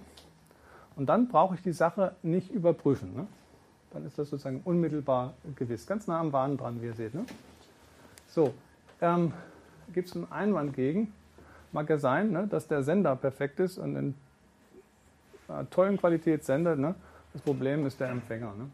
Und 0.97 1.09
dann 1.09 1.29
brauche 1.29 1.55
ich 1.55 1.63
die 1.63 1.73
Sache 1.73 2.15
nicht 2.23 2.51
überprüfen. 2.51 3.15
Ne? 3.15 3.27
Dann 3.93 4.07
ist 4.07 4.19
das 4.19 4.31
sozusagen 4.31 4.63
unmittelbar 4.65 5.35
gewiss. 5.57 5.87
Ganz 5.87 6.07
nah 6.07 6.21
am 6.21 6.33
Wahn 6.33 6.57
dran, 6.57 6.81
wie 6.81 6.87
ihr 6.87 6.95
seht. 6.95 7.15
Ne? 7.15 7.25
So, 8.29 8.55
ähm, 9.01 9.33
gibt 9.93 10.09
es 10.09 10.17
einen 10.17 10.31
Einwand 10.33 10.75
gegen? 10.75 11.13
Mag 11.73 11.89
ja 11.91 11.99
sein, 11.99 12.31
ne, 12.31 12.47
dass 12.47 12.69
der 12.69 12.83
Sender 12.83 13.17
perfekt 13.17 13.61
ist 13.61 13.79
und 13.79 13.97
in 13.97 14.15
einer 15.49 15.69
tollen 15.71 15.99
Qualität 15.99 16.45
sendet. 16.45 16.79
Ne? 16.79 16.95
Das 17.33 17.43
Problem 17.43 17.87
ist 17.87 17.99
der 18.01 18.11
Empfänger. 18.11 18.53
Ne? 18.59 18.69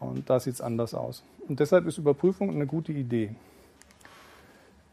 Und 0.00 0.28
da 0.28 0.40
sieht 0.40 0.54
es 0.54 0.60
anders 0.60 0.94
aus. 0.94 1.22
Und 1.46 1.60
deshalb 1.60 1.86
ist 1.86 1.98
Überprüfung 1.98 2.50
eine 2.50 2.66
gute 2.66 2.92
Idee. 2.92 3.34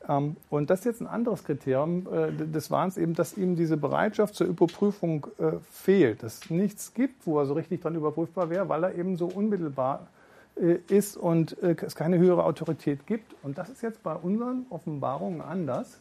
Ähm, 0.08 0.36
und 0.50 0.70
das 0.70 0.80
ist 0.80 0.86
jetzt 0.86 1.02
ein 1.02 1.08
anderes 1.08 1.44
Kriterium 1.44 2.08
äh, 2.12 2.32
des 2.32 2.70
Wahns, 2.72 2.98
eben, 2.98 3.14
dass 3.14 3.38
ihm 3.38 3.56
diese 3.56 3.78
Bereitschaft 3.78 4.36
zur 4.36 4.48
Überprüfung 4.48 5.28
äh, 5.40 5.54
fehlt. 5.72 6.24
Dass 6.24 6.44
es 6.44 6.50
nichts 6.50 6.94
gibt, 6.94 7.26
wo 7.26 7.40
er 7.40 7.46
so 7.46 7.54
richtig 7.54 7.82
dran 7.82 7.96
überprüfbar 7.96 8.50
wäre, 8.50 8.70
weil 8.70 8.84
er 8.84 8.96
eben 8.96 9.18
so 9.18 9.28
unmittelbar 9.28 10.08
äh, 10.56 10.78
ist 10.88 11.18
und 11.18 11.58
es 11.62 11.96
keine 11.96 12.18
höhere 12.18 12.44
Autorität 12.44 13.08
gibt. 13.08 13.36
Und 13.44 13.58
das 13.58 13.70
ist 13.70 13.82
jetzt 13.82 14.04
bei 14.04 14.14
unseren 14.14 14.66
Offenbarungen 14.70 15.42
anders. 15.42 16.00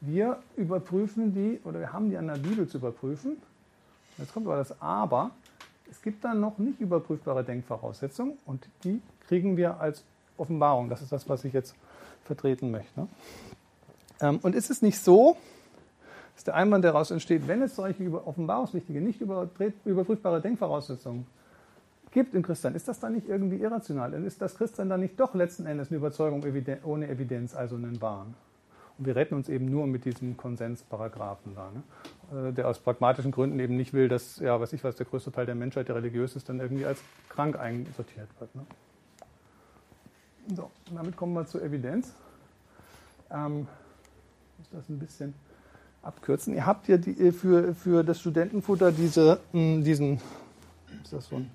Wir 0.00 0.38
überprüfen 0.56 1.32
die, 1.32 1.60
oder 1.64 1.78
wir 1.78 1.92
haben 1.92 2.10
die 2.10 2.16
an 2.16 2.26
der 2.26 2.34
Bibel 2.34 2.66
zu 2.66 2.78
überprüfen 2.78 3.36
Jetzt 4.18 4.32
kommt 4.32 4.46
aber 4.46 4.56
das 4.56 4.80
Aber. 4.80 5.30
Es 5.90 6.00
gibt 6.00 6.24
dann 6.24 6.40
noch 6.40 6.58
nicht 6.58 6.80
überprüfbare 6.80 7.44
Denkvoraussetzungen 7.44 8.38
und 8.46 8.66
die 8.84 9.02
kriegen 9.26 9.56
wir 9.56 9.80
als 9.80 10.04
Offenbarung. 10.38 10.88
Das 10.88 11.02
ist 11.02 11.12
das, 11.12 11.28
was 11.28 11.44
ich 11.44 11.52
jetzt 11.52 11.74
vertreten 12.24 12.70
möchte. 12.70 13.08
Ähm, 14.20 14.38
und 14.42 14.54
ist 14.54 14.70
es 14.70 14.82
nicht 14.82 14.98
so, 14.98 15.36
dass 16.34 16.44
der 16.44 16.54
Einwand 16.54 16.84
daraus 16.84 17.10
entsteht, 17.10 17.46
wenn 17.46 17.62
es 17.62 17.76
solche 17.76 18.26
offenbarungswichtige, 18.26 19.00
nicht 19.00 19.20
überprüfbare 19.20 20.40
Denkvoraussetzungen 20.40 21.26
gibt 22.10 22.34
im 22.34 22.42
Christsein, 22.42 22.74
ist 22.74 22.88
das 22.88 23.00
dann 23.00 23.14
nicht 23.14 23.28
irgendwie 23.28 23.56
irrational? 23.56 24.12
Ist 24.24 24.40
das 24.40 24.54
Christsein 24.54 24.88
dann 24.88 25.00
nicht 25.00 25.18
doch 25.18 25.34
letzten 25.34 25.66
Endes 25.66 25.90
eine 25.90 25.98
Überzeugung 25.98 26.44
ohne 26.84 27.08
Evidenz, 27.08 27.54
also 27.54 27.76
einen 27.76 28.00
Wahn? 28.00 28.34
Wir 29.04 29.16
retten 29.16 29.34
uns 29.34 29.48
eben 29.48 29.66
nur 29.66 29.86
mit 29.86 30.04
diesem 30.04 30.36
Konsensparagraphen 30.36 31.54
da, 31.54 31.70
ne? 31.70 32.48
Äh, 32.48 32.52
der 32.52 32.68
aus 32.68 32.78
pragmatischen 32.78 33.30
Gründen 33.30 33.58
eben 33.58 33.76
nicht 33.76 33.92
will, 33.92 34.08
dass, 34.08 34.38
ja, 34.38 34.60
was 34.60 34.72
ich 34.72 34.82
weiß, 34.82 34.96
der 34.96 35.06
größte 35.06 35.32
Teil 35.32 35.46
der 35.46 35.54
Menschheit, 35.54 35.88
der 35.88 35.96
religiös 35.96 36.36
ist, 36.36 36.48
dann 36.48 36.60
irgendwie 36.60 36.86
als 36.86 37.00
krank 37.28 37.58
einsortiert 37.58 38.28
wird. 38.38 38.54
Ne? 38.54 38.64
So, 40.54 40.70
damit 40.94 41.16
kommen 41.16 41.34
wir 41.34 41.46
zur 41.46 41.62
Evidenz. 41.62 42.14
Ähm, 43.30 43.66
muss 44.58 44.70
das 44.70 44.88
ein 44.88 44.98
bisschen 44.98 45.34
abkürzen. 46.02 46.54
Ihr 46.54 46.66
habt 46.66 46.88
ja 46.88 46.96
die, 46.96 47.28
äh, 47.28 47.32
für, 47.32 47.74
für 47.74 48.02
das 48.02 48.20
Studentenfutter 48.20 48.92
diese, 48.92 49.40
hm, 49.52 49.84
diesen, 49.84 50.20
ist 51.02 51.12
das 51.12 51.26
so 51.26 51.36
ein 51.36 51.50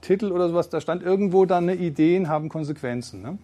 Titel 0.00 0.32
oder 0.32 0.48
sowas, 0.48 0.68
da 0.68 0.80
stand 0.80 1.02
irgendwo 1.02 1.46
dann 1.46 1.68
eine 1.68 1.76
Ideen 1.76 2.28
haben 2.28 2.48
Konsequenzen. 2.48 3.22
Ne? 3.22 3.38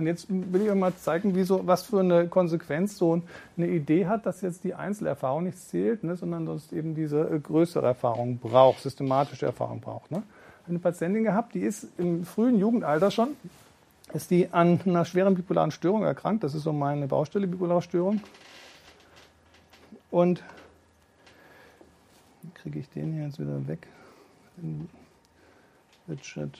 Und 0.00 0.06
jetzt 0.06 0.26
will 0.30 0.62
ich 0.62 0.70
euch 0.70 0.76
mal 0.76 0.94
zeigen, 0.94 1.34
wie 1.34 1.42
so, 1.42 1.66
was 1.66 1.82
für 1.82 2.00
eine 2.00 2.26
Konsequenz 2.26 2.96
so 2.96 3.20
eine 3.56 3.68
Idee 3.68 4.06
hat, 4.06 4.24
dass 4.24 4.40
jetzt 4.40 4.64
die 4.64 4.74
Einzelerfahrung 4.74 5.44
nicht 5.44 5.58
zählt, 5.58 6.04
ne, 6.04 6.16
sondern 6.16 6.48
es 6.48 6.72
eben 6.72 6.94
diese 6.94 7.20
äh, 7.20 7.38
größere 7.38 7.86
Erfahrung 7.86 8.38
braucht, 8.38 8.80
systematische 8.80 9.44
Erfahrung 9.44 9.80
braucht. 9.80 10.10
Ne? 10.10 10.22
Eine 10.66 10.78
Patientin 10.78 11.22
gehabt, 11.22 11.54
die 11.54 11.60
ist 11.60 11.86
im 11.98 12.24
frühen 12.24 12.58
Jugendalter 12.58 13.10
schon, 13.10 13.36
ist 14.14 14.30
die 14.30 14.48
an 14.52 14.80
einer 14.86 15.04
schweren 15.04 15.34
bipolaren 15.34 15.70
Störung 15.70 16.02
erkrankt. 16.02 16.44
Das 16.44 16.54
ist 16.54 16.62
so 16.62 16.72
meine 16.72 17.06
Baustelle, 17.06 17.46
bipolare 17.46 17.82
Störung. 17.82 18.22
Und 20.10 20.42
kriege 22.54 22.78
ich 22.78 22.88
den 22.88 23.12
hier 23.12 23.24
jetzt 23.24 23.38
wieder 23.38 23.68
weg. 23.68 23.86
Richard. 26.08 26.58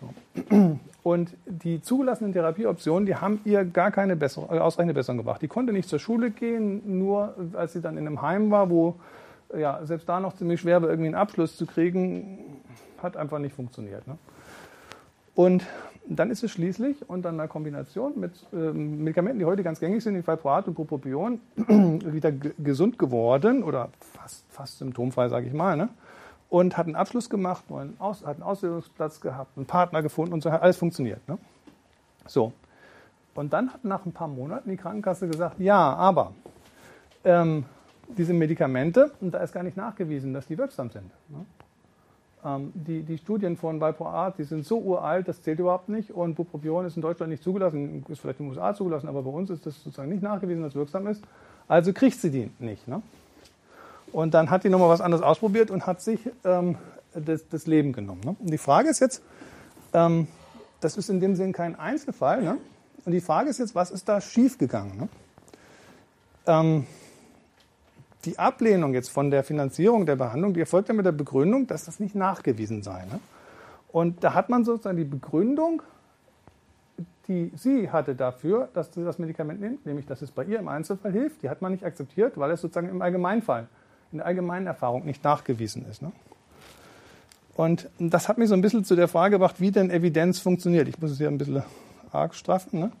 So. 0.00 0.78
Und 1.02 1.34
die 1.46 1.80
zugelassenen 1.80 2.32
Therapieoptionen, 2.32 3.06
die 3.06 3.16
haben 3.16 3.40
ihr 3.44 3.64
gar 3.64 3.90
keine 3.90 4.16
bessere, 4.16 4.54
äh, 4.54 4.58
ausreichende 4.58 4.94
Besserung 4.94 5.18
gebracht. 5.18 5.40
Die 5.40 5.48
konnte 5.48 5.72
nicht 5.72 5.88
zur 5.88 5.98
Schule 5.98 6.30
gehen, 6.30 6.98
nur 6.98 7.34
als 7.54 7.72
sie 7.72 7.80
dann 7.80 7.96
in 7.96 8.06
einem 8.06 8.20
Heim 8.20 8.50
war, 8.50 8.68
wo 8.68 8.96
ja, 9.56 9.80
selbst 9.84 10.08
da 10.08 10.20
noch 10.20 10.34
ziemlich 10.34 10.60
schwer 10.60 10.82
war, 10.82 10.90
irgendwie 10.90 11.08
einen 11.08 11.14
Abschluss 11.14 11.56
zu 11.56 11.66
kriegen, 11.66 12.38
hat 13.02 13.16
einfach 13.16 13.38
nicht 13.38 13.54
funktioniert. 13.54 14.06
Ne? 14.06 14.18
Und 15.34 15.64
dann 16.06 16.30
ist 16.30 16.42
es 16.42 16.50
schließlich 16.50 17.08
unter 17.08 17.28
einer 17.28 17.48
Kombination 17.48 18.18
mit 18.18 18.32
äh, 18.52 18.56
Medikamenten, 18.56 19.38
die 19.38 19.44
heute 19.44 19.62
ganz 19.62 19.78
gängig 19.78 20.02
sind, 20.02 20.16
wie 20.16 20.26
Valproat 20.26 20.68
und 20.68 20.74
Bupropion, 20.74 21.40
wieder 21.56 22.32
gesund 22.32 22.98
geworden 22.98 23.62
oder 23.62 23.90
fast, 24.14 24.44
fast 24.50 24.78
symptomfrei, 24.78 25.28
sage 25.28 25.46
ich 25.46 25.52
mal. 25.52 25.76
Ne? 25.76 25.88
Und 26.50 26.76
hat 26.78 26.86
einen 26.86 26.96
Abschluss 26.96 27.28
gemacht, 27.28 27.64
Aus, 27.98 28.24
hat 28.24 28.36
einen 28.36 28.42
Ausbildungsplatz 28.42 29.20
gehabt, 29.20 29.56
einen 29.56 29.66
Partner 29.66 30.02
gefunden 30.02 30.32
und 30.32 30.42
so 30.42 30.50
hat 30.50 30.62
alles 30.62 30.78
funktioniert. 30.78 31.26
Ne? 31.28 31.38
So. 32.26 32.52
Und 33.34 33.52
dann 33.52 33.72
hat 33.72 33.84
nach 33.84 34.04
ein 34.04 34.12
paar 34.12 34.28
Monaten 34.28 34.68
die 34.70 34.76
Krankenkasse 34.76 35.28
gesagt, 35.28 35.60
ja, 35.60 35.94
aber 35.94 36.32
ähm, 37.24 37.64
diese 38.16 38.32
Medikamente, 38.32 39.12
und 39.20 39.32
da 39.32 39.38
ist 39.38 39.52
gar 39.52 39.62
nicht 39.62 39.76
nachgewiesen, 39.76 40.32
dass 40.32 40.46
die 40.46 40.56
wirksam 40.56 40.90
sind. 40.90 41.10
Ne? 41.28 41.44
Ähm, 42.44 42.72
die, 42.74 43.02
die, 43.02 43.18
Studien 43.18 43.56
von 43.56 43.80
Valproat, 43.80 44.38
die 44.38 44.44
sind 44.44 44.64
so 44.64 44.78
uralt, 44.78 45.28
das 45.28 45.42
zählt 45.42 45.58
überhaupt 45.58 45.88
nicht. 45.88 46.10
Und 46.10 46.34
Bupropion 46.34 46.86
ist 46.86 46.96
in 46.96 47.02
Deutschland 47.02 47.30
nicht 47.30 47.42
zugelassen, 47.42 48.04
ist 48.08 48.20
vielleicht 48.20 48.40
in 48.40 48.46
den 48.46 48.50
USA 48.50 48.74
zugelassen, 48.74 49.08
aber 49.08 49.22
bei 49.22 49.30
uns 49.30 49.50
ist 49.50 49.66
das 49.66 49.82
sozusagen 49.82 50.10
nicht 50.10 50.22
nachgewiesen, 50.22 50.62
dass 50.62 50.72
es 50.72 50.76
wirksam 50.76 51.06
ist. 51.06 51.22
Also 51.66 51.92
kriegt 51.92 52.18
sie 52.18 52.30
die 52.30 52.50
nicht. 52.58 52.86
Ne? 52.88 53.02
Und 54.12 54.34
dann 54.34 54.50
hat 54.50 54.64
die 54.64 54.68
nochmal 54.68 54.88
was 54.88 55.00
anderes 55.00 55.22
ausprobiert 55.22 55.70
und 55.70 55.86
hat 55.86 56.00
sich 56.00 56.20
ähm, 56.44 56.76
das, 57.14 57.48
das, 57.48 57.66
Leben 57.66 57.92
genommen. 57.92 58.20
Ne? 58.24 58.36
Und 58.38 58.50
die 58.50 58.58
Frage 58.58 58.88
ist 58.88 59.00
jetzt, 59.00 59.22
ähm, 59.92 60.28
das 60.80 60.96
ist 60.96 61.08
in 61.08 61.20
dem 61.20 61.36
Sinn 61.36 61.52
kein 61.52 61.78
Einzelfall. 61.78 62.42
Ne? 62.42 62.58
Und 63.04 63.12
die 63.12 63.20
Frage 63.20 63.50
ist 63.50 63.58
jetzt, 63.58 63.74
was 63.74 63.90
ist 63.90 64.08
da 64.08 64.20
schiefgegangen? 64.20 64.96
Ne? 64.96 65.08
Ähm, 66.46 66.86
die 68.24 68.38
Ablehnung 68.38 68.94
jetzt 68.94 69.10
von 69.10 69.30
der 69.30 69.44
Finanzierung 69.44 70.06
der 70.06 70.16
Behandlung, 70.16 70.54
die 70.54 70.60
erfolgt 70.60 70.88
ja 70.88 70.94
mit 70.94 71.06
der 71.06 71.12
Begründung, 71.12 71.66
dass 71.66 71.84
das 71.84 72.00
nicht 72.00 72.14
nachgewiesen 72.14 72.82
sei. 72.82 73.04
Ne? 73.06 73.20
Und 73.88 74.22
da 74.24 74.34
hat 74.34 74.48
man 74.48 74.64
sozusagen 74.64 74.96
die 74.96 75.04
Begründung, 75.04 75.82
die 77.26 77.52
sie 77.56 77.90
hatte 77.90 78.14
dafür, 78.14 78.68
dass 78.74 78.92
sie 78.92 79.04
das 79.04 79.18
Medikament 79.18 79.60
nimmt, 79.60 79.86
nämlich 79.86 80.06
dass 80.06 80.22
es 80.22 80.30
bei 80.30 80.44
ihr 80.44 80.58
im 80.58 80.68
Einzelfall 80.68 81.12
hilft, 81.12 81.42
die 81.42 81.50
hat 81.50 81.62
man 81.62 81.72
nicht 81.72 81.84
akzeptiert, 81.84 82.38
weil 82.38 82.50
es 82.50 82.60
sozusagen 82.60 82.88
im 82.88 83.02
Allgemeinfall, 83.02 83.68
in 84.12 84.18
der 84.18 84.26
allgemeinen 84.26 84.66
Erfahrung 84.66 85.04
nicht 85.04 85.22
nachgewiesen 85.24 85.86
ist. 85.90 86.02
Ne? 86.02 86.12
Und 87.54 87.88
das 87.98 88.28
hat 88.28 88.38
mich 88.38 88.48
so 88.48 88.54
ein 88.54 88.60
bisschen 88.60 88.84
zu 88.84 88.94
der 88.94 89.08
Frage 89.08 89.36
gebracht, 89.36 89.60
wie 89.60 89.70
denn 89.70 89.90
Evidenz 89.90 90.38
funktioniert. 90.38 90.88
Ich 90.88 90.98
muss 91.00 91.10
es 91.10 91.18
hier 91.18 91.28
ein 91.28 91.38
bisschen 91.38 91.62
arg 92.12 92.34
straffen. 92.34 92.80
Ne? 92.80 92.92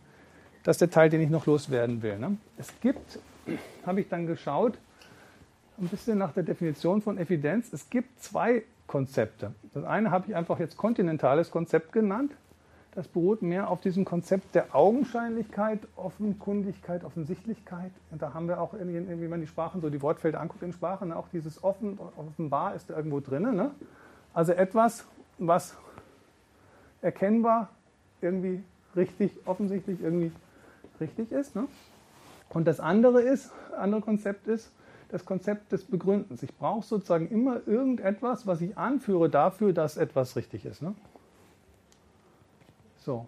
Das 0.64 0.74
ist 0.76 0.80
der 0.80 0.90
Teil, 0.90 1.10
den 1.10 1.20
ich 1.20 1.30
noch 1.30 1.46
loswerden 1.46 2.02
will. 2.02 2.18
Ne? 2.18 2.36
Es 2.56 2.72
gibt, 2.80 3.20
habe 3.86 4.00
ich 4.00 4.08
dann 4.08 4.26
geschaut, 4.26 4.78
ein 5.80 5.88
bisschen 5.88 6.18
nach 6.18 6.32
der 6.32 6.42
Definition 6.42 7.02
von 7.02 7.18
Evidenz. 7.18 7.72
Es 7.72 7.88
gibt 7.88 8.20
zwei 8.20 8.64
Konzepte. 8.86 9.52
Das 9.74 9.84
eine 9.84 10.10
habe 10.10 10.24
ich 10.28 10.34
einfach 10.34 10.58
jetzt 10.58 10.76
kontinentales 10.76 11.50
Konzept 11.50 11.92
genannt. 11.92 12.32
Das 12.98 13.06
beruht 13.06 13.42
mehr 13.42 13.70
auf 13.70 13.80
diesem 13.80 14.04
Konzept 14.04 14.56
der 14.56 14.74
Augenscheinlichkeit, 14.74 15.78
Offenkundigkeit, 15.94 17.04
Offensichtlichkeit. 17.04 17.92
Und 18.10 18.22
da 18.22 18.34
haben 18.34 18.48
wir 18.48 18.60
auch, 18.60 18.74
wie 18.74 19.28
man 19.28 19.40
die 19.40 19.46
Sprachen, 19.46 19.80
so 19.80 19.88
die 19.88 20.02
Wortfelder 20.02 20.40
anguckt 20.40 20.64
in 20.64 20.72
Sprachen, 20.72 21.12
auch 21.12 21.28
dieses 21.28 21.62
offen, 21.62 21.96
offenbar 22.16 22.74
ist 22.74 22.90
da 22.90 22.96
irgendwo 22.96 23.20
drin. 23.20 23.54
Ne? 23.54 23.70
Also 24.34 24.50
etwas, 24.52 25.06
was 25.38 25.76
erkennbar 27.00 27.68
irgendwie 28.20 28.64
richtig, 28.96 29.30
offensichtlich 29.44 30.02
irgendwie 30.02 30.32
richtig 31.00 31.30
ist. 31.30 31.54
Ne? 31.54 31.68
Und 32.48 32.66
das 32.66 32.80
andere 32.80 33.22
ist, 33.22 33.52
andere 33.78 34.00
Konzept 34.00 34.48
ist, 34.48 34.72
das 35.10 35.24
Konzept 35.24 35.70
des 35.70 35.84
Begründens. 35.84 36.42
Ich 36.42 36.52
brauche 36.56 36.84
sozusagen 36.84 37.28
immer 37.28 37.60
irgendetwas, 37.64 38.48
was 38.48 38.60
ich 38.60 38.76
anführe 38.76 39.30
dafür, 39.30 39.72
dass 39.72 39.96
etwas 39.96 40.34
richtig 40.34 40.64
ist. 40.66 40.82
Ne? 40.82 40.96
So. 42.98 43.26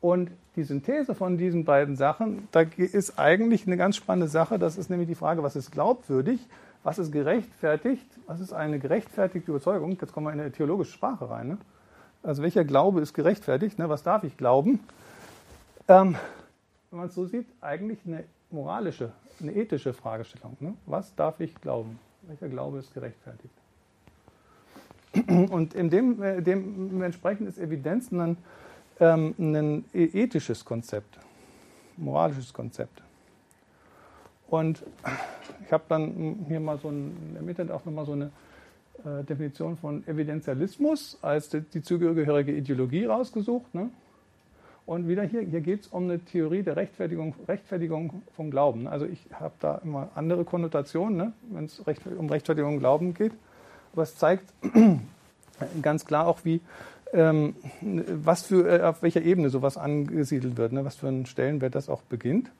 Und 0.00 0.30
die 0.56 0.64
Synthese 0.64 1.14
von 1.14 1.36
diesen 1.36 1.64
beiden 1.64 1.96
Sachen, 1.96 2.48
da 2.52 2.60
ist 2.76 3.18
eigentlich 3.18 3.66
eine 3.66 3.76
ganz 3.76 3.96
spannende 3.96 4.28
Sache. 4.28 4.58
Das 4.58 4.78
ist 4.78 4.90
nämlich 4.90 5.08
die 5.08 5.14
Frage, 5.14 5.42
was 5.42 5.56
ist 5.56 5.70
glaubwürdig, 5.70 6.40
was 6.82 6.98
ist 6.98 7.12
gerechtfertigt, 7.12 8.06
was 8.26 8.40
ist 8.40 8.52
eine 8.52 8.78
gerechtfertigte 8.78 9.50
Überzeugung. 9.50 9.98
Jetzt 10.00 10.12
kommen 10.12 10.26
wir 10.26 10.32
in 10.32 10.40
eine 10.40 10.52
theologische 10.52 10.92
Sprache 10.92 11.28
rein. 11.28 11.48
Ne? 11.48 11.58
Also 12.22 12.42
welcher 12.42 12.64
Glaube 12.64 13.00
ist 13.00 13.12
gerechtfertigt? 13.12 13.78
Ne? 13.78 13.88
Was 13.88 14.02
darf 14.02 14.24
ich 14.24 14.36
glauben? 14.36 14.80
Ähm, 15.88 16.16
wenn 16.90 16.98
man 16.98 17.08
es 17.08 17.14
so 17.14 17.26
sieht, 17.26 17.46
eigentlich 17.60 17.98
eine 18.06 18.24
moralische, 18.50 19.12
eine 19.40 19.52
ethische 19.52 19.92
Fragestellung. 19.92 20.56
Ne? 20.60 20.74
Was 20.86 21.14
darf 21.14 21.40
ich 21.40 21.54
glauben? 21.60 21.98
Welcher 22.22 22.48
Glaube 22.48 22.78
ist 22.78 22.92
gerechtfertigt? 22.94 23.54
Und 25.50 25.74
in 25.74 25.90
dem, 25.90 26.22
äh, 26.22 26.40
dementsprechend 26.40 27.48
ist 27.48 27.58
Evidenz 27.58 28.12
ein, 28.12 28.36
ähm, 29.00 29.34
ein 29.38 29.84
ethisches 29.92 30.64
Konzept, 30.64 31.18
moralisches 31.96 32.52
Konzept. 32.52 33.02
Und 34.48 34.82
ich 35.64 35.72
habe 35.72 35.84
dann 35.88 36.44
hier 36.48 36.60
mal 36.60 36.78
so 36.78 36.88
ein, 36.88 37.70
auch 37.70 37.84
nochmal 37.84 38.04
so 38.04 38.12
eine 38.12 38.30
äh, 39.04 39.24
Definition 39.24 39.76
von 39.76 40.06
Evidenzialismus 40.06 41.18
als 41.22 41.48
die, 41.48 41.60
die 41.60 41.82
zugehörige 41.82 42.52
Ideologie 42.52 43.04
rausgesucht. 43.04 43.74
Ne? 43.74 43.90
Und 44.86 45.06
wieder 45.06 45.22
hier, 45.22 45.42
hier 45.42 45.60
geht 45.60 45.82
es 45.82 45.86
um 45.86 46.04
eine 46.04 46.18
Theorie 46.18 46.62
der 46.62 46.76
Rechtfertigung, 46.76 47.34
Rechtfertigung 47.46 48.22
von 48.34 48.50
Glauben. 48.50 48.88
Also 48.88 49.06
ich 49.06 49.24
habe 49.32 49.54
da 49.60 49.80
immer 49.84 50.10
andere 50.16 50.44
Konnotationen, 50.44 51.16
ne, 51.16 51.32
wenn 51.50 51.66
es 51.66 51.78
um 51.78 52.28
Rechtfertigung 52.28 52.72
von 52.72 52.78
Glauben 52.80 53.14
geht. 53.14 53.32
Aber 53.92 54.02
es 54.02 54.16
zeigt 54.16 54.44
ganz 55.82 56.04
klar 56.04 56.26
auch, 56.26 56.40
wie, 56.44 56.60
ähm, 57.12 57.54
was 57.80 58.42
für, 58.42 58.80
äh, 58.80 58.82
auf 58.82 59.02
welcher 59.02 59.22
Ebene 59.22 59.50
sowas 59.50 59.76
angesiedelt 59.76 60.56
wird, 60.56 60.72
ne, 60.72 60.84
was 60.84 60.96
für 60.96 61.08
einen 61.08 61.26
Stellenwert 61.26 61.74
das 61.74 61.88
auch 61.88 62.02
beginnt. 62.02 62.50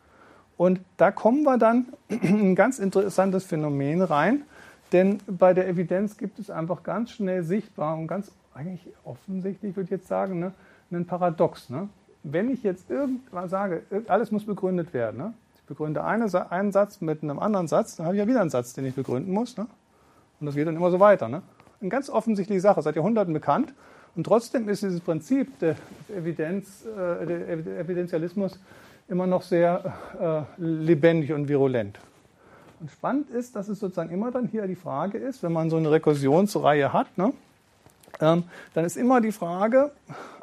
Und 0.56 0.80
da 0.96 1.10
kommen 1.10 1.42
wir 1.42 1.58
dann 1.58 1.86
ein 2.08 2.54
ganz 2.54 2.78
interessantes 2.78 3.44
Phänomen 3.44 4.02
rein, 4.02 4.42
denn 4.92 5.18
bei 5.26 5.54
der 5.54 5.68
Evidenz 5.68 6.16
gibt 6.16 6.38
es 6.38 6.50
einfach 6.50 6.82
ganz 6.82 7.12
schnell 7.12 7.44
sichtbar 7.44 7.96
und 7.96 8.08
ganz 8.08 8.32
eigentlich 8.54 8.88
offensichtlich, 9.04 9.76
würde 9.76 9.84
ich 9.84 9.90
jetzt 9.90 10.08
sagen, 10.08 10.40
ne, 10.40 10.52
einen 10.90 11.06
Paradox. 11.06 11.70
Ne? 11.70 11.88
wenn 12.22 12.50
ich 12.50 12.62
jetzt 12.62 12.90
irgendwann 12.90 13.48
sage, 13.48 13.82
alles 14.08 14.30
muss 14.30 14.44
begründet 14.44 14.92
werden, 14.92 15.16
ne? 15.18 15.34
ich 15.54 15.62
begründe 15.62 16.04
eine, 16.04 16.50
einen 16.50 16.72
Satz 16.72 17.00
mit 17.00 17.22
einem 17.22 17.38
anderen 17.38 17.68
Satz, 17.68 17.96
dann 17.96 18.06
habe 18.06 18.16
ich 18.16 18.20
ja 18.20 18.26
wieder 18.26 18.40
einen 18.40 18.50
Satz, 18.50 18.72
den 18.74 18.84
ich 18.84 18.94
begründen 18.94 19.32
muss. 19.32 19.56
Ne? 19.56 19.66
Und 20.40 20.46
das 20.46 20.54
geht 20.54 20.66
dann 20.66 20.76
immer 20.76 20.90
so 20.90 20.98
weiter. 20.98 21.28
Ne? 21.28 21.42
eine 21.80 21.88
ganz 21.88 22.10
offensichtliche 22.10 22.60
Sache, 22.60 22.82
seit 22.82 22.96
Jahrhunderten 22.96 23.32
bekannt. 23.32 23.72
Und 24.16 24.24
trotzdem 24.24 24.68
ist 24.68 24.82
dieses 24.82 25.00
Prinzip 25.00 25.58
der 25.60 25.76
Evidenz, 26.14 26.84
äh, 26.84 27.26
der 27.26 27.78
Evidenzialismus 27.80 28.58
immer 29.08 29.26
noch 29.26 29.42
sehr 29.42 30.46
äh, 30.58 30.62
lebendig 30.62 31.32
und 31.32 31.48
virulent. 31.48 31.98
Und 32.80 32.90
spannend 32.90 33.30
ist, 33.30 33.56
dass 33.56 33.68
es 33.68 33.78
sozusagen 33.78 34.10
immer 34.10 34.30
dann 34.30 34.46
hier 34.46 34.66
die 34.66 34.74
Frage 34.74 35.18
ist, 35.18 35.42
wenn 35.42 35.52
man 35.52 35.70
so 35.70 35.76
eine 35.76 35.90
Rekursionsreihe 35.90 36.92
hat, 36.92 37.18
ne, 37.18 37.32
ähm, 38.20 38.44
dann 38.74 38.84
ist 38.84 38.96
immer 38.96 39.20
die 39.20 39.32
Frage, 39.32 39.92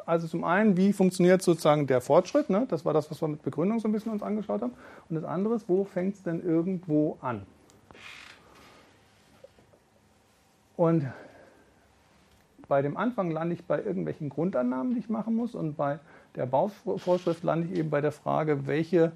also 0.06 0.26
zum 0.26 0.44
einen, 0.44 0.76
wie 0.76 0.92
funktioniert 0.92 1.42
sozusagen 1.42 1.86
der 1.86 2.00
Fortschritt, 2.00 2.48
ne? 2.48 2.66
das 2.68 2.84
war 2.84 2.94
das, 2.94 3.10
was 3.10 3.20
wir 3.20 3.28
mit 3.28 3.42
Begründung 3.42 3.78
so 3.78 3.88
ein 3.88 3.92
bisschen 3.92 4.10
uns 4.10 4.22
angeschaut 4.22 4.62
haben, 4.62 4.72
und 5.08 5.16
das 5.16 5.24
andere 5.24 5.54
ist, 5.54 5.68
wo 5.68 5.84
fängt 5.84 6.14
es 6.14 6.22
denn 6.22 6.42
irgendwo 6.42 7.18
an? 7.20 7.42
Und 10.78 11.08
bei 12.68 12.82
dem 12.82 12.96
Anfang 12.96 13.32
lande 13.32 13.54
ich 13.54 13.64
bei 13.64 13.82
irgendwelchen 13.82 14.28
Grundannahmen, 14.28 14.94
die 14.94 15.00
ich 15.00 15.08
machen 15.08 15.34
muss, 15.34 15.56
und 15.56 15.76
bei 15.76 15.98
der 16.36 16.46
Bauvorschrift 16.46 17.42
lande 17.42 17.66
ich 17.66 17.76
eben 17.76 17.90
bei 17.90 18.00
der 18.00 18.12
Frage, 18.12 18.68
welche, 18.68 19.10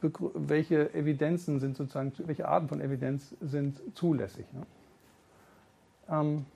welche 0.00 0.92
Evidenzen 0.92 1.60
sind 1.60 1.76
sozusagen, 1.76 2.12
welche 2.26 2.48
Arten 2.48 2.68
von 2.68 2.80
Evidenz 2.80 3.32
sind 3.40 3.80
zulässig. 3.94 4.44
Ne? 4.52 4.62
Ähm, 6.10 6.46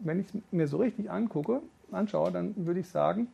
wenn 0.00 0.20
ich 0.20 0.28
es 0.28 0.32
mir 0.50 0.66
so 0.66 0.78
richtig 0.78 1.10
angucke, 1.10 1.60
anschaue, 1.92 2.32
dann 2.32 2.54
würde 2.56 2.80
ich 2.80 2.88
sagen, 2.88 3.28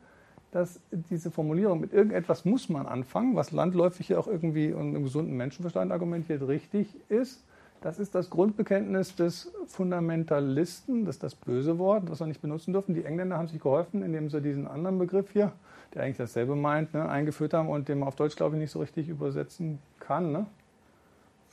dass 0.50 0.80
diese 0.90 1.30
Formulierung 1.30 1.78
mit 1.78 1.92
irgendetwas 1.92 2.44
muss 2.44 2.68
man 2.68 2.86
anfangen, 2.86 3.36
was 3.36 3.52
landläufig 3.52 4.08
ja 4.08 4.18
auch 4.18 4.26
irgendwie 4.26 4.72
und 4.72 4.96
im 4.96 5.04
gesunden 5.04 5.36
Menschenverstand 5.36 5.92
argumentiert 5.92 6.42
richtig 6.48 6.88
ist. 7.08 7.44
Das 7.84 7.98
ist 7.98 8.14
das 8.14 8.30
Grundbekenntnis 8.30 9.14
des 9.14 9.52
Fundamentalisten, 9.66 11.04
das 11.04 11.16
ist 11.16 11.22
das 11.22 11.34
böse 11.34 11.78
Wort, 11.78 12.08
das 12.08 12.18
wir 12.18 12.26
nicht 12.26 12.40
benutzen 12.40 12.72
dürfen. 12.72 12.94
Die 12.94 13.04
Engländer 13.04 13.36
haben 13.36 13.48
sich 13.48 13.60
geholfen, 13.60 14.02
indem 14.02 14.30
sie 14.30 14.40
diesen 14.40 14.66
anderen 14.66 14.98
Begriff 14.98 15.30
hier, 15.32 15.52
der 15.92 16.02
eigentlich 16.02 16.16
dasselbe 16.16 16.56
meint, 16.56 16.94
ne, 16.94 17.06
eingeführt 17.06 17.52
haben 17.52 17.68
und 17.68 17.90
den 17.90 17.98
man 17.98 18.08
auf 18.08 18.16
Deutsch, 18.16 18.36
glaube 18.36 18.56
ich, 18.56 18.62
nicht 18.62 18.70
so 18.70 18.80
richtig 18.80 19.10
übersetzen 19.10 19.80
kann. 20.00 20.32
Ne? 20.32 20.46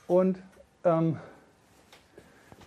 Und 0.06 0.38
ähm, 0.84 1.18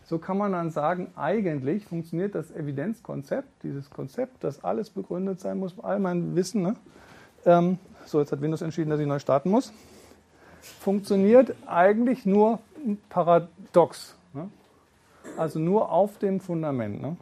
so 0.03 0.19
kann 0.19 0.37
man 0.37 0.51
dann 0.51 0.69
sagen, 0.69 1.07
eigentlich 1.15 1.87
funktioniert 1.87 2.35
das 2.35 2.51
Evidenzkonzept, 2.51 3.63
dieses 3.63 3.89
Konzept, 3.89 4.43
dass 4.43 4.63
alles 4.63 4.91
begründet 4.91 5.39
sein 5.39 5.57
muss, 5.57 5.73
all 5.81 5.97
mein 5.97 6.35
Wissen. 6.35 6.61
Ne? 6.61 6.75
Ähm, 7.47 7.79
so, 8.05 8.19
jetzt 8.19 8.31
hat 8.31 8.41
Windows 8.41 8.61
entschieden, 8.61 8.91
dass 8.91 8.99
ich 8.99 9.07
neu 9.07 9.17
starten 9.17 9.49
muss. 9.49 9.73
Funktioniert 10.61 11.55
eigentlich 11.65 12.27
nur 12.27 12.59
paradox. 13.09 14.15
Ne? 14.33 14.49
Also 15.37 15.59
nur 15.59 15.91
auf 15.91 16.17
dem 16.17 16.39
Fundament. 16.39 17.01
Ne? 17.01 17.17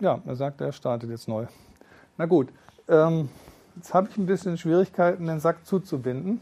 Ja, 0.00 0.20
er 0.24 0.36
sagt, 0.36 0.60
er 0.60 0.72
startet 0.72 1.10
jetzt 1.10 1.28
neu. 1.28 1.46
Na 2.16 2.26
gut, 2.26 2.48
ähm, 2.88 3.28
jetzt 3.76 3.94
habe 3.94 4.08
ich 4.10 4.16
ein 4.16 4.26
bisschen 4.26 4.58
Schwierigkeiten, 4.58 5.26
den 5.26 5.40
Sack 5.40 5.66
zuzubinden. 5.66 6.40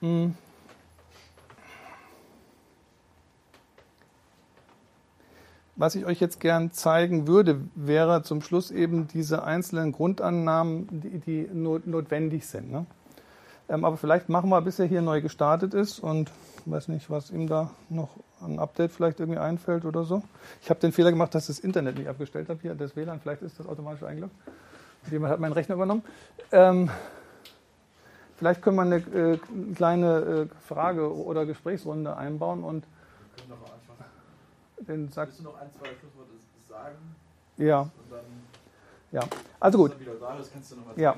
Hm. 0.00 0.34
Was 5.76 5.94
ich 5.94 6.04
euch 6.04 6.20
jetzt 6.20 6.40
gern 6.40 6.72
zeigen 6.72 7.26
würde, 7.26 7.62
wäre 7.74 8.22
zum 8.22 8.42
Schluss 8.42 8.70
eben 8.70 9.08
diese 9.08 9.44
einzelnen 9.44 9.92
Grundannahmen, 9.92 10.86
die, 10.90 11.18
die 11.20 11.48
not, 11.52 11.86
notwendig 11.86 12.46
sind. 12.46 12.70
Ne? 12.70 12.84
Ähm, 13.70 13.84
aber 13.84 13.96
vielleicht 13.96 14.28
machen 14.28 14.50
wir, 14.50 14.60
bis 14.62 14.80
er 14.80 14.86
hier 14.86 15.00
neu 15.00 15.22
gestartet 15.22 15.74
ist 15.74 16.00
und 16.00 16.30
ich 16.66 16.70
weiß 16.70 16.88
nicht, 16.88 17.08
was 17.08 17.30
ihm 17.30 17.46
da 17.46 17.70
noch 17.88 18.10
ein 18.42 18.58
Update 18.58 18.90
vielleicht 18.90 19.20
irgendwie 19.20 19.38
einfällt 19.38 19.84
oder 19.84 20.02
so. 20.02 20.24
Ich 20.60 20.70
habe 20.70 20.80
den 20.80 20.90
Fehler 20.90 21.10
gemacht, 21.10 21.34
dass 21.36 21.46
das 21.46 21.60
Internet 21.60 21.96
nicht 21.96 22.08
abgestellt 22.08 22.48
habe 22.48 22.58
hier, 22.60 22.74
das 22.74 22.96
WLAN, 22.96 23.20
vielleicht 23.20 23.42
ist 23.42 23.60
das 23.60 23.68
automatisch 23.68 24.02
eingeloggt. 24.02 24.34
Jemand 25.10 25.32
hat 25.32 25.40
meinen 25.40 25.52
Rechner 25.52 25.76
übernommen. 25.76 26.02
Ähm, 26.50 26.90
vielleicht 28.36 28.60
können 28.60 28.76
wir 28.76 28.82
eine 28.82 28.96
äh, 28.96 29.38
kleine 29.74 30.18
äh, 30.18 30.46
Frage- 30.66 31.14
oder 31.14 31.46
Gesprächsrunde 31.46 32.16
einbauen 32.16 32.64
und 32.64 32.84
den 34.80 35.08
Sack. 35.10 35.28
Willst 35.28 35.40
du 35.40 35.44
noch 35.44 35.60
ein, 35.60 35.70
zwei 35.78 35.86
Schlussworte 35.86 36.32
sagen? 36.68 36.96
Ja. 37.56 37.88
Ja, 39.12 39.22
also 39.58 39.78
gut. 39.78 39.92
ja. 40.96 41.16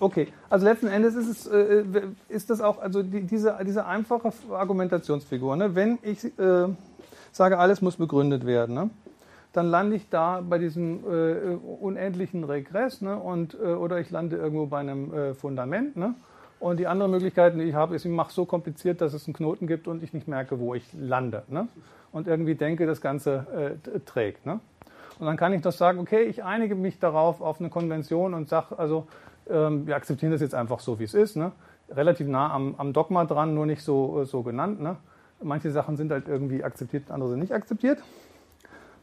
Okay, 0.00 0.28
also 0.50 0.66
letzten 0.66 0.88
Endes 0.88 1.14
ist 1.14 1.28
es, 1.28 1.46
äh, 1.46 1.84
ist 2.28 2.50
das 2.50 2.60
auch, 2.60 2.80
also 2.80 3.02
die, 3.02 3.22
diese, 3.22 3.56
diese 3.64 3.86
einfache 3.86 4.32
Argumentationsfigur, 4.50 5.56
ne? 5.56 5.74
wenn 5.74 5.98
ich 6.02 6.24
äh, 6.38 6.66
sage, 7.32 7.58
alles 7.58 7.80
muss 7.80 7.96
begründet 7.96 8.44
werden, 8.44 8.74
ne? 8.74 8.90
dann 9.52 9.68
lande 9.68 9.96
ich 9.96 10.08
da 10.08 10.40
bei 10.40 10.58
diesem 10.58 11.04
äh, 11.04 11.54
unendlichen 11.80 12.42
Regress 12.42 13.02
ne? 13.02 13.16
und, 13.16 13.54
äh, 13.54 13.66
oder 13.66 14.00
ich 14.00 14.10
lande 14.10 14.36
irgendwo 14.36 14.66
bei 14.66 14.80
einem 14.80 15.14
äh, 15.14 15.34
Fundament. 15.34 15.96
Ne? 15.96 16.14
Und 16.58 16.78
die 16.78 16.88
andere 16.88 17.08
Möglichkeit, 17.08 17.54
die 17.54 17.62
ich 17.62 17.74
habe, 17.74 17.94
ist, 17.94 18.04
ich 18.04 18.10
mache 18.10 18.30
es 18.30 18.34
so 18.34 18.46
kompliziert, 18.46 19.00
dass 19.00 19.14
es 19.14 19.26
einen 19.26 19.34
Knoten 19.34 19.68
gibt 19.68 19.86
und 19.86 20.02
ich 20.02 20.12
nicht 20.12 20.26
merke, 20.26 20.58
wo 20.58 20.74
ich 20.74 20.84
lande. 20.92 21.44
Ne? 21.48 21.68
und 22.14 22.28
irgendwie 22.28 22.54
denke, 22.54 22.86
das 22.86 23.00
Ganze 23.00 23.76
äh, 23.92 23.98
trägt. 24.06 24.46
Ne? 24.46 24.60
Und 25.18 25.26
dann 25.26 25.36
kann 25.36 25.52
ich 25.52 25.62
doch 25.62 25.72
sagen, 25.72 25.98
okay, 25.98 26.22
ich 26.22 26.42
einige 26.42 26.74
mich 26.74 26.98
darauf 26.98 27.40
auf 27.40 27.60
eine 27.60 27.70
Konvention 27.70 28.34
und 28.34 28.48
sage, 28.48 28.78
also 28.78 29.06
ähm, 29.48 29.86
wir 29.86 29.96
akzeptieren 29.96 30.32
das 30.32 30.40
jetzt 30.40 30.54
einfach 30.54 30.80
so, 30.80 30.98
wie 30.98 31.04
es 31.04 31.14
ist. 31.14 31.36
Ne? 31.36 31.52
Relativ 31.88 32.26
nah 32.26 32.52
am, 32.52 32.74
am, 32.78 32.92
Dogma 32.92 33.24
dran, 33.24 33.54
nur 33.54 33.66
nicht 33.66 33.82
so, 33.82 34.22
äh, 34.22 34.26
so 34.26 34.42
genannt. 34.42 34.80
Ne? 34.80 34.96
Manche 35.42 35.70
Sachen 35.70 35.96
sind 35.96 36.10
halt 36.10 36.28
irgendwie 36.28 36.64
akzeptiert, 36.64 37.10
andere 37.10 37.30
sind 37.30 37.40
nicht 37.40 37.52
akzeptiert. 37.52 38.02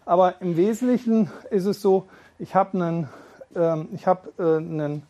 Aber 0.06 0.42
im 0.42 0.58
Wesentlichen 0.58 1.30
ist 1.52 1.66
es 1.66 1.82
so, 1.82 2.08
ich 2.40 2.56
habe 2.56 2.78
einen, 2.78 3.10
ähm, 3.56 3.90
ich 3.94 4.08
hab, 4.08 4.40
äh, 4.40 4.58
einen 4.58 5.04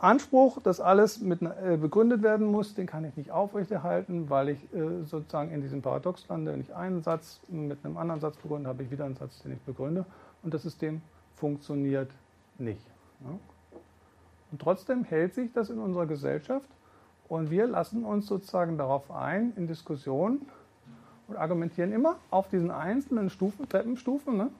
Anspruch, 0.00 0.60
dass 0.62 0.80
alles 0.80 1.20
mit, 1.20 1.42
äh, 1.42 1.76
begründet 1.80 2.22
werden 2.22 2.46
muss, 2.46 2.74
den 2.74 2.86
kann 2.86 3.04
ich 3.04 3.16
nicht 3.16 3.30
aufrechterhalten, 3.30 4.28
weil 4.28 4.50
ich 4.50 4.74
äh, 4.74 5.04
sozusagen 5.04 5.50
in 5.50 5.62
diesem 5.62 5.82
Paradox 5.82 6.26
lande. 6.28 6.52
Wenn 6.52 6.60
ich 6.60 6.74
einen 6.74 7.02
Satz 7.02 7.40
mit 7.48 7.84
einem 7.84 7.96
anderen 7.96 8.20
Satz 8.20 8.36
begründe, 8.36 8.68
habe 8.68 8.82
ich 8.82 8.90
wieder 8.90 9.04
einen 9.04 9.16
Satz, 9.16 9.42
den 9.42 9.52
ich 9.52 9.60
begründe. 9.60 10.04
Und 10.42 10.54
das 10.54 10.62
System 10.62 11.02
funktioniert 11.34 12.10
nicht. 12.58 12.84
Ja? 13.20 13.30
Und 14.52 14.60
trotzdem 14.60 15.04
hält 15.04 15.34
sich 15.34 15.52
das 15.52 15.70
in 15.70 15.78
unserer 15.78 16.06
Gesellschaft. 16.06 16.68
Und 17.28 17.50
wir 17.50 17.66
lassen 17.66 18.04
uns 18.04 18.26
sozusagen 18.26 18.78
darauf 18.78 19.10
ein, 19.10 19.52
in 19.56 19.66
Diskussionen 19.66 20.46
und 21.26 21.36
argumentieren 21.36 21.92
immer 21.92 22.16
auf 22.30 22.48
diesen 22.48 22.70
einzelnen 22.70 23.30
Stufen, 23.30 23.68
Treppenstufen, 23.68 24.36
ne? 24.36 24.50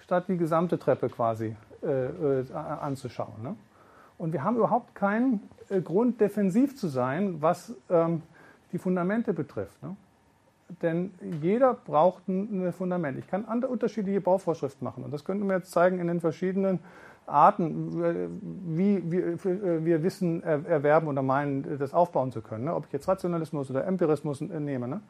statt 0.00 0.24
die 0.28 0.38
gesamte 0.38 0.78
Treppe 0.78 1.08
quasi 1.10 1.56
äh, 1.82 2.40
äh 2.40 2.52
anzuschauen. 2.52 3.42
Ne? 3.42 3.56
Und 4.18 4.32
wir 4.32 4.44
haben 4.44 4.56
überhaupt 4.56 4.94
keinen 4.94 5.40
äh, 5.68 5.80
Grund, 5.80 6.20
defensiv 6.20 6.76
zu 6.76 6.88
sein, 6.88 7.40
was 7.40 7.74
ähm, 7.90 8.22
die 8.72 8.78
Fundamente 8.78 9.32
betrifft. 9.32 9.82
Ne? 9.82 9.96
Denn 10.82 11.12
jeder 11.40 11.74
braucht 11.74 12.26
ein, 12.28 12.72
Fundament. 12.72 13.18
Ich 13.18 13.26
kann 13.26 13.44
unterschiedliche 13.44 14.20
Bauvorschriften 14.20 14.84
machen. 14.84 15.04
Und 15.04 15.12
das 15.12 15.24
könnte 15.24 15.44
man 15.44 15.58
jetzt 15.58 15.70
zeigen 15.70 15.98
in 15.98 16.06
den 16.06 16.20
verschiedenen 16.20 16.80
Arten, 17.26 18.36
wie, 18.76 19.02
wie 19.10 19.18
äh, 19.18 19.84
wir 19.84 20.02
Wissen 20.02 20.42
erwerben 20.42 21.08
oder 21.08 21.22
meinen, 21.22 21.78
das 21.78 21.94
aufbauen 21.94 22.32
zu 22.32 22.42
können. 22.42 22.64
Ne? 22.64 22.74
Ob 22.74 22.86
ich 22.86 22.92
jetzt 22.92 23.08
Rationalismus 23.08 23.70
oder 23.70 23.86
Empirismus 23.86 24.40
äh, 24.40 24.60
nehme, 24.60 24.88
ne? 24.88 25.00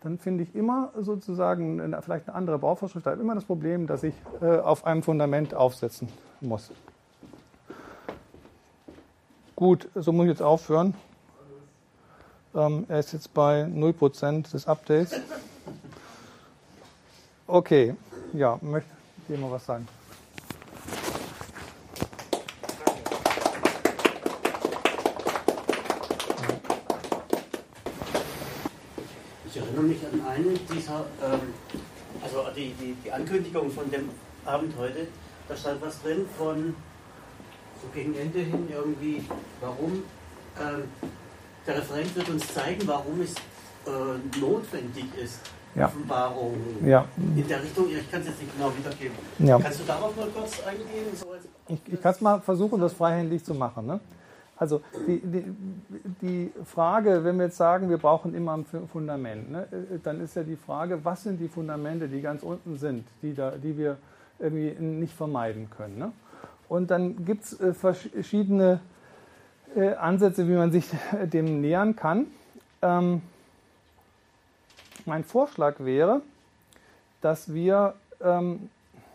dann 0.00 0.18
finde 0.18 0.42
ich 0.42 0.54
immer 0.54 0.90
sozusagen 0.98 1.80
vielleicht 2.00 2.28
eine 2.28 2.36
andere 2.36 2.58
Bauvorschrift. 2.58 3.06
Da 3.06 3.12
habe 3.12 3.22
immer 3.22 3.36
das 3.36 3.44
Problem, 3.44 3.86
dass 3.86 4.02
ich 4.02 4.14
auf 4.40 4.84
einem 4.84 5.04
Fundament 5.04 5.54
aufsetzen 5.54 6.08
muss. 6.40 6.72
Gut, 9.62 9.88
so 9.94 10.10
muss 10.10 10.24
ich 10.24 10.30
jetzt 10.30 10.42
aufhören. 10.42 10.92
Ähm, 12.52 12.84
er 12.88 12.98
ist 12.98 13.12
jetzt 13.12 13.32
bei 13.32 13.62
0% 13.62 14.50
des 14.50 14.66
Updates. 14.66 15.12
Okay, 17.46 17.94
ja, 18.32 18.58
möchte 18.60 18.90
ich 19.28 19.38
mal 19.38 19.52
was 19.52 19.64
sagen. 19.64 19.86
Ich 29.46 29.56
erinnere 29.56 29.82
mich 29.82 29.98
an 30.04 30.26
eine 30.26 30.54
dieser, 30.74 31.06
ähm, 31.22 31.54
also 32.20 32.46
die, 32.56 32.74
die, 32.80 32.96
die 33.04 33.12
Ankündigung 33.12 33.70
von 33.70 33.88
dem 33.92 34.08
Abend 34.44 34.74
heute, 34.76 35.06
da 35.46 35.56
stand 35.56 35.80
was 35.82 36.02
drin 36.02 36.26
von 36.36 36.74
so 37.82 37.88
gegen 37.92 38.14
Ende 38.16 38.38
hin 38.38 38.68
irgendwie, 38.70 39.24
warum 39.60 40.02
ähm, 40.60 40.84
der 41.66 41.76
Referent 41.78 42.14
wird 42.16 42.28
uns 42.28 42.52
zeigen, 42.54 42.86
warum 42.86 43.20
es 43.20 43.34
äh, 43.86 44.40
notwendig 44.40 45.06
ist, 45.22 45.40
ja. 45.74 45.86
Offenbarung 45.86 46.54
ja. 46.84 47.06
in 47.16 47.48
der 47.48 47.62
Richtung, 47.62 47.86
ich 47.88 48.10
kann 48.10 48.20
es 48.20 48.26
jetzt 48.28 48.42
nicht 48.42 48.54
genau 48.54 48.70
wiedergeben. 48.76 49.16
Ja. 49.38 49.58
Kannst 49.58 49.80
du 49.80 49.84
darauf 49.84 50.14
mal 50.16 50.28
kurz 50.28 50.62
eingehen? 50.66 51.06
So 51.14 51.28
ich, 51.68 51.80
ich 51.94 52.02
kann 52.02 52.12
es 52.12 52.20
mal 52.20 52.40
versuchen, 52.40 52.80
das 52.80 52.92
freihändig 52.92 53.42
zu 53.42 53.54
machen. 53.54 53.86
Ne? 53.86 54.00
Also 54.56 54.82
die, 55.06 55.20
die, 55.20 55.44
die, 56.20 56.52
Frage, 56.64 57.24
wenn 57.24 57.36
wir 57.38 57.46
jetzt 57.46 57.56
sagen, 57.56 57.88
wir 57.88 57.96
brauchen 57.96 58.34
immer 58.34 58.58
ein 58.58 58.66
Fundament, 58.92 59.50
ne, 59.50 59.66
dann 60.02 60.20
ist 60.20 60.36
ja 60.36 60.42
die 60.42 60.56
Frage, 60.56 61.04
was 61.04 61.22
sind 61.22 61.40
die 61.40 61.48
Fundamente, 61.48 62.06
die 62.06 62.20
ganz 62.20 62.42
unten 62.42 62.78
sind, 62.78 63.06
die, 63.22 63.34
da, 63.34 63.52
die 63.52 63.76
wir 63.76 63.96
irgendwie 64.38 64.72
nicht 64.78 65.14
vermeiden 65.14 65.68
können. 65.70 65.98
Ne? 65.98 66.12
Und 66.72 66.90
dann 66.90 67.26
gibt 67.26 67.44
es 67.44 67.60
äh, 67.60 67.74
verschiedene 67.74 68.80
äh, 69.76 69.92
Ansätze, 69.92 70.48
wie 70.48 70.54
man 70.54 70.72
sich 70.72 70.86
dem 71.24 71.60
nähern 71.60 71.96
kann. 71.96 72.28
Ähm, 72.80 73.20
mein 75.04 75.22
Vorschlag 75.22 75.80
wäre, 75.80 76.22
dass 77.20 77.52
wir, 77.52 77.92
ähm, 78.22 78.70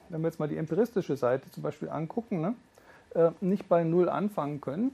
wenn 0.10 0.22
wir 0.22 0.28
jetzt 0.28 0.40
mal 0.40 0.48
die 0.48 0.58
empiristische 0.58 1.18
Seite 1.18 1.50
zum 1.50 1.64
Beispiel 1.64 1.90
angucken, 1.90 2.42
ne, 2.42 2.54
äh, 3.16 3.32
nicht 3.42 3.68
bei 3.68 3.84
Null 3.84 4.08
anfangen 4.08 4.62
können, 4.62 4.92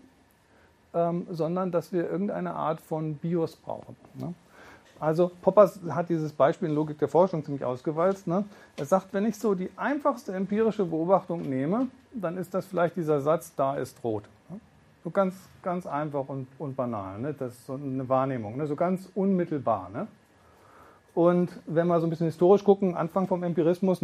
ähm, 0.93 1.27
sondern 1.29 1.69
dass 1.69 1.91
wir 1.91 2.09
irgendeine 2.09 2.53
Art 2.53 2.79
von 2.79 3.15
BIOS 3.15 3.57
brauchen. 3.57 3.97
Ne? 4.13 4.33
Also 5.03 5.31
Poppers 5.41 5.81
hat 5.89 6.07
dieses 6.07 6.31
Beispiel 6.31 6.69
in 6.69 6.75
Logik 6.75 6.97
der 6.97 7.09
Forschung 7.09 7.43
ziemlich 7.43 7.65
ausgewalzt. 7.65 8.25
Ne? 8.25 8.45
Er 8.77 8.85
sagt, 8.85 9.13
wenn 9.13 9.25
ich 9.25 9.37
so 9.37 9.53
die 9.53 9.69
einfachste 9.75 10.33
empirische 10.33 10.85
Beobachtung 10.85 11.41
nehme, 11.41 11.87
dann 12.13 12.37
ist 12.37 12.53
das 12.53 12.65
vielleicht 12.65 12.95
dieser 12.95 13.19
Satz, 13.19 13.53
da 13.53 13.75
ist 13.75 14.01
rot. 14.01 14.23
Ne? 14.47 14.61
So 15.03 15.09
ganz, 15.09 15.35
ganz 15.61 15.85
einfach 15.85 16.29
und, 16.29 16.47
und 16.57 16.77
banal. 16.77 17.19
Ne? 17.19 17.33
Das 17.33 17.51
ist 17.51 17.65
so 17.65 17.73
eine 17.73 18.07
Wahrnehmung, 18.07 18.55
ne? 18.55 18.65
so 18.65 18.77
ganz 18.77 19.09
unmittelbar. 19.13 19.89
Ne? 19.93 20.07
Und 21.13 21.49
wenn 21.65 21.87
wir 21.87 21.99
so 21.99 22.07
ein 22.07 22.09
bisschen 22.09 22.27
historisch 22.27 22.63
gucken, 22.63 22.95
Anfang 22.95 23.27
vom 23.27 23.43
Empirismus, 23.43 23.99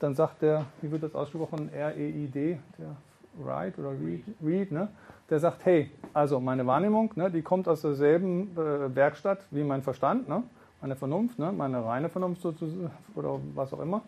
dann 0.00 0.14
sagt 0.16 0.42
der, 0.42 0.64
wie 0.82 0.90
wird 0.90 1.04
das 1.04 1.14
ausgesprochen, 1.14 1.72
R-E-I-D, 1.72 2.58
der 2.76 2.96
Wright 3.44 3.78
oder 3.78 3.90
Reed, 3.90 4.24
Reed 4.44 4.72
ne, 4.72 4.88
der 5.28 5.38
sagt, 5.38 5.64
hey, 5.64 5.90
also 6.12 6.40
meine 6.40 6.66
Wahrnehmung, 6.66 7.12
ne, 7.14 7.30
die 7.30 7.42
kommt 7.42 7.68
aus 7.68 7.82
derselben 7.82 8.56
äh, 8.56 8.94
Werkstatt 8.94 9.40
wie 9.50 9.62
mein 9.62 9.82
Verstand, 9.82 10.28
ne, 10.28 10.42
meine 10.80 10.96
Vernunft, 10.96 11.38
ne, 11.38 11.52
meine 11.52 11.84
reine 11.84 12.08
Vernunft 12.08 12.44
oder 13.14 13.38
was 13.54 13.72
auch 13.72 13.80
immer. 13.80 14.02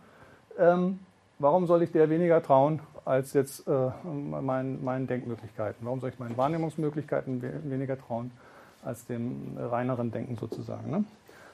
Ähm, 0.59 0.99
warum 1.39 1.67
soll 1.67 1.83
ich 1.83 1.93
der 1.93 2.11
weniger 2.11 2.43
trauen 2.43 2.81
als 3.05 3.33
jetzt 3.33 3.67
äh, 3.69 3.91
mein, 4.05 4.83
meinen 4.83 5.07
Denkmöglichkeiten? 5.07 5.85
Warum 5.85 6.01
soll 6.01 6.11
ich 6.11 6.19
meinen 6.19 6.37
Wahrnehmungsmöglichkeiten 6.37 7.43
weniger 7.71 7.99
trauen 7.99 8.31
als 8.85 9.07
dem 9.07 9.57
reineren 9.59 10.11
Denken 10.11 10.37
sozusagen? 10.37 10.91
Ne? 10.91 11.05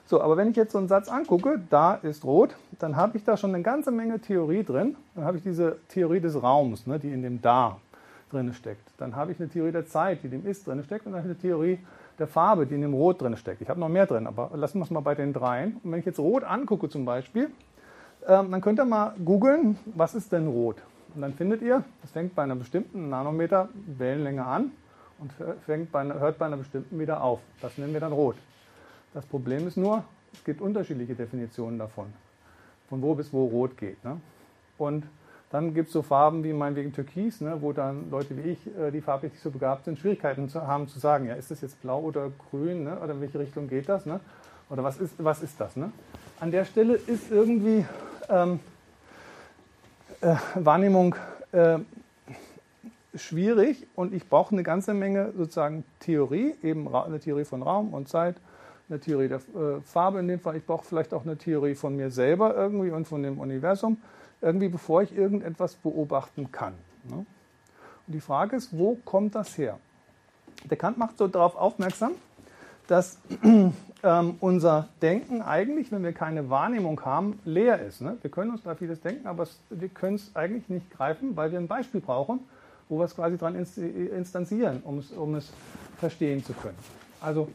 So, 0.09 0.21
aber 0.21 0.37
wenn 0.37 0.49
ich 0.49 0.55
jetzt 0.55 0.71
so 0.71 0.79
einen 0.79 0.87
Satz 0.87 1.07
angucke, 1.07 1.61
da 1.69 1.93
ist 1.93 2.25
rot, 2.25 2.55
dann 2.79 2.95
habe 2.95 3.15
ich 3.15 3.23
da 3.23 3.37
schon 3.37 3.53
eine 3.53 3.61
ganze 3.61 3.91
Menge 3.91 4.19
Theorie 4.19 4.63
drin. 4.63 4.95
Dann 5.13 5.23
habe 5.23 5.37
ich 5.37 5.43
diese 5.43 5.77
Theorie 5.87 6.19
des 6.19 6.41
Raums, 6.41 6.87
ne, 6.87 6.97
die 6.97 7.13
in 7.13 7.21
dem 7.21 7.43
da 7.43 7.77
drin 8.31 8.51
steckt. 8.55 8.89
Dann 8.97 9.15
habe 9.15 9.33
ich 9.33 9.39
eine 9.39 9.49
Theorie 9.49 9.71
der 9.71 9.85
Zeit, 9.85 10.23
die 10.23 10.25
in 10.25 10.31
dem 10.31 10.47
ist 10.47 10.65
drin 10.65 10.83
steckt. 10.83 11.05
Und 11.05 11.11
dann 11.11 11.21
habe 11.21 11.31
ich 11.31 11.37
eine 11.37 11.39
Theorie 11.39 11.77
der 12.17 12.25
Farbe, 12.25 12.65
die 12.65 12.73
in 12.73 12.81
dem 12.81 12.95
Rot 12.95 13.21
drin 13.21 13.37
steckt. 13.37 13.61
Ich 13.61 13.69
habe 13.69 13.79
noch 13.79 13.87
mehr 13.87 14.07
drin, 14.07 14.25
aber 14.25 14.49
lassen 14.55 14.79
wir 14.79 14.85
es 14.85 14.89
mal 14.89 15.01
bei 15.01 15.13
den 15.13 15.31
dreien. 15.31 15.79
Und 15.83 15.91
wenn 15.91 15.99
ich 15.99 16.07
jetzt 16.07 16.17
Rot 16.17 16.43
angucke 16.43 16.89
zum 16.89 17.05
Beispiel, 17.05 17.51
ähm, 18.27 18.49
dann 18.49 18.61
könnt 18.61 18.79
ihr 18.79 18.85
mal 18.85 19.13
googeln, 19.23 19.77
was 19.93 20.15
ist 20.15 20.31
denn 20.31 20.47
Rot? 20.47 20.77
Und 21.13 21.21
dann 21.21 21.35
findet 21.35 21.61
ihr, 21.61 21.83
das 22.01 22.09
fängt 22.09 22.33
bei 22.33 22.41
einer 22.41 22.55
bestimmten 22.55 23.09
Nanometer 23.09 23.69
Wellenlänge 23.85 24.43
an 24.43 24.71
und 25.19 25.31
fängt 25.67 25.91
bei, 25.91 26.03
hört 26.03 26.39
bei 26.39 26.47
einer 26.47 26.57
bestimmten 26.57 26.97
wieder 26.97 27.21
auf. 27.21 27.41
Das 27.61 27.77
nennen 27.77 27.93
wir 27.93 27.99
dann 27.99 28.11
Rot. 28.11 28.37
Das 29.13 29.25
Problem 29.25 29.67
ist 29.67 29.77
nur, 29.77 30.03
es 30.33 30.43
gibt 30.43 30.61
unterschiedliche 30.61 31.15
Definitionen 31.15 31.79
davon, 31.79 32.07
von 32.89 33.01
wo 33.01 33.15
bis 33.15 33.33
wo 33.33 33.45
rot 33.45 33.77
geht. 33.77 34.03
Ne? 34.03 34.19
Und 34.77 35.05
dann 35.51 35.73
gibt 35.73 35.87
es 35.87 35.93
so 35.93 36.03
Farben 36.03 36.43
wie 36.43 36.53
meinetwegen 36.53 36.93
Türkis, 36.93 37.41
ne, 37.41 37.57
wo 37.59 37.73
dann 37.73 38.11
Leute 38.11 38.37
wie 38.37 38.51
ich, 38.51 38.59
äh, 38.77 38.91
die 38.91 39.01
farblich 39.01 39.31
nicht 39.31 39.41
so 39.41 39.49
begabt 39.49 39.85
sind, 39.85 39.97
Schwierigkeiten 39.97 40.47
zu, 40.47 40.65
haben 40.65 40.87
zu 40.87 40.99
sagen, 40.99 41.25
ja, 41.25 41.33
ist 41.33 41.49
das 41.49 41.61
jetzt 41.61 41.81
blau 41.81 42.01
oder 42.01 42.31
grün 42.51 42.83
ne, 42.83 42.99
oder 42.99 43.13
in 43.13 43.21
welche 43.21 43.39
Richtung 43.39 43.67
geht 43.67 43.89
das? 43.89 44.05
Ne? 44.05 44.19
Oder 44.69 44.83
was 44.83 44.97
ist, 44.97 45.15
was 45.17 45.41
ist 45.41 45.59
das? 45.59 45.75
Ne? 45.75 45.91
An 46.39 46.51
der 46.51 46.65
Stelle 46.65 46.93
ist 46.93 47.31
irgendwie 47.31 47.83
ähm, 48.29 48.59
äh, 50.21 50.35
Wahrnehmung 50.53 51.15
äh, 51.51 51.79
schwierig 53.15 53.87
und 53.95 54.13
ich 54.13 54.29
brauche 54.29 54.53
eine 54.53 54.61
ganze 54.61 54.93
Menge 54.93 55.33
sozusagen 55.35 55.83
Theorie, 55.99 56.53
eben 56.61 56.93
eine 56.93 57.19
Theorie 57.19 57.45
von 57.45 57.63
Raum 57.63 57.93
und 57.95 58.07
Zeit 58.07 58.35
eine 58.89 58.99
Theorie 58.99 59.27
der 59.27 59.37
äh, 59.37 59.81
Farbe 59.81 60.19
in 60.19 60.27
dem 60.27 60.39
Fall. 60.39 60.55
Ich 60.57 60.65
brauche 60.65 60.85
vielleicht 60.85 61.13
auch 61.13 61.23
eine 61.23 61.37
Theorie 61.37 61.75
von 61.75 61.95
mir 61.95 62.09
selber 62.11 62.55
irgendwie 62.55 62.91
und 62.91 63.07
von 63.07 63.23
dem 63.23 63.39
Universum, 63.39 63.97
irgendwie 64.41 64.69
bevor 64.69 65.01
ich 65.03 65.15
irgendetwas 65.15 65.75
beobachten 65.75 66.51
kann. 66.51 66.73
Ne? 67.09 67.17
Und 67.17 68.13
die 68.13 68.19
Frage 68.19 68.55
ist, 68.55 68.77
wo 68.77 68.95
kommt 69.05 69.35
das 69.35 69.57
her? 69.57 69.77
Der 70.69 70.77
Kant 70.77 70.97
macht 70.97 71.17
so 71.17 71.27
darauf 71.27 71.55
aufmerksam, 71.55 72.13
dass 72.87 73.19
ähm, 74.03 74.35
unser 74.39 74.89
Denken 75.01 75.41
eigentlich, 75.41 75.91
wenn 75.91 76.03
wir 76.03 76.13
keine 76.13 76.49
Wahrnehmung 76.49 76.99
haben, 77.05 77.39
leer 77.45 77.79
ist. 77.79 78.01
Ne? 78.01 78.17
Wir 78.21 78.31
können 78.31 78.51
uns 78.51 78.63
da 78.63 78.75
vieles 78.75 78.99
denken, 78.99 79.27
aber 79.27 79.47
wir 79.69 79.89
können 79.89 80.15
es 80.15 80.35
eigentlich 80.35 80.67
nicht 80.69 80.89
greifen, 80.89 81.37
weil 81.37 81.51
wir 81.51 81.59
ein 81.59 81.67
Beispiel 81.67 82.01
brauchen, 82.01 82.39
wo 82.89 82.97
wir 82.97 83.05
es 83.05 83.15
quasi 83.15 83.37
dran 83.37 83.55
instanzieren, 83.55 84.81
um 84.83 84.97
es, 84.97 85.11
um 85.11 85.35
es 85.35 85.51
verstehen 85.99 86.43
zu 86.43 86.53
können. 86.53 86.77
Also 87.21 87.49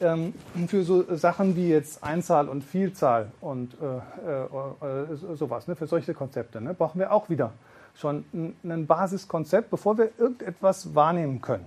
ähm, 0.00 0.34
für 0.66 0.82
so 0.82 1.04
Sachen 1.16 1.56
wie 1.56 1.68
jetzt 1.68 2.02
Einzahl 2.02 2.48
und 2.48 2.64
Vielzahl 2.64 3.30
und 3.40 3.74
äh, 3.80 4.26
äh, 4.30 5.12
äh, 5.12 5.36
sowas, 5.36 5.68
ne, 5.68 5.76
für 5.76 5.86
solche 5.86 6.14
Konzepte, 6.14 6.60
ne, 6.60 6.74
brauchen 6.74 6.98
wir 6.98 7.12
auch 7.12 7.28
wieder 7.28 7.52
schon 7.94 8.24
ein, 8.64 8.86
Basiskonzept, 8.86 9.70
bevor 9.70 9.98
wir 9.98 10.10
irgendetwas 10.18 10.94
wahrnehmen 10.94 11.40
können. 11.40 11.66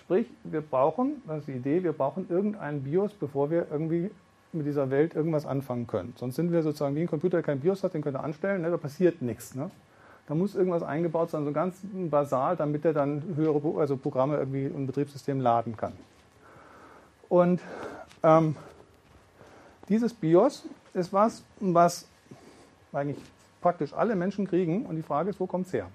Sprich, 0.00 0.26
wir 0.44 0.62
brauchen, 0.62 1.22
das 1.26 1.40
ist 1.40 1.48
die 1.48 1.52
Idee, 1.52 1.82
wir 1.82 1.92
brauchen 1.92 2.26
irgendeinen 2.30 2.82
BIOS, 2.82 3.12
bevor 3.12 3.50
wir 3.50 3.66
irgendwie 3.70 4.10
mit 4.52 4.66
dieser 4.66 4.90
Welt 4.90 5.14
irgendwas 5.14 5.44
anfangen 5.44 5.86
können. 5.86 6.14
Sonst 6.16 6.36
sind 6.36 6.50
wir 6.50 6.62
sozusagen 6.62 6.96
wie 6.96 7.02
ein 7.02 7.08
Computer, 7.08 7.38
der 7.38 7.42
kein 7.42 7.60
BIOS 7.60 7.84
hat, 7.84 7.92
den 7.94 8.02
könnt 8.02 8.16
ihr 8.16 8.24
anstellen, 8.24 8.62
ne, 8.62 8.70
da 8.70 8.78
passiert 8.78 9.20
nichts. 9.20 9.54
Ne? 9.54 9.70
Da 10.26 10.34
muss 10.34 10.54
irgendwas 10.54 10.82
eingebaut 10.82 11.30
sein, 11.30 11.44
so 11.44 11.52
ganz 11.52 11.80
basal, 12.10 12.56
damit 12.56 12.84
er 12.84 12.94
dann 12.94 13.22
höhere 13.36 13.78
also 13.78 13.96
Programme 13.96 14.36
irgendwie 14.36 14.66
ein 14.66 14.86
Betriebssystem 14.86 15.40
laden 15.40 15.76
kann. 15.76 15.92
Und 17.28 17.60
ähm, 18.22 18.56
dieses 19.88 20.14
BIOS 20.14 20.64
ist 20.94 21.12
was, 21.12 21.42
was 21.60 22.06
eigentlich 22.92 23.18
praktisch 23.60 23.92
alle 23.92 24.16
Menschen 24.16 24.46
kriegen. 24.46 24.86
Und 24.86 24.96
die 24.96 25.02
Frage 25.02 25.30
ist, 25.30 25.40
wo 25.40 25.46
kommt 25.46 25.66
es 25.66 25.72
her? 25.72 25.88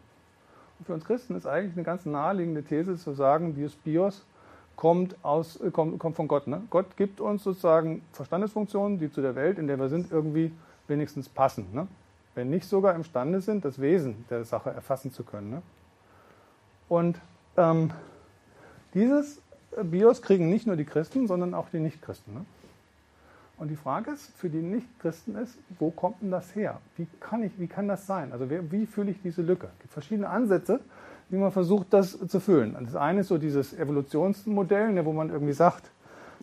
Und 0.80 0.86
für 0.86 0.94
uns 0.94 1.06
Christen 1.06 1.36
ist 1.36 1.46
eigentlich 1.46 1.74
eine 1.76 1.84
ganz 1.84 2.06
naheliegende 2.06 2.64
These 2.64 2.98
zu 2.98 3.14
sagen, 3.14 3.56
dieses 3.56 3.76
BIOS 3.76 4.26
kommt, 4.76 5.16
aus, 5.24 5.60
äh, 5.62 5.72
kommt, 5.72 6.00
kommt 6.00 6.16
von 6.16 6.28
Gott. 6.28 6.48
Ne? 6.48 6.62
Gott 6.70 6.98
gibt 6.98 7.22
uns 7.22 7.44
sozusagen 7.44 8.02
Verstandesfunktionen, 8.12 9.00
die 9.00 9.12
zu 9.12 9.22
der 9.22 9.36
Welt, 9.36 9.60
in 9.60 9.68
der 9.68 9.80
wir 9.80 9.90
sind, 9.90 10.12
irgendwie 10.12 10.52
wenigstens 10.88 11.30
passen. 11.30 11.68
Ne? 11.74 11.88
Wenn 12.36 12.50
nicht 12.50 12.68
sogar 12.68 12.96
imstande 12.96 13.42
sind, 13.42 13.64
das 13.64 13.80
Wesen 13.80 14.26
der 14.30 14.44
Sache 14.44 14.72
erfassen 14.72 15.12
zu 15.12 15.24
können. 15.24 15.52
Ne? 15.52 15.62
Und 16.90 17.20
ähm, 17.58 17.92
dieses 18.94 19.42
BIOS 19.82 20.22
kriegen 20.22 20.50
nicht 20.50 20.68
nur 20.68 20.76
die 20.76 20.86
Christen, 20.86 21.28
sondern 21.28 21.54
auch 21.54 21.70
die 21.70 21.80
Nichtchristen. 21.80 22.34
Ne? 22.34 22.46
Und 23.58 23.70
die 23.70 23.76
Frage 23.76 24.12
ist, 24.12 24.32
für 24.36 24.50
die 24.50 24.62
Nichtchristen 24.62 25.36
ist, 25.36 25.58
wo 25.80 25.92
kommt 25.92 26.22
denn 26.22 26.32
das 26.32 26.56
her? 26.56 26.80
Wie 26.98 27.08
kann, 27.20 27.44
ich, 27.44 27.52
wie 27.58 27.68
kann 27.68 27.88
das 27.88 28.08
sein? 28.08 28.32
Also 28.32 28.50
wie, 28.50 28.72
wie 28.72 28.86
fülle 28.86 29.12
ich 29.12 29.22
diese 29.22 29.42
Lücke? 29.42 29.68
Es 29.74 29.80
gibt 29.80 29.94
verschiedene 29.94 30.30
Ansätze, 30.30 30.80
wie 31.30 31.38
man 31.38 31.52
versucht, 31.52 31.88
das 31.92 32.18
zu 32.28 32.40
füllen. 32.40 32.76
Und 32.76 32.88
das 32.88 32.96
eine 32.96 33.22
ist 33.22 33.28
so 33.28 33.38
dieses 33.38 33.78
Evolutionsmodell, 33.78 34.92
ne, 34.92 35.06
wo 35.06 35.14
man 35.14 35.30
irgendwie 35.30 35.54
sagt, 35.54 35.92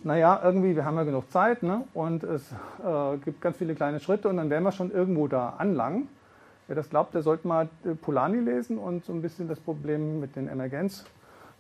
naja, 0.03 0.41
irgendwie, 0.43 0.75
wir 0.75 0.85
haben 0.85 0.97
ja 0.97 1.03
genug 1.03 1.31
Zeit 1.31 1.63
ne, 1.63 1.85
und 1.93 2.23
es 2.23 2.51
äh, 2.53 3.19
gibt 3.19 3.41
ganz 3.41 3.59
viele 3.59 3.75
kleine 3.75 4.01
Schritte 4.01 4.29
und 4.29 4.39
dann 4.39 4.49
werden 4.49 4.65
wir 4.65 4.73
schon 4.73 4.91
irgendwo 4.91 5.29
da 5.29 5.51
anlangen. 5.59 6.09
Wer 6.69 6.77
das 6.77 6.89
glaubt, 6.89 7.15
der 7.15 7.23
sollte 7.23 7.49
mal 7.49 7.69
Polanyi 8.01 8.39
lesen 8.39 8.79
und 8.79 9.05
so 9.05 9.13
ein 9.13 9.21
bisschen 9.21 9.49
das 9.49 9.59
Problem 9.59 10.21
mit 10.21 10.37
den 10.37 10.49
Emergenz 10.49 11.05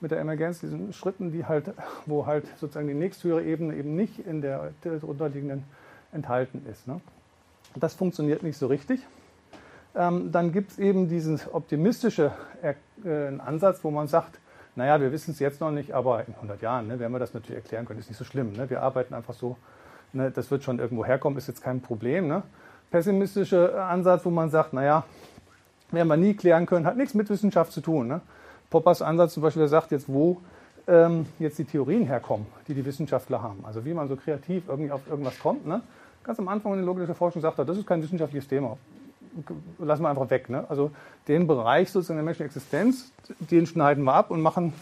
mit 0.00 0.10
der 0.10 0.20
Emergenz, 0.20 0.60
diesen 0.60 0.92
Schritten, 0.92 1.32
die 1.32 1.44
halt, 1.44 1.72
wo 2.06 2.26
halt 2.26 2.46
sozusagen 2.58 2.88
die 2.88 2.94
nächsthöhere 2.94 3.42
Ebene 3.42 3.74
eben 3.74 3.96
nicht 3.96 4.18
in 4.26 4.40
der, 4.40 4.72
der 4.84 5.02
unterliegenden 5.04 5.64
enthalten 6.12 6.64
ist. 6.70 6.86
Ne? 6.88 7.00
Das 7.76 7.94
funktioniert 7.94 8.42
nicht 8.42 8.56
so 8.56 8.66
richtig. 8.66 9.00
Ähm, 9.94 10.30
dann 10.32 10.52
gibt 10.52 10.72
es 10.72 10.78
eben 10.78 11.08
diesen 11.08 11.40
optimistischen 11.52 12.30
äh, 12.62 13.38
Ansatz, 13.38 13.82
wo 13.82 13.90
man 13.90 14.06
sagt, 14.06 14.38
naja, 14.76 15.00
wir 15.00 15.10
wissen 15.12 15.32
es 15.32 15.40
jetzt 15.40 15.60
noch 15.60 15.72
nicht, 15.72 15.92
aber 15.92 16.26
in 16.26 16.34
100 16.34 16.62
Jahren 16.62 16.86
ne, 16.86 16.98
werden 16.98 17.12
wir 17.12 17.18
das 17.18 17.34
natürlich 17.34 17.62
erklären 17.62 17.86
können, 17.86 17.98
ist 17.98 18.08
nicht 18.08 18.18
so 18.18 18.24
schlimm. 18.24 18.52
Ne? 18.52 18.70
Wir 18.70 18.82
arbeiten 18.82 19.14
einfach 19.14 19.34
so, 19.34 19.56
ne, 20.12 20.30
das 20.30 20.50
wird 20.50 20.62
schon 20.62 20.78
irgendwo 20.78 21.04
herkommen, 21.04 21.36
ist 21.38 21.48
jetzt 21.48 21.62
kein 21.62 21.80
Problem. 21.80 22.28
Ne? 22.28 22.42
Pessimistischer 22.90 23.84
Ansatz, 23.84 24.24
wo 24.24 24.30
man 24.30 24.50
sagt, 24.50 24.72
naja, 24.72 25.04
werden 25.90 26.08
wir 26.08 26.16
nie 26.16 26.34
klären 26.34 26.66
können, 26.66 26.86
hat 26.86 26.96
nichts 26.96 27.14
mit 27.14 27.28
Wissenschaft 27.28 27.72
zu 27.72 27.80
tun. 27.80 28.06
Ne? 28.06 28.20
Poppers 28.70 29.02
Ansatz 29.02 29.34
zum 29.34 29.42
Beispiel, 29.42 29.60
der 29.60 29.68
sagt 29.68 29.90
jetzt, 29.90 30.08
wo 30.08 30.38
ähm, 30.86 31.26
jetzt 31.38 31.58
die 31.58 31.64
Theorien 31.64 32.06
herkommen, 32.06 32.46
die 32.68 32.74
die 32.74 32.84
Wissenschaftler 32.84 33.42
haben. 33.42 33.64
Also 33.64 33.84
wie 33.84 33.92
man 33.92 34.08
so 34.08 34.16
kreativ 34.16 34.64
irgendwie 34.68 34.90
auf 34.92 35.02
irgendwas 35.08 35.38
kommt. 35.38 35.66
Ne? 35.66 35.82
Ganz 36.24 36.38
am 36.38 36.48
Anfang 36.48 36.72
in 36.72 36.78
der 36.78 36.86
logischen 36.86 37.14
Forschung 37.14 37.42
sagt 37.42 37.58
er, 37.58 37.64
das 37.64 37.76
ist 37.76 37.86
kein 37.86 38.02
wissenschaftliches 38.02 38.48
Thema. 38.48 38.76
lassen 39.78 40.02
wir 40.02 40.08
einfach 40.08 40.30
weg. 40.30 40.48
Ne? 40.48 40.64
Also 40.68 40.90
den 41.28 41.46
Bereich 41.46 41.90
sozusagen 41.90 42.18
der 42.18 42.24
menschlichen 42.24 42.46
Existenz, 42.46 43.12
den 43.38 43.66
schneiden 43.66 44.04
wir 44.04 44.14
ab 44.14 44.30
und 44.30 44.40
machen, 44.40 44.72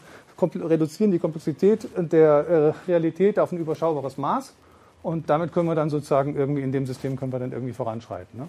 reduzieren 0.41 1.11
die 1.11 1.19
Komplexität 1.19 1.89
der 1.97 2.75
äh, 2.87 2.91
Realität 2.91 3.39
auf 3.39 3.53
ein 3.53 3.59
überschaubares 3.59 4.19
Maß. 4.19 4.55
Und 5.03 5.31
damit 5.31 5.53
können 5.53 5.69
wir 5.69 5.75
dann 5.75 5.91
sozusagen 5.91 6.37
irgendwie 6.37 6.63
in 6.63 6.73
dem 6.73 6.87
System 6.87 7.17
können 7.17 7.33
wir 7.33 7.39
dann 7.39 7.53
irgendwie 7.53 7.73
voranschreiten. 7.73 8.41
Ne? 8.41 8.49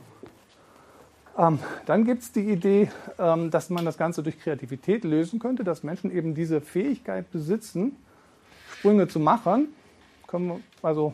Ähm, 1.40 1.60
dann 1.86 2.03
gibt 2.03 2.24
es 2.24 2.34
die 2.34 2.52
Idee, 2.52 2.90
ähm, 3.18 3.49
dass 3.49 3.70
man 3.70 3.86
das 3.86 3.98
Ganze 3.98 4.22
durch 4.22 4.40
Kreativität 4.40 5.06
lösen 5.06 5.40
könnte, 5.40 5.64
dass 5.64 5.84
Menschen 5.84 6.11
eben 6.11 6.36
diese 6.36 6.60
Fähigkeit 6.60 7.32
besitzen, 7.32 7.95
Sprünge 8.74 9.07
zu 9.07 9.20
machen. 9.20 9.70
also 10.82 11.14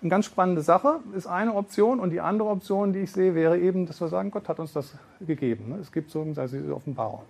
eine 0.00 0.10
ganz 0.10 0.24
spannende 0.26 0.62
Sache 0.62 1.00
ist 1.14 1.26
eine 1.26 1.54
Option 1.54 2.00
und 2.00 2.10
die 2.10 2.20
andere 2.20 2.48
Option, 2.48 2.94
die 2.94 3.00
ich 3.00 3.12
sehe, 3.12 3.34
wäre 3.34 3.58
eben, 3.58 3.86
dass 3.86 4.00
wir 4.00 4.08
sagen, 4.08 4.30
Gott 4.30 4.48
hat 4.48 4.60
uns 4.60 4.72
das 4.72 4.94
gegeben. 5.20 5.70
Ne? 5.70 5.76
Es 5.76 5.92
gibt 5.92 6.10
so 6.10 6.24
diese 6.24 6.74
Offenbarung. 6.74 7.22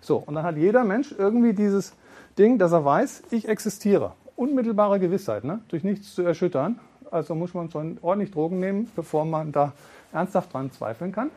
So, 0.00 0.16
und 0.16 0.34
dann 0.34 0.44
hat 0.44 0.56
jeder 0.56 0.84
Mensch 0.84 1.14
irgendwie 1.16 1.52
dieses 1.52 1.94
Ding, 2.38 2.58
dass 2.58 2.72
er 2.72 2.84
weiß, 2.84 3.24
ich 3.30 3.48
existiere. 3.48 4.12
Unmittelbare 4.36 4.98
Gewissheit, 4.98 5.44
ne? 5.44 5.60
durch 5.68 5.84
nichts 5.84 6.14
zu 6.14 6.22
erschüttern. 6.22 6.80
Also 7.10 7.34
muss 7.34 7.52
man 7.52 7.70
schon 7.70 7.98
ordentlich 8.00 8.30
Drogen 8.30 8.58
nehmen, 8.58 8.90
bevor 8.96 9.26
man 9.26 9.52
da 9.52 9.72
ernsthaft 10.12 10.52
dran 10.52 10.70
zweifeln 10.72 11.12
kann. 11.12 11.30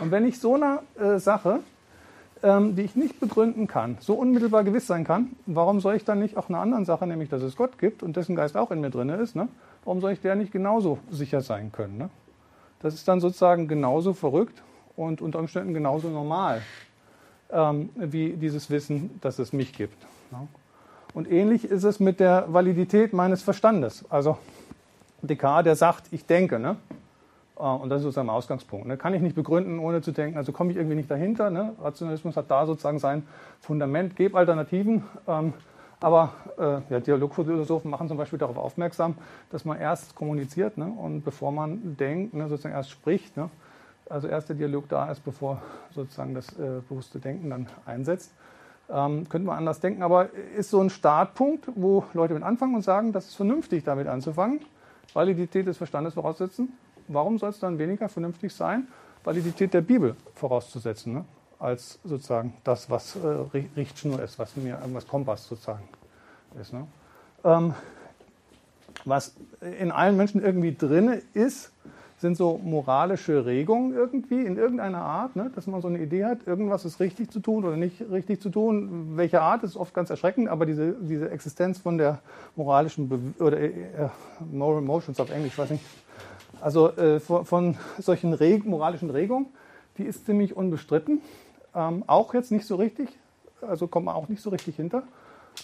Und 0.00 0.10
wenn 0.10 0.26
ich 0.26 0.40
so 0.40 0.54
eine 0.54 0.80
äh, 0.98 1.18
Sache, 1.18 1.60
ähm, 2.42 2.76
die 2.76 2.82
ich 2.82 2.96
nicht 2.96 3.18
begründen 3.18 3.66
kann, 3.66 3.96
so 4.00 4.14
unmittelbar 4.14 4.64
gewiss 4.64 4.86
sein 4.86 5.04
kann, 5.04 5.30
warum 5.46 5.80
soll 5.80 5.94
ich 5.94 6.04
dann 6.04 6.18
nicht 6.18 6.36
auch 6.36 6.48
einer 6.48 6.60
anderen 6.60 6.84
Sache, 6.84 7.06
nämlich 7.06 7.30
dass 7.30 7.42
es 7.42 7.56
Gott 7.56 7.78
gibt 7.78 8.02
und 8.02 8.16
dessen 8.16 8.36
Geist 8.36 8.56
auch 8.56 8.70
in 8.70 8.80
mir 8.80 8.90
drin 8.90 9.08
ist, 9.08 9.36
ne? 9.36 9.48
warum 9.84 10.00
soll 10.00 10.12
ich 10.12 10.20
der 10.20 10.34
nicht 10.34 10.52
genauso 10.52 10.98
sicher 11.10 11.40
sein 11.40 11.72
können? 11.72 11.96
Ne? 11.96 12.10
Das 12.80 12.94
ist 12.94 13.08
dann 13.08 13.20
sozusagen 13.20 13.68
genauso 13.68 14.12
verrückt 14.12 14.62
und 14.96 15.22
unter 15.22 15.38
Umständen 15.38 15.72
genauso 15.72 16.08
normal 16.08 16.60
ähm, 17.50 17.90
wie 17.96 18.34
dieses 18.34 18.70
Wissen, 18.70 19.18
dass 19.22 19.38
es 19.38 19.52
mich 19.52 19.72
gibt. 19.72 20.06
Ne? 20.30 20.46
Und 21.14 21.30
ähnlich 21.30 21.64
ist 21.64 21.84
es 21.84 22.00
mit 22.00 22.20
der 22.20 22.52
Validität 22.52 23.14
meines 23.14 23.42
Verstandes. 23.42 24.04
Also 24.10 24.36
Descartes, 25.22 25.64
der 25.64 25.76
sagt, 25.76 26.12
ich 26.12 26.26
denke. 26.26 26.58
Ne? 26.58 26.76
Äh, 27.58 27.62
und 27.62 27.88
das 27.88 27.98
ist 27.98 28.04
sozusagen 28.04 28.28
der 28.28 28.34
Ausgangspunkt. 28.34 28.86
Ne? 28.86 28.96
Kann 28.96 29.14
ich 29.14 29.22
nicht 29.22 29.36
begründen, 29.36 29.78
ohne 29.78 30.02
zu 30.02 30.12
denken, 30.12 30.36
also 30.36 30.52
komme 30.52 30.70
ich 30.70 30.76
irgendwie 30.76 30.96
nicht 30.96 31.10
dahinter. 31.10 31.50
Ne? 31.50 31.74
Rationalismus 31.80 32.36
hat 32.36 32.50
da 32.50 32.66
sozusagen 32.66 32.98
sein 32.98 33.26
Fundament, 33.60 34.16
gebe 34.16 34.36
Alternativen. 34.36 35.04
Ähm, 35.26 35.52
aber 36.00 36.32
äh, 36.58 36.92
ja, 36.92 37.00
Dialogphilosophen 37.00 37.90
machen 37.90 38.08
zum 38.08 38.18
Beispiel 38.18 38.38
darauf 38.38 38.58
aufmerksam, 38.58 39.14
dass 39.50 39.64
man 39.64 39.78
erst 39.78 40.14
kommuniziert 40.14 40.76
ne? 40.76 40.86
und 40.86 41.24
bevor 41.24 41.52
man 41.52 41.96
denkt, 41.96 42.34
ne, 42.34 42.48
sozusagen 42.48 42.74
erst 42.74 42.90
spricht. 42.90 43.36
Ne? 43.36 43.48
Also 44.08 44.28
erst 44.28 44.50
der 44.50 44.56
Dialog 44.56 44.88
da 44.88 45.10
ist, 45.10 45.24
bevor 45.24 45.62
sozusagen 45.94 46.34
das 46.34 46.50
äh, 46.58 46.80
bewusste 46.86 47.18
Denken 47.18 47.50
dann 47.50 47.66
einsetzt. 47.86 48.32
Ähm, 48.88 49.28
könnte 49.28 49.46
man 49.46 49.58
anders 49.58 49.80
denken, 49.80 50.02
aber 50.02 50.28
ist 50.56 50.70
so 50.70 50.80
ein 50.80 50.90
Startpunkt, 50.90 51.68
wo 51.74 52.04
Leute 52.12 52.34
mit 52.34 52.44
anfangen 52.44 52.74
und 52.74 52.82
sagen, 52.82 53.12
das 53.12 53.26
ist 53.28 53.34
vernünftig, 53.34 53.82
damit 53.82 54.06
anzufangen. 54.06 54.60
Validität 55.12 55.66
des 55.66 55.78
Verstandes 55.78 56.14
voraussetzen, 56.14 56.72
warum 57.08 57.38
soll 57.38 57.50
es 57.50 57.58
dann 57.58 57.78
weniger 57.78 58.08
vernünftig 58.08 58.54
sein, 58.54 58.88
Validität 59.24 59.74
der 59.74 59.80
Bibel 59.80 60.14
vorauszusetzen, 60.34 61.12
ne? 61.12 61.24
als 61.58 61.98
sozusagen 62.04 62.54
das, 62.64 62.90
was 62.90 63.16
äh, 63.16 63.26
Richtschnur 63.76 64.22
ist, 64.22 64.38
was 64.38 64.56
mir 64.56 64.78
irgendwas 64.78 65.06
Kompass 65.08 65.48
sozusagen 65.48 65.88
ist. 66.60 66.72
Ne? 66.72 66.86
Ähm, 67.44 67.74
was 69.04 69.34
in 69.78 69.90
allen 69.90 70.16
Menschen 70.16 70.42
irgendwie 70.42 70.74
drin 70.74 71.22
ist, 71.34 71.72
sind 72.18 72.36
so 72.36 72.58
moralische 72.58 73.44
Regungen 73.44 73.94
irgendwie 73.94 74.40
in 74.40 74.56
irgendeiner 74.56 75.02
Art, 75.02 75.36
ne? 75.36 75.50
dass 75.54 75.66
man 75.66 75.82
so 75.82 75.88
eine 75.88 75.98
Idee 75.98 76.24
hat, 76.24 76.46
irgendwas 76.46 76.84
ist 76.84 76.98
richtig 76.98 77.30
zu 77.30 77.40
tun 77.40 77.64
oder 77.64 77.76
nicht 77.76 78.00
richtig 78.10 78.40
zu 78.40 78.48
tun. 78.48 79.16
Welche 79.16 79.42
Art 79.42 79.62
ist 79.64 79.76
oft 79.76 79.92
ganz 79.92 80.08
erschreckend, 80.08 80.48
aber 80.48 80.66
diese, 80.66 80.92
diese 80.92 81.30
Existenz 81.30 81.78
von 81.78 81.98
der 81.98 82.20
moralischen 82.54 83.08
Be 83.08 83.18
oder 83.42 83.60
äh, 83.60 83.72
Moral 84.50 84.82
Emotions 84.82 85.20
auf 85.20 85.30
Englisch, 85.30 85.52
ich 85.52 85.58
weiß 85.58 85.70
nicht, 85.70 85.84
also 86.60 86.90
äh, 86.92 87.20
von, 87.20 87.76
solchen 87.98 88.32
Reg 88.32 88.64
moralischen 88.64 89.10
Regungen, 89.10 89.46
die 89.98 90.04
ist 90.04 90.26
ziemlich 90.26 90.56
unbestritten. 90.56 91.20
Ähm, 91.74 92.04
auch 92.06 92.34
jetzt 92.34 92.50
nicht 92.52 92.66
so 92.66 92.76
richtig, 92.76 93.08
also 93.60 93.86
kommt 93.86 94.06
man 94.06 94.14
auch 94.14 94.28
nicht 94.28 94.42
so 94.42 94.50
richtig 94.50 94.76
hinter. 94.76 95.02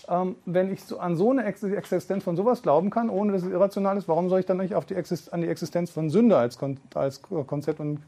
Ähm, 0.08 0.36
wenn 0.46 0.72
ich 0.72 0.84
so 0.84 0.98
an 0.98 1.16
so 1.16 1.30
eine 1.30 1.44
Existenz 1.44 2.24
von 2.24 2.36
sowas 2.36 2.62
glauben 2.62 2.90
kann, 2.90 3.10
ohne 3.10 3.32
dass 3.32 3.42
es 3.42 3.50
irrational 3.50 3.96
ist, 3.96 4.08
warum 4.08 4.28
soll 4.28 4.40
ich 4.40 4.46
dann 4.46 4.56
nicht 4.56 4.74
auf 4.74 4.86
die 4.86 4.96
an 5.30 5.40
die 5.42 5.48
Existenz 5.48 5.90
von 5.90 6.10
Sünde 6.10 6.36
als, 6.36 6.58
Kon 6.58 6.78
als 6.94 7.20
Konzept 7.22 7.78
und 7.78 8.00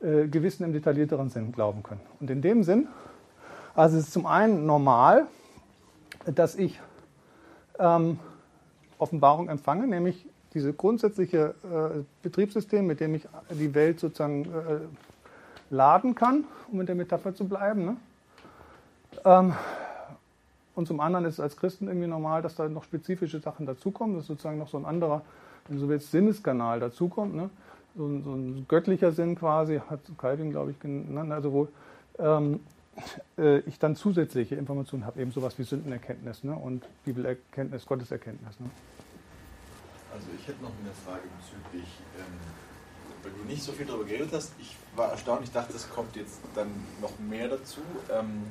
äh, 0.00 0.28
Gewissen 0.28 0.64
im 0.64 0.72
detaillierteren 0.72 1.30
Sinn 1.30 1.52
glauben 1.52 1.82
können? 1.82 2.00
Und 2.20 2.30
in 2.30 2.42
dem 2.42 2.62
Sinn, 2.62 2.86
also 3.74 3.96
es 3.96 4.04
ist 4.04 4.12
zum 4.12 4.26
einen 4.26 4.66
normal, 4.66 5.26
dass 6.26 6.54
ich 6.54 6.80
ähm, 7.78 8.18
Offenbarung 8.98 9.48
empfange, 9.48 9.86
nämlich 9.88 10.26
diese 10.54 10.72
grundsätzliche 10.72 11.54
äh, 11.64 12.02
Betriebssystem, 12.22 12.86
mit 12.86 13.00
dem 13.00 13.14
ich 13.14 13.26
die 13.50 13.74
Welt 13.74 14.00
sozusagen 14.00 14.44
äh, 14.44 14.80
laden 15.70 16.14
kann, 16.14 16.44
um 16.70 16.80
in 16.80 16.86
der 16.86 16.94
Metapher 16.94 17.34
zu 17.34 17.48
bleiben. 17.48 17.84
Ne? 17.84 17.96
Ähm, 19.24 19.54
und 20.74 20.86
zum 20.86 21.00
anderen 21.00 21.24
ist 21.26 21.34
es 21.34 21.40
als 21.40 21.56
Christen 21.56 21.88
irgendwie 21.88 22.06
normal, 22.06 22.42
dass 22.42 22.56
da 22.56 22.68
noch 22.68 22.84
spezifische 22.84 23.40
Sachen 23.40 23.66
dazukommen, 23.66 24.16
dass 24.16 24.26
sozusagen 24.26 24.58
noch 24.58 24.68
so 24.68 24.78
ein 24.78 24.84
anderer, 24.84 25.22
wenn 25.66 25.76
du 25.76 25.82
so 25.82 25.88
willst, 25.88 26.10
Sinneskanal 26.10 26.80
dazukommt. 26.80 27.34
Ne? 27.34 27.50
So, 27.96 28.06
ein, 28.06 28.22
so 28.22 28.32
ein 28.32 28.66
göttlicher 28.68 29.12
Sinn 29.12 29.36
quasi, 29.36 29.80
hat 29.88 30.00
Calvin, 30.16 30.50
glaube 30.50 30.70
ich, 30.70 30.80
genannt, 30.80 31.30
also 31.32 31.52
wo 31.52 31.68
ähm, 32.18 32.60
äh, 33.38 33.58
ich 33.60 33.78
dann 33.78 33.96
zusätzliche 33.96 34.54
Informationen 34.54 35.04
habe, 35.04 35.20
eben 35.20 35.30
sowas 35.30 35.58
wie 35.58 35.62
Sündenerkenntnis 35.62 36.44
ne? 36.44 36.54
und 36.54 36.84
Bibelerkenntnis, 37.04 37.84
Gotteserkenntnis. 37.84 38.58
Ne? 38.60 38.70
Also 40.12 40.26
ich 40.38 40.46
hätte 40.46 40.62
noch 40.62 40.72
eine 40.78 40.92
Frage 41.06 41.26
bezüglich, 41.40 41.88
ähm, 42.18 42.38
weil 43.22 43.32
du 43.32 43.44
nicht 43.44 43.62
so 43.62 43.72
viel 43.72 43.86
darüber 43.86 44.04
geredet 44.04 44.30
hast. 44.32 44.52
Ich 44.60 44.76
war 44.94 45.10
erstaunt, 45.10 45.42
ich 45.44 45.52
dachte, 45.52 45.74
es 45.74 45.88
kommt 45.88 46.14
jetzt 46.16 46.40
dann 46.54 46.70
noch 47.00 47.18
mehr 47.18 47.48
dazu. 47.48 47.80
Ähm, 48.10 48.44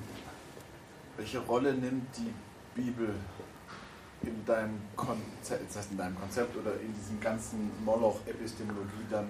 welche 1.17 1.39
Rolle 1.39 1.73
nimmt 1.73 2.07
die 2.17 2.33
Bibel 2.73 3.13
in 4.23 4.45
deinem 4.45 4.81
Konzept, 4.95 5.69
das 5.69 5.77
heißt 5.77 5.91
in 5.91 5.97
deinem 5.97 6.19
Konzept 6.19 6.55
oder 6.57 6.79
in 6.79 6.93
diesem 6.95 7.19
ganzen 7.19 7.71
Moloch-Epistemologie 7.85 9.05
dann 9.09 9.27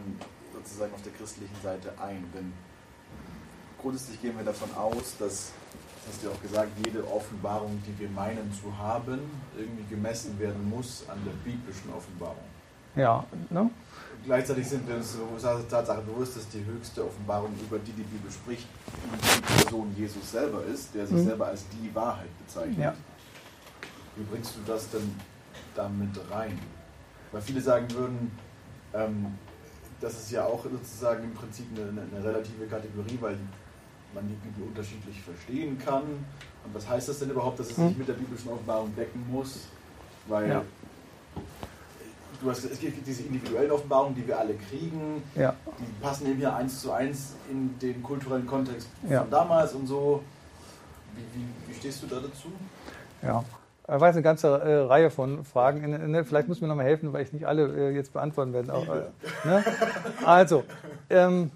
sozusagen 0.53 0.93
auf 0.93 1.01
der 1.01 1.11
christlichen 1.13 1.61
Seite 1.61 1.91
ein? 1.99 2.23
Denn 2.33 2.53
grundsätzlich 3.77 4.21
gehen 4.21 4.37
wir 4.37 4.45
davon 4.45 4.73
aus, 4.75 5.17
dass 5.17 5.51
das 6.05 6.15
hast 6.15 6.23
du 6.23 6.31
auch 6.31 6.41
gesagt, 6.41 6.69
jede 6.83 7.07
Offenbarung, 7.07 7.81
die 7.85 7.99
wir 7.99 8.09
meinen 8.09 8.51
zu 8.51 8.75
haben, 8.75 9.19
irgendwie 9.55 9.83
gemessen 9.87 10.37
werden 10.39 10.67
muss 10.69 11.05
an 11.07 11.19
der 11.25 11.33
biblischen 11.43 11.93
Offenbarung. 11.93 12.43
Ja, 12.95 13.23
ne? 13.49 13.69
Gleichzeitig 14.25 14.67
sind 14.67 14.87
wir 14.87 14.95
uns 14.95 15.17
der 15.41 15.67
Tatsache 15.67 16.01
bewusst, 16.01 16.37
dass 16.37 16.47
die 16.49 16.63
höchste 16.63 17.05
Offenbarung, 17.05 17.51
über 17.59 17.79
die 17.79 17.91
die 17.91 18.03
Bibel 18.03 18.31
spricht, 18.31 18.67
die 19.23 19.41
Person 19.41 19.93
Jesus 19.95 20.31
selber 20.31 20.63
ist, 20.65 20.93
der 20.93 21.07
sich 21.07 21.17
mhm. 21.17 21.25
selber 21.25 21.47
als 21.47 21.65
die 21.69 21.93
Wahrheit 21.95 22.29
bezeichnet. 22.45 22.77
Ja. 22.77 22.93
Wie 24.15 24.23
bringst 24.23 24.55
du 24.55 24.59
das 24.67 24.89
denn 24.89 25.15
damit 25.75 26.19
rein? 26.29 26.59
Weil 27.31 27.41
viele 27.41 27.61
sagen 27.61 27.89
würden, 27.91 28.31
ähm, 28.93 29.37
das 29.99 30.13
ist 30.13 30.31
ja 30.31 30.45
auch 30.45 30.63
sozusagen 30.63 31.23
im 31.23 31.33
Prinzip 31.33 31.65
eine, 31.75 32.01
eine 32.01 32.23
relative 32.23 32.65
Kategorie, 32.67 33.17
weil 33.21 33.37
man 34.13 34.27
die 34.27 34.35
Bibel 34.35 34.67
unterschiedlich 34.67 35.21
verstehen 35.21 35.77
kann. 35.77 36.03
Und 36.63 36.73
was 36.73 36.87
heißt 36.87 37.09
das 37.09 37.19
denn 37.19 37.29
überhaupt, 37.29 37.59
dass 37.59 37.69
es 37.69 37.75
sich 37.75 37.85
hm. 37.85 37.97
mit 37.97 38.07
der 38.07 38.13
biblischen 38.13 38.51
Offenbarung 38.51 38.95
decken 38.95 39.25
muss? 39.31 39.67
Weil 40.27 40.49
ja. 40.49 40.61
du 42.41 42.49
hast, 42.49 42.63
es 42.65 42.79
gibt 42.79 43.05
diese 43.05 43.23
individuellen 43.23 43.71
Offenbarungen, 43.71 44.15
die 44.15 44.27
wir 44.27 44.39
alle 44.39 44.53
kriegen, 44.53 45.23
ja. 45.35 45.55
die 45.79 46.03
passen 46.03 46.27
eben 46.27 46.37
hier 46.37 46.55
eins 46.55 46.81
zu 46.81 46.91
eins 46.91 47.33
in 47.49 47.77
den 47.79 48.03
kulturellen 48.03 48.45
Kontext 48.45 48.87
ja. 49.09 49.21
von 49.21 49.31
damals 49.31 49.73
und 49.73 49.87
so. 49.87 50.21
Wie, 51.15 51.39
wie, 51.39 51.45
wie 51.67 51.77
stehst 51.77 52.03
du 52.03 52.07
da 52.07 52.17
dazu? 52.17 52.49
Ja, 53.21 53.43
ich 53.87 53.99
weiß 53.99 54.15
eine 54.15 54.23
ganze 54.23 54.47
äh, 54.47 54.85
Reihe 54.85 55.09
von 55.09 55.43
Fragen. 55.43 56.11
Ne, 56.11 56.23
vielleicht 56.23 56.47
muss 56.47 56.61
mir 56.61 56.67
noch 56.67 56.75
mal 56.75 56.85
helfen, 56.85 57.11
weil 57.11 57.23
ich 57.23 57.33
nicht 57.33 57.45
alle 57.45 57.89
äh, 57.89 57.95
jetzt 57.95 58.13
beantworten 58.13 58.53
werde. 58.53 58.73
Auch, 58.73 58.87
äh, 58.87 59.01
ne? 59.43 59.63
Also, 60.23 60.63
ähm, 61.09 61.51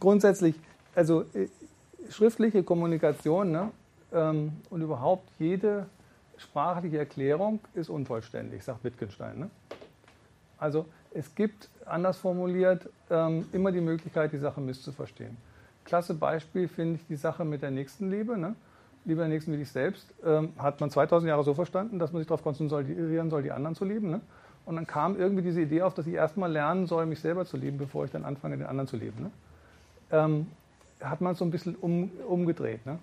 grundsätzlich 0.00 0.54
also 0.96 1.22
äh, 1.34 1.48
schriftliche 2.10 2.62
Kommunikation 2.62 3.52
ne, 3.52 3.70
ähm, 4.12 4.52
und 4.70 4.80
überhaupt 4.80 5.28
jede 5.38 5.86
sprachliche 6.38 6.98
Erklärung 6.98 7.60
ist 7.74 7.88
unvollständig, 7.88 8.64
sagt 8.64 8.82
Wittgenstein. 8.82 9.38
Ne? 9.38 9.50
Also 10.58 10.86
es 11.14 11.34
gibt, 11.34 11.68
anders 11.84 12.18
formuliert, 12.18 12.88
ähm, 13.10 13.46
immer 13.52 13.72
die 13.72 13.80
Möglichkeit, 13.80 14.32
die 14.32 14.38
Sache 14.38 14.60
misszuverstehen. 14.60 15.36
Klasse 15.84 16.14
Beispiel 16.14 16.66
finde 16.68 16.96
ich 16.96 17.06
die 17.06 17.16
Sache 17.16 17.44
mit 17.44 17.62
der 17.62 17.70
Nächstenliebe. 17.70 18.36
Ne? 18.36 18.54
Liebe 19.04 19.20
der 19.20 19.28
Nächsten 19.28 19.52
wie 19.52 19.58
dich 19.58 19.70
selbst, 19.70 20.12
ähm, 20.24 20.52
hat 20.58 20.80
man 20.80 20.90
2000 20.90 21.28
Jahre 21.28 21.44
so 21.44 21.54
verstanden, 21.54 21.98
dass 21.98 22.12
man 22.12 22.20
sich 22.20 22.26
darauf 22.26 22.42
konzentrieren 22.42 23.30
soll, 23.30 23.42
die 23.42 23.52
anderen 23.52 23.76
zu 23.76 23.84
lieben. 23.84 24.10
Ne? 24.10 24.20
Und 24.64 24.76
dann 24.76 24.86
kam 24.86 25.16
irgendwie 25.16 25.42
diese 25.42 25.60
Idee 25.60 25.82
auf, 25.82 25.94
dass 25.94 26.06
ich 26.06 26.14
erstmal 26.14 26.50
lernen 26.50 26.86
soll, 26.86 27.06
mich 27.06 27.20
selber 27.20 27.44
zu 27.44 27.56
lieben, 27.56 27.78
bevor 27.78 28.04
ich 28.04 28.10
dann 28.10 28.24
anfange, 28.24 28.56
den 28.56 28.66
anderen 28.66 28.88
zu 28.88 28.96
lieben. 28.96 29.30
Ne? 30.10 30.46
Hat 31.00 31.20
man 31.20 31.34
so 31.34 31.44
ein 31.44 31.50
bisschen 31.50 31.76
um, 31.76 32.10
umgedreht. 32.26 32.84
Ne? 32.86 32.98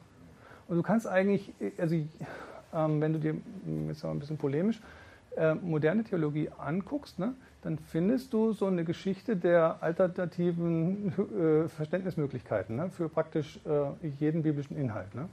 Und 0.67 0.77
du 0.77 0.83
kannst 0.83 1.07
eigentlich, 1.07 1.53
also 1.77 1.95
ähm, 2.73 3.01
wenn 3.01 3.13
du 3.13 3.19
dir, 3.19 3.35
jetzt 3.87 4.03
mal 4.03 4.11
ein 4.11 4.19
bisschen 4.19 4.37
polemisch, 4.37 4.81
äh, 5.35 5.55
moderne 5.55 6.03
Theologie 6.03 6.49
anguckst, 6.57 7.19
ne, 7.19 7.33
dann 7.63 7.77
findest 7.77 8.33
du 8.33 8.53
so 8.53 8.67
eine 8.67 8.83
Geschichte 8.83 9.35
der 9.35 9.77
alternativen 9.81 11.13
äh, 11.65 11.69
Verständnismöglichkeiten 11.69 12.75
ne, 12.75 12.89
für 12.89 13.09
praktisch 13.09 13.59
äh, 13.65 14.07
jeden 14.19 14.43
biblischen 14.43 14.77
Inhalt. 14.77 15.13
Ne? 15.15 15.27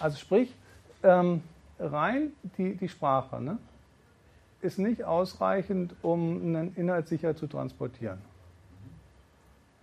Also 0.00 0.18
sprich, 0.18 0.54
ähm, 1.02 1.42
rein 1.78 2.32
die, 2.58 2.74
die 2.76 2.88
Sprache 2.88 3.40
ne, 3.40 3.58
ist 4.60 4.78
nicht 4.78 5.04
ausreichend, 5.04 5.94
um 6.02 6.40
einen 6.40 6.74
Inhalt 6.76 7.08
sicher 7.08 7.36
zu 7.36 7.46
transportieren. 7.46 8.18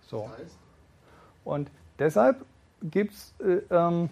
So. 0.02 0.30
Und 1.44 1.70
deshalb 2.02 2.44
gibt 2.82 3.14
es 3.14 3.34
äh, 3.40 3.62
ähm, 3.70 4.10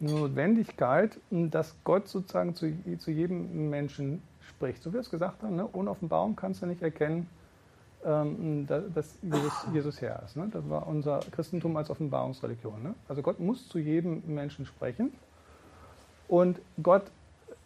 Notwendigkeit, 0.00 1.18
dass 1.30 1.74
Gott 1.84 2.08
sozusagen 2.08 2.54
zu, 2.54 2.72
zu 2.98 3.10
jedem 3.10 3.70
Menschen 3.70 4.22
spricht. 4.48 4.82
So 4.82 4.90
wie 4.90 4.94
wir 4.94 5.00
es 5.00 5.10
gesagt 5.10 5.42
haben, 5.42 5.56
ne? 5.56 5.68
ohne 5.72 5.90
Offenbarung 5.90 6.36
kannst 6.36 6.62
du 6.62 6.66
nicht 6.66 6.82
erkennen, 6.82 7.28
ähm, 8.04 8.66
dass 8.66 9.18
Jesus, 9.22 9.52
Jesus 9.72 10.00
Herr 10.00 10.22
ist. 10.24 10.36
Ne? 10.36 10.48
Das 10.52 10.68
war 10.68 10.86
unser 10.86 11.20
Christentum 11.30 11.76
als 11.76 11.90
Offenbarungsreligion. 11.90 12.82
Ne? 12.82 12.94
Also 13.08 13.22
Gott 13.22 13.38
muss 13.38 13.68
zu 13.68 13.78
jedem 13.78 14.22
Menschen 14.26 14.66
sprechen. 14.66 15.12
Und 16.28 16.60
Gott 16.82 17.04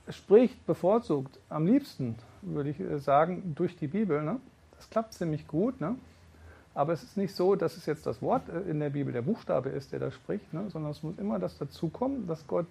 spricht 0.08 0.66
bevorzugt 0.66 1.38
am 1.48 1.66
liebsten, 1.66 2.16
würde 2.42 2.70
ich 2.70 2.80
äh, 2.80 2.98
sagen, 2.98 3.54
durch 3.54 3.76
die 3.76 3.86
Bibel. 3.86 4.22
Ne? 4.22 4.40
Das 4.76 4.90
klappt 4.90 5.14
ziemlich 5.14 5.46
gut. 5.46 5.80
Aber 6.76 6.92
es 6.92 7.02
ist 7.02 7.16
nicht 7.16 7.34
so, 7.34 7.56
dass 7.56 7.78
es 7.78 7.86
jetzt 7.86 8.04
das 8.04 8.20
Wort 8.20 8.50
äh, 8.50 8.70
in 8.70 8.80
der 8.80 8.90
Bibel, 8.90 9.10
der 9.10 9.22
Buchstabe 9.22 9.70
ist, 9.70 9.92
der 9.92 9.98
da 9.98 10.10
spricht, 10.10 10.52
ne? 10.52 10.68
sondern 10.68 10.90
es 10.90 11.02
muss 11.02 11.18
immer 11.18 11.38
das 11.38 11.56
dazukommen, 11.56 12.26
dass 12.26 12.46
Gott 12.46 12.66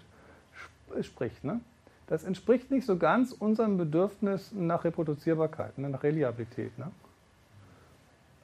sp 0.53 1.02
spricht. 1.02 1.44
Ne? 1.44 1.60
Das 2.06 2.23
entspricht 2.23 2.69
nicht 2.69 2.86
so 2.86 2.98
ganz 2.98 3.32
unserem 3.32 3.77
Bedürfnis 3.77 4.52
nach 4.52 4.84
Reproduzierbarkeit, 4.84 5.80
ne? 5.80 5.90
nach 5.90 6.03
Reliabilität. 6.03 6.77
Ne? 6.77 6.91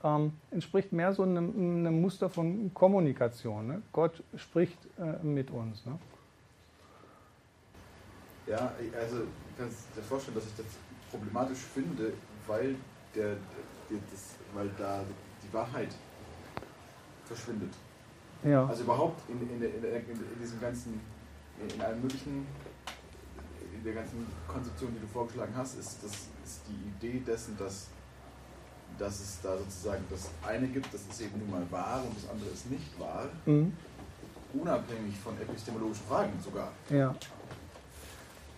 Ähm, 0.03 0.33
entspricht 0.49 0.93
mehr 0.93 1.13
so 1.13 1.21
einem, 1.21 1.51
einem, 1.85 2.01
Muster 2.01 2.31
von 2.31 2.73
Kommunikation. 2.73 3.67
Ne? 3.67 3.81
Gott 3.93 4.23
spricht 4.35 4.79
äh, 4.97 5.23
mit 5.23 5.51
uns. 5.51 5.85
Ne? 5.85 5.99
Ja, 8.47 8.73
also 8.99 9.17
ich 9.51 9.57
kann 9.59 9.67
dir 9.95 10.01
vorstellen, 10.01 10.37
dass 10.37 10.47
ich 10.47 10.55
das 10.55 10.65
problematisch 11.11 11.59
finde, 11.59 12.13
weil, 12.47 12.75
der 13.13 13.35
das, 13.91 14.37
weil 14.55 14.69
da 14.79 15.03
die 15.51 15.57
Wahrheit 15.57 15.89
verschwindet. 17.25 17.73
Ja. 18.43 18.65
Also 18.65 18.83
überhaupt 18.83 19.29
in, 19.29 19.41
in, 19.41 19.61
in, 19.61 19.83
in, 19.83 20.39
diesem 20.41 20.59
ganzen, 20.59 20.99
in 21.59 21.81
allen 21.81 22.01
möglichen, 22.01 22.47
in 23.73 23.83
der 23.83 23.93
ganzen 23.93 24.25
Konzeption, 24.47 24.93
die 24.95 24.99
du 24.99 25.07
vorgeschlagen 25.07 25.53
hast, 25.55 25.77
ist, 25.77 26.03
das, 26.03 26.11
ist 26.43 26.61
die 26.67 27.07
Idee 27.07 27.19
dessen, 27.19 27.57
dass, 27.57 27.87
dass 28.97 29.19
es 29.19 29.39
da 29.41 29.57
sozusagen 29.57 30.03
das 30.09 30.29
eine 30.47 30.67
gibt, 30.67 30.93
das 30.93 31.01
ist 31.09 31.21
eben 31.21 31.39
nun 31.39 31.51
mal 31.51 31.71
wahr 31.71 32.03
und 32.03 32.15
das 32.15 32.29
andere 32.29 32.49
ist 32.49 32.69
nicht 32.69 32.99
wahr. 32.99 33.27
Mhm. 33.45 33.73
Unabhängig 34.53 35.17
von 35.17 35.39
epistemologischen 35.39 36.05
Fragen 36.07 36.33
sogar. 36.43 36.71
Ja. 36.89 37.15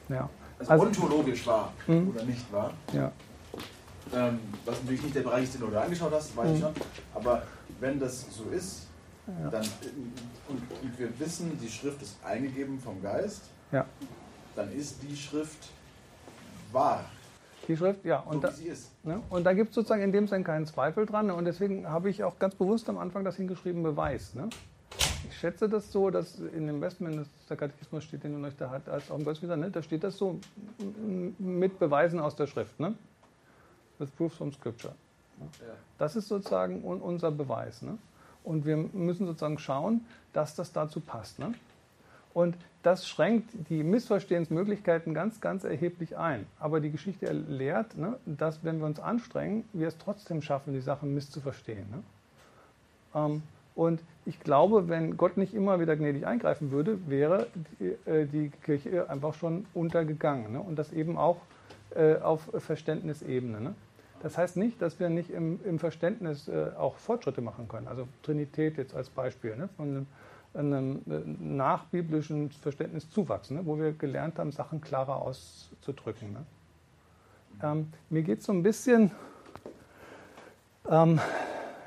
ja. 0.10 0.30
Also, 0.57 0.72
also 0.72 0.86
ontologisch 0.86 1.45
wahr 1.45 1.74
mhm. 1.86 2.10
oder 2.10 2.24
nicht 2.24 2.52
wahr. 2.52 2.74
Ja. 2.94 3.11
Ähm, 4.15 4.40
was 4.65 4.80
natürlich 4.81 5.03
nicht 5.03 5.15
der 5.15 5.22
Bereich 5.22 5.45
ist, 5.45 5.56
den 5.56 5.61
du 5.61 5.68
da 5.68 5.81
angeschaut 5.81 6.11
hast, 6.11 6.35
weiß 6.35 6.49
mhm. 6.49 6.56
ich 6.56 6.61
schon. 6.61 6.73
Aber 7.15 7.44
wenn 7.80 7.99
das 7.99 8.26
so 8.30 8.49
ist, 8.49 8.88
ja. 9.27 9.49
dann, 9.49 9.65
und, 10.48 10.61
und, 10.81 10.99
wir 10.99 11.19
wissen, 11.19 11.57
die 11.60 11.69
Schrift 11.69 12.02
ist 12.02 12.18
eingegeben 12.23 12.80
vom 12.80 13.02
Geist, 13.02 13.49
ja. 13.72 13.85
dann 14.56 14.72
ist 14.72 15.02
die 15.02 15.15
Schrift 15.15 15.69
wahr. 16.72 17.06
Die 17.68 17.77
Schrift, 17.77 18.03
ja. 18.03 18.19
Und 18.19 18.41
so, 18.41 18.48
da, 18.48 19.10
ne? 19.10 19.22
und 19.30 19.45
da 19.45 19.53
gibt 19.53 19.69
es 19.69 19.76
sozusagen 19.76 20.02
in 20.02 20.11
dem 20.11 20.27
Sinne 20.27 20.44
keinen 20.44 20.65
Zweifel 20.65 21.06
dran. 21.06 21.27
Ne? 21.27 21.35
Und 21.35 21.45
deswegen 21.45 21.88
habe 21.88 22.10
ich 22.10 22.23
auch 22.23 22.38
ganz 22.38 22.56
bewusst 22.56 22.90
am 22.90 22.98
Anfang 22.98 23.23
das 23.23 23.38
hingeschrieben, 23.38 23.84
Beweis. 23.84 24.35
Ne? 24.35 24.49
Ich 25.30 25.38
schätze 25.38 25.69
das 25.69 25.91
so, 25.91 26.10
dass 26.10 26.40
in 26.40 26.68
dem 26.68 26.81
Westminster 26.81 27.56
Katechismus 27.56 28.03
steht, 28.03 28.26
den 28.26 28.40
du 28.40 28.48
euch 28.48 28.57
da 28.57 28.69
hat, 28.69 28.90
als 28.90 29.10
auch 29.10 29.18
im 29.18 29.23
Gottesdienst, 29.23 29.57
ne? 29.57 29.72
da 29.72 29.81
steht 29.81 30.03
das 30.03 30.18
so 30.18 30.40
mit 31.40 31.80
Beweisen 31.80 32.19
aus 32.19 32.35
der 32.35 32.48
Schrift. 32.48 32.80
Ne? 32.80 32.95
With 34.04 34.12
proofs 34.12 34.38
from 34.38 34.52
Scripture. 34.52 34.94
Das 35.98 36.16
ist 36.16 36.28
sozusagen 36.28 36.84
unser 36.84 37.32
Beweis. 37.32 37.82
Ne? 37.82 37.98
Und 38.44 38.66
wir 38.66 38.78
müssen 38.78 39.26
sozusagen 39.26 39.58
schauen, 39.58 40.06
dass 40.32 40.56
das 40.56 40.72
dazu 40.72 41.00
passt. 41.00 41.40
Ne? 41.40 41.54
Und 42.34 42.56
das 42.82 43.08
schränkt 43.08 43.50
die 43.70 43.84
Missverstehensmöglichkeiten 43.84 45.14
ganz, 45.14 45.40
ganz 45.40 45.64
erheblich 45.64 46.18
ein. 46.18 46.46
Aber 46.60 46.80
die 46.80 46.92
Geschichte 46.92 47.32
lehrt, 47.32 47.98
ne, 47.98 48.18
dass 48.26 48.64
wenn 48.64 48.80
wir 48.80 48.86
uns 48.86 49.00
anstrengen, 49.00 49.64
wir 49.72 49.88
es 49.88 49.98
trotzdem 49.98 50.42
schaffen, 50.42 50.74
die 50.74 50.82
Sachen 50.82 51.14
misszuverstehen. 51.14 51.90
Ne? 51.90 52.04
Ähm, 53.16 53.44
und 53.76 54.02
ich 54.26 54.40
glaube, 54.40 54.90
wenn 54.90 55.18
Gott 55.18 55.38
nicht 55.38 55.54
immer 55.54 55.80
wieder 55.80 55.96
gnädig 55.96 56.26
eingreifen 56.26 56.72
würde, 56.72 57.08
wäre 57.08 57.48
die, 57.80 58.10
äh, 58.10 58.26
die 58.26 58.50
Kirche 58.50 59.10
einfach 59.10 59.34
schon 59.34 59.66
untergegangen. 59.74 60.54
Ne? 60.54 60.60
Und 60.60 60.78
das 60.78 60.92
eben 60.92 61.18
auch 61.18 61.38
äh, 61.96 62.16
auf 62.16 62.50
Verständnisebene. 62.58 63.76
Das 64.24 64.38
heißt 64.38 64.56
nicht, 64.56 64.82
dass 64.82 65.02
wir 65.02 65.10
nicht 65.10 65.30
im, 65.30 65.60
im 65.66 65.80
Verständnis 65.80 66.48
äh, 66.48 66.72
auch 66.78 66.95
Fortschritte 66.95 67.41
machen 67.41 67.68
können. 67.68 67.90
Also 67.90 68.08
Trinität 68.24 68.78
jetzt 68.78 68.95
als 68.95 69.10
Beispiel 69.10 69.58
ne? 69.58 69.68
von 69.76 69.90
einem, 69.90 70.08
einem 70.54 71.02
äh, 71.12 71.44
nachbiblischen 71.44 72.50
Verständnis 72.50 73.10
zuwachsen, 73.12 73.58
ne? 73.58 73.66
wo 73.66 73.78
wir 73.78 73.91
gelernt 73.91 74.40
haben, 74.40 74.54
Sachen 74.54 74.80
klarer 74.80 75.18
auszudrücken. 75.22 76.32
Ne? 76.32 76.45
Ähm, 77.62 77.91
mir 78.10 78.24
geht 78.24 78.40
es 78.40 78.45
so 78.45 78.54
ein 78.54 78.64
bisschen, 78.64 79.12
ähm, 80.90 81.20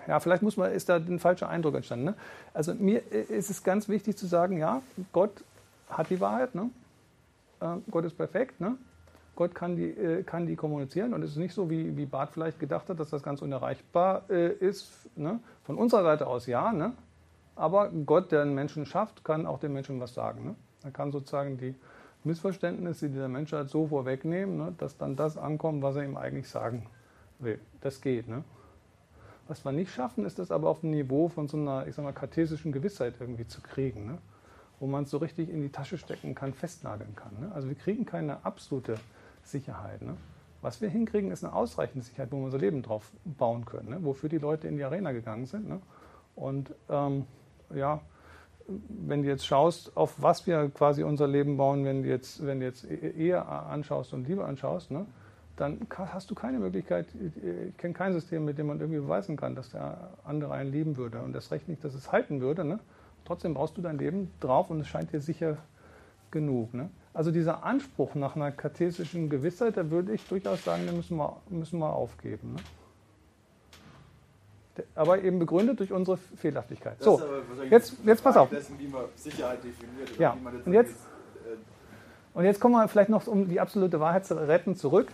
ja, 0.06 0.20
vielleicht 0.20 0.42
muss 0.42 0.58
man, 0.58 0.72
ist 0.72 0.90
da 0.90 0.96
ein 0.96 1.18
falscher 1.18 1.48
Eindruck 1.48 1.74
entstanden. 1.74 2.04
Ne? 2.04 2.14
Also 2.52 2.74
mir 2.74 3.00
äh, 3.10 3.22
ist 3.22 3.48
es 3.48 3.64
ganz 3.64 3.88
wichtig 3.88 4.18
zu 4.18 4.26
sagen, 4.26 4.58
ja, 4.58 4.82
Gott 5.14 5.42
hat 5.88 6.10
die 6.10 6.20
Wahrheit, 6.20 6.54
ne? 6.54 6.68
äh, 7.60 7.76
Gott 7.90 8.04
ist 8.04 8.18
perfekt, 8.18 8.60
ne? 8.60 8.76
Gott 9.36 9.54
kann 9.54 9.76
die, 9.76 9.90
äh, 9.90 10.22
kann 10.22 10.46
die 10.46 10.56
kommunizieren 10.56 11.14
und 11.14 11.22
es 11.22 11.32
ist 11.32 11.36
nicht 11.36 11.54
so, 11.54 11.70
wie, 11.70 11.96
wie 11.96 12.06
Barth 12.06 12.30
vielleicht 12.32 12.58
gedacht 12.58 12.88
hat, 12.88 12.98
dass 12.98 13.10
das 13.10 13.22
ganz 13.22 13.42
unerreichbar 13.42 14.24
äh, 14.28 14.52
ist. 14.52 15.08
Ne? 15.14 15.38
Von 15.62 15.78
unserer 15.78 16.02
Seite 16.02 16.26
aus 16.26 16.46
ja, 16.46 16.72
ne? 16.72 16.92
aber 17.54 17.90
Gott, 17.90 18.32
der 18.32 18.42
einen 18.42 18.54
Menschen 18.54 18.86
schafft, 18.86 19.24
kann 19.24 19.46
auch 19.46 19.60
den 19.60 19.72
Menschen 19.72 20.00
was 20.00 20.14
sagen. 20.14 20.44
Ne? 20.44 20.54
Er 20.82 20.90
kann 20.90 21.12
sozusagen 21.12 21.58
die 21.58 21.74
Missverständnisse, 22.24 23.08
die 23.08 23.16
der 23.16 23.28
Mensch 23.28 23.52
hat, 23.52 23.68
so 23.68 23.86
vorwegnehmen, 23.86 24.56
ne? 24.56 24.74
dass 24.78 24.96
dann 24.96 25.14
das 25.14 25.36
ankommt, 25.36 25.82
was 25.82 25.96
er 25.96 26.04
ihm 26.04 26.16
eigentlich 26.16 26.48
sagen 26.48 26.86
will. 27.38 27.60
Das 27.82 28.00
geht. 28.00 28.28
Ne? 28.28 28.42
Was 29.48 29.64
wir 29.64 29.72
nicht 29.72 29.92
schaffen, 29.92 30.24
ist 30.24 30.38
das 30.38 30.50
aber 30.50 30.70
auf 30.70 30.80
dem 30.80 30.90
Niveau 30.90 31.28
von 31.28 31.46
so 31.46 31.56
einer, 31.56 31.86
ich 31.86 31.94
sag 31.94 32.04
mal, 32.04 32.12
kartesischen 32.12 32.72
Gewissheit 32.72 33.14
irgendwie 33.20 33.46
zu 33.46 33.60
kriegen. 33.60 34.06
Ne? 34.06 34.18
wo 34.78 34.86
man 34.86 35.04
es 35.04 35.10
so 35.10 35.18
richtig 35.18 35.48
in 35.48 35.62
die 35.62 35.70
Tasche 35.70 35.98
stecken 35.98 36.34
kann, 36.34 36.52
festnageln 36.52 37.14
kann. 37.16 37.32
Ne? 37.40 37.50
Also 37.54 37.68
wir 37.68 37.76
kriegen 37.76 38.04
keine 38.04 38.44
absolute 38.44 38.96
Sicherheit. 39.46 40.02
Ne? 40.02 40.16
Was 40.62 40.80
wir 40.80 40.88
hinkriegen, 40.88 41.30
ist 41.30 41.44
eine 41.44 41.54
ausreichende 41.54 42.04
Sicherheit, 42.04 42.32
wo 42.32 42.38
wir 42.38 42.44
unser 42.44 42.58
Leben 42.58 42.82
drauf 42.82 43.12
bauen 43.24 43.64
können, 43.64 43.90
ne? 43.90 43.98
wofür 44.02 44.28
die 44.28 44.38
Leute 44.38 44.68
in 44.68 44.76
die 44.76 44.84
Arena 44.84 45.12
gegangen 45.12 45.46
sind. 45.46 45.68
Ne? 45.68 45.80
Und 46.34 46.74
ähm, 46.88 47.26
ja, 47.74 48.00
wenn 48.68 49.22
du 49.22 49.28
jetzt 49.28 49.46
schaust, 49.46 49.96
auf 49.96 50.20
was 50.20 50.46
wir 50.46 50.70
quasi 50.70 51.02
unser 51.02 51.28
Leben 51.28 51.56
bauen, 51.56 51.84
wenn 51.84 52.02
du 52.02 52.08
jetzt, 52.08 52.44
wenn 52.44 52.60
du 52.60 52.66
jetzt 52.66 52.84
e-, 52.84 52.94
Ehe 52.94 53.44
anschaust 53.46 54.12
und 54.12 54.26
Liebe 54.26 54.44
anschaust, 54.44 54.90
ne? 54.90 55.06
dann 55.56 55.86
hast 55.96 56.30
du 56.30 56.34
keine 56.34 56.58
Möglichkeit, 56.58 57.06
ich 57.14 57.76
kenne 57.78 57.94
kein 57.94 58.12
System, 58.12 58.44
mit 58.44 58.58
dem 58.58 58.66
man 58.66 58.78
irgendwie 58.78 59.00
beweisen 59.00 59.36
kann, 59.36 59.54
dass 59.54 59.70
der 59.70 60.10
andere 60.24 60.52
einen 60.52 60.70
lieben 60.70 60.96
würde 60.96 61.22
und 61.22 61.32
das 61.32 61.50
Recht 61.50 61.68
nicht, 61.68 61.82
dass 61.82 61.94
es 61.94 62.12
halten 62.12 62.40
würde. 62.40 62.64
Ne? 62.64 62.78
Trotzdem 63.24 63.54
brauchst 63.54 63.76
du 63.78 63.82
dein 63.82 63.98
Leben 63.98 64.30
drauf 64.40 64.68
und 64.68 64.80
es 64.80 64.88
scheint 64.88 65.12
dir 65.12 65.20
sicher 65.20 65.56
genug. 66.30 66.74
Ne? 66.74 66.90
Also 67.16 67.30
dieser 67.30 67.64
Anspruch 67.64 68.14
nach 68.14 68.36
einer 68.36 68.52
kartesischen 68.52 69.30
Gewissheit, 69.30 69.78
da 69.78 69.90
würde 69.90 70.12
ich 70.12 70.28
durchaus 70.28 70.62
sagen, 70.62 70.84
den 70.84 70.96
müssen 70.96 71.16
wir, 71.16 71.38
müssen 71.48 71.78
wir 71.78 71.90
aufgeben. 71.90 72.56
Ne? 74.76 74.84
Aber 74.94 75.22
eben 75.22 75.38
begründet 75.38 75.80
durch 75.80 75.92
unsere 75.92 76.18
Fehlerhaftigkeit. 76.18 77.02
So, 77.02 77.22
jetzt, 77.70 77.94
jetzt 78.04 78.22
pass 78.22 78.36
auf. 78.36 78.50
Dessen, 78.50 78.78
wie 78.78 78.88
man 78.88 79.06
Sicherheit 79.14 79.64
definiert, 79.64 80.18
ja. 80.18 80.36
und, 80.66 80.74
jetzt, 80.74 80.92
äh, 80.92 81.56
und 82.34 82.44
jetzt 82.44 82.60
kommen 82.60 82.74
wir 82.74 82.86
vielleicht 82.86 83.08
noch, 83.08 83.26
um 83.26 83.48
die 83.48 83.60
absolute 83.60 83.98
Wahrheit 83.98 84.26
zu 84.26 84.34
retten, 84.34 84.76
zurück. 84.76 85.10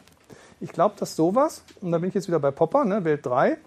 Ich 0.58 0.72
glaube, 0.72 0.96
dass 0.98 1.14
sowas, 1.14 1.62
und 1.82 1.92
da 1.92 1.98
bin 1.98 2.08
ich 2.08 2.16
jetzt 2.16 2.26
wieder 2.26 2.40
bei 2.40 2.50
Popper, 2.50 2.84
ne, 2.84 3.04
Welt 3.04 3.24
3, 3.24 3.58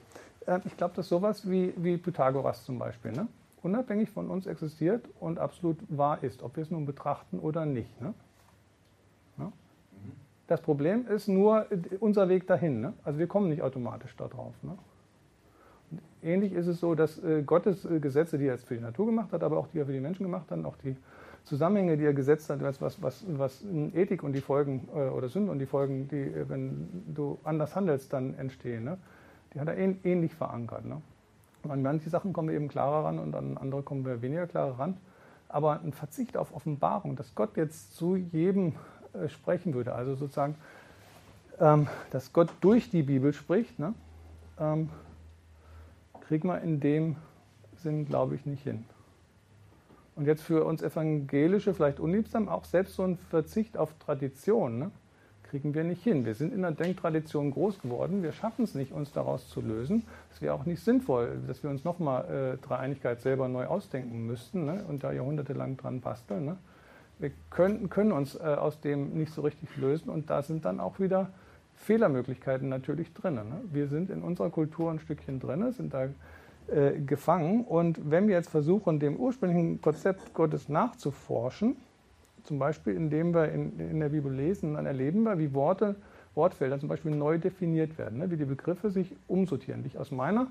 äh, 0.45 0.59
ich 0.65 0.75
glaube, 0.75 0.93
dass 0.93 1.07
sowas 1.07 1.49
wie, 1.49 1.73
wie 1.77 1.95
Pythagoras 1.95 2.65
zum 2.65 2.79
Beispiel, 2.79 3.13
ne, 3.13 3.29
unabhängig 3.65 4.09
von 4.11 4.29
uns 4.29 4.45
existiert 4.45 5.09
und 5.19 5.39
absolut 5.39 5.77
wahr 5.89 6.23
ist, 6.23 6.43
ob 6.43 6.55
wir 6.55 6.63
es 6.63 6.71
nun 6.71 6.85
betrachten 6.85 7.39
oder 7.39 7.65
nicht. 7.65 8.01
Ne? 8.01 8.13
Das 10.47 10.61
Problem 10.61 11.07
ist 11.07 11.27
nur 11.27 11.65
unser 11.99 12.29
Weg 12.29 12.45
dahin. 12.45 12.81
Ne? 12.81 12.93
Also 13.03 13.17
wir 13.17 13.27
kommen 13.27 13.49
nicht 13.49 13.63
automatisch 13.63 14.15
darauf. 14.15 14.53
Ne? 14.61 14.77
Ähnlich 16.21 16.53
ist 16.53 16.67
es 16.67 16.79
so, 16.79 16.93
dass 16.93 17.23
äh, 17.23 17.41
Gottes 17.43 17.85
äh, 17.85 17.99
Gesetze, 17.99 18.37
die 18.37 18.45
er 18.45 18.53
jetzt 18.53 18.67
für 18.67 18.75
die 18.75 18.81
Natur 18.81 19.07
gemacht 19.07 19.31
hat, 19.31 19.43
aber 19.43 19.57
auch 19.57 19.67
die 19.67 19.79
er 19.79 19.85
für 19.85 19.93
die 19.93 19.99
Menschen 19.99 20.23
gemacht 20.23 20.51
hat, 20.51 20.63
auch 20.65 20.77
die 20.77 20.95
Zusammenhänge, 21.45 21.97
die 21.97 22.05
er 22.05 22.13
gesetzt 22.13 22.49
hat, 22.49 22.61
was, 22.61 23.01
was, 23.01 23.25
was 23.27 23.63
Ethik 23.93 24.23
und 24.23 24.33
die 24.33 24.41
Folgen 24.41 24.87
äh, 24.95 25.09
oder 25.09 25.29
Sünde 25.29 25.51
und 25.51 25.59
die 25.59 25.65
Folgen, 25.65 26.07
die, 26.07 26.31
wenn 26.47 26.87
du 27.13 27.39
anders 27.43 27.75
handelst, 27.75 28.13
dann 28.13 28.35
entstehen, 28.35 28.83
ne? 28.83 28.97
die 29.53 29.59
hat 29.59 29.67
er 29.67 29.77
ähnlich 29.77 30.35
verankert. 30.35 30.85
Ne? 30.85 31.01
Und 31.65 31.71
an 31.71 31.81
manche 31.81 32.11
Sachen 32.11 32.31
kommen 32.31 32.49
wir 32.49 32.55
eben 32.55 32.67
klarer 32.67 33.05
ran 33.05 33.17
und 33.17 33.35
an 33.35 33.57
andere 33.57 33.81
kommen 33.81 34.05
wir 34.05 34.21
weniger 34.21 34.45
klarer 34.45 34.77
ran. 34.77 34.97
Aber 35.49 35.81
ein 35.81 35.93
Verzicht 35.93 36.37
auf 36.37 36.53
Offenbarung, 36.53 37.15
dass 37.15 37.33
Gott 37.33 37.57
jetzt 37.57 37.95
zu 37.95 38.15
jedem 38.15 38.75
äh, 39.13 39.29
sprechen 39.29 39.73
würde, 39.73 39.95
also 39.95 40.13
sozusagen, 40.13 40.55
ähm, 41.59 41.87
dass 42.11 42.33
Gott 42.33 42.53
durch 42.61 42.91
die 42.91 43.01
Bibel 43.01 43.33
spricht, 43.33 43.79
ne? 43.79 43.95
ähm, 44.59 44.89
kriegen 46.21 46.47
wir 46.47 46.61
in 46.61 46.79
dem 46.79 47.15
Sinn, 47.77 48.05
glaube 48.05 48.35
ich, 48.35 48.45
nicht 48.45 48.61
hin. 48.61 48.85
Und 50.15 50.27
jetzt 50.27 50.43
für 50.43 50.65
uns 50.65 50.83
Evangelische 50.83 51.73
vielleicht 51.73 51.99
unliebsam, 51.99 52.47
auch 52.47 52.65
selbst 52.65 52.93
so 52.93 53.01
ein 53.01 53.17
Verzicht 53.17 53.75
auf 53.75 53.91
Tradition 53.97 54.77
ne, 54.77 54.91
kriegen 55.45 55.73
wir 55.73 55.83
nicht 55.83 56.03
hin. 56.03 56.25
Wir 56.25 56.35
sind 56.35 56.53
in 56.53 56.61
der 56.61 56.71
Denktradition 56.71 57.51
groß 57.51 57.81
geworden, 57.81 58.23
wir 58.23 58.31
schaffen 58.31 58.63
es 58.63 58.75
nicht, 58.75 58.91
uns 58.91 59.11
daraus 59.11 59.47
zu 59.47 59.61
lösen. 59.61 60.03
Es 60.31 60.41
wäre 60.41 60.53
auch 60.53 60.65
nicht 60.65 60.83
sinnvoll, 60.83 61.37
dass 61.47 61.63
wir 61.63 61.69
uns 61.69 61.83
nochmal 61.83 62.57
äh, 62.59 62.65
Dreieinigkeit 62.65 63.21
selber 63.21 63.47
neu 63.47 63.65
ausdenken 63.65 64.25
müssten 64.25 64.65
ne, 64.65 64.83
und 64.87 65.03
da 65.03 65.11
jahrhundertelang 65.11 65.77
dran 65.77 66.01
basteln. 66.01 66.45
Ne. 66.45 66.57
Wir 67.19 67.31
können, 67.49 67.89
können 67.89 68.11
uns 68.11 68.35
äh, 68.35 68.39
aus 68.39 68.81
dem 68.81 69.17
nicht 69.17 69.33
so 69.33 69.41
richtig 69.41 69.75
lösen 69.77 70.09
und 70.09 70.29
da 70.29 70.41
sind 70.41 70.65
dann 70.65 70.79
auch 70.79 70.99
wieder 70.99 71.29
Fehlermöglichkeiten 71.75 72.67
natürlich 72.67 73.13
drin. 73.13 73.35
Ne. 73.35 73.61
Wir 73.71 73.87
sind 73.87 74.09
in 74.09 74.21
unserer 74.23 74.49
Kultur 74.49 74.91
ein 74.91 74.99
Stückchen 74.99 75.39
drin, 75.39 75.71
sind 75.71 75.93
da 75.93 76.09
äh, 76.67 76.99
gefangen. 76.99 77.63
Und 77.63 78.09
wenn 78.09 78.27
wir 78.27 78.35
jetzt 78.35 78.49
versuchen, 78.49 78.99
dem 78.99 79.17
ursprünglichen 79.17 79.81
Konzept 79.81 80.33
Gottes 80.33 80.67
nachzuforschen, 80.67 81.77
zum 82.45 82.59
Beispiel 82.59 82.95
indem 82.95 83.33
wir 83.33 83.51
in, 83.51 83.79
in 83.79 83.99
der 83.99 84.09
Bibel 84.09 84.31
lesen, 84.31 84.75
dann 84.75 84.85
erleben 84.85 85.23
wir, 85.23 85.37
wie 85.37 85.53
Worte, 85.53 85.95
Wortfelder 86.35 86.79
zum 86.79 86.89
Beispiel 86.89 87.11
neu 87.11 87.37
definiert 87.37 87.97
werden, 87.97 88.19
ne? 88.19 88.31
wie 88.31 88.37
die 88.37 88.45
Begriffe 88.45 88.89
sich 88.89 89.15
umsortieren. 89.27 89.83
Wie 89.83 89.87
ich 89.87 89.97
aus 89.97 90.11
meiner 90.11 90.47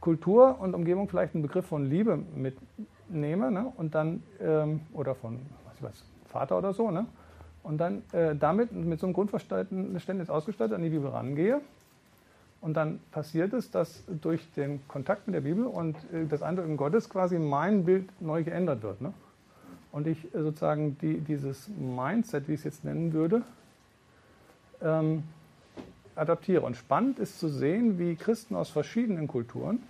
Kultur 0.00 0.58
und 0.60 0.74
Umgebung 0.74 1.08
vielleicht 1.08 1.34
einen 1.34 1.42
Begriff 1.42 1.66
von 1.66 1.86
Liebe 1.86 2.18
mitnehme 2.34 3.50
ne? 3.50 3.72
und 3.76 3.94
dann, 3.94 4.22
ähm, 4.40 4.80
oder 4.92 5.14
von, 5.14 5.38
was 5.66 5.76
ich 5.76 5.82
weiß, 5.82 6.04
Vater 6.26 6.58
oder 6.58 6.72
so, 6.72 6.90
ne? 6.90 7.06
und 7.62 7.78
dann 7.78 8.02
äh, 8.12 8.34
damit 8.34 8.72
mit 8.72 9.00
so 9.00 9.06
einem 9.06 9.14
Grundverständnis 9.14 10.30
ausgestattet 10.30 10.74
an 10.74 10.82
die 10.82 10.90
Bibel 10.90 11.08
rangehe 11.08 11.60
und 12.60 12.74
dann 12.74 13.00
passiert 13.12 13.52
es, 13.52 13.70
dass 13.70 14.04
durch 14.20 14.50
den 14.52 14.86
Kontakt 14.88 15.26
mit 15.26 15.34
der 15.34 15.42
Bibel 15.42 15.66
und 15.66 15.96
äh, 16.12 16.26
das 16.28 16.42
Eindrücken 16.42 16.76
Gottes 16.76 17.08
quasi 17.08 17.38
mein 17.38 17.84
Bild 17.84 18.08
neu 18.20 18.42
geändert 18.42 18.82
wird. 18.82 19.00
Ne? 19.00 19.12
Und 19.92 20.06
ich 20.06 20.24
äh, 20.34 20.42
sozusagen 20.42 20.96
die, 20.98 21.20
dieses 21.20 21.68
Mindset, 21.68 22.48
wie 22.48 22.54
ich 22.54 22.60
es 22.60 22.64
jetzt 22.64 22.84
nennen 22.84 23.12
würde, 23.12 23.42
ähm, 24.82 25.24
adaptiere. 26.14 26.62
Und 26.62 26.76
spannend 26.76 27.18
ist 27.18 27.38
zu 27.38 27.48
sehen, 27.48 27.98
wie 27.98 28.16
Christen 28.16 28.54
aus 28.56 28.70
verschiedenen 28.70 29.28
Kulturen, 29.28 29.82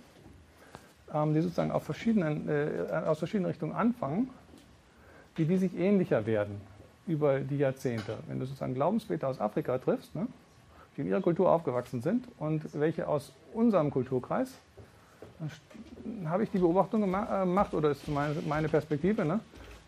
ähm, 1.13 1.33
die 1.33 1.41
sozusagen 1.41 1.71
auf 1.71 1.83
verschiedenen, 1.83 2.47
äh, 2.47 3.03
aus 3.05 3.19
verschiedenen 3.19 3.47
Richtungen 3.47 3.73
anfangen, 3.73 4.29
wie 5.35 5.45
die 5.45 5.57
sich 5.57 5.77
ähnlicher 5.77 6.25
werden 6.25 6.61
über 7.07 7.39
die 7.39 7.57
Jahrzehnte. 7.57 8.17
Wenn 8.27 8.39
du 8.39 8.45
sozusagen 8.45 8.75
Glaubensväter 8.75 9.27
aus 9.27 9.39
Afrika 9.39 9.77
triffst, 9.77 10.15
ne? 10.15 10.27
die 10.95 11.01
in 11.01 11.07
ihrer 11.07 11.21
Kultur 11.21 11.51
aufgewachsen 11.51 12.01
sind 12.01 12.25
und 12.37 12.61
welche 12.73 13.07
aus 13.07 13.33
unserem 13.53 13.89
Kulturkreis, 13.89 14.51
habe 16.25 16.43
ich 16.43 16.51
die 16.51 16.59
Beobachtung 16.59 17.01
äh, 17.03 17.05
gemacht, 17.05 17.73
oder 17.73 17.91
ist 17.91 18.03
meine 18.07 18.69
Perspektive, 18.69 19.25
ne, 19.25 19.39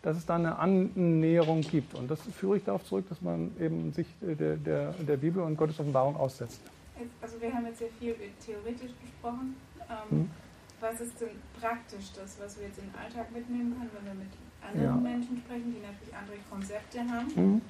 dass 0.02 0.16
es 0.16 0.26
da 0.26 0.34
eine 0.34 0.58
Annäherung 0.58 1.60
gibt. 1.62 1.94
Und 1.94 2.10
das 2.10 2.20
führe 2.22 2.56
ich 2.56 2.64
darauf 2.64 2.84
zurück, 2.84 3.08
dass 3.08 3.22
man 3.22 3.52
eben 3.60 3.92
sich 3.92 4.06
der, 4.20 4.56
der, 4.56 4.92
der 4.92 5.16
Bibel 5.16 5.42
und 5.42 5.56
Gottes 5.56 5.78
Offenbarung 5.80 6.16
aussetzt. 6.16 6.60
Also 7.20 7.40
wir 7.40 7.52
haben 7.52 7.66
jetzt 7.66 7.78
sehr 7.78 7.88
viel 7.98 8.14
theoretisch 8.44 8.92
gesprochen. 9.00 9.56
Ähm, 9.88 10.10
hm. 10.10 10.30
Was 10.80 11.00
ist 11.00 11.20
denn 11.20 11.30
praktisch 11.60 12.12
das, 12.14 12.36
was 12.40 12.58
wir 12.58 12.66
jetzt 12.66 12.78
im 12.78 12.90
Alltag 12.98 13.30
mitnehmen 13.32 13.74
können, 13.78 13.90
wenn 13.94 14.06
wir 14.06 14.24
mit 14.24 14.32
anderen 14.60 15.04
ja. 15.04 15.10
Menschen 15.10 15.38
sprechen, 15.38 15.74
die 15.74 15.80
natürlich 15.80 16.14
andere 16.14 16.36
Konzepte 16.50 16.98
haben? 17.00 17.34
Hm 17.34 17.62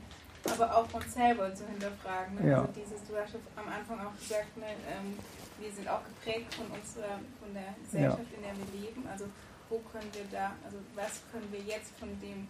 aber 0.50 0.76
auch 0.76 0.92
uns 0.92 1.14
selber 1.14 1.54
zu 1.54 1.66
hinterfragen. 1.66 2.34
Ne? 2.34 2.50
Ja. 2.50 2.60
Also 2.62 2.72
dieses, 2.74 3.04
du 3.06 3.16
hast 3.16 3.34
am 3.56 3.68
Anfang 3.68 4.04
auch 4.04 4.16
gesagt, 4.18 4.56
ne, 4.56 4.74
ähm, 4.90 5.14
wir 5.60 5.70
sind 5.70 5.88
auch 5.88 6.02
geprägt 6.04 6.54
von 6.54 6.66
unserer, 6.66 7.22
von 7.38 7.54
der 7.54 7.74
Gesellschaft, 7.84 8.30
ja. 8.30 8.36
in 8.36 8.42
der 8.42 8.54
wir 8.58 8.80
leben. 8.80 9.06
Also 9.06 9.26
wo 9.72 9.78
können 9.90 10.08
wir 10.12 10.24
da, 10.30 10.52
also 10.64 10.76
was 10.94 11.22
können 11.32 11.48
wir 11.50 11.60
jetzt 11.60 11.96
von 11.98 12.08
dem, 12.20 12.46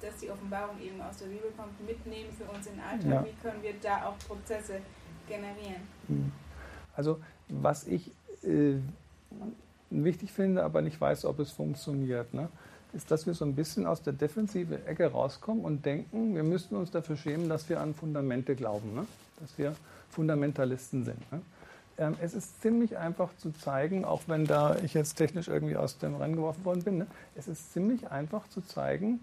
dass 0.00 0.16
die 0.16 0.28
Offenbarung 0.28 0.80
eben 0.82 1.00
aus 1.00 1.18
der 1.18 1.26
Bibel 1.26 1.52
kommt, 1.56 1.80
mitnehmen 1.86 2.30
für 2.32 2.44
uns 2.44 2.66
in 2.66 2.74
den 2.74 2.82
Alltag? 2.82 3.10
Ja. 3.10 3.24
Wie 3.24 3.40
können 3.40 3.62
wir 3.62 3.74
da 3.80 4.06
auch 4.06 4.18
Prozesse 4.26 4.80
generieren? 5.28 5.82
Hm. 6.08 6.32
Also 6.96 7.20
was 7.48 7.86
ich 7.86 8.10
äh, 8.42 8.74
wichtig 9.90 10.32
finde, 10.32 10.64
aber 10.64 10.82
nicht 10.82 11.00
weiß, 11.00 11.24
ob 11.26 11.38
es 11.38 11.52
funktioniert. 11.52 12.34
Ne? 12.34 12.48
ist, 12.92 13.10
dass 13.10 13.26
wir 13.26 13.34
so 13.34 13.44
ein 13.44 13.54
bisschen 13.54 13.86
aus 13.86 14.02
der 14.02 14.12
defensiven 14.12 14.84
Ecke 14.86 15.10
rauskommen 15.10 15.64
und 15.64 15.84
denken, 15.86 16.34
wir 16.34 16.42
müssten 16.42 16.76
uns 16.76 16.90
dafür 16.90 17.16
schämen, 17.16 17.48
dass 17.48 17.68
wir 17.68 17.80
an 17.80 17.94
Fundamente 17.94 18.54
glauben, 18.54 18.94
ne? 18.94 19.06
dass 19.40 19.56
wir 19.56 19.74
Fundamentalisten 20.10 21.04
sind. 21.04 21.32
Ne? 21.32 21.40
Ähm, 22.02 22.16
es 22.20 22.34
ist 22.34 22.60
ziemlich 22.60 22.98
einfach 22.98 23.30
zu 23.36 23.52
zeigen, 23.52 24.04
auch 24.04 24.22
wenn 24.26 24.44
da 24.44 24.76
ich 24.82 24.92
jetzt 24.92 25.14
technisch 25.14 25.46
irgendwie 25.46 25.76
aus 25.76 25.98
dem 25.98 26.16
Rennen 26.16 26.34
geworfen 26.34 26.64
worden 26.64 26.82
bin, 26.82 26.98
ne? 26.98 27.06
es 27.36 27.46
ist 27.46 27.72
ziemlich 27.72 28.10
einfach 28.10 28.48
zu 28.48 28.60
zeigen, 28.60 29.20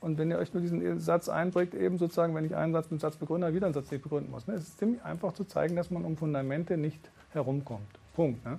und 0.00 0.18
wenn 0.18 0.32
ihr 0.32 0.38
euch 0.38 0.52
nur 0.52 0.60
diesen 0.60 0.98
Satz 0.98 1.28
einbringt, 1.28 1.74
eben 1.74 1.96
sozusagen, 1.96 2.34
wenn 2.34 2.44
ich 2.44 2.56
einen 2.56 2.72
Satz 2.72 2.90
mit 2.90 3.00
Satz 3.00 3.14
begründe, 3.14 3.54
wieder 3.54 3.66
einen 3.66 3.74
Satz 3.74 3.88
nicht 3.92 4.02
begründen 4.02 4.32
muss. 4.32 4.48
Ne? 4.48 4.54
Es 4.54 4.64
ist 4.64 4.78
ziemlich 4.78 5.00
einfach 5.04 5.32
zu 5.32 5.44
zeigen, 5.44 5.76
dass 5.76 5.92
man 5.92 6.04
um 6.04 6.16
Fundamente 6.16 6.76
nicht 6.76 6.98
herumkommt. 7.30 7.86
Punkt. 8.16 8.44
Ne? 8.44 8.58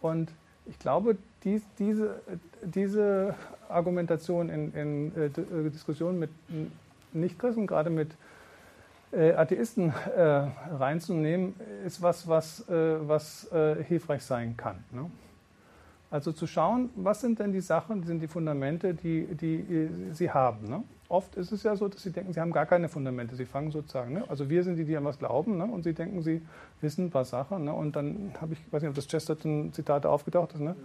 Und 0.00 0.32
ich 0.64 0.78
glaube, 0.78 1.18
dies, 1.44 1.60
diese, 1.78 2.22
diese 2.62 3.34
Argumentation 3.68 4.48
in, 4.48 4.72
in 4.72 5.16
äh, 5.16 5.26
äh 5.26 5.68
Diskussionen 5.68 6.18
mit 6.18 6.30
Nichtchristen, 7.12 7.66
gerade 7.66 7.90
mit 7.90 8.12
äh, 9.12 9.32
Atheisten 9.32 9.92
äh, 10.16 10.22
reinzunehmen, 10.22 11.54
ist 11.84 12.00
was, 12.02 12.26
was, 12.26 12.68
äh, 12.68 12.96
was 13.06 13.50
äh, 13.52 13.82
hilfreich 13.84 14.22
sein 14.22 14.56
kann. 14.56 14.82
Ne? 14.90 15.10
Also 16.10 16.32
zu 16.32 16.46
schauen, 16.46 16.90
was 16.96 17.20
sind 17.20 17.38
denn 17.38 17.52
die 17.52 17.60
Sachen, 17.60 18.02
sind 18.04 18.20
die 18.20 18.28
Fundamente, 18.28 18.94
die, 18.94 19.26
die 19.34 19.88
sie 20.12 20.30
haben. 20.30 20.68
Ne? 20.68 20.82
Oft 21.08 21.36
ist 21.36 21.52
es 21.52 21.62
ja 21.62 21.74
so, 21.74 21.88
dass 21.88 22.02
sie 22.02 22.10
denken, 22.10 22.32
sie 22.32 22.40
haben 22.40 22.52
gar 22.52 22.66
keine 22.66 22.88
Fundamente. 22.88 23.34
Sie 23.34 23.46
fangen 23.46 23.70
sozusagen, 23.70 24.14
ne? 24.14 24.24
also 24.28 24.48
wir 24.50 24.62
sind 24.62 24.76
die, 24.76 24.84
die 24.84 24.96
an 24.96 25.04
was 25.04 25.18
glauben, 25.18 25.56
ne? 25.56 25.64
und 25.64 25.84
sie 25.84 25.94
denken, 25.94 26.22
sie 26.22 26.42
wissen 26.80 27.12
was 27.14 27.30
Sache. 27.30 27.58
Ne? 27.58 27.72
Und 27.72 27.96
dann 27.96 28.32
habe 28.40 28.54
ich, 28.54 28.60
weiß 28.70 28.82
nicht, 28.82 28.90
ob 28.90 28.94
das 28.94 29.08
Chesterton-Zitat 29.08 30.04
aufgetaucht 30.06 30.52
ist, 30.54 30.60
ne? 30.60 30.76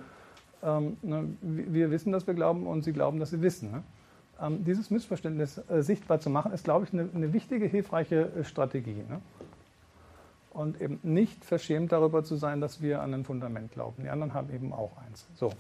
Ähm, 0.64 0.98
wir 1.42 1.92
wissen, 1.92 2.12
dass 2.12 2.26
wir 2.26 2.34
glauben 2.34 2.66
und 2.66 2.84
sie 2.84 2.92
glauben, 2.92 3.20
dass 3.20 3.30
sie 3.30 3.42
wissen. 3.42 3.84
Ähm, 4.42 4.64
dieses 4.64 4.90
Missverständnis 4.92 5.62
äh, 5.70 5.82
sichtbar 5.82 6.20
zu 6.20 6.30
machen, 6.30 6.52
ist, 6.52 6.64
glaube 6.64 6.86
ich, 6.86 6.94
eine, 6.94 7.10
eine 7.14 7.34
wichtige, 7.34 7.66
hilfreiche 7.66 8.32
äh, 8.40 8.44
Strategie. 8.44 9.04
Ne? 9.10 9.22
Und 10.52 10.82
eben 10.82 11.00
nicht 11.04 11.46
verschämt 11.46 11.92
darüber 11.92 12.24
zu 12.24 12.36
sein, 12.36 12.62
dass 12.62 12.82
wir 12.82 13.02
an 13.02 13.14
ein 13.14 13.26
Fundament 13.26 13.72
glauben. 13.72 14.04
Die 14.04 14.10
anderen 14.10 14.34
haben 14.34 14.54
eben 14.54 14.74
auch 14.74 14.92
eins. 15.06 15.28
So. 15.36 15.52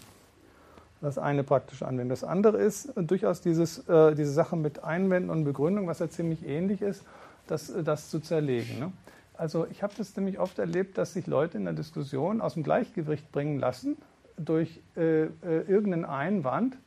Das 1.01 1.19
eine 1.19 1.43
praktische 1.43 1.87
Anwendung. 1.87 2.09
Das 2.09 2.23
andere 2.23 2.57
ist 2.57 2.91
durchaus 2.95 3.41
dieses, 3.41 3.87
äh, 3.87 4.15
diese 4.15 4.31
Sache 4.31 4.55
mit 4.55 4.83
Einwänden 4.83 5.29
und 5.29 5.43
Begründung, 5.43 5.87
was 5.87 5.99
ja 5.99 6.09
ziemlich 6.09 6.45
ähnlich 6.47 6.81
ist, 6.81 7.03
das, 7.45 7.71
das 7.83 8.09
zu 8.09 8.19
zerlegen. 8.19 8.79
Ne? 8.79 8.91
Also 9.37 9.67
ich 9.69 9.83
habe 9.83 9.93
das 9.97 10.15
nämlich 10.15 10.39
oft 10.39 10.57
erlebt, 10.57 10.97
dass 10.97 11.13
sich 11.13 11.27
Leute 11.27 11.57
in 11.57 11.65
der 11.65 11.73
Diskussion 11.73 12.41
aus 12.41 12.55
dem 12.55 12.63
Gleichgewicht 12.63 13.31
bringen 13.31 13.59
lassen 13.59 13.97
durch 14.37 14.81
äh, 14.95 15.25
äh, 15.25 15.29
irgendeinen 15.67 16.05
Einwand, 16.05 16.77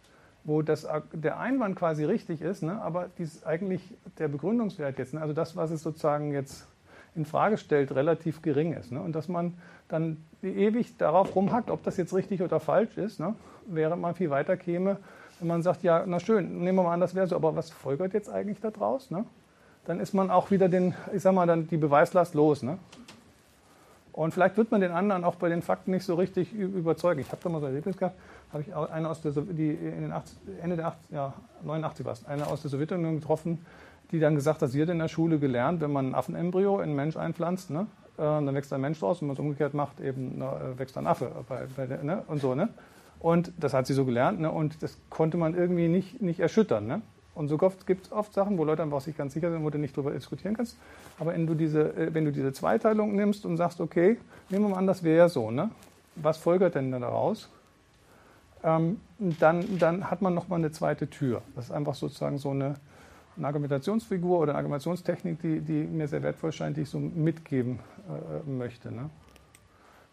wo 0.44 0.62
das, 0.62 0.86
der 1.12 1.38
Einwand 1.38 1.76
quasi 1.76 2.04
richtig 2.04 2.40
ist, 2.40 2.62
ne, 2.62 2.80
aber 2.80 3.08
dies 3.18 3.44
eigentlich 3.44 3.82
der 4.18 4.28
Begründungswert 4.28 4.98
jetzt, 4.98 5.14
ne, 5.14 5.20
also 5.20 5.34
das, 5.34 5.56
was 5.56 5.70
es 5.70 5.82
sozusagen 5.82 6.32
jetzt 6.32 6.66
in 7.14 7.24
Frage 7.24 7.58
stellt, 7.58 7.94
relativ 7.94 8.40
gering 8.40 8.72
ist. 8.72 8.92
Ne, 8.92 9.00
und 9.00 9.14
dass 9.14 9.28
man 9.28 9.54
dann 9.88 10.18
ewig 10.42 10.96
darauf 10.96 11.34
rumhackt, 11.34 11.70
ob 11.70 11.82
das 11.82 11.96
jetzt 11.96 12.14
richtig 12.14 12.42
oder 12.42 12.60
falsch 12.60 12.96
ist, 12.96 13.20
ne, 13.20 13.34
während 13.66 14.00
man 14.00 14.14
viel 14.14 14.30
weiter 14.30 14.56
käme, 14.56 14.98
wenn 15.40 15.48
man 15.48 15.62
sagt, 15.62 15.82
ja, 15.82 16.04
na 16.06 16.20
schön, 16.20 16.58
nehmen 16.62 16.76
wir 16.76 16.84
mal 16.84 16.92
an, 16.92 17.00
das 17.00 17.14
wäre 17.14 17.26
so, 17.26 17.34
aber 17.34 17.56
was 17.56 17.70
folgert 17.70 18.12
jetzt 18.12 18.28
eigentlich 18.28 18.60
daraus? 18.60 19.10
Ne? 19.10 19.24
Dann 19.86 19.98
ist 19.98 20.12
man 20.12 20.30
auch 20.30 20.50
wieder 20.50 20.68
den, 20.68 20.94
ich 21.14 21.22
sag 21.22 21.34
mal, 21.34 21.46
dann 21.46 21.66
die 21.66 21.78
Beweislast 21.78 22.34
los. 22.34 22.62
Ne? 22.62 22.78
Und 24.12 24.34
vielleicht 24.34 24.58
wird 24.58 24.70
man 24.70 24.82
den 24.82 24.92
anderen 24.92 25.24
auch 25.24 25.36
bei 25.36 25.48
den 25.48 25.62
Fakten 25.62 25.92
nicht 25.92 26.04
so 26.04 26.14
richtig 26.14 26.52
überzeugen. 26.52 27.20
Ich 27.20 27.32
habe 27.32 27.40
da 27.42 27.48
mal 27.48 27.60
so 27.60 27.66
ein 27.66 27.72
Erlebnis 27.72 27.96
gehabt, 27.96 28.16
habe 28.52 28.62
ich 28.62 28.74
eine 28.74 29.08
aus 29.08 29.20
der, 29.20 29.32
die 29.32 29.70
in 29.70 30.02
den 30.02 30.12
80, 30.12 30.38
Ende 30.62 30.76
der 30.76 30.88
80, 30.88 31.10
ja, 31.10 31.32
89 31.64 32.04
war 32.04 32.12
es, 32.12 32.26
eine 32.26 32.46
aus 32.46 32.62
der 32.62 32.70
Sowjetunion 32.70 33.16
getroffen, 33.20 33.64
die 34.10 34.18
dann 34.18 34.34
gesagt 34.34 34.62
hat, 34.62 34.70
sie 34.70 34.82
hat 34.82 34.88
in 34.88 34.98
der 34.98 35.08
Schule 35.08 35.38
gelernt, 35.38 35.80
wenn 35.80 35.92
man 35.92 36.10
ein 36.10 36.14
Affenembryo 36.14 36.78
in 36.78 36.84
einen 36.84 36.96
Mensch 36.96 37.16
einpflanzt, 37.16 37.70
ne, 37.70 37.86
äh, 38.16 38.22
dann 38.22 38.54
wächst 38.54 38.72
ein 38.72 38.80
Mensch 38.80 38.98
draus, 38.98 39.20
wenn 39.20 39.28
man 39.28 39.34
es 39.34 39.40
umgekehrt 39.40 39.74
macht, 39.74 40.00
eben 40.00 40.38
ne, 40.38 40.74
wächst 40.76 40.98
ein 40.98 41.06
Affe 41.06 41.30
bei, 41.48 41.66
bei 41.76 41.86
ne, 41.86 42.22
und 42.26 42.40
so. 42.40 42.54
Ne? 42.54 42.68
Und 43.20 43.52
das 43.58 43.72
hat 43.72 43.86
sie 43.86 43.94
so 43.94 44.04
gelernt 44.04 44.40
ne, 44.40 44.50
und 44.50 44.82
das 44.82 44.98
konnte 45.10 45.36
man 45.36 45.54
irgendwie 45.54 45.88
nicht, 45.88 46.20
nicht 46.20 46.40
erschüttern. 46.40 46.86
Ne? 46.86 47.02
Und 47.34 47.48
so 47.48 47.56
gibt 47.86 48.06
es 48.06 48.12
oft 48.12 48.34
Sachen, 48.34 48.58
wo 48.58 48.64
Leute 48.64 48.82
einfach 48.82 49.00
sich 49.00 49.16
ganz 49.16 49.32
sicher 49.34 49.50
sind, 49.50 49.64
wo 49.64 49.70
du 49.70 49.78
nicht 49.78 49.96
darüber 49.96 50.10
diskutieren 50.10 50.56
kannst. 50.56 50.76
Aber 51.18 51.32
wenn 51.32 51.46
du 51.46 51.54
diese, 51.54 51.94
äh, 51.96 52.12
wenn 52.12 52.24
du 52.24 52.32
diese 52.32 52.52
Zweiteilung 52.52 53.14
nimmst 53.14 53.46
und 53.46 53.56
sagst, 53.56 53.80
okay, 53.80 54.18
nehmen 54.48 54.64
wir 54.64 54.70
mal 54.70 54.78
an, 54.78 54.86
das 54.86 55.02
wäre 55.02 55.28
so, 55.28 55.50
ne? 55.50 55.70
was 56.16 56.36
folgert 56.36 56.74
denn 56.74 56.90
daraus? 56.90 57.48
Ähm, 58.62 59.00
dann, 59.18 59.78
dann 59.78 60.10
hat 60.10 60.22
man 60.22 60.34
nochmal 60.34 60.58
eine 60.58 60.70
zweite 60.70 61.08
Tür. 61.08 61.42
Das 61.54 61.66
ist 61.66 61.70
einfach 61.70 61.94
sozusagen 61.94 62.38
so 62.38 62.50
eine, 62.50 62.74
eine 63.36 63.46
Argumentationsfigur 63.46 64.38
oder 64.38 64.52
eine 64.52 64.58
Argumentationstechnik, 64.58 65.40
die, 65.40 65.60
die, 65.60 65.84
mir 65.84 66.08
sehr 66.08 66.22
wertvoll 66.22 66.52
scheint, 66.52 66.76
die 66.76 66.82
ich 66.82 66.90
so 66.90 66.98
mitgeben 66.98 67.78
äh, 68.08 68.48
möchte. 68.48 68.92
Ne? 68.92 69.08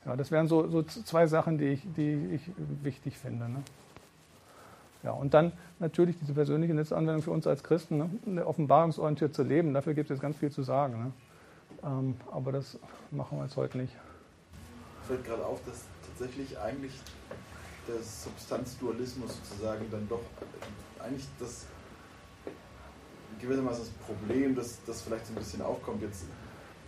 Ja, 0.05 0.15
das 0.15 0.31
wären 0.31 0.47
so, 0.47 0.67
so, 0.69 0.83
zwei 0.83 1.27
Sachen, 1.27 1.57
die 1.57 1.65
ich, 1.65 1.81
die 1.95 2.29
ich 2.33 2.41
wichtig 2.83 3.17
finde. 3.17 3.49
Ne? 3.49 3.63
Ja, 5.03 5.11
und 5.11 5.33
dann 5.33 5.51
natürlich 5.79 6.17
diese 6.17 6.33
persönliche 6.33 6.73
Netzanwendung 6.73 7.21
für 7.21 7.31
uns 7.31 7.47
als 7.47 7.63
Christen, 7.63 8.19
ne? 8.25 8.45
offenbarungsorientiert 8.45 9.33
zu 9.33 9.43
leben. 9.43 9.73
Dafür 9.73 9.93
gibt 9.93 10.09
es 10.09 10.19
ganz 10.19 10.37
viel 10.37 10.51
zu 10.51 10.63
sagen. 10.63 11.03
Ne? 11.03 11.11
Ähm, 11.83 12.15
aber 12.31 12.53
das 12.53 12.79
machen 13.11 13.37
wir 13.37 13.43
jetzt 13.43 13.57
heute 13.57 13.77
nicht. 13.77 13.93
Fällt 15.03 15.25
gerade 15.25 15.45
auf, 15.45 15.63
dass 15.65 15.85
tatsächlich 16.07 16.57
eigentlich 16.59 16.93
der 17.87 18.01
Substanzdualismus 18.03 19.31
sozusagen 19.37 19.89
dann 19.91 20.07
doch 20.07 20.21
eigentlich 20.99 21.25
das 21.39 21.65
gewissermaßen 23.39 23.83
das 23.85 23.89
Problem, 24.05 24.55
das, 24.55 24.77
das 24.85 25.01
vielleicht 25.01 25.27
so 25.27 25.33
ein 25.33 25.35
bisschen 25.35 25.61
aufkommt, 25.61 26.01
jetzt 26.01 26.25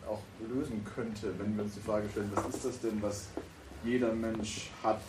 auch 0.07 0.21
lösen 0.47 0.83
könnte, 0.95 1.33
wenn 1.37 1.55
wir 1.55 1.63
uns 1.63 1.75
die 1.75 1.81
Frage 1.81 2.09
stellen, 2.09 2.31
was 2.33 2.55
ist 2.55 2.65
das 2.65 2.79
denn, 2.81 3.01
was 3.01 3.27
jeder 3.83 4.13
Mensch 4.13 4.71
hat? 4.83 5.01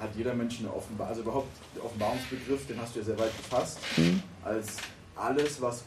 Hat 0.00 0.10
jeder 0.16 0.34
Mensch 0.34 0.58
eine 0.58 0.74
Offenbarung, 0.74 1.10
also 1.10 1.22
überhaupt 1.22 1.48
der 1.76 1.84
Offenbarungsbegriff, 1.84 2.66
den 2.66 2.80
hast 2.80 2.94
du 2.94 2.98
ja 2.98 3.04
sehr 3.04 3.18
weit 3.18 3.36
gefasst, 3.36 3.78
mhm. 3.96 4.22
als 4.42 4.76
alles, 5.14 5.60
was 5.60 5.84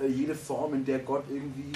äh, 0.00 0.06
jede 0.06 0.34
Form, 0.34 0.74
in 0.74 0.84
der 0.84 1.00
Gott 1.00 1.24
irgendwie 1.28 1.72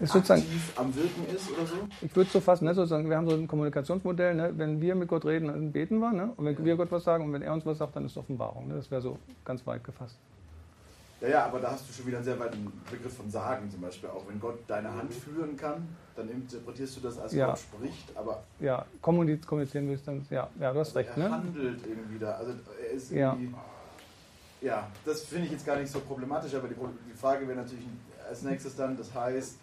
ist 0.00 0.14
aktiv 0.14 0.72
am 0.76 0.94
Wirken 0.94 1.26
ist 1.34 1.50
oder 1.50 1.66
so? 1.66 1.76
Ich 2.02 2.14
würde 2.14 2.26
es 2.26 2.32
so 2.32 2.40
fassen, 2.40 2.64
ne, 2.64 2.74
sozusagen, 2.74 3.08
wir 3.08 3.16
haben 3.16 3.28
so 3.28 3.34
ein 3.34 3.48
Kommunikationsmodell, 3.48 4.34
ne, 4.34 4.52
wenn 4.56 4.80
wir 4.80 4.94
mit 4.94 5.08
Gott 5.08 5.24
reden, 5.24 5.48
dann 5.48 5.72
beten 5.72 5.98
wir, 5.98 6.12
ne, 6.12 6.32
und 6.36 6.44
wenn 6.44 6.54
ja. 6.54 6.64
wir 6.64 6.76
Gott 6.76 6.92
was 6.92 7.04
sagen 7.04 7.24
und 7.24 7.32
wenn 7.32 7.42
er 7.42 7.52
uns 7.52 7.66
was 7.66 7.78
sagt, 7.78 7.96
dann 7.96 8.04
ist 8.04 8.12
es 8.12 8.18
Offenbarung. 8.18 8.68
Ne, 8.68 8.74
das 8.74 8.90
wäre 8.90 9.02
so 9.02 9.18
ganz 9.44 9.66
weit 9.66 9.82
gefasst. 9.84 10.16
Ja, 11.20 11.28
ja, 11.28 11.46
aber 11.46 11.58
da 11.58 11.72
hast 11.72 11.88
du 11.88 11.92
schon 11.92 12.06
wieder 12.06 12.18
einen 12.18 12.24
sehr 12.24 12.38
weiten 12.38 12.72
Begriff 12.88 13.16
von 13.16 13.28
Sagen 13.28 13.68
zum 13.70 13.80
Beispiel. 13.80 14.08
Auch 14.08 14.22
wenn 14.28 14.38
Gott 14.38 14.58
deine 14.68 14.94
Hand 14.94 15.12
führen 15.12 15.56
kann, 15.56 15.88
dann 16.14 16.28
interpretierst 16.28 16.96
du 16.96 17.00
das 17.00 17.18
als 17.18 17.32
ja. 17.32 17.46
Gott 17.46 17.58
spricht, 17.58 18.16
aber... 18.16 18.44
Ja, 18.60 18.84
kommunizieren 19.02 19.88
willst 19.88 20.06
dann, 20.06 20.24
ja, 20.30 20.48
ja, 20.60 20.72
du 20.72 20.78
hast 20.78 20.96
also 20.96 20.98
recht. 20.98 21.10
Er 21.16 21.28
ne? 21.28 21.30
handelt 21.30 21.80
irgendwie 21.84 22.18
da, 22.20 22.32
also 22.34 22.52
er 22.80 22.90
ist 22.92 23.10
irgendwie... 23.10 23.52
Ja, 24.60 24.68
ja 24.68 24.88
das 25.04 25.22
finde 25.24 25.46
ich 25.46 25.52
jetzt 25.52 25.66
gar 25.66 25.76
nicht 25.76 25.90
so 25.90 25.98
problematisch, 25.98 26.54
aber 26.54 26.68
die, 26.68 26.74
die 26.74 27.18
Frage 27.18 27.48
wäre 27.48 27.58
natürlich 27.58 27.86
als 28.28 28.42
nächstes 28.42 28.76
dann, 28.76 28.96
das 28.96 29.12
heißt, 29.12 29.56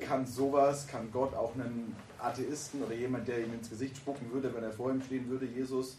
kann 0.00 0.26
sowas, 0.26 0.86
kann 0.86 1.10
Gott 1.12 1.34
auch 1.34 1.54
einen 1.54 1.94
Atheisten 2.18 2.82
oder 2.82 2.94
jemand, 2.94 3.26
der 3.28 3.40
ihm 3.40 3.52
ins 3.54 3.70
Gesicht 3.70 3.96
spucken 3.96 4.32
würde, 4.32 4.54
wenn 4.54 4.62
er 4.62 4.72
vor 4.72 4.90
ihm 4.90 5.02
stehen 5.02 5.28
würde, 5.28 5.46
Jesus, 5.46 5.98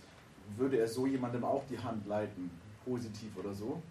würde 0.57 0.77
er 0.77 0.87
so 0.87 1.05
jemandem 1.05 1.43
auch 1.43 1.63
die 1.69 1.79
Hand 1.79 2.07
leiten, 2.07 2.49
positiv 2.85 3.35
oder 3.37 3.53
so? 3.53 3.81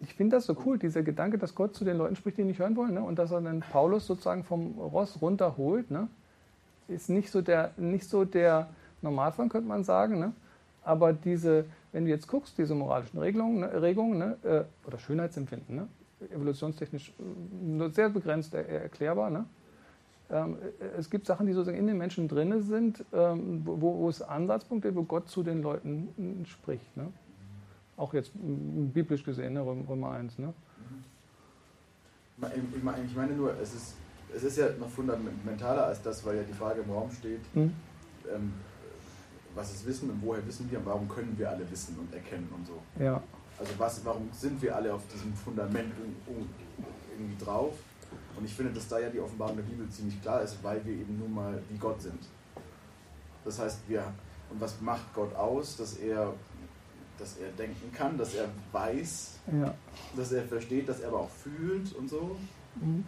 Ich 0.00 0.14
finde 0.14 0.36
das 0.36 0.46
so 0.46 0.56
cool, 0.64 0.78
dieser 0.78 1.02
Gedanke, 1.02 1.38
dass 1.38 1.54
Gott 1.54 1.74
zu 1.74 1.84
den 1.84 1.96
Leuten 1.96 2.16
spricht, 2.16 2.38
die 2.38 2.44
nicht 2.44 2.58
hören 2.58 2.76
wollen, 2.76 2.94
ne? 2.94 3.02
und 3.02 3.18
dass 3.18 3.30
er 3.30 3.40
dann 3.40 3.60
Paulus 3.60 4.06
sozusagen 4.06 4.44
vom 4.44 4.78
Ross 4.78 5.20
runterholt, 5.20 5.90
ne? 5.90 6.08
ist 6.88 7.08
nicht 7.08 7.30
so 7.30 7.40
der, 7.40 7.72
nicht 7.76 8.08
so 8.08 8.24
der 8.24 8.68
Normalfall, 9.02 9.48
könnte 9.48 9.68
man 9.68 9.84
sagen. 9.84 10.18
Ne? 10.18 10.32
Aber 10.84 11.12
diese, 11.12 11.64
wenn 11.92 12.04
du 12.04 12.10
jetzt 12.10 12.28
guckst, 12.28 12.58
diese 12.58 12.74
moralischen 12.74 13.18
Regelungen, 13.18 13.60
ne, 13.60 13.82
Regungen 13.82 14.18
ne, 14.18 14.36
äh, 14.44 14.86
oder 14.86 14.98
Schönheitsempfinden, 14.98 15.74
ne, 15.74 15.88
evolutionstechnisch 16.30 17.10
äh, 17.18 17.22
nur 17.64 17.90
sehr 17.90 18.08
begrenzt 18.08 18.54
erklärbar. 18.54 19.30
Ne? 19.30 19.46
Ähm, 20.30 20.56
äh, 20.80 20.98
es 20.98 21.10
gibt 21.10 21.26
Sachen, 21.26 21.46
die 21.46 21.52
sozusagen 21.52 21.78
in 21.78 21.86
den 21.86 21.98
Menschen 21.98 22.28
drin 22.28 22.62
sind, 22.62 23.04
ähm, 23.12 23.62
wo, 23.64 23.98
wo, 23.98 24.08
es 24.08 24.22
Ansatzpunkte 24.22 24.88
gibt, 24.88 24.98
wo 24.98 25.04
Gott 25.04 25.28
zu 25.28 25.42
den 25.42 25.62
Leuten 25.62 26.44
spricht. 26.46 26.96
Ne? 26.96 27.12
Auch 27.96 28.12
jetzt 28.12 28.32
biblisch 28.34 29.24
gesehen, 29.24 29.54
ne? 29.54 29.60
Römer 29.64 30.12
1. 30.12 30.38
Ne? 30.38 30.52
Ich 33.06 33.16
meine 33.16 33.32
nur, 33.32 33.54
es 33.58 33.74
ist, 33.74 33.94
es 34.34 34.42
ist 34.42 34.58
ja 34.58 34.68
noch 34.78 34.90
fundamentaler 34.90 35.86
als 35.86 36.02
das, 36.02 36.24
weil 36.26 36.36
ja 36.36 36.42
die 36.42 36.52
Frage 36.52 36.82
im 36.82 36.90
Raum 36.90 37.10
steht, 37.10 37.40
mhm. 37.54 37.72
ähm, 38.30 38.52
was 39.54 39.72
ist 39.72 39.86
Wissen 39.86 40.10
und 40.10 40.20
woher 40.22 40.46
wissen 40.46 40.70
wir 40.70 40.78
und 40.78 40.86
warum 40.86 41.08
können 41.08 41.34
wir 41.38 41.48
alle 41.48 41.70
wissen 41.70 41.96
und 41.98 42.12
erkennen 42.12 42.48
und 42.54 42.66
so. 42.66 42.82
Ja. 43.02 43.22
Also 43.58 43.72
was, 43.78 44.04
warum 44.04 44.28
sind 44.32 44.60
wir 44.60 44.76
alle 44.76 44.92
auf 44.92 45.02
diesem 45.12 45.32
Fundament 45.34 45.92
irgendwie 46.26 47.44
drauf? 47.44 47.74
Und 48.36 48.44
ich 48.44 48.52
finde, 48.52 48.72
dass 48.72 48.86
da 48.88 48.98
ja 48.98 49.08
die 49.08 49.20
Offenbarung 49.20 49.56
der 49.56 49.62
Bibel 49.62 49.88
ziemlich 49.88 50.20
klar 50.20 50.42
ist, 50.42 50.62
weil 50.62 50.84
wir 50.84 50.92
eben 50.92 51.18
nun 51.18 51.34
mal 51.34 51.58
wie 51.70 51.78
Gott 51.78 52.00
sind. 52.02 52.20
Das 53.44 53.58
heißt, 53.58 53.80
wir, 53.88 54.04
und 54.50 54.60
was 54.60 54.80
macht 54.80 55.14
Gott 55.14 55.34
aus? 55.34 55.76
Dass 55.76 55.96
er, 55.96 56.34
dass 57.18 57.38
er 57.38 57.48
denken 57.52 57.90
kann, 57.92 58.18
dass 58.18 58.34
er 58.34 58.48
weiß, 58.72 59.38
ja. 59.52 59.74
dass 60.14 60.32
er 60.32 60.42
versteht, 60.42 60.88
dass 60.88 61.00
er 61.00 61.08
aber 61.08 61.20
auch 61.20 61.30
fühlt 61.30 61.94
und 61.94 62.10
so. 62.10 62.36
Mhm. 62.74 63.04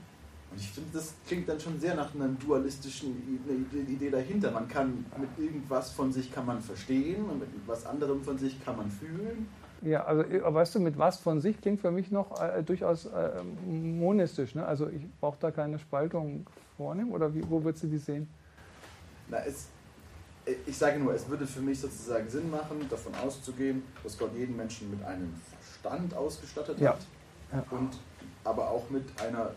Und 0.51 0.59
ich 0.59 0.71
finde, 0.71 0.91
das 0.95 1.13
klingt 1.27 1.47
dann 1.47 1.61
schon 1.61 1.79
sehr 1.79 1.95
nach 1.95 2.15
einer 2.15 2.29
dualistischen 2.29 3.39
Idee 3.87 4.11
dahinter. 4.11 4.51
Man 4.51 4.67
kann 4.67 5.05
mit 5.19 5.29
irgendwas 5.39 5.91
von 5.91 6.11
sich 6.11 6.33
kann 6.33 6.47
man 6.47 6.63
verstehen 6.63 7.25
und 7.27 7.41
mit 7.41 7.49
etwas 7.55 7.85
anderem 7.85 8.23
von 8.23 8.39
sich 8.39 8.65
kann 8.65 8.79
man 8.79 8.91
fühlen. 8.91 9.47
Ja, 9.83 10.05
also 10.05 10.23
äh, 10.23 10.43
weißt 10.43 10.75
du, 10.75 10.81
mit 10.81 10.99
was 10.99 11.19
von 11.19 11.41
sich 11.41 11.61
klingt 11.61 11.81
für 11.81 11.91
mich 11.91 12.11
noch 12.11 12.41
äh, 12.41 12.63
durchaus 12.63 13.07
äh, 13.07 13.43
monistisch. 13.67 14.55
Ne? 14.55 14.67
Also 14.67 14.89
ich 14.89 15.03
brauche 15.21 15.39
da 15.41 15.51
keine 15.51 15.79
Spaltung 15.79 16.47
vornehmen 16.77 17.13
oder 17.13 17.33
wie, 17.35 17.49
wo 17.49 17.63
würdest 17.63 17.85
du 17.85 17.89
die 17.89 17.99
sehen? 17.99 18.29
Na, 19.29 19.39
es, 19.45 19.69
äh, 20.47 20.55
ich 20.67 20.77
sage 20.77 20.99
nur, 20.99 21.15
es 21.15 21.29
würde 21.29 21.47
für 21.47 21.61
mich 21.61 21.81
sozusagen 21.81 22.29
Sinn 22.29 22.51
machen, 22.51 22.87
davon 22.91 23.15
auszugehen, 23.25 23.83
dass 24.03 24.19
Gott 24.19 24.35
jeden 24.37 24.57
Menschen 24.57 24.91
mit 24.91 25.05
einem 25.05 25.33
Verstand 25.61 26.15
ausgestattet 26.15 26.81
ja. 26.81 26.91
hat 26.91 27.07
ja. 27.53 27.65
und 27.71 27.91
aber 28.45 28.71
auch 28.71 28.89
mit 28.91 29.05
einer 29.21 29.53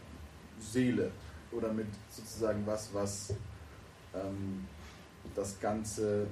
Seele 0.60 1.12
oder 1.52 1.74
mit 1.74 1.88
sozusagen 2.10 2.62
was, 2.66 2.94
was 2.94 3.34
ähm, 4.14 4.68
das 5.36 5.60
Ganze 5.60 6.28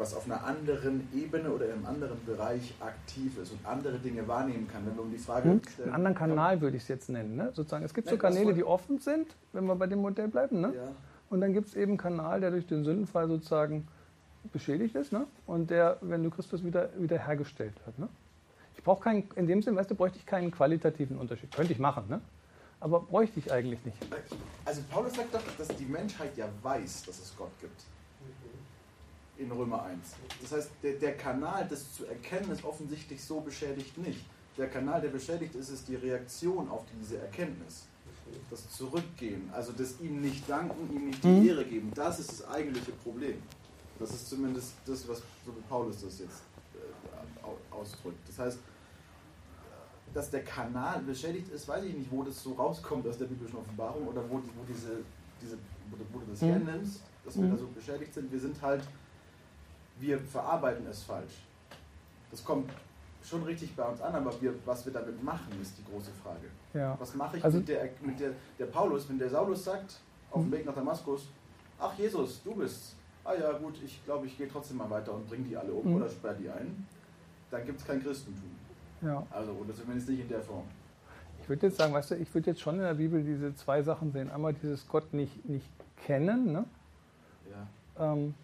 was 0.00 0.14
auf 0.14 0.24
einer 0.24 0.42
anderen 0.42 1.06
Ebene 1.14 1.50
oder 1.50 1.66
in 1.66 1.72
einem 1.72 1.86
anderen 1.86 2.24
Bereich 2.24 2.74
aktiv 2.80 3.36
ist 3.38 3.52
und 3.52 3.64
andere 3.64 3.98
Dinge 3.98 4.26
wahrnehmen 4.26 4.66
kann. 4.66 4.84
Wenn 4.86 4.96
wir 4.96 5.02
um 5.02 5.10
die 5.10 5.18
Frage 5.18 5.50
hm? 5.50 5.60
stellen, 5.62 5.88
Einen 5.88 5.94
anderen 5.94 6.16
Kanal 6.16 6.60
würde 6.62 6.78
ich 6.78 6.84
es 6.84 6.88
jetzt 6.88 7.10
nennen. 7.10 7.36
Ne? 7.36 7.52
Sozusagen. 7.52 7.84
Es 7.84 7.92
gibt 7.92 8.08
so 8.08 8.16
Kanäle, 8.16 8.54
die 8.54 8.64
offen 8.64 8.98
sind, 8.98 9.36
wenn 9.52 9.66
wir 9.66 9.76
bei 9.76 9.86
dem 9.86 10.00
Modell 10.00 10.28
bleiben. 10.28 10.62
Ne? 10.62 10.72
Ja. 10.74 10.92
Und 11.28 11.42
dann 11.42 11.52
gibt 11.52 11.68
es 11.68 11.76
eben 11.76 11.92
einen 11.92 11.98
Kanal, 11.98 12.40
der 12.40 12.50
durch 12.50 12.66
den 12.66 12.82
Sündenfall 12.82 13.28
sozusagen 13.28 13.86
beschädigt 14.52 14.94
ist 14.94 15.12
ne? 15.12 15.26
und 15.46 15.70
der, 15.70 15.98
wenn 16.00 16.24
du 16.24 16.30
Christus 16.30 16.64
wieder, 16.64 16.88
wieder 16.96 17.18
hergestellt 17.18 17.74
wird. 17.84 17.98
Ne? 17.98 18.08
Ich 18.76 18.82
brauche 18.82 19.04
keinen, 19.04 19.28
in 19.36 19.46
dem 19.46 19.60
Sinne, 19.60 19.76
weißt 19.76 19.90
du, 19.90 19.94
bräuchte 19.94 20.18
ich 20.18 20.24
keinen 20.24 20.50
qualitativen 20.50 21.18
Unterschied. 21.18 21.54
Könnte 21.54 21.74
ich 21.74 21.78
machen, 21.78 22.04
ne? 22.08 22.22
aber 22.80 23.00
bräuchte 23.00 23.38
ich 23.38 23.52
eigentlich 23.52 23.84
nicht. 23.84 23.98
Also 24.64 24.80
Paulus 24.90 25.12
sagt 25.12 25.34
doch, 25.34 25.42
dass 25.58 25.68
die 25.76 25.84
Menschheit 25.84 26.34
ja 26.38 26.46
weiß, 26.62 27.02
dass 27.04 27.18
es 27.18 27.34
Gott 27.36 27.52
gibt 27.60 27.82
in 29.40 29.50
Römer 29.50 29.82
1. 29.84 29.98
Das 30.42 30.52
heißt, 30.52 30.70
der, 30.82 30.94
der 30.94 31.16
Kanal, 31.16 31.66
das 31.68 31.94
zu 31.94 32.06
erkennen, 32.06 32.50
ist 32.50 32.64
offensichtlich 32.64 33.22
so 33.24 33.40
beschädigt 33.40 33.96
nicht. 33.98 34.24
Der 34.56 34.68
Kanal, 34.68 35.00
der 35.00 35.08
beschädigt 35.08 35.54
ist, 35.54 35.70
ist 35.70 35.88
die 35.88 35.96
Reaktion 35.96 36.68
auf 36.68 36.84
diese 37.00 37.18
Erkenntnis. 37.18 37.86
Das 38.48 38.70
Zurückgehen, 38.70 39.50
also 39.52 39.72
das 39.72 40.00
ihm 40.00 40.20
nicht 40.20 40.48
danken, 40.48 40.94
ihm 40.94 41.06
nicht 41.06 41.24
die 41.24 41.28
mhm. 41.28 41.48
Ehre 41.48 41.64
geben, 41.64 41.90
das 41.94 42.20
ist 42.20 42.30
das 42.30 42.48
eigentliche 42.48 42.92
Problem. 42.92 43.42
Das 43.98 44.10
ist 44.10 44.28
zumindest 44.28 44.74
das, 44.86 45.08
was 45.08 45.18
so 45.44 45.52
Paulus 45.68 46.02
das 46.02 46.20
jetzt 46.20 46.42
äh, 46.74 47.74
ausdrückt. 47.74 48.20
Das 48.28 48.38
heißt, 48.38 48.58
dass 50.14 50.30
der 50.30 50.44
Kanal 50.44 51.00
beschädigt 51.00 51.50
ist, 51.52 51.66
weiß 51.66 51.84
ich 51.84 51.94
nicht, 51.94 52.10
wo 52.10 52.22
das 52.22 52.42
so 52.42 52.52
rauskommt 52.52 53.06
aus 53.06 53.18
der 53.18 53.26
biblischen 53.26 53.56
Offenbarung 53.56 54.06
oder 54.06 54.22
wo, 54.28 54.36
wo 54.36 54.64
diese, 54.68 54.98
diese 55.40 55.56
wo, 55.90 55.96
wo 56.12 56.18
du 56.20 56.26
das 56.30 56.40
mhm. 56.42 56.46
hernimmst, 56.46 57.02
dass 57.24 57.36
wir 57.36 57.44
mhm. 57.44 57.52
da 57.52 57.56
so 57.56 57.66
beschädigt 57.68 58.14
sind. 58.14 58.30
Wir 58.30 58.40
sind 58.40 58.60
halt 58.62 58.82
wir 60.00 60.18
verarbeiten 60.18 60.86
es 60.86 61.02
falsch. 61.02 61.44
Das 62.30 62.44
kommt 62.44 62.70
schon 63.22 63.42
richtig 63.42 63.74
bei 63.76 63.84
uns 63.84 64.00
an, 64.00 64.14
aber 64.14 64.40
wir, 64.40 64.54
was 64.64 64.84
wir 64.86 64.92
damit 64.92 65.22
machen, 65.22 65.52
ist 65.60 65.76
die 65.78 65.84
große 65.84 66.10
Frage. 66.22 66.48
Ja. 66.72 66.96
Was 66.98 67.14
mache 67.14 67.36
ich 67.36 67.44
also, 67.44 67.58
mit, 67.58 67.68
der, 67.68 67.88
mit 68.00 68.18
der, 68.18 68.30
der 68.58 68.66
Paulus, 68.66 69.08
wenn 69.08 69.18
der 69.18 69.28
Saulus 69.28 69.64
sagt, 69.64 70.00
auf 70.30 70.42
dem 70.42 70.48
mhm. 70.48 70.52
Weg 70.52 70.66
nach 70.66 70.74
Damaskus, 70.74 71.28
ach 71.78 71.92
Jesus, 71.98 72.42
du 72.42 72.54
bist, 72.54 72.94
ah 73.24 73.34
ja 73.34 73.52
gut, 73.52 73.74
ich 73.84 74.04
glaube, 74.04 74.26
ich 74.26 74.38
gehe 74.38 74.48
trotzdem 74.48 74.78
mal 74.78 74.88
weiter 74.88 75.12
und 75.12 75.28
bringe 75.28 75.44
die 75.44 75.56
alle 75.56 75.72
um 75.72 75.88
mhm. 75.88 75.96
oder 75.96 76.08
sperre 76.08 76.36
die 76.36 76.48
ein, 76.48 76.86
dann 77.50 77.66
gibt 77.66 77.80
es 77.80 77.86
kein 77.86 78.02
Christentum. 78.02 78.50
Ja. 79.02 79.26
Also, 79.30 79.52
oder 79.52 79.74
zumindest 79.74 80.08
nicht 80.08 80.20
in 80.20 80.28
der 80.28 80.40
Form. 80.40 80.64
würde 81.48 81.66
jetzt 81.66 81.78
sagen, 81.78 81.92
weißt 81.92 82.12
du, 82.12 82.14
ich 82.16 82.32
würde 82.34 82.50
jetzt 82.50 82.60
schon 82.60 82.76
in 82.76 82.82
der 82.82 82.94
Bibel 82.94 83.22
diese 83.22 83.54
zwei 83.56 83.82
Sachen 83.82 84.12
sehen. 84.12 84.30
Einmal 84.30 84.54
dieses 84.54 84.86
Gott 84.88 85.12
nicht, 85.12 85.48
nicht 85.48 85.66
kennen, 86.06 86.52
ne? 86.52 86.64
Ja. 87.50 88.12
Ähm, 88.12 88.34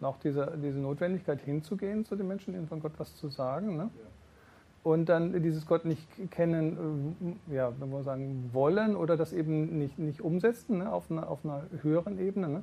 auch 0.00 0.18
diese, 0.18 0.56
diese 0.62 0.78
Notwendigkeit 0.78 1.40
hinzugehen 1.40 2.04
zu 2.04 2.16
den 2.16 2.28
Menschen, 2.28 2.54
ihnen 2.54 2.68
von 2.68 2.80
Gott 2.80 2.92
was 2.98 3.16
zu 3.16 3.28
sagen. 3.28 3.76
Ne? 3.76 3.90
Ja. 3.94 4.90
Und 4.90 5.08
dann 5.08 5.42
dieses 5.42 5.66
Gott 5.66 5.84
nicht 5.84 6.06
kennen, 6.30 7.36
äh, 7.50 7.54
ja, 7.54 7.72
wenn 7.78 7.90
wir 7.90 8.02
sagen, 8.02 8.50
wollen 8.52 8.94
oder 8.94 9.16
das 9.16 9.32
eben 9.32 9.78
nicht, 9.78 9.98
nicht 9.98 10.20
umsetzen 10.20 10.78
ne? 10.78 10.92
auf, 10.92 11.10
einer, 11.10 11.28
auf 11.28 11.44
einer 11.44 11.62
höheren 11.82 12.18
Ebene. 12.18 12.48
Ne? 12.48 12.62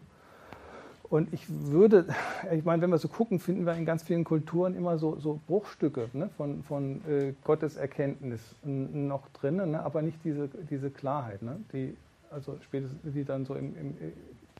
Und 1.14 1.32
ich 1.32 1.46
würde, 1.48 2.08
ich 2.52 2.66
meine, 2.66 2.82
wenn 2.82 2.90
wir 2.90 2.98
so 2.98 3.08
gucken, 3.08 3.40
finden 3.40 3.68
wir 3.68 3.76
in 3.76 3.86
ganz 3.86 4.02
vielen 4.02 4.24
Kulturen 4.24 4.74
immer 4.74 4.98
so, 4.98 5.20
so 5.20 5.40
Bruchstücke 5.46 6.10
ne, 6.14 6.30
von, 6.38 6.64
von 6.64 7.02
äh, 7.08 7.34
Gottes 7.44 7.76
Erkenntnis 7.76 8.42
noch 8.64 9.30
drin, 9.30 9.58
ne, 9.58 9.84
aber 9.84 10.02
nicht 10.02 10.18
diese, 10.24 10.50
diese 10.70 10.90
Klarheit, 10.90 11.44
ne, 11.44 11.58
die, 11.72 11.96
also 12.32 12.58
spätestens, 12.62 13.00
die 13.04 13.26
dann 13.26 13.46
so 13.46 13.54
im, 13.54 13.78
im, 13.78 13.96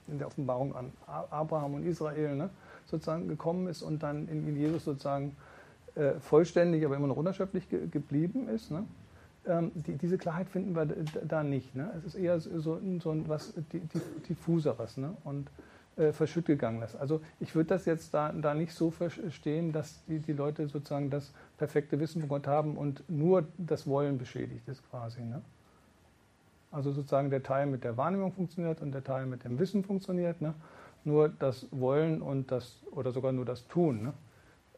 in 0.08 0.18
der 0.18 0.28
Offenbarung 0.28 0.76
an 0.76 0.92
Abraham 1.08 1.76
und 1.76 1.86
Israel 1.86 2.36
ne, 2.36 2.50
sozusagen 2.86 3.28
gekommen 3.28 3.68
ist 3.68 3.82
und 3.82 4.04
dann 4.04 4.28
in, 4.28 4.56
Jesus 4.56 4.86
sozusagen 4.86 5.36
äh, 5.96 6.14
vollständig, 6.20 6.86
aber 6.86 6.96
immer 6.96 7.08
noch 7.08 7.18
unerschöpflich 7.18 7.70
ge 7.70 7.88
geblieben 7.88 8.50
ist. 8.50 8.72
Ne? 8.72 8.86
Ähm, 9.46 9.72
die, 9.76 9.96
diese 9.96 10.18
Klarheit 10.18 10.50
finden 10.50 10.76
wir 10.76 10.86
da 11.28 11.44
nicht. 11.44 11.76
Ne? 11.76 11.92
Es 11.98 12.06
ist 12.06 12.16
eher 12.16 12.40
so, 12.40 12.80
so 13.00 13.12
ein 13.12 13.28
was 13.28 13.54
diffuseres 14.30 14.98
ne? 14.98 15.16
und 15.24 15.50
äh, 15.96 16.12
verschütt 16.12 16.46
gegangenes. 16.46 16.96
Also 16.96 17.22
ich 17.40 17.54
würde 17.54 17.70
das 17.70 17.86
jetzt 17.86 18.14
da, 18.14 18.32
da 18.32 18.54
nicht 18.54 18.74
so 18.74 18.90
verstehen, 18.90 19.72
dass 19.72 20.04
die, 20.06 20.20
die 20.20 20.34
Leute 20.34 20.68
sozusagen 20.68 21.10
das 21.10 21.32
perfekte 21.58 22.00
Wissen 22.00 22.22
von 22.22 22.30
Gott 22.30 22.48
haben 22.48 22.78
und 22.78 23.04
nur 23.10 23.46
das 23.58 23.86
Wollen 23.86 24.18
beschädigt 24.18 24.68
ist 24.68 24.82
quasi. 24.90 25.22
Ne? 25.22 25.42
Also 26.74 26.92
sozusagen 26.92 27.30
der 27.30 27.44
Teil 27.44 27.68
mit 27.68 27.84
der 27.84 27.98
Wahrnehmung 27.98 28.34
funktioniert 28.34 28.82
und 28.82 28.92
der 28.92 29.04
Teil 29.04 29.28
mit 29.28 29.44
dem 29.44 29.60
Wissen 29.60 29.84
funktioniert. 29.84 30.42
Ne? 30.42 30.56
Nur 31.04 31.30
das 31.30 31.68
Wollen 31.70 32.22
und 32.22 32.52
das, 32.52 32.82
oder 32.92 33.12
sogar 33.12 33.32
nur 33.32 33.46
das 33.46 33.68
Tun 33.68 34.04
ne? 34.04 34.14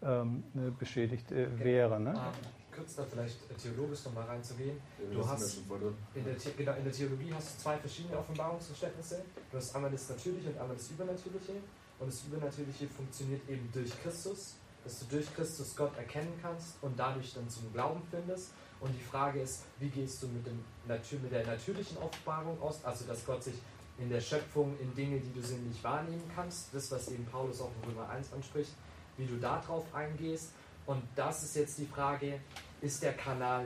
ähm, 0.01 0.43
ne, 0.53 0.71
beschädigt 0.77 1.31
äh, 1.31 1.47
wäre. 1.57 1.99
Ne? 2.01 2.13
Kurz 2.75 2.95
da 2.95 3.03
vielleicht 3.03 3.37
theologisch 3.57 4.03
nochmal 4.03 4.25
reinzugehen. 4.25 4.77
Du 5.09 5.25
hast 5.25 5.61
in 6.13 6.25
der, 6.25 6.35
genau, 6.57 6.73
in 6.73 6.83
der 6.83 6.91
Theologie 6.91 7.33
hast 7.33 7.55
du 7.55 7.63
zwei 7.63 7.77
verschiedene 7.77 8.17
Offenbarungsverständnisse. 8.17 9.23
Du 9.49 9.57
hast 9.57 9.73
einmal 9.73 9.91
das 9.91 10.09
Natürliche 10.09 10.49
und 10.49 10.59
einmal 10.59 10.75
das 10.75 10.91
Übernatürliche. 10.91 11.53
Und 11.97 12.07
das 12.07 12.25
Übernatürliche 12.25 12.87
funktioniert 12.89 13.47
eben 13.47 13.69
durch 13.71 13.89
Christus, 14.03 14.57
dass 14.83 14.99
du 14.99 15.05
durch 15.15 15.33
Christus 15.33 15.73
Gott 15.77 15.97
erkennen 15.97 16.33
kannst 16.41 16.75
und 16.81 16.99
dadurch 16.99 17.33
dann 17.33 17.47
zum 17.47 17.71
Glauben 17.71 18.01
findest. 18.11 18.51
Und 18.79 18.93
die 18.93 19.03
Frage 19.03 19.41
ist, 19.41 19.63
wie 19.79 19.89
gehst 19.89 20.21
du 20.21 20.27
mit, 20.27 20.45
dem, 20.45 20.63
mit 20.87 21.31
der 21.31 21.45
natürlichen 21.45 21.97
Offenbarung 21.97 22.61
aus, 22.61 22.83
also 22.83 23.05
dass 23.05 23.25
Gott 23.25 23.43
sich 23.43 23.55
in 23.97 24.09
der 24.09 24.19
Schöpfung 24.19 24.77
in 24.79 24.93
Dinge, 24.93 25.19
die 25.19 25.33
du 25.33 25.41
sinnlich 25.41 25.81
wahrnehmen 25.83 26.29
kannst, 26.35 26.73
das, 26.73 26.91
was 26.91 27.07
eben 27.09 27.25
Paulus 27.25 27.61
auch 27.61 27.71
in 27.81 27.89
Römer 27.89 28.09
1 28.09 28.33
anspricht, 28.33 28.71
wie 29.17 29.25
du 29.25 29.37
darauf 29.37 29.85
eingehst. 29.93 30.51
Und 30.85 31.01
das 31.15 31.43
ist 31.43 31.55
jetzt 31.55 31.77
die 31.77 31.85
Frage, 31.85 32.39
ist 32.81 33.01
der 33.01 33.13
Kanal 33.13 33.65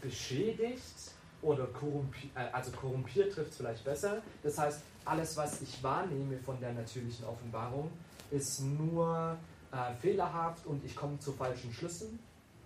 beschädigt 0.00 1.12
oder 1.42 1.66
korrumpiert, 1.66 2.30
äh, 2.36 2.48
also 2.52 2.70
korrumpiert 2.70 3.32
trifft 3.32 3.50
es 3.50 3.56
vielleicht 3.56 3.84
besser. 3.84 4.22
Das 4.42 4.58
heißt, 4.58 4.82
alles, 5.04 5.36
was 5.36 5.60
ich 5.60 5.82
wahrnehme 5.82 6.38
von 6.38 6.58
der 6.60 6.72
natürlichen 6.72 7.24
Offenbarung, 7.24 7.90
ist 8.30 8.60
nur 8.60 9.36
äh, 9.72 9.94
fehlerhaft 10.00 10.64
und 10.66 10.84
ich 10.84 10.94
komme 10.94 11.18
zu 11.18 11.32
falschen 11.32 11.72
Schlüssen 11.72 12.18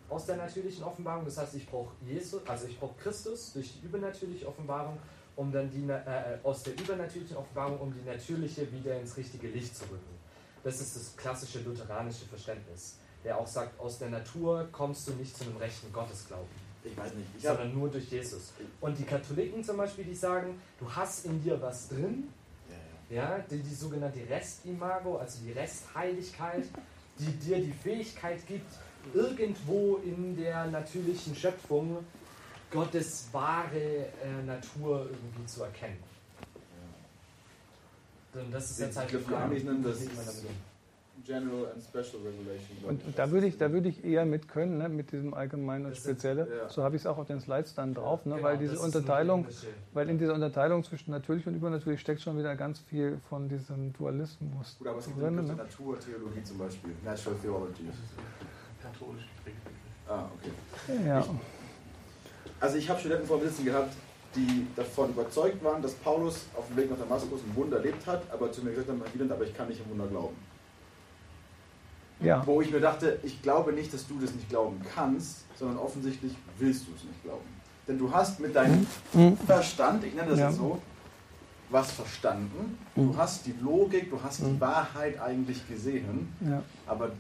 aus 0.09 0.27
der 0.27 0.37
natürlichen 0.37 0.85
Offenbarung. 0.85 1.25
Das 1.25 1.39
heißt, 1.39 1.55
ich 1.55 1.69
brauche 1.69 1.95
Jesus, 2.05 2.47
also 2.47 2.67
ich 2.67 2.79
brauche 2.79 2.95
Christus 2.97 3.53
durch 3.53 3.73
die 3.73 3.87
übernatürliche 3.87 4.47
Offenbarung, 4.47 4.99
um 5.37 5.53
dann 5.53 5.71
die 5.71 5.89
äh, 5.89 6.39
aus 6.43 6.63
der 6.63 6.75
übernatürlichen 6.75 7.37
Offenbarung, 7.37 7.79
um 7.81 7.93
die 7.93 8.03
natürliche 8.09 8.71
wieder 8.73 8.99
ins 8.99 9.17
richtige 9.17 9.49
Licht 9.49 9.77
zu 9.77 9.85
rücken. 9.85 10.17
Das 10.65 10.81
ist 10.81 10.97
das 10.97 11.17
klassische 11.17 11.61
lutheranische 11.61 12.25
Verständnis, 12.27 12.99
der 13.25 13.39
auch 13.39 13.47
sagt, 13.47 13.79
aus 13.79 13.99
der 13.99 14.11
Natur 14.11 14.69
kommst 14.73 15.07
du 15.07 15.13
nicht 15.13 15.37
zu 15.37 15.45
einem 15.45 15.57
rechten 15.59 15.93
Gottesglauben. 15.93 16.67
Ich 16.85 16.97
weiß 16.97 17.15
nicht. 17.15 17.29
Ich 17.37 17.43
sondern 17.43 17.75
nur 17.75 17.89
durch 17.89 18.11
Jesus. 18.11 18.53
Und 18.81 18.99
die 18.99 19.05
Katholiken 19.05 19.63
zum 19.63 19.77
Beispiel, 19.77 20.05
die 20.05 20.15
sagen, 20.15 20.61
du 20.79 20.91
hast 20.91 21.27
in 21.27 21.43
dir 21.43 21.61
was 21.61 21.89
drin, 21.89 22.29
ja, 23.11 23.17
ja. 23.17 23.37
ja 23.37 23.39
die, 23.51 23.59
die 23.59 23.75
sogenannte 23.75 24.21
Restimago, 24.29 25.19
also 25.19 25.41
die 25.45 25.53
Restheiligkeit, 25.53 26.65
die 27.19 27.33
dir 27.39 27.59
die 27.59 27.73
Fähigkeit 27.73 28.47
gibt, 28.47 28.73
irgendwo 29.15 29.97
in 30.05 30.37
der 30.37 30.67
natürlichen 30.67 31.35
Schöpfung 31.35 31.99
Gottes 32.71 33.29
wahre 33.33 33.77
äh, 33.77 34.43
Natur 34.45 35.09
irgendwie 35.11 35.47
zu 35.47 35.63
erkennen. 35.63 35.99
Und 38.35 38.53
das 38.53 38.71
ist 38.71 38.81
jetzt 38.81 38.97
halt 38.99 39.11
die 39.11 39.17
Frage, 39.17 39.59
das 39.83 40.45
General 41.27 41.73
and 41.73 41.83
Special 41.83 42.23
Regulation. 42.23 42.77
Und, 42.85 43.05
und 43.05 43.19
da 43.19 43.31
würde 43.31 43.47
ich, 43.47 43.59
da 43.59 43.69
ich 43.73 44.05
eher 44.05 44.25
mit 44.25 44.49
können, 44.49 44.79
ne, 44.79 44.89
mit 44.89 45.11
diesem 45.11 45.35
allgemeinen 45.35 45.87
und 45.87 45.97
spezielle. 45.97 46.47
Ja. 46.47 46.69
So 46.69 46.85
habe 46.85 46.95
ich 46.95 47.03
es 47.03 47.07
auch 47.07 47.19
auf 47.19 47.27
den 47.27 47.41
Slides 47.41 47.75
dann 47.75 47.95
drauf, 47.95 48.25
ne, 48.27 48.37
genau, 48.37 48.47
weil 48.47 48.59
diese 48.59 48.79
Unterteilung, 48.79 49.47
weil 49.93 50.09
in 50.09 50.19
dieser 50.19 50.35
Unterteilung 50.35 50.85
zwischen 50.85 51.11
natürlich 51.11 51.47
und 51.47 51.55
übernatürlich 51.55 52.01
steckt 52.01 52.21
schon 52.21 52.39
wieder 52.39 52.55
ganz 52.55 52.79
viel 52.79 53.19
von 53.29 53.49
diesem 53.49 53.93
Dualismus 53.95 54.77
Gut, 54.79 54.87
aber 54.87 54.99
es 54.99 55.07
gibt 55.07 55.21
drin. 55.21 55.35
Ne? 55.35 55.43
Naturtheologie 55.43 56.43
zum 56.45 56.59
Beispiel, 56.59 56.93
Natural 57.05 57.39
Theology. 57.41 57.83
Katholisch 58.93 59.25
geprägt. 59.37 59.59
Ah, 60.09 60.25
okay. 60.39 61.07
Ja. 61.07 61.21
Ich, 61.21 61.27
also 62.61 62.77
ich 62.77 62.89
habe 62.89 63.01
Studenten 63.01 63.27
vor 63.27 63.39
mir 63.39 63.49
sitzen 63.49 63.65
gehabt, 63.65 63.93
die 64.35 64.67
davon 64.77 65.11
überzeugt 65.11 65.63
waren, 65.65 65.83
dass 65.83 65.95
Paulus 65.95 66.47
auf 66.57 66.67
dem 66.69 66.77
Weg 66.77 66.91
nach 66.91 66.99
Damaskus 66.99 67.41
ein 67.41 67.57
Wunder 67.57 67.79
erlebt 67.79 68.07
hat, 68.07 68.23
aber 68.33 68.53
zu 68.53 68.63
mir 68.63 68.71
gesagt 68.71 68.89
haben, 68.89 69.03
aber 69.31 69.45
ich 69.45 69.55
kann 69.55 69.69
nicht 69.69 69.81
im 69.81 69.91
Wunder 69.91 70.07
glauben. 70.07 70.37
Ja. 72.21 72.47
Wo 72.47 72.61
ich 72.61 72.71
mir 72.71 72.81
dachte, 72.81 73.19
ich 73.23 73.43
glaube 73.43 73.73
nicht, 73.73 73.93
dass 73.93 74.07
du 74.07 74.19
das 74.19 74.33
nicht 74.33 74.49
glauben 74.49 74.81
kannst, 74.95 75.45
sondern 75.59 75.79
offensichtlich 75.79 76.35
willst 76.59 76.87
du 76.87 76.93
es 76.97 77.05
nicht 77.05 77.23
glauben. 77.23 77.45
Denn 77.87 77.99
du 77.99 78.13
hast 78.13 78.41
mit 78.41 78.55
deinem 78.57 78.87
mhm. 79.13 79.37
Verstand, 79.39 80.05
ich 80.05 80.15
nenne 80.15 80.31
das 80.31 80.39
ja. 80.39 80.49
jetzt 80.49 80.59
so, 80.59 80.81
was 81.69 81.93
verstanden. 81.93 82.79
Du 82.95 83.03
mhm. 83.03 83.17
hast 83.17 83.47
die 83.47 83.55
Logik, 83.61 84.11
du 84.11 84.23
hast 84.23 84.41
die 84.41 84.45
mhm. 84.45 84.61
Wahrheit 84.61 85.21
eigentlich 85.21 85.67
gesehen, 85.69 86.33
ja. 86.41 86.63
aber 86.87 87.11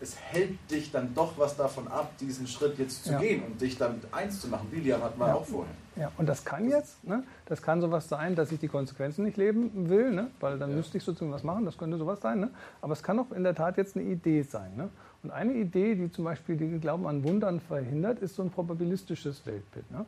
es 0.00 0.16
hält 0.16 0.58
dich 0.70 0.90
dann 0.90 1.14
doch 1.14 1.36
was 1.36 1.56
davon 1.56 1.88
ab, 1.88 2.12
diesen 2.18 2.46
Schritt 2.46 2.78
jetzt 2.78 3.04
zu 3.04 3.12
ja. 3.12 3.18
gehen 3.18 3.42
und 3.42 3.60
dich 3.60 3.76
dann 3.76 4.00
eins 4.12 4.40
zu 4.40 4.48
machen. 4.48 4.68
William 4.70 5.02
hat 5.02 5.18
mal 5.18 5.28
ja. 5.28 5.34
auch 5.34 5.44
vorher. 5.44 5.74
Ja, 5.96 6.10
und 6.16 6.26
das 6.26 6.44
kann 6.44 6.68
jetzt, 6.68 7.04
ne? 7.04 7.24
das 7.46 7.60
kann 7.60 7.80
sowas 7.80 8.08
sein, 8.08 8.34
dass 8.34 8.50
ich 8.52 8.58
die 8.58 8.68
Konsequenzen 8.68 9.24
nicht 9.24 9.36
leben 9.36 9.90
will, 9.90 10.12
ne? 10.12 10.30
weil 10.40 10.58
dann 10.58 10.70
ja. 10.70 10.76
müsste 10.76 10.96
ich 10.96 11.04
sozusagen 11.04 11.32
was 11.32 11.42
machen, 11.42 11.64
das 11.64 11.76
könnte 11.76 11.98
sowas 11.98 12.20
sein. 12.20 12.40
Ne? 12.40 12.50
Aber 12.80 12.94
es 12.94 13.02
kann 13.02 13.18
auch 13.18 13.30
in 13.32 13.42
der 13.42 13.54
Tat 13.54 13.76
jetzt 13.76 13.96
eine 13.96 14.06
Idee 14.06 14.42
sein. 14.42 14.74
Ne? 14.76 14.88
Und 15.22 15.30
eine 15.30 15.52
Idee, 15.52 15.94
die 15.94 16.10
zum 16.10 16.24
Beispiel 16.24 16.56
den 16.56 16.80
Glauben 16.80 17.06
an 17.06 17.22
Wundern 17.24 17.60
verhindert, 17.60 18.20
ist 18.20 18.36
so 18.36 18.42
ein 18.42 18.50
probabilistisches 18.50 19.44
Weltbild. 19.44 19.90
Ne? 19.90 20.06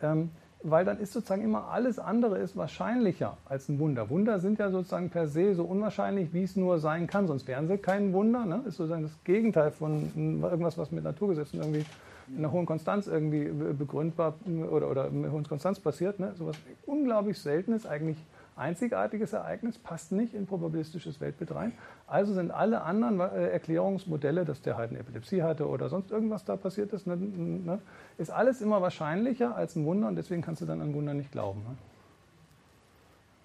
Ähm, 0.00 0.30
weil 0.62 0.84
dann 0.84 0.98
ist 0.98 1.12
sozusagen 1.12 1.42
immer 1.42 1.68
alles 1.68 1.98
andere 1.98 2.38
ist 2.38 2.56
wahrscheinlicher 2.56 3.36
als 3.44 3.68
ein 3.68 3.78
Wunder. 3.78 4.10
Wunder 4.10 4.38
sind 4.38 4.58
ja 4.58 4.70
sozusagen 4.70 5.10
per 5.10 5.26
se 5.26 5.54
so 5.54 5.64
unwahrscheinlich, 5.64 6.32
wie 6.32 6.42
es 6.42 6.56
nur 6.56 6.78
sein 6.78 7.06
kann, 7.06 7.26
sonst 7.26 7.46
wären 7.48 7.68
sie 7.68 7.78
kein 7.78 8.12
Wunder. 8.12 8.44
Ne? 8.44 8.62
Ist 8.66 8.76
sozusagen 8.76 9.02
das 9.02 9.12
Gegenteil 9.24 9.70
von 9.70 10.42
irgendwas, 10.42 10.78
was 10.78 10.92
mit 10.92 11.04
Naturgesetzen 11.04 11.60
irgendwie 11.60 11.84
in 12.28 12.38
einer 12.38 12.52
hohen 12.52 12.66
Konstanz 12.66 13.08
irgendwie 13.08 13.44
begründbar 13.72 14.34
oder, 14.70 14.90
oder 14.90 15.10
mit 15.10 15.30
hohen 15.30 15.46
Konstanz 15.46 15.80
passiert. 15.80 16.20
Ne? 16.20 16.32
So 16.36 16.46
was 16.46 16.56
unglaublich 16.86 17.38
Seltenes, 17.38 17.86
eigentlich 17.86 18.16
einzigartiges 18.56 19.32
Ereignis, 19.32 19.78
passt 19.78 20.12
nicht 20.12 20.34
in 20.34 20.46
probabilistisches 20.46 21.20
Weltbild 21.20 21.54
rein. 21.54 21.72
Also 22.06 22.34
sind 22.34 22.50
alle 22.50 22.82
anderen 22.82 23.20
äh, 23.20 23.48
Erklärungsmodelle, 23.48 24.44
dass 24.44 24.62
der 24.62 24.76
halt 24.76 24.90
eine 24.90 25.00
Epilepsie 25.00 25.42
hatte 25.42 25.68
oder 25.68 25.88
sonst 25.88 26.10
irgendwas 26.10 26.44
da 26.44 26.56
passiert 26.56 26.92
ist, 26.92 27.06
ne, 27.06 27.16
ne, 27.16 27.80
ist 28.18 28.30
alles 28.30 28.60
immer 28.60 28.82
wahrscheinlicher 28.82 29.56
als 29.56 29.76
ein 29.76 29.84
Wunder 29.84 30.08
und 30.08 30.16
deswegen 30.16 30.42
kannst 30.42 30.60
du 30.60 30.66
dann 30.66 30.80
an 30.80 30.94
Wunder 30.94 31.14
nicht 31.14 31.32
glauben. 31.32 31.62
Ne? 31.62 31.76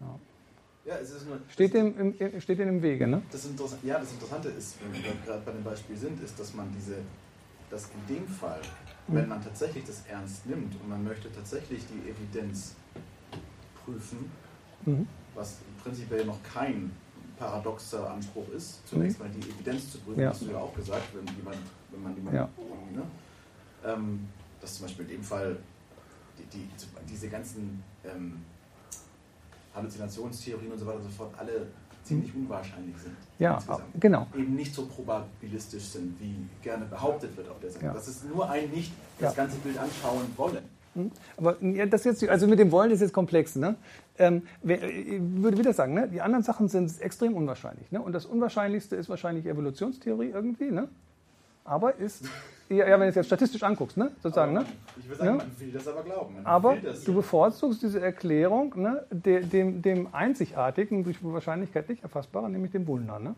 Ja. 0.02 0.20
Ja, 0.86 0.96
nur, 1.28 1.40
steht, 1.50 1.74
dem 1.74 2.16
im, 2.18 2.40
steht 2.40 2.60
dem 2.60 2.70
im 2.70 2.82
Wege, 2.82 3.08
ne? 3.08 3.22
Das 3.30 3.46
ja, 3.84 4.00
das 4.00 4.14
Interessante 4.14 4.48
ist, 4.48 4.78
wenn 4.82 4.94
wir 4.94 5.12
gerade 5.26 5.42
bei 5.46 5.52
dem 5.52 5.64
Beispiel 5.64 5.98
sind, 5.98 6.24
ist, 6.24 6.40
dass 6.40 6.54
man 6.54 6.72
diese, 6.74 6.96
dass 7.70 7.90
in 7.90 8.16
dem 8.16 8.26
Fall, 8.26 8.62
wenn 9.08 9.24
mhm. 9.24 9.30
man 9.30 9.44
tatsächlich 9.44 9.84
das 9.84 10.06
ernst 10.10 10.46
nimmt 10.46 10.80
und 10.82 10.88
man 10.88 11.04
möchte 11.04 11.30
tatsächlich 11.30 11.84
die 11.88 12.10
Evidenz 12.10 12.78
prüfen, 13.84 14.32
mhm. 14.88 15.08
was 15.36 15.58
prinzipiell 15.84 16.26
noch 16.26 16.42
kein 16.44 16.92
paradoxer 17.38 18.10
Anspruch 18.10 18.50
ist, 18.50 18.88
zunächst 18.88 19.20
mhm. 19.20 19.26
mal 19.26 19.32
die 19.32 19.48
Evidenz 19.50 19.92
zu 19.92 20.00
prüfen, 20.00 20.22
ja. 20.22 20.30
hast 20.30 20.42
du 20.42 20.48
ja 20.48 20.58
auch 20.58 20.74
gesagt, 20.74 21.04
wenn 21.14 21.36
jemand, 21.36 21.58
wenn 21.92 22.02
man 22.02 22.16
jemanden 22.16 22.36
ja. 22.36 22.50
ne, 22.94 23.04
ähm, 23.86 24.28
dass 24.60 24.76
zum 24.76 24.88
Beispiel 24.88 25.06
in 25.06 25.12
dem 25.12 25.24
Fall 25.24 25.58
die, 26.38 26.58
die, 26.58 26.70
diese 27.08 27.30
ganzen 27.30 27.84
ähm, 28.04 28.44
Halluzinationstheorien 29.76 30.72
und 30.72 30.80
so 30.80 30.86
weiter 30.86 30.98
und 30.98 31.04
so 31.04 31.10
fort 31.10 31.34
alle 31.38 31.68
ziemlich 32.04 32.34
unwahrscheinlich 32.34 32.98
sind. 32.98 33.16
Ja, 33.38 33.56
insgesamt. 33.56 33.84
genau. 34.00 34.28
Eben 34.36 34.56
nicht 34.56 34.74
so 34.74 34.86
probabilistisch 34.86 35.84
sind, 35.84 36.20
wie 36.20 36.36
gerne 36.62 36.86
behauptet 36.86 37.36
wird 37.36 37.50
auf 37.50 37.60
der 37.60 37.70
Seite. 37.70 37.86
Ja. 37.86 37.94
Das 37.94 38.08
ist 38.08 38.26
nur 38.26 38.50
ein 38.50 38.70
nicht 38.72 38.92
das 39.20 39.36
ja. 39.36 39.44
ganze 39.44 39.58
Bild 39.58 39.78
anschauen 39.78 40.26
wollen. 40.36 40.64
Hm? 40.98 41.12
Aber 41.38 41.64
ja, 41.64 41.86
das 41.86 42.04
jetzt, 42.04 42.28
also 42.28 42.48
mit 42.48 42.60
dem 42.60 42.72
Wollen 42.72 42.92
ist 42.92 43.02
jetzt 43.02 43.14
komplex. 43.14 43.56
Ne? 43.56 43.76
Ähm, 44.18 44.42
ich 44.64 45.20
würde 45.22 45.58
wieder 45.58 45.74
sagen, 45.74 45.94
ne? 45.94 46.08
die 46.08 46.22
anderen 46.22 46.44
Sachen 46.44 46.68
sind 46.68 47.00
extrem 47.02 47.36
unwahrscheinlich. 47.36 47.92
Ne? 47.92 48.02
Und 48.02 48.14
das 48.14 48.26
Unwahrscheinlichste 48.26 48.96
ist 48.96 49.08
wahrscheinlich 49.08 49.46
Evolutionstheorie 49.46 50.30
irgendwie. 50.30 50.72
Ne? 50.72 50.88
Aber 51.64 51.96
ist, 51.98 52.26
ja, 52.70 52.88
wenn 52.88 53.02
du 53.02 53.08
es 53.08 53.16
jetzt 53.16 53.28
statistisch 53.28 53.62
anguckst, 53.62 53.96
ne? 53.96 54.12
sozusagen. 54.24 54.54
Man, 54.54 54.64
ne? 54.64 54.70
Ich 54.98 55.08
würde 55.08 55.24
sagen, 55.24 55.38
man 55.38 55.60
will 55.60 55.72
das 55.72 55.88
aber 55.88 56.04
glauben. 56.04 56.36
aber 56.44 56.78
du 57.06 57.14
bevorzugst 57.14 57.84
diese 57.84 58.02
Erklärung 58.02 58.74
ne? 58.76 59.06
dem, 59.12 59.82
dem 59.82 60.14
einzigartigen, 60.14 61.04
durch 61.04 61.24
Wahrscheinlichkeit 61.24 61.88
nicht 61.90 62.02
erfassbaren, 62.02 62.52
nämlich 62.52 62.72
dem 62.72 62.88
Wunder. 62.88 63.20
Ne? 63.20 63.36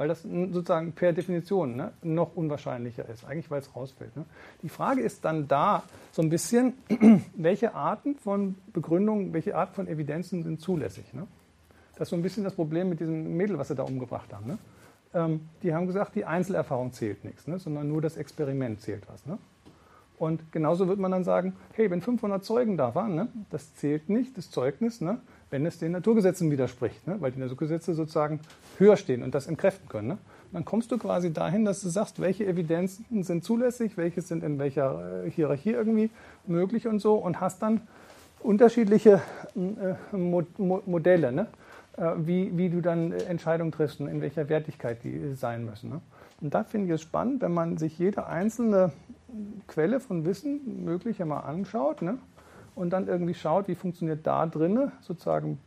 Weil 0.00 0.08
das 0.08 0.22
sozusagen 0.22 0.92
per 0.92 1.12
Definition 1.12 1.76
ne, 1.76 1.92
noch 2.00 2.34
unwahrscheinlicher 2.34 3.06
ist, 3.10 3.22
eigentlich 3.26 3.50
weil 3.50 3.60
es 3.60 3.76
rausfällt. 3.76 4.16
Ne. 4.16 4.24
Die 4.62 4.70
Frage 4.70 5.02
ist 5.02 5.26
dann 5.26 5.46
da 5.46 5.82
so 6.10 6.22
ein 6.22 6.30
bisschen, 6.30 6.72
welche 7.36 7.74
Arten 7.74 8.14
von 8.14 8.54
Begründungen, 8.72 9.34
welche 9.34 9.54
Arten 9.54 9.74
von 9.74 9.86
Evidenzen 9.86 10.42
sind 10.42 10.62
zulässig. 10.62 11.12
Ne? 11.12 11.26
Das 11.96 12.06
ist 12.06 12.10
so 12.12 12.16
ein 12.16 12.22
bisschen 12.22 12.44
das 12.44 12.54
Problem 12.54 12.88
mit 12.88 13.00
diesem 13.00 13.36
Mädel, 13.36 13.58
was 13.58 13.68
sie 13.68 13.74
da 13.74 13.82
umgebracht 13.82 14.32
haben. 14.32 14.46
Ne? 14.46 14.58
Ähm, 15.12 15.40
die 15.62 15.74
haben 15.74 15.86
gesagt, 15.86 16.14
die 16.14 16.24
Einzelerfahrung 16.24 16.94
zählt 16.94 17.22
nichts, 17.26 17.46
ne, 17.46 17.58
sondern 17.58 17.86
nur 17.86 18.00
das 18.00 18.16
Experiment 18.16 18.80
zählt 18.80 19.02
was. 19.06 19.26
Ne? 19.26 19.36
Und 20.16 20.50
genauso 20.50 20.88
wird 20.88 20.98
man 20.98 21.10
dann 21.10 21.24
sagen, 21.24 21.56
hey, 21.74 21.90
wenn 21.90 22.00
500 22.00 22.42
Zeugen 22.42 22.78
da 22.78 22.94
waren, 22.94 23.46
das 23.50 23.74
zählt 23.74 24.08
nicht, 24.08 24.38
das 24.38 24.50
Zeugnis, 24.50 25.02
wenn 25.50 25.66
es 25.66 25.78
den 25.78 25.92
Naturgesetzen 25.92 26.50
widerspricht, 26.50 27.06
ne? 27.06 27.16
weil 27.20 27.32
die 27.32 27.40
Naturgesetze 27.40 27.94
sozusagen 27.94 28.40
höher 28.78 28.96
stehen 28.96 29.22
und 29.22 29.34
das 29.34 29.46
entkräften 29.46 29.88
können. 29.88 30.08
Ne? 30.08 30.18
Dann 30.52 30.64
kommst 30.64 30.90
du 30.90 30.98
quasi 30.98 31.32
dahin, 31.32 31.64
dass 31.64 31.80
du 31.82 31.88
sagst, 31.88 32.20
welche 32.20 32.46
Evidenzen 32.46 33.22
sind 33.22 33.44
zulässig, 33.44 33.96
welche 33.96 34.22
sind 34.22 34.42
in 34.42 34.58
welcher 34.58 35.24
äh, 35.24 35.30
Hierarchie 35.30 35.70
irgendwie 35.70 36.10
möglich 36.46 36.86
und 36.86 37.00
so 37.00 37.14
und 37.14 37.40
hast 37.40 37.62
dann 37.62 37.82
unterschiedliche 38.40 39.20
äh, 39.54 40.16
Mo 40.16 40.42
Mo 40.56 40.82
Modelle, 40.86 41.32
ne? 41.32 41.46
äh, 41.96 42.12
wie, 42.16 42.56
wie 42.56 42.68
du 42.68 42.80
dann 42.80 43.12
Entscheidungen 43.12 43.72
triffst 43.72 44.00
und 44.00 44.08
in 44.08 44.20
welcher 44.20 44.48
Wertigkeit 44.48 45.04
die 45.04 45.34
sein 45.34 45.64
müssen. 45.64 45.90
Ne? 45.90 46.00
Und 46.40 46.54
da 46.54 46.64
finde 46.64 46.86
ich 46.86 46.94
es 46.94 47.02
spannend, 47.02 47.42
wenn 47.42 47.52
man 47.52 47.76
sich 47.76 47.98
jede 47.98 48.26
einzelne 48.26 48.92
Quelle 49.68 50.00
von 50.00 50.24
Wissen 50.24 50.84
möglicher 50.84 51.24
mal 51.24 51.40
anschaut. 51.40 52.02
Ne? 52.02 52.18
Und 52.80 52.88
dann 52.90 53.08
irgendwie 53.08 53.34
schaut, 53.34 53.68
wie 53.68 53.74
funktioniert 53.74 54.26
da 54.26 54.46
drin 54.46 54.90
sozusagen 55.02 55.58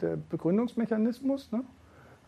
der 0.00 0.16
Begründungsmechanismus, 0.16 1.50
ne? 1.50 1.64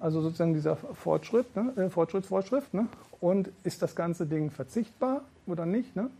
also 0.00 0.20
sozusagen 0.20 0.52
dieser 0.52 0.74
Fortschritt, 0.74 1.54
ne? 1.54 1.72
äh, 1.76 1.88
Fortschrittsvorschrift, 1.88 2.74
ne? 2.74 2.88
und 3.20 3.50
ist 3.62 3.82
das 3.82 3.94
ganze 3.94 4.26
Ding 4.26 4.50
verzichtbar 4.50 5.20
oder 5.46 5.64
nicht? 5.64 5.94
Ne? 5.94 6.10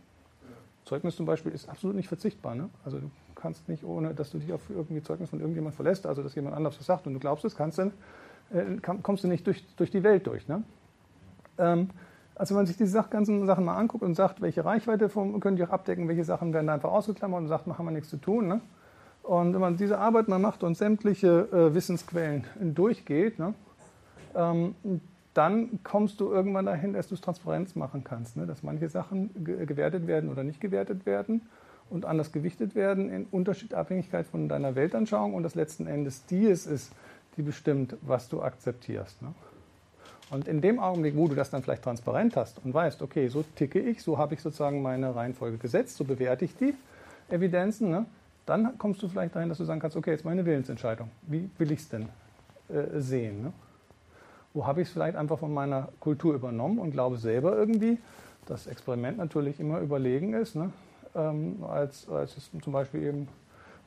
Zeugnis 0.85 1.17
zum 1.17 1.25
Beispiel 1.25 1.51
ist 1.51 1.67
absolut 1.67 1.97
nicht 1.97 2.07
verzichtbar. 2.07 2.55
Ne? 2.55 2.69
Also 2.85 2.99
du 2.99 3.11
kannst 3.35 3.67
nicht, 3.67 3.83
ohne 3.83 4.13
dass 4.13 4.31
du 4.31 4.37
dich 4.39 4.53
auf 4.53 4.69
irgendwie 4.69 5.03
Zeugnis 5.03 5.29
von 5.29 5.41
irgendjemand 5.41 5.75
verlässt, 5.75 6.05
also 6.05 6.23
dass 6.23 6.33
jemand 6.33 6.55
anderes 6.55 6.79
was 6.79 6.85
sagt 6.85 7.05
und 7.07 7.13
du 7.13 7.19
glaubst 7.19 7.43
es, 7.43 7.57
kannst 7.57 7.77
dann, 7.77 7.91
äh, 8.53 8.77
kommst 9.01 9.25
du 9.25 9.27
nicht 9.27 9.45
durch, 9.45 9.65
durch 9.75 9.91
die 9.91 10.03
Welt 10.03 10.27
durch. 10.27 10.47
Ne? 10.47 10.63
Ähm, 11.57 11.89
also 12.35 12.55
wenn 12.55 12.59
man 12.59 12.65
sich 12.65 12.77
diese 12.77 13.03
ganzen 13.09 13.45
Sachen 13.45 13.65
mal 13.65 13.77
anguckt 13.77 14.03
und 14.03 14.15
sagt, 14.15 14.41
welche 14.41 14.65
Reichweite 14.65 15.09
könnt 15.39 15.59
ihr 15.59 15.67
auch 15.67 15.73
abdecken, 15.73 16.07
welche 16.07 16.23
Sachen 16.23 16.53
werden 16.53 16.67
da 16.67 16.73
einfach 16.73 16.91
ausgeklammert 16.91 17.41
und 17.41 17.47
sagt, 17.47 17.67
haben 17.67 17.85
wir 17.85 17.91
nichts 17.91 18.09
zu 18.09 18.17
tun. 18.17 18.47
Ne? 18.47 18.61
Und 19.21 19.53
wenn 19.53 19.61
man 19.61 19.77
diese 19.77 19.99
Arbeit 19.99 20.27
mal 20.27 20.39
macht 20.39 20.63
und 20.63 20.75
sämtliche 20.75 21.47
äh, 21.51 21.73
Wissensquellen 21.73 22.45
durchgeht, 22.59 23.39
ne, 23.39 23.53
ähm, 24.35 24.75
dann 25.33 25.79
kommst 25.83 26.19
du 26.19 26.31
irgendwann 26.31 26.65
dahin, 26.65 26.93
dass 26.93 27.07
du 27.07 27.15
es 27.15 27.21
Transparenz 27.21 27.75
machen 27.75 28.03
kannst, 28.03 28.37
ne? 28.37 28.45
dass 28.45 28.63
manche 28.63 28.89
Sachen 28.89 29.31
ge 29.43 29.65
gewertet 29.65 30.07
werden 30.07 30.29
oder 30.29 30.43
nicht 30.43 30.59
gewertet 30.59 31.05
werden 31.05 31.41
und 31.89 32.05
anders 32.05 32.31
gewichtet 32.31 32.75
werden 32.75 33.09
in 33.09 33.25
Unterschiedabhängigkeit 33.25 34.27
von 34.27 34.49
deiner 34.49 34.75
Weltanschauung 34.75 35.33
und 35.33 35.43
das 35.43 35.55
letzten 35.55 35.87
Endes 35.87 36.25
die 36.25 36.47
es 36.47 36.67
ist, 36.67 36.93
die 37.37 37.41
bestimmt, 37.41 37.95
was 38.01 38.29
du 38.29 38.41
akzeptierst. 38.41 39.21
Ne? 39.21 39.33
Und 40.33 40.47
in 40.47 40.61
dem 40.61 40.79
Augenblick, 40.79 41.15
wo 41.15 41.27
du 41.27 41.35
das 41.35 41.51
dann 41.51 41.61
vielleicht 41.61 41.83
transparent 41.83 42.35
hast 42.35 42.57
und 42.65 42.73
weißt, 42.73 43.03
okay, 43.03 43.27
so 43.27 43.43
ticke 43.55 43.79
ich, 43.79 44.01
so 44.01 44.17
habe 44.17 44.33
ich 44.33 44.41
sozusagen 44.41 44.81
meine 44.81 45.15
Reihenfolge 45.15 45.57
gesetzt, 45.57 45.95
so 45.95 46.03
bewerte 46.03 46.43
ich 46.43 46.55
die 46.55 46.73
Evidenzen, 47.29 47.91
ne, 47.91 48.07
dann 48.47 48.75
kommst 48.79 49.03
du 49.03 49.07
vielleicht 49.07 49.35
dahin, 49.35 49.49
dass 49.49 49.59
du 49.59 49.63
sagen 49.63 49.79
kannst, 49.79 49.95
okay, 49.95 50.09
jetzt 50.09 50.25
meine 50.25 50.43
Willensentscheidung. 50.43 51.11
Wie 51.27 51.51
will 51.59 51.71
ich 51.71 51.81
es 51.81 51.89
denn 51.89 52.09
äh, 52.69 52.99
sehen? 52.99 53.43
Ne? 53.43 53.53
Wo 54.55 54.65
habe 54.65 54.81
ich 54.81 54.87
es 54.87 54.93
vielleicht 54.93 55.15
einfach 55.15 55.37
von 55.37 55.53
meiner 55.53 55.89
Kultur 55.99 56.33
übernommen 56.33 56.79
und 56.79 56.89
glaube 56.89 57.17
selber 57.17 57.55
irgendwie, 57.55 57.99
dass 58.47 58.65
Experiment 58.65 59.19
natürlich 59.19 59.59
immer 59.59 59.81
überlegen 59.81 60.33
ist, 60.33 60.55
ne? 60.55 60.71
ähm, 61.13 61.63
als, 61.63 62.09
als 62.09 62.37
es 62.37 62.49
zum 62.63 62.73
Beispiel 62.73 63.03
eben 63.03 63.27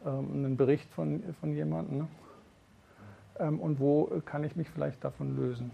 ähm, 0.06 0.44
ein 0.44 0.56
Bericht 0.56 0.88
von, 0.92 1.24
von 1.40 1.52
jemandem. 1.52 1.98
Ne? 1.98 2.08
Ähm, 3.40 3.58
und 3.58 3.80
wo 3.80 4.22
kann 4.24 4.44
ich 4.44 4.54
mich 4.54 4.70
vielleicht 4.70 5.02
davon 5.02 5.36
lösen? 5.36 5.72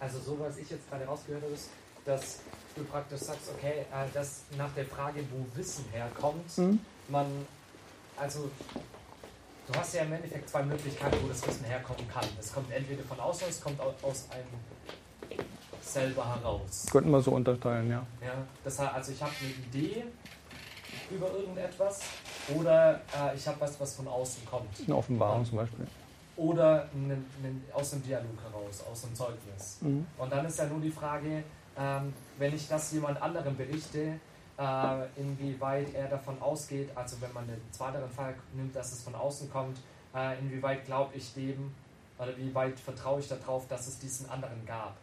Also 0.00 0.18
so 0.18 0.40
was 0.40 0.56
ich 0.56 0.70
jetzt 0.70 0.88
gerade 0.88 1.04
rausgehört 1.04 1.42
habe, 1.42 1.52
ist, 1.52 1.68
dass 2.06 2.38
du 2.74 2.82
praktisch 2.84 3.20
sagst, 3.20 3.50
okay, 3.54 3.84
äh, 3.92 4.08
dass 4.14 4.44
nach 4.56 4.72
der 4.72 4.86
Frage, 4.86 5.22
wo 5.30 5.44
Wissen 5.56 5.84
herkommt, 5.92 6.56
mhm. 6.56 6.80
man, 7.08 7.26
also 8.16 8.50
du 9.66 9.78
hast 9.78 9.94
ja 9.94 10.02
im 10.02 10.12
Endeffekt 10.14 10.48
zwei 10.48 10.62
Möglichkeiten, 10.62 11.18
wo 11.22 11.28
das 11.28 11.46
Wissen 11.46 11.64
herkommen 11.64 12.08
kann. 12.08 12.24
Es 12.38 12.50
kommt 12.52 12.72
entweder 12.72 13.02
von 13.02 13.20
außen, 13.20 13.48
es 13.50 13.60
kommt 13.60 13.78
aus 13.80 14.26
einem 14.30 15.44
selber 15.82 16.34
heraus. 16.34 16.86
Könnten 16.90 17.10
wir 17.10 17.20
so 17.20 17.32
unterteilen, 17.32 17.90
ja. 17.90 18.06
Ja, 18.22 18.46
das 18.64 18.78
heißt, 18.78 18.94
also 18.94 19.12
ich 19.12 19.22
habe 19.22 19.32
eine 19.40 19.50
Idee 19.50 20.04
über 21.10 21.30
irgendetwas 21.32 22.00
oder 22.56 23.02
äh, 23.14 23.36
ich 23.36 23.46
habe 23.46 23.60
was, 23.60 23.78
was 23.78 23.96
von 23.96 24.08
außen 24.08 24.46
kommt. 24.46 24.70
Eine 24.86 24.96
Offenbarung 24.96 25.44
zum 25.44 25.58
Beispiel 25.58 25.86
oder 26.40 26.88
einen, 26.94 27.26
einen, 27.42 27.62
aus 27.74 27.90
dem 27.90 28.02
Dialog 28.02 28.42
heraus, 28.42 28.82
aus 28.90 29.02
dem 29.02 29.14
Zeugnis. 29.14 29.76
Mhm. 29.82 30.06
Und 30.16 30.32
dann 30.32 30.46
ist 30.46 30.58
ja 30.58 30.64
nur 30.66 30.80
die 30.80 30.90
Frage, 30.90 31.44
ähm, 31.76 32.14
wenn 32.38 32.54
ich 32.54 32.66
das 32.66 32.90
jemand 32.92 33.20
anderem 33.20 33.54
berichte, 33.54 34.18
äh, 34.58 35.06
inwieweit 35.16 35.92
er 35.94 36.08
davon 36.08 36.40
ausgeht, 36.40 36.88
also 36.94 37.20
wenn 37.20 37.32
man 37.34 37.46
den 37.46 37.60
zweiteren 37.70 38.10
Fall 38.10 38.34
nimmt, 38.54 38.74
dass 38.74 38.92
es 38.92 39.02
von 39.02 39.14
außen 39.14 39.50
kommt, 39.50 39.80
äh, 40.14 40.38
inwieweit 40.38 40.86
glaube 40.86 41.14
ich 41.14 41.34
dem 41.34 41.74
oder 42.18 42.34
wie 42.38 42.54
weit 42.54 42.80
vertraue 42.80 43.20
ich 43.20 43.28
darauf, 43.28 43.68
dass 43.68 43.86
es 43.86 43.98
diesen 43.98 44.28
anderen 44.30 44.64
gab. 44.64 44.96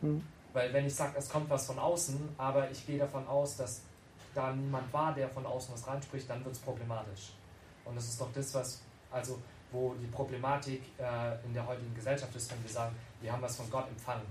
Mhm. 0.00 0.22
Weil 0.52 0.72
wenn 0.72 0.86
ich 0.86 0.94
sage, 0.94 1.14
es 1.18 1.28
kommt 1.28 1.50
was 1.50 1.66
von 1.66 1.78
außen, 1.78 2.36
aber 2.38 2.70
ich 2.70 2.86
gehe 2.86 2.98
davon 2.98 3.26
aus, 3.26 3.56
dass 3.56 3.80
da 4.32 4.52
niemand 4.52 4.92
war, 4.92 5.12
der 5.12 5.28
von 5.28 5.44
außen 5.44 5.74
was 5.74 5.88
reinspricht, 5.88 6.30
dann 6.30 6.44
wird 6.44 6.54
es 6.54 6.60
problematisch. 6.60 7.32
Und 7.84 7.96
das 7.96 8.04
ist 8.04 8.20
doch 8.20 8.32
das, 8.32 8.54
was, 8.54 8.80
also 9.10 9.38
wo 9.72 9.94
die 10.00 10.06
Problematik 10.06 10.82
äh, 10.98 11.44
in 11.46 11.54
der 11.54 11.66
heutigen 11.66 11.94
Gesellschaft 11.94 12.34
ist, 12.36 12.50
wenn 12.52 12.62
wir 12.62 12.70
sagen, 12.70 12.94
wir 13.20 13.32
haben 13.32 13.42
was 13.42 13.56
von 13.56 13.68
Gott 13.70 13.88
empfangen. 13.88 14.26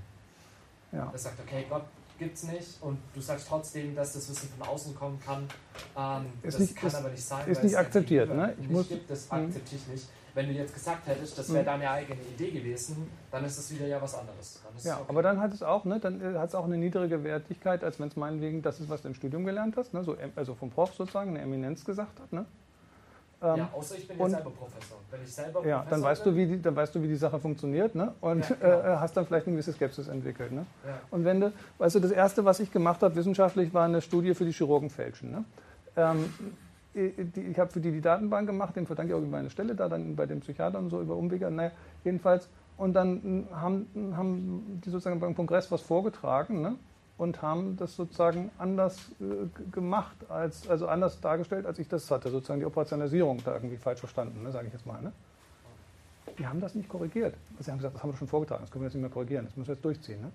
Ja. 0.91 1.09
Das 1.11 1.23
sagt, 1.23 1.39
okay, 1.39 1.65
Gott 1.69 1.85
gibt 2.21 2.35
es 2.35 2.43
nicht 2.43 2.81
und 2.81 2.99
du 3.15 3.21
sagst 3.21 3.47
trotzdem, 3.47 3.95
dass 3.95 4.13
das 4.13 4.29
Wissen 4.29 4.49
von 4.49 4.67
außen 4.67 4.95
kommen 4.95 5.19
kann. 5.19 5.47
Ähm, 5.97 6.27
das 6.43 6.59
nicht, 6.59 6.75
kann 6.75 6.87
ist, 6.87 6.95
aber 6.95 7.09
nicht 7.09 7.23
sein. 7.23 7.47
Ist 7.47 7.63
nicht 7.63 7.77
akzeptiert. 7.77 8.29
Ne? 8.29 8.53
Ich 8.61 8.69
muss, 8.69 8.87
gibt, 8.87 9.09
das 9.09 9.31
hm. 9.31 9.45
akzeptiere 9.45 9.81
ich 9.81 9.87
nicht. 9.87 10.07
Wenn 10.33 10.47
du 10.47 10.53
jetzt 10.53 10.73
gesagt 10.73 11.07
hättest, 11.07 11.37
das 11.37 11.49
wäre 11.49 11.59
hm. 11.59 11.65
deine 11.65 11.89
eigene 11.89 12.21
Idee 12.21 12.51
gewesen, 12.51 13.09
dann 13.31 13.43
ist 13.43 13.57
es 13.57 13.71
wieder 13.71 13.87
ja 13.87 14.01
was 14.01 14.15
anderes. 14.15 14.61
ja, 14.83 14.95
okay. 14.95 15.05
aber 15.09 15.23
dann 15.23 15.41
hat 15.41 15.51
es 15.51 15.63
auch, 15.63 15.83
ne, 15.83 15.99
dann 15.99 16.21
äh, 16.21 16.37
hat 16.37 16.49
es 16.49 16.55
auch 16.55 16.65
eine 16.65 16.77
niedrige 16.77 17.23
Wertigkeit, 17.23 17.83
als 17.83 17.99
wenn 17.99 18.07
es 18.07 18.15
meinetwegen 18.15 18.61
das 18.61 18.79
ist, 18.79 18.89
was 18.89 19.01
du 19.01 19.09
im 19.09 19.15
Studium 19.15 19.43
gelernt 19.43 19.75
hast, 19.75 19.93
ne, 19.93 20.03
so, 20.03 20.15
also 20.35 20.55
vom 20.55 20.69
Prof 20.69 20.93
sozusagen, 20.93 21.31
eine 21.31 21.41
Eminenz 21.41 21.83
gesagt 21.83 22.19
hat. 22.19 22.31
Ne? 22.31 22.45
Ähm, 23.43 23.57
ja, 23.57 23.69
außer 23.73 23.95
ich 23.97 24.07
bin 24.07 24.17
und, 24.17 24.29
selber 24.29 24.51
Professor. 24.51 24.97
Wenn 25.09 25.23
ich 25.23 25.33
selber 25.33 25.65
ja, 25.65 25.83
dann 25.89 26.03
weißt, 26.03 26.23
bin, 26.23 26.33
du, 26.33 26.39
wie 26.39 26.45
die, 26.45 26.61
dann 26.61 26.75
weißt 26.75 26.93
du, 26.93 27.01
wie 27.01 27.07
die 27.07 27.15
Sache 27.15 27.39
funktioniert 27.39 27.95
ne? 27.95 28.13
und 28.21 28.47
ja, 28.47 28.55
genau. 28.55 28.79
äh, 28.79 28.97
hast 28.97 29.17
dann 29.17 29.25
vielleicht 29.25 29.47
eine 29.47 29.55
gewisse 29.55 29.73
Skepsis 29.73 30.07
entwickelt. 30.07 30.51
Ne? 30.51 30.65
Ja. 30.85 30.99
Und 31.09 31.25
wenn 31.25 31.41
du, 31.41 31.53
weißt 31.79 31.95
du, 31.95 31.99
das 31.99 32.11
Erste, 32.11 32.45
was 32.45 32.59
ich 32.59 32.71
gemacht 32.71 33.01
habe 33.01 33.15
wissenschaftlich, 33.15 33.73
war 33.73 33.85
eine 33.85 34.01
Studie 34.01 34.35
für 34.35 34.45
die 34.45 34.53
Chirurgenfälschen. 34.53 35.31
Ne? 35.31 35.45
Ähm, 35.95 36.31
ich 36.93 37.57
habe 37.57 37.71
für 37.71 37.79
die 37.79 37.91
die 37.91 38.01
Datenbank 38.01 38.47
gemacht, 38.47 38.75
den 38.75 38.85
verdanke 38.85 39.13
ich 39.13 39.15
auch 39.15 39.21
über 39.21 39.37
meine 39.37 39.49
Stelle 39.49 39.73
da, 39.73 39.87
dann 39.89 40.15
bei 40.15 40.25
den 40.25 40.41
Psychiatern 40.41 40.89
so 40.89 41.01
über 41.01 41.15
Umwege. 41.15 41.49
Naja, 41.49 41.71
jedenfalls. 42.03 42.47
Und 42.77 42.93
dann 42.93 43.47
haben, 43.53 43.87
haben 44.15 44.81
die 44.83 44.89
sozusagen 44.89 45.19
beim 45.19 45.35
Kongress 45.35 45.71
was 45.71 45.81
vorgetragen. 45.81 46.61
Ne? 46.61 46.75
Und 47.21 47.43
haben 47.43 47.77
das 47.77 47.95
sozusagen 47.95 48.49
anders 48.57 48.97
äh, 49.19 49.47
gemacht, 49.71 50.15
als, 50.27 50.67
also 50.67 50.87
anders 50.87 51.21
dargestellt, 51.21 51.67
als 51.67 51.77
ich 51.77 51.87
das 51.87 52.09
hatte. 52.09 52.31
Sozusagen 52.31 52.59
die 52.59 52.65
Operationalisierung 52.65 53.43
da 53.45 53.53
irgendwie 53.53 53.77
falsch 53.77 53.99
verstanden, 53.99 54.41
ne, 54.41 54.51
sage 54.51 54.65
ich 54.65 54.73
jetzt 54.73 54.87
mal. 54.87 54.99
Ne? 55.03 55.11
Die 56.39 56.47
haben 56.47 56.59
das 56.59 56.73
nicht 56.73 56.89
korrigiert. 56.89 57.35
Also 57.51 57.65
sie 57.65 57.71
haben 57.71 57.77
gesagt, 57.77 57.93
das 57.93 58.01
haben 58.01 58.11
wir 58.11 58.17
schon 58.17 58.27
vorgetragen, 58.27 58.63
das 58.63 58.71
können 58.71 58.81
wir 58.81 58.87
jetzt 58.87 58.95
nicht 58.95 59.03
mehr 59.03 59.11
korrigieren, 59.11 59.45
das 59.45 59.55
müssen 59.55 59.67
wir 59.67 59.75
jetzt 59.75 59.85
durchziehen. 59.85 60.19
Ne? 60.19 60.31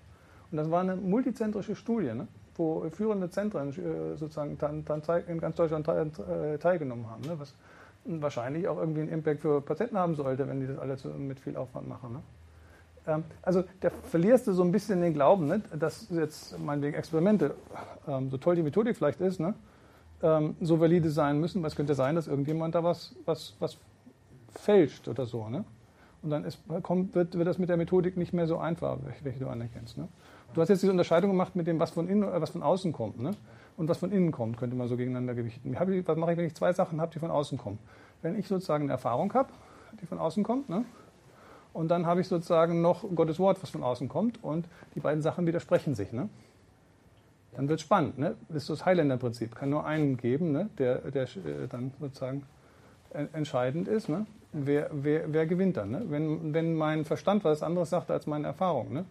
Und 0.49 0.57
das 0.57 0.71
war 0.71 0.79
eine 0.79 0.95
multizentrische 0.95 1.75
Studie, 1.75 2.13
ne? 2.13 2.25
wo 2.55 2.89
führende 2.89 3.29
Zentren 3.29 3.67
äh, 3.67 4.15
sozusagen 4.15 4.57
in 5.27 5.39
ganz 5.41 5.55
Deutschland 5.57 5.89
äh, 5.89 6.57
teilgenommen 6.57 7.09
haben. 7.09 7.23
Ne? 7.23 7.37
Was 7.37 7.53
wahrscheinlich 8.05 8.65
auch 8.69 8.77
irgendwie 8.77 9.01
einen 9.01 9.09
Impact 9.09 9.41
für 9.41 9.59
Patienten 9.59 9.97
haben 9.97 10.15
sollte, 10.15 10.47
wenn 10.47 10.61
die 10.61 10.67
das 10.67 10.77
alle 10.79 10.95
mit 11.17 11.41
viel 11.41 11.57
Aufwand 11.57 11.89
machen. 11.89 12.13
Ne? 12.13 12.19
Ähm, 13.07 13.23
also 13.41 13.63
da 13.79 13.89
verlierst 13.89 14.47
du 14.47 14.53
so 14.53 14.63
ein 14.63 14.71
bisschen 14.71 15.01
den 15.01 15.13
Glauben, 15.13 15.47
ne? 15.47 15.61
dass 15.77 16.07
jetzt 16.09 16.59
meinetwegen 16.59 16.95
Experimente, 16.95 17.55
ähm, 18.07 18.29
so 18.29 18.37
toll 18.37 18.55
die 18.55 18.63
Methodik 18.63 18.97
vielleicht 18.97 19.21
ist, 19.21 19.39
ne? 19.39 19.53
ähm, 20.21 20.55
so 20.61 20.79
valide 20.79 21.09
sein 21.09 21.39
müssen, 21.39 21.61
weil 21.61 21.69
es 21.69 21.75
könnte 21.75 21.95
sein, 21.95 22.15
dass 22.15 22.27
irgendjemand 22.27 22.75
da 22.75 22.83
was, 22.83 23.15
was, 23.25 23.55
was 23.59 23.77
fälscht 24.53 25.07
oder 25.07 25.25
so. 25.25 25.47
Ne? 25.49 25.63
Und 26.21 26.31
dann 26.31 26.43
ist, 26.43 26.59
kommt, 26.83 27.15
wird, 27.15 27.37
wird 27.37 27.47
das 27.47 27.57
mit 27.57 27.69
der 27.69 27.77
Methodik 27.77 28.17
nicht 28.17 28.33
mehr 28.33 28.47
so 28.47 28.57
einfach, 28.57 28.97
welche 29.23 29.39
du 29.39 29.47
anerkennst. 29.47 29.97
Ne? 29.97 30.07
Du 30.53 30.61
hast 30.61 30.69
jetzt 30.69 30.81
diese 30.81 30.91
Unterscheidung 30.91 31.31
gemacht 31.31 31.55
mit 31.55 31.67
dem, 31.67 31.79
was 31.79 31.91
von 31.91 32.09
innen, 32.09 32.23
äh, 32.23 32.41
was 32.41 32.49
von 32.49 32.63
außen 32.63 32.91
kommt. 32.91 33.19
Ne? 33.19 33.31
Und 33.77 33.87
was 33.87 33.99
von 33.99 34.11
innen 34.11 34.31
kommt, 34.31 34.57
könnte 34.57 34.75
man 34.75 34.87
so 34.87 34.97
gegeneinander 34.97 35.35
gewichten. 35.35 35.75
was 36.05 36.17
mache 36.17 36.31
ich, 36.31 36.37
wenn 36.37 36.45
ich 36.45 36.55
zwei 36.55 36.73
Sachen 36.73 36.99
habe, 36.99 37.13
die 37.13 37.19
von 37.19 37.29
außen 37.29 37.57
kommen? 37.57 37.77
Wenn 38.23 38.37
ich 38.37 38.47
sozusagen 38.47 38.85
eine 38.85 38.93
Erfahrung 38.93 39.31
habe, 39.35 39.49
die 40.01 40.07
von 40.07 40.17
außen 40.17 40.43
kommt, 40.43 40.67
ne? 40.67 40.83
Und 41.77 41.89
dann 41.89 42.07
habe 42.07 42.21
ich 42.21 42.27
sozusagen 42.27 42.81
noch 42.81 43.03
Gottes 43.13 43.37
Wort, 43.37 43.61
was 43.61 43.69
von 43.69 43.83
außen 43.83 44.09
kommt, 44.09 44.43
und 44.43 44.65
die 44.95 44.99
beiden 44.99 45.21
Sachen 45.21 45.45
widersprechen 45.45 45.93
sich. 45.93 46.11
Ne? 46.11 46.27
Dann 47.55 47.69
wird 47.69 47.79
es 47.79 47.85
spannend. 47.85 48.17
Ne? 48.17 48.35
Das 48.49 48.63
ist 48.63 48.69
das 48.71 48.83
Highlander-Prinzip. 48.83 49.53
Kann 49.53 49.69
nur 49.69 49.85
einen 49.85 50.17
geben, 50.17 50.51
ne? 50.51 50.71
der, 50.79 50.95
der 51.11 51.25
äh, 51.25 51.67
dann 51.69 51.93
sozusagen 51.99 52.41
entscheidend 53.31 53.87
ist. 53.87 54.09
Ne? 54.09 54.25
Wer, 54.53 54.89
wer, 54.91 55.31
wer 55.31 55.45
gewinnt 55.45 55.77
dann? 55.77 55.91
Ne? 55.91 56.05
Wenn, 56.09 56.51
wenn 56.51 56.73
mein 56.73 57.05
Verstand 57.05 57.43
was 57.43 57.61
anderes 57.61 57.91
sagt 57.91 58.09
als 58.09 58.25
meine 58.25 58.47
Erfahrung, 58.47 58.91
ne? 58.91 59.05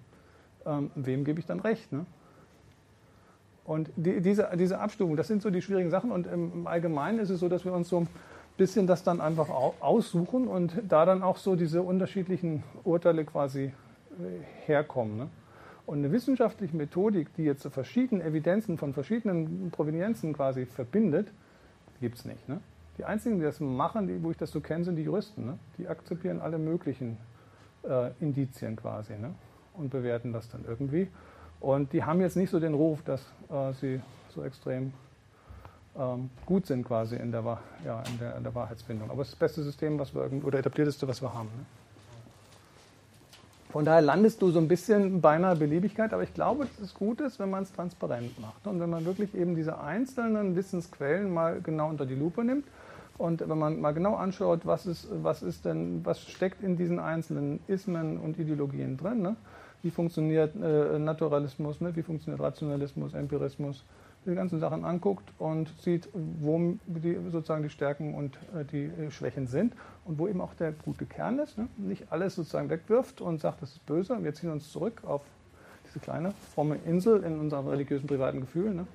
ähm, 0.66 0.90
wem 0.96 1.24
gebe 1.24 1.38
ich 1.38 1.46
dann 1.46 1.60
recht? 1.60 1.92
Ne? 1.92 2.04
Und 3.64 3.90
die, 3.94 4.20
diese, 4.20 4.50
diese 4.58 4.80
Abstufung, 4.80 5.16
das 5.16 5.28
sind 5.28 5.40
so 5.40 5.50
die 5.50 5.62
schwierigen 5.62 5.90
Sachen. 5.90 6.10
Und 6.10 6.26
im 6.26 6.66
Allgemeinen 6.66 7.20
ist 7.20 7.30
es 7.30 7.38
so, 7.38 7.48
dass 7.48 7.64
wir 7.64 7.72
uns 7.72 7.88
so 7.88 8.08
bisschen 8.56 8.86
das 8.86 9.02
dann 9.02 9.20
einfach 9.20 9.48
aussuchen 9.50 10.48
und 10.48 10.80
da 10.88 11.04
dann 11.04 11.22
auch 11.22 11.36
so 11.36 11.56
diese 11.56 11.82
unterschiedlichen 11.82 12.62
Urteile 12.84 13.24
quasi 13.24 13.64
äh, 13.64 13.72
herkommen. 14.66 15.16
Ne? 15.16 15.28
Und 15.84 15.98
eine 15.98 16.10
wissenschaftliche 16.10 16.76
Methodik, 16.76 17.32
die 17.34 17.44
jetzt 17.44 17.66
verschiedene 17.68 18.24
Evidenzen 18.24 18.78
von 18.78 18.92
verschiedenen 18.92 19.70
Provenienzen 19.70 20.32
quasi 20.32 20.66
verbindet, 20.66 21.32
gibt 22.00 22.18
es 22.18 22.24
nicht. 22.24 22.48
Ne? 22.48 22.60
Die 22.98 23.04
einzigen, 23.04 23.38
die 23.38 23.44
das 23.44 23.60
machen, 23.60 24.08
die, 24.08 24.22
wo 24.22 24.30
ich 24.30 24.36
das 24.36 24.50
so 24.50 24.60
kenne, 24.60 24.84
sind 24.84 24.96
die 24.96 25.02
Juristen. 25.02 25.46
Ne? 25.46 25.58
Die 25.78 25.86
akzeptieren 25.86 26.40
alle 26.40 26.58
möglichen 26.58 27.18
äh, 27.88 28.10
Indizien 28.20 28.74
quasi 28.74 29.16
ne? 29.18 29.34
und 29.74 29.90
bewerten 29.90 30.32
das 30.32 30.48
dann 30.48 30.64
irgendwie. 30.66 31.08
Und 31.60 31.92
die 31.92 32.04
haben 32.04 32.20
jetzt 32.20 32.36
nicht 32.36 32.50
so 32.50 32.58
den 32.58 32.74
Ruf, 32.74 33.02
dass 33.02 33.20
äh, 33.50 33.72
sie 33.74 34.00
so 34.30 34.42
extrem 34.42 34.92
gut 36.44 36.66
sind 36.66 36.86
quasi 36.86 37.16
in 37.16 37.32
der, 37.32 37.42
ja, 37.84 38.02
in, 38.10 38.18
der, 38.18 38.36
in 38.36 38.42
der 38.42 38.54
Wahrheitsfindung. 38.54 39.10
Aber 39.10 39.22
es 39.22 39.28
ist 39.28 39.34
das 39.34 39.38
beste 39.38 39.62
System, 39.62 39.98
was 39.98 40.14
wir 40.14 40.28
oder 40.44 40.58
etablierteste, 40.58 41.08
was 41.08 41.22
wir 41.22 41.32
haben. 41.32 41.48
Ne? 41.48 41.64
Von 43.76 43.84
daher 43.84 44.00
landest 44.00 44.40
du 44.40 44.50
so 44.50 44.58
ein 44.58 44.68
bisschen 44.68 45.20
beinahe 45.20 45.56
Beliebigkeit, 45.56 46.14
aber 46.14 46.22
ich 46.22 46.32
glaube, 46.32 46.64
dass 46.64 46.78
es 46.78 46.94
gut 46.94 47.20
ist, 47.20 47.38
wenn 47.38 47.50
man 47.50 47.64
es 47.64 47.72
transparent 47.72 48.40
macht 48.40 48.66
und 48.66 48.80
wenn 48.80 48.88
man 48.88 49.04
wirklich 49.04 49.34
eben 49.34 49.54
diese 49.54 49.78
einzelnen 49.78 50.56
Wissensquellen 50.56 51.32
mal 51.32 51.60
genau 51.60 51.90
unter 51.90 52.06
die 52.06 52.14
Lupe 52.14 52.42
nimmt 52.42 52.64
und 53.18 53.46
wenn 53.46 53.58
man 53.58 53.80
mal 53.80 53.92
genau 53.92 54.14
anschaut, 54.14 54.60
was 54.64 54.86
ist, 54.86 55.08
was 55.22 55.42
ist 55.42 55.64
denn, 55.64 56.00
was 56.04 56.20
steckt 56.20 56.62
in 56.62 56.78
diesen 56.78 56.98
einzelnen 56.98 57.60
Ismen 57.66 58.18
und 58.18 58.38
Ideologien 58.38 58.96
drin, 58.96 59.20
ne? 59.20 59.36
wie 59.82 59.90
funktioniert 59.90 60.54
äh, 60.56 60.98
Naturalismus, 60.98 61.80
ne? 61.80 61.94
wie 61.96 62.02
funktioniert 62.02 62.40
Rationalismus, 62.40 63.12
Empirismus, 63.12 63.84
die 64.26 64.34
ganzen 64.34 64.60
Sachen 64.60 64.84
anguckt 64.84 65.32
und 65.38 65.72
sieht, 65.80 66.08
wo 66.12 66.74
die, 66.86 67.16
sozusagen 67.30 67.62
die 67.62 67.70
Stärken 67.70 68.14
und 68.14 68.36
äh, 68.54 68.64
die 68.64 68.84
äh, 68.84 69.10
Schwächen 69.10 69.46
sind 69.46 69.74
und 70.04 70.18
wo 70.18 70.28
eben 70.28 70.40
auch 70.40 70.54
der 70.54 70.72
gute 70.72 71.06
Kern 71.06 71.38
ist. 71.38 71.58
Ne? 71.58 71.68
Nicht 71.76 72.10
alles 72.10 72.34
sozusagen 72.34 72.68
wegwirft 72.70 73.20
und 73.20 73.40
sagt, 73.40 73.62
das 73.62 73.72
ist 73.72 73.86
böse. 73.86 74.22
Wir 74.22 74.34
ziehen 74.34 74.50
uns 74.50 74.70
zurück 74.70 75.02
auf 75.06 75.22
diese 75.86 76.00
kleine 76.00 76.32
fromme 76.54 76.76
Insel 76.84 77.22
in 77.22 77.38
unserem 77.38 77.68
religiösen 77.68 78.06
privaten 78.06 78.40
Gefühl. 78.40 78.74
Ne? 78.74 78.86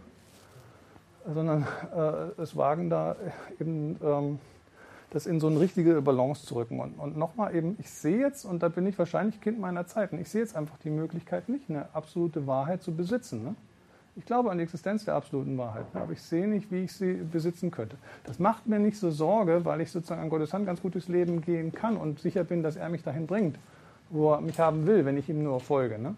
sondern 1.34 1.68
äh, 1.96 2.42
es 2.42 2.56
wagen 2.56 2.90
da 2.90 3.16
eben 3.60 3.98
ähm, 4.04 4.40
das 5.12 5.26
in 5.26 5.40
so 5.40 5.48
eine 5.48 5.60
richtige 5.60 6.02
Balance 6.02 6.46
zu 6.46 6.56
rücken. 6.56 6.80
Und, 6.80 6.98
und 6.98 7.18
nochmal 7.18 7.54
eben, 7.56 7.76
ich 7.80 7.90
sehe 7.90 8.20
jetzt, 8.20 8.46
und 8.46 8.64
da 8.64 8.70
bin 8.70 8.88
ich 8.88 8.98
wahrscheinlich 8.98 9.42
Kind 9.42 9.60
meiner 9.60 9.86
Zeiten, 9.86 10.20
ich 10.20 10.30
sehe 10.30 10.42
jetzt 10.42 10.56
einfach 10.56 10.78
die 10.80 10.90
Möglichkeit 10.90 11.50
nicht, 11.50 11.70
eine 11.70 11.94
absolute 11.94 12.48
Wahrheit 12.48 12.82
zu 12.82 12.96
besitzen. 12.96 13.44
Ne? 13.44 13.56
Ich 14.18 14.26
glaube 14.26 14.52
an 14.52 14.58
die 14.58 14.64
Existenz 14.64 15.06
der 15.06 15.16
absoluten 15.16 15.58
Wahrheit, 15.58 15.86
aber 15.94 16.12
ich 16.12 16.22
sehe 16.22 16.48
nicht, 16.48 16.70
wie 16.70 16.84
ich 16.84 16.92
sie 16.92 17.14
besitzen 17.14 17.72
könnte. 17.72 17.96
Das 18.26 18.40
macht 18.40 18.68
mir 18.68 18.78
nicht 18.78 18.98
so 18.98 19.10
Sorge, 19.10 19.64
weil 19.64 19.80
ich 19.80 19.92
sozusagen 19.92 20.22
an 20.22 20.30
Gottes 20.30 20.54
Hand 20.54 20.66
ganz 20.66 20.82
gut 20.82 20.96
durchs 20.96 21.08
Leben 21.08 21.42
gehen 21.42 21.72
kann 21.72 21.96
und 21.96 22.20
sicher 22.20 22.44
bin, 22.44 22.62
dass 22.62 22.76
er 22.76 22.90
mich 22.90 23.04
dahin 23.04 23.26
bringt, 23.26 23.58
wo 24.10 24.34
er 24.34 24.42
mich 24.42 24.60
haben 24.60 24.86
will, 24.86 25.06
wenn 25.06 25.16
ich 25.16 25.30
ihm 25.30 25.44
nur 25.44 25.62
folge. 25.62 25.98
Ne? 25.98 26.16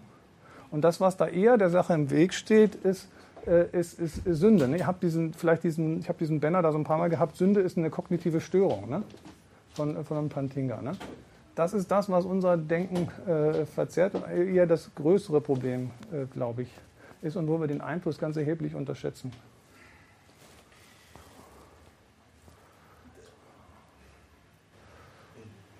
Und 0.71 0.81
das, 0.81 0.99
was 0.99 1.17
da 1.17 1.27
eher 1.27 1.57
der 1.57 1.69
Sache 1.69 1.93
im 1.93 2.09
Weg 2.09 2.33
steht, 2.33 2.73
ist, 2.73 3.09
äh, 3.45 3.67
ist, 3.77 3.99
ist, 3.99 4.25
ist, 4.25 4.39
Sünde. 4.39 4.67
Ne? 4.67 4.77
Ich 4.77 4.85
habe 4.87 4.97
diesen, 4.99 5.33
vielleicht 5.35 5.63
diesen, 5.63 5.99
ich 5.99 6.09
habe 6.09 6.17
diesen 6.17 6.39
Banner 6.39 6.63
da 6.63 6.71
so 6.71 6.79
ein 6.79 6.83
paar 6.83 6.97
Mal 6.97 7.11
gehabt. 7.11 7.37
Sünde 7.37 7.61
ist 7.61 7.77
eine 7.77 7.91
kognitive 7.91 8.41
Störung 8.41 8.89
ne? 8.89 9.03
von, 9.75 10.03
von 10.03 10.17
einem 10.17 10.29
Pantinga. 10.29 10.81
Ne? 10.81 10.93
Das 11.53 11.75
ist 11.75 11.91
das, 11.91 12.09
was 12.09 12.25
unser 12.25 12.57
Denken 12.57 13.07
äh, 13.29 13.65
verzerrt 13.67 14.15
und 14.15 14.27
eher 14.27 14.65
das 14.65 14.89
größere 14.95 15.41
Problem, 15.41 15.91
äh, 16.11 16.25
glaube 16.33 16.63
ich, 16.63 16.69
ist 17.23 17.35
und 17.35 17.47
wo 17.47 17.59
wir 17.59 17.67
den 17.67 17.81
Einfluss 17.81 18.17
ganz 18.17 18.37
erheblich 18.37 18.75
unterschätzen. 18.75 19.31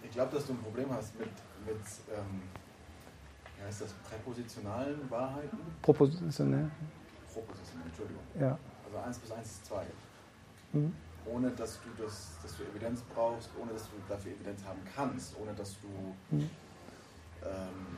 Ich 0.04 0.12
glaube, 0.12 0.36
dass 0.36 0.46
du 0.46 0.54
ein 0.54 0.60
Problem 0.60 0.92
hast 0.92 1.18
mit, 1.20 1.30
mit 1.66 1.76
ähm, 2.16 2.42
wie 3.58 3.64
heißt 3.64 3.82
das, 3.82 3.94
präpositionalen 3.94 5.10
Wahrheiten? 5.10 5.58
Propositionell. 5.82 6.70
Proposition, 7.34 7.82
Entschuldigung. 7.86 8.22
Ja. 8.40 8.58
Also 8.86 8.98
1 9.06 9.18
plus 9.20 9.32
1 9.32 9.48
ist 9.48 9.66
2. 9.66 9.84
Mhm. 10.74 10.94
Ohne 11.26 11.50
dass 11.52 11.80
du, 11.82 12.04
das, 12.04 12.32
dass 12.44 12.58
du 12.58 12.64
Evidenz 12.64 13.02
brauchst, 13.14 13.50
ohne 13.60 13.72
dass 13.74 13.84
du 13.84 13.96
dafür 14.08 14.34
Evidenz 14.34 14.64
haben 14.66 14.80
kannst, 14.96 15.36
ohne 15.42 15.54
dass 15.54 15.78
du. 15.82 16.36
Mhm. 16.36 16.50
Ähm, 17.44 17.98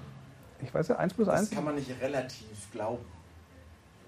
ich 0.61 0.73
weiß 0.73 0.87
ja, 0.87 0.95
1 0.95 1.13
plus 1.13 1.27
1. 1.27 1.49
Das 1.49 1.55
kann 1.55 1.65
man 1.65 1.75
nicht 1.75 1.91
relativ 2.01 2.71
glauben. 2.71 3.05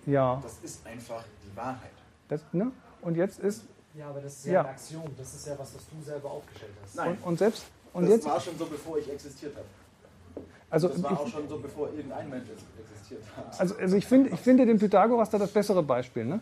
Ja. 0.08 0.40
Das 0.42 0.58
ist 0.64 0.86
einfach 0.88 1.24
die 1.44 1.56
Wahrheit. 1.56 1.92
Das, 2.30 2.42
ne? 2.52 2.72
Und 3.02 3.16
jetzt 3.16 3.40
ist. 3.40 3.66
Ja, 3.94 4.10
aber 4.10 4.22
das 4.22 4.38
ist 4.38 4.46
ja, 4.46 4.54
ja. 4.54 4.60
eine 4.62 4.70
Aktion. 4.70 5.04
Das 5.18 5.34
ist 5.34 5.48
ja 5.48 5.54
was, 5.58 5.76
was 5.76 5.84
du 5.90 6.02
selber 6.04 6.32
aufgestellt 6.32 6.72
hast. 6.82 6.96
Nein. 6.96 7.12
Und, 7.12 7.24
und 7.24 7.40
selbst. 7.40 7.66
Und 7.94 8.04
das 8.04 8.12
jetzt, 8.12 8.26
war 8.26 8.40
schon 8.40 8.58
so, 8.58 8.66
bevor 8.66 8.98
ich 8.98 9.12
existiert 9.12 9.56
habe. 9.56 9.66
Also 10.70 10.88
das 10.90 11.02
war 11.02 11.14
ich, 11.14 11.18
auch 11.18 11.28
schon 11.28 11.48
so, 11.48 11.60
bevor 11.60 11.90
irgendein 11.90 12.30
Mensch 12.30 12.48
existiert 12.50 13.24
hat. 13.36 13.60
Also, 13.60 13.76
also 13.76 13.96
ich, 13.96 14.06
find, 14.06 14.32
ich 14.32 14.40
finde 14.40 14.66
den 14.66 14.78
Pythagoras 14.78 15.30
da 15.30 15.38
das 15.38 15.52
bessere 15.52 15.82
Beispiel. 15.82 16.26
Ne? 16.26 16.42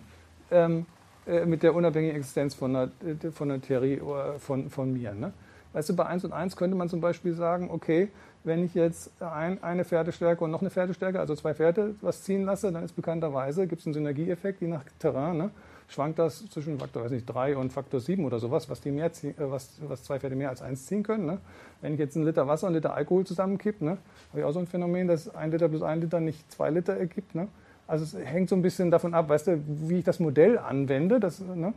Ähm, 0.52 0.86
äh, 1.28 1.46
mit 1.46 1.64
der 1.64 1.74
unabhängigen 1.74 2.18
Existenz 2.18 2.54
von 2.54 2.76
einer, 2.76 2.92
äh, 3.04 3.32
von 3.32 3.50
einer 3.50 3.62
Theorie 3.62 3.96
äh, 3.96 4.40
von, 4.40 4.70
von 4.70 4.94
mir. 4.94 5.14
Ne? 5.14 5.34
Weißt 5.74 5.90
du, 5.90 5.96
bei 5.96 6.06
1 6.06 6.24
und 6.26 6.34
1 6.34 6.56
könnte 6.56 6.76
man 6.76 6.90
zum 6.90 7.02
Beispiel 7.02 7.34
sagen, 7.34 7.70
okay, 7.72 8.10
wenn 8.46 8.64
ich 8.64 8.74
jetzt 8.76 9.12
ein, 9.22 9.62
eine 9.64 9.86
Pferdestärke 9.86 10.44
und 10.44 10.52
noch 10.52 10.62
eine 10.62 10.70
Pferdestärke, 10.70 11.20
also 11.20 11.36
zwei 11.36 11.54
Pferde, 11.54 11.96
was 12.02 12.24
ziehen 12.24 12.46
lasse, 12.46 12.72
dann 12.72 12.84
ist 12.84 12.96
bekannterweise, 12.96 13.68
gibt 13.68 13.82
es 13.82 13.88
einen 13.88 13.94
Synergieeffekt, 13.94 14.62
je 14.62 14.68
nach 14.68 14.84
Terrain, 15.00 15.38
ne? 15.38 15.50
schwankt 15.88 16.20
das 16.20 16.50
zwischen 16.50 16.80
Faktor 16.80 17.04
weiß 17.04 17.12
nicht, 17.12 17.26
3 17.26 17.58
und 17.58 17.72
Faktor 17.72 18.00
7 18.00 18.26
oder 18.26 18.40
sowas, 18.40 18.70
was, 18.70 18.82
die 18.82 18.92
mehr 18.92 19.12
ziehen, 19.14 19.36
was, 19.38 19.70
was 19.88 20.04
zwei 20.04 20.20
Pferde 20.20 20.36
mehr 20.36 20.50
als 20.50 20.62
eins 20.62 20.86
ziehen 20.86 21.04
können. 21.04 21.26
Ne? 21.26 21.38
Wenn 21.82 21.94
ich 21.94 22.00
jetzt 22.00 22.16
einen 22.16 22.26
Liter 22.26 22.48
Wasser 22.48 22.68
und 22.68 22.74
einen 22.74 22.78
Liter 22.78 22.96
Alkohol 22.96 23.26
zusammenkippe, 23.26 23.86
ne, 23.86 23.98
habe 24.30 24.40
ich 24.40 24.44
auch 24.46 24.52
so 24.52 24.60
ein 24.60 24.68
Phänomen, 24.68 25.08
dass 25.08 25.34
ein 25.36 25.52
Liter 25.52 25.70
plus 25.70 25.84
ein 25.84 26.02
Liter 26.02 26.20
nicht 26.20 26.52
zwei 26.52 26.70
Liter 26.70 26.96
ergibt. 26.96 27.36
Ne? 27.36 27.48
Also 27.88 28.04
es 28.04 28.26
hängt 28.26 28.50
so 28.50 28.56
ein 28.56 28.62
bisschen 28.62 28.90
davon 28.90 29.14
ab, 29.14 29.30
weißt 29.30 29.48
du, 29.48 29.62
wie 29.68 30.00
ich 30.00 30.04
das 30.04 30.20
Modell 30.20 30.58
anwende. 30.58 31.20
Das, 31.20 31.40
ne? 31.40 31.74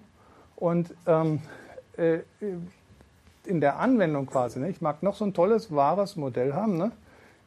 Und 0.56 0.94
ähm, 1.06 1.40
äh, 1.98 2.20
in 3.48 3.60
der 3.60 3.78
Anwendung 3.78 4.26
quasi, 4.26 4.60
ne? 4.60 4.68
ich 4.68 4.80
mag 4.80 5.02
noch 5.02 5.16
so 5.16 5.24
ein 5.24 5.34
tolles, 5.34 5.74
wahres 5.74 6.16
Modell 6.16 6.54
haben. 6.54 6.76
Ne? 6.76 6.92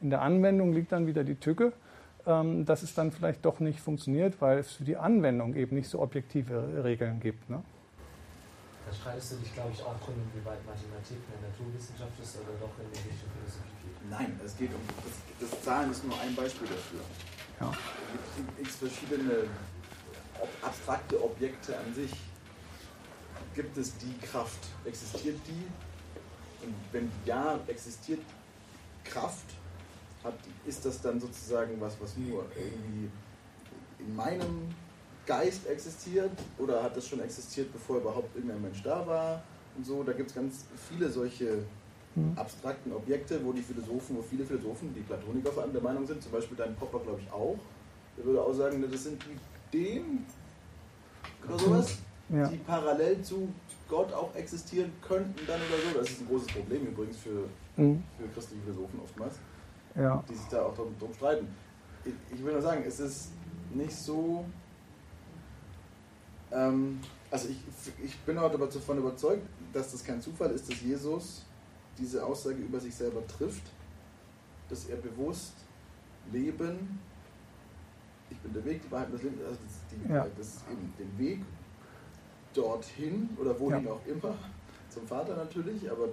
In 0.01 0.09
der 0.09 0.21
Anwendung 0.21 0.73
liegt 0.73 0.91
dann 0.91 1.07
wieder 1.07 1.23
die 1.23 1.35
Tücke 1.35 1.73
ähm, 2.27 2.65
dass 2.65 2.83
es 2.83 2.93
dann 2.93 3.11
vielleicht 3.11 3.43
doch 3.45 3.59
nicht 3.59 3.79
funktioniert, 3.79 4.41
weil 4.41 4.59
es 4.59 4.73
für 4.73 4.83
die 4.83 4.97
Anwendung 4.97 5.55
eben 5.55 5.75
nicht 5.75 5.89
so 5.89 5.99
objektive 5.99 6.83
Regeln 6.83 7.19
gibt. 7.19 7.49
Ne? 7.49 7.63
Da 8.85 8.93
streitest 8.93 9.33
du 9.33 9.35
dich, 9.37 9.53
glaube 9.53 9.71
ich, 9.73 9.81
auch 9.81 9.97
drin, 10.05 10.15
inwieweit 10.29 10.59
Mathematik 10.65 11.17
eine 11.33 11.49
Naturwissenschaft 11.49 12.11
ist 12.21 12.37
oder 12.37 12.53
doch 12.59 12.77
in 12.77 12.91
die 12.91 13.09
Richtung 13.09 13.29
Philosophie 13.33 13.73
geht. 13.81 14.09
Nein, 14.09 14.39
es 14.43 14.57
geht 14.57 14.69
um 14.73 14.81
das, 15.01 15.49
das 15.49 15.61
Zahlen 15.63 15.91
ist 15.91 16.05
nur 16.05 16.19
ein 16.19 16.35
Beispiel 16.35 16.67
dafür. 16.67 17.01
Ja. 17.59 17.71
Es 17.71 18.35
gibt 18.37 18.59
x 18.59 18.75
verschiedene 18.75 19.49
abstrakte 20.61 21.23
Objekte 21.23 21.77
an 21.77 21.93
sich. 21.93 22.11
Gibt 23.55 23.77
es 23.77 23.97
die 23.97 24.17
Kraft? 24.19 24.67
Existiert 24.85 25.39
die? 25.47 25.90
Und 26.63 26.75
wenn 26.91 27.11
ja, 27.25 27.59
existiert 27.67 28.21
Kraft, 29.03 29.45
hat, 30.23 30.35
ist 30.65 30.85
das 30.85 31.01
dann 31.01 31.19
sozusagen 31.19 31.79
was, 31.79 31.99
was 31.99 32.15
nur 32.17 32.45
irgendwie 32.55 33.09
in 33.99 34.15
meinem 34.15 34.69
Geist 35.25 35.65
existiert 35.67 36.31
oder 36.57 36.83
hat 36.83 36.95
das 36.95 37.07
schon 37.07 37.21
existiert, 37.21 37.71
bevor 37.73 37.97
überhaupt 37.97 38.35
irgendein 38.35 38.61
Mensch 38.61 38.83
da 38.83 39.05
war? 39.05 39.43
und 39.77 39.85
so, 39.85 40.03
da 40.03 40.13
gibt 40.13 40.29
es 40.29 40.35
ganz 40.35 40.65
viele 40.89 41.09
solche 41.09 41.63
hm. 42.15 42.33
abstrakten 42.35 42.91
Objekte, 42.93 43.43
wo 43.43 43.51
die 43.51 43.61
Philosophen, 43.61 44.17
wo 44.17 44.21
viele 44.21 44.45
Philosophen, 44.45 44.93
die 44.93 45.01
Platoniker 45.01 45.51
vor 45.51 45.63
allem 45.63 45.73
der 45.73 45.81
Meinung 45.81 46.05
sind, 46.05 46.21
zum 46.21 46.31
Beispiel 46.31 46.57
dein 46.57 46.75
Popper, 46.75 46.99
glaube 46.99 47.21
ich, 47.21 47.31
auch, 47.31 47.57
der 48.17 48.25
würde 48.25 48.41
auch 48.41 48.53
sagen, 48.53 48.83
das 48.89 49.03
sind 49.03 49.23
Ideen 49.71 50.25
oder 51.47 51.57
sowas, 51.57 51.97
ja. 52.29 52.47
die 52.47 52.57
parallel 52.57 53.21
zu 53.21 53.49
Gott 53.91 54.13
auch 54.13 54.33
existieren 54.35 54.91
könnten 55.05 55.45
dann 55.45 55.59
oder 55.59 55.91
so. 55.91 55.99
Das 55.99 56.09
ist 56.09 56.21
ein 56.21 56.27
großes 56.27 56.47
Problem 56.47 56.87
übrigens 56.87 57.17
für, 57.17 57.49
mhm. 57.75 58.01
für 58.17 58.27
christliche 58.33 58.63
Philosophen 58.63 58.99
oftmals, 59.03 59.35
ja. 59.95 60.23
die 60.27 60.33
sich 60.33 60.47
da 60.47 60.63
auch 60.63 60.73
drum, 60.73 60.95
drum 60.97 61.13
streiten. 61.13 61.47
Ich, 62.05 62.13
ich, 62.33 62.43
will 62.43 62.53
nur 62.53 62.61
sagen, 62.61 62.83
es 62.87 62.99
ist 63.01 63.31
nicht 63.73 63.91
so. 63.91 64.45
Ähm, 66.51 67.01
also 67.29 67.49
ich, 67.49 67.57
ich 68.03 68.17
bin 68.19 68.37
auch 68.37 68.49
davon 68.49 68.97
überzeugt, 68.97 69.45
dass 69.73 69.91
das 69.91 70.03
kein 70.03 70.21
Zufall 70.21 70.51
ist, 70.51 70.71
dass 70.71 70.81
Jesus 70.81 71.45
diese 71.97 72.25
Aussage 72.25 72.57
über 72.57 72.79
sich 72.79 72.95
selber 72.95 73.25
trifft, 73.27 73.63
dass 74.69 74.85
er 74.85 74.95
bewusst 74.95 75.53
Leben, 76.31 76.99
ich 78.29 78.37
bin 78.37 78.53
der 78.53 78.63
Weg, 78.63 78.81
die 78.83 78.91
Wahrheit 78.91 79.07
und 79.07 79.15
das 79.15 79.23
Leben, 79.23 79.37
also 79.45 79.59
das, 79.65 79.73
die, 79.91 80.13
ja. 80.13 80.27
das 80.37 80.47
ist 80.47 80.63
eben 80.69 80.93
den 80.97 81.19
Weg 81.19 81.41
dorthin 82.53 83.29
oder 83.39 83.59
wohin 83.59 83.85
ja. 83.85 83.91
auch 83.91 84.05
immer, 84.05 84.35
zum 84.89 85.07
Vater 85.07 85.35
natürlich, 85.35 85.89
aber 85.89 86.09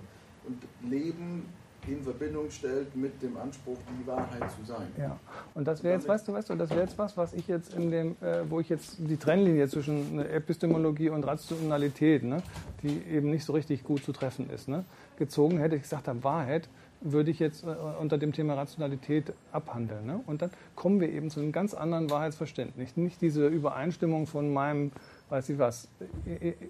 und 0.47 0.91
Leben 0.91 1.45
in 1.87 2.03
Verbindung 2.03 2.51
stellt 2.51 2.95
mit 2.95 3.23
dem 3.23 3.37
Anspruch, 3.37 3.77
die 3.89 4.07
Wahrheit 4.07 4.43
zu 4.51 4.65
sein. 4.67 4.89
Ja, 4.99 5.19
und 5.55 5.67
das 5.67 5.83
wäre 5.83 5.95
jetzt, 5.95 6.07
weißt 6.07 6.29
du, 6.29 6.33
weißt 6.33 6.51
du, 6.51 6.55
das 6.55 6.71
wäre 6.71 6.83
jetzt 6.83 6.99
was, 6.99 7.17
was 7.17 7.33
ich 7.33 7.49
jetzt 7.49 7.73
in 7.75 7.91
dem, 7.91 8.17
äh, 8.21 8.49
wo 8.49 8.61
ich 8.61 8.69
jetzt 8.69 8.97
die 8.99 9.17
Trennlinie 9.17 9.69
zwischen 9.69 10.19
Epistemologie 10.19 11.09
und 11.09 11.25
Rationalität, 11.25 12.25
ne, 12.25 12.43
die 12.83 13.03
eben 13.11 13.31
nicht 13.31 13.45
so 13.45 13.53
richtig 13.53 13.85
gut 13.85 14.05
zu 14.05 14.13
treffen 14.13 14.51
ist, 14.51 14.69
ne, 14.69 14.85
gezogen 15.17 15.59
hätte. 15.59 15.77
Ich 15.77 15.83
gesagt 15.83 16.09
habe, 16.09 16.23
Wahrheit 16.25 16.69
würde 17.01 17.31
ich 17.31 17.39
jetzt 17.39 17.65
äh, 17.65 17.69
unter 18.01 18.19
dem 18.19 18.33
Thema 18.33 18.55
Rationalität 18.55 19.33
abhandeln. 19.53 20.05
Ne? 20.05 20.21
Und 20.27 20.43
dann 20.43 20.51
kommen 20.75 21.01
wir 21.01 21.11
eben 21.11 21.31
zu 21.31 21.41
einem 21.41 21.53
ganz 21.53 21.75
anderen 21.75 22.11
Wahrheitsverständnis. 22.11 22.97
Nicht 22.97 23.21
diese 23.21 23.47
Übereinstimmung 23.47 24.27
von 24.27 24.53
meinem 24.53 24.93
weiß 25.29 25.51
ich 25.51 25.59
was, 25.59 25.89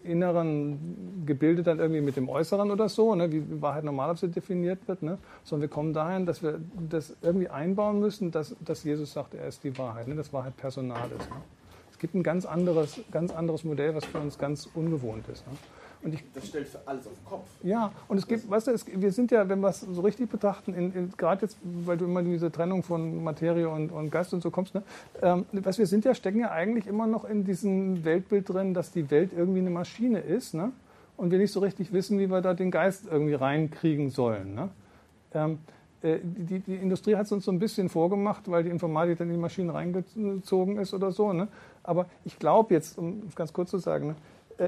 inneren 0.04 1.24
Gebilde 1.26 1.62
dann 1.62 1.78
irgendwie 1.78 2.00
mit 2.00 2.16
dem 2.16 2.28
Äußeren 2.28 2.70
oder 2.70 2.88
so, 2.88 3.14
ne, 3.14 3.30
wie 3.30 3.62
Wahrheit 3.62 3.84
normalerweise 3.84 4.28
definiert 4.28 4.86
wird, 4.86 5.02
ne, 5.02 5.18
sondern 5.44 5.68
wir 5.68 5.74
kommen 5.74 5.92
dahin, 5.92 6.26
dass 6.26 6.42
wir 6.42 6.60
das 6.88 7.16
irgendwie 7.22 7.48
einbauen 7.48 8.00
müssen, 8.00 8.30
dass, 8.30 8.56
dass 8.60 8.84
Jesus 8.84 9.12
sagt, 9.12 9.34
er 9.34 9.46
ist 9.46 9.62
die 9.64 9.76
Wahrheit, 9.78 10.08
ne, 10.08 10.14
dass 10.14 10.32
Wahrheit 10.32 10.56
Personal 10.56 11.08
ist. 11.18 11.30
Ne. 11.30 11.36
Es 11.90 11.98
gibt 11.98 12.14
ein 12.14 12.22
ganz 12.22 12.46
anderes, 12.46 13.00
ganz 13.10 13.32
anderes 13.32 13.64
Modell, 13.64 13.94
was 13.94 14.04
für 14.04 14.18
uns 14.18 14.38
ganz 14.38 14.68
ungewohnt 14.74 15.28
ist. 15.28 15.46
Ne. 15.46 15.52
Und 16.02 16.14
ich, 16.14 16.22
das 16.32 16.46
stellt 16.46 16.68
für 16.68 16.80
alles 16.86 17.06
auf 17.06 17.12
den 17.12 17.24
Kopf. 17.24 17.46
Ja, 17.62 17.92
und 18.06 18.18
es 18.18 18.26
gibt, 18.26 18.48
weißt 18.48 18.68
du, 18.68 18.70
es, 18.70 18.86
wir 18.86 19.10
sind 19.10 19.30
ja, 19.30 19.48
wenn 19.48 19.60
wir 19.60 19.68
es 19.68 19.80
so 19.80 20.00
richtig 20.00 20.30
betrachten, 20.30 20.72
in, 20.74 20.92
in, 20.94 21.12
gerade 21.16 21.42
jetzt, 21.42 21.58
weil 21.62 21.96
du 21.96 22.04
immer 22.04 22.22
diese 22.22 22.52
Trennung 22.52 22.82
von 22.82 23.24
Materie 23.24 23.68
und, 23.68 23.90
und 23.90 24.10
Geist 24.10 24.32
und 24.32 24.40
so 24.40 24.50
kommst, 24.50 24.74
ne, 24.74 24.82
ähm, 25.22 25.44
was 25.52 25.78
wir 25.78 25.86
sind 25.86 26.04
ja, 26.04 26.14
stecken 26.14 26.40
ja 26.40 26.50
eigentlich 26.52 26.86
immer 26.86 27.06
noch 27.06 27.24
in 27.24 27.44
diesem 27.44 28.04
Weltbild 28.04 28.48
drin, 28.48 28.74
dass 28.74 28.92
die 28.92 29.10
Welt 29.10 29.32
irgendwie 29.36 29.60
eine 29.60 29.70
Maschine 29.70 30.20
ist, 30.20 30.54
ne? 30.54 30.72
Und 31.18 31.32
wir 31.32 31.38
nicht 31.38 31.52
so 31.52 31.58
richtig 31.58 31.92
wissen, 31.92 32.20
wie 32.20 32.30
wir 32.30 32.40
da 32.40 32.54
den 32.54 32.70
Geist 32.70 33.08
irgendwie 33.10 33.34
reinkriegen 33.34 34.08
sollen. 34.08 34.54
Ne? 34.54 34.68
Ähm, 35.34 35.58
äh, 36.00 36.18
die, 36.22 36.60
die, 36.60 36.76
Industrie 36.76 37.16
hat 37.16 37.26
es 37.26 37.32
uns 37.32 37.44
so 37.44 37.50
ein 37.50 37.58
bisschen 37.58 37.88
vorgemacht, 37.88 38.48
weil 38.48 38.62
die 38.62 38.70
Informatik 38.70 39.18
dann 39.18 39.26
in 39.26 39.34
die 39.34 39.40
Maschinen 39.40 39.70
reingezogen 39.70 40.78
ist 40.78 40.94
oder 40.94 41.10
so. 41.10 41.32
Ne? 41.32 41.48
Aber 41.82 42.06
ich 42.24 42.38
glaube 42.38 42.72
jetzt, 42.72 42.98
um 42.98 43.24
es 43.28 43.34
ganz 43.34 43.52
kurz 43.52 43.70
zu 43.70 43.78
sagen, 43.78 44.08
ne, 44.08 44.16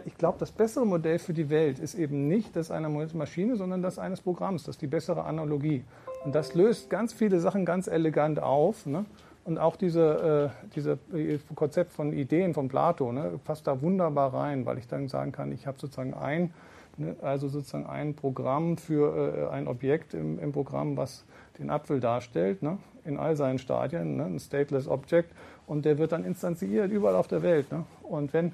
ich 0.04 0.16
glaube, 0.16 0.38
das 0.38 0.52
bessere 0.52 0.86
Modell 0.86 1.18
für 1.18 1.32
die 1.32 1.50
Welt 1.50 1.78
ist 1.78 1.94
eben 1.94 2.28
nicht 2.28 2.54
das 2.54 2.70
einer 2.70 2.88
Maschine, 2.88 3.56
sondern 3.56 3.82
das 3.82 3.98
eines 3.98 4.20
Programms. 4.20 4.64
Das 4.64 4.76
ist 4.76 4.82
die 4.82 4.86
bessere 4.86 5.24
Analogie. 5.24 5.84
Und 6.24 6.34
das 6.34 6.54
löst 6.54 6.90
ganz 6.90 7.12
viele 7.12 7.40
Sachen 7.40 7.64
ganz 7.64 7.88
elegant 7.88 8.40
auf. 8.40 8.86
Ne? 8.86 9.04
Und 9.44 9.58
auch 9.58 9.76
diese, 9.76 10.52
äh, 10.52 10.70
diese 10.74 10.98
äh, 11.12 11.38
Konzept 11.54 11.92
von 11.92 12.12
Ideen 12.12 12.54
von 12.54 12.68
Plato 12.68 13.10
ne, 13.10 13.40
passt 13.44 13.66
da 13.66 13.80
wunderbar 13.82 14.32
rein, 14.34 14.66
weil 14.66 14.78
ich 14.78 14.86
dann 14.86 15.08
sagen 15.08 15.32
kann, 15.32 15.50
ich 15.50 15.66
habe 15.66 15.78
sozusagen 15.78 16.14
ein, 16.14 16.52
ne, 16.96 17.16
also 17.22 17.48
sozusagen 17.48 17.86
ein 17.86 18.14
Programm 18.14 18.76
für 18.76 19.48
äh, 19.50 19.52
ein 19.52 19.66
Objekt 19.66 20.14
im, 20.14 20.38
im, 20.38 20.52
Programm, 20.52 20.96
was 20.96 21.24
den 21.58 21.70
Apfel 21.70 22.00
darstellt, 22.00 22.62
ne, 22.62 22.78
in 23.04 23.16
all 23.16 23.34
seinen 23.34 23.58
Stadien, 23.58 24.16
ne, 24.16 24.26
ein 24.26 24.38
stateless 24.38 24.86
Object, 24.86 25.32
und 25.66 25.84
der 25.84 25.98
wird 25.98 26.12
dann 26.12 26.24
instanziert 26.24 26.90
überall 26.92 27.16
auf 27.16 27.28
der 27.28 27.42
Welt. 27.42 27.72
Ne? 27.72 27.84
Und 28.02 28.32
wenn 28.32 28.52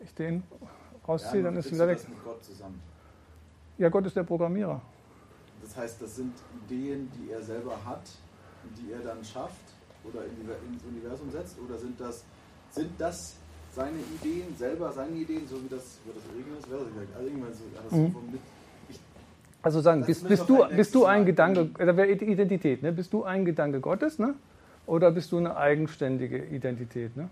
ich 0.00 0.14
den 0.14 0.44
rausziehe, 1.08 1.42
ja, 1.42 1.44
dann 1.44 1.56
ist 1.56 1.72
wieder 1.72 1.88
weg. 1.88 1.98
Mit 2.08 2.24
Gott 2.24 2.44
zusammen. 2.44 2.80
Ja, 3.78 3.88
Gott 3.88 4.06
ist 4.06 4.16
der 4.16 4.24
Programmierer. 4.24 4.80
Das 5.62 5.76
heißt, 5.76 6.02
das 6.02 6.16
sind 6.16 6.34
Ideen, 6.64 7.10
die 7.16 7.32
er 7.32 7.42
selber 7.42 7.76
hat, 7.84 8.02
die 8.76 8.92
er 8.92 9.00
dann 9.00 9.24
schafft 9.24 9.56
oder 10.04 10.24
ins 10.24 10.84
Universum 10.84 11.30
setzt? 11.30 11.56
Oder 11.58 11.78
sind 11.78 12.00
das, 12.00 12.24
sind 12.70 12.90
das 12.98 13.36
seine 13.74 13.98
Ideen, 14.20 14.56
selber 14.56 14.92
seine 14.92 15.16
Ideen, 15.16 15.46
so 15.46 15.62
wie 15.62 15.68
das, 15.68 15.98
wie 16.04 16.12
das 16.12 16.22
Regeln 16.36 16.58
ist? 16.58 16.72
Also 16.72 17.26
irgendwann 17.26 17.54
so, 17.54 17.64
das 17.74 17.92
mhm. 17.92 18.32
mit, 18.32 18.40
also 19.60 19.80
sagen, 19.80 20.04
bist, 20.04 20.26
bist, 20.26 20.48
du, 20.48 20.64
bist 20.68 20.94
du 20.94 21.04
ein 21.04 21.26
Gedanke, 21.26 21.68
da 21.76 21.96
wäre 21.96 22.08
Identität, 22.08 22.82
ne? 22.82 22.92
bist 22.92 23.12
du 23.12 23.24
ein 23.24 23.44
Gedanke 23.44 23.80
Gottes, 23.80 24.18
ne? 24.18 24.34
oder 24.86 25.10
bist 25.10 25.32
du 25.32 25.38
eine 25.38 25.56
eigenständige 25.56 26.44
Identität? 26.44 27.16
Ne? 27.16 27.28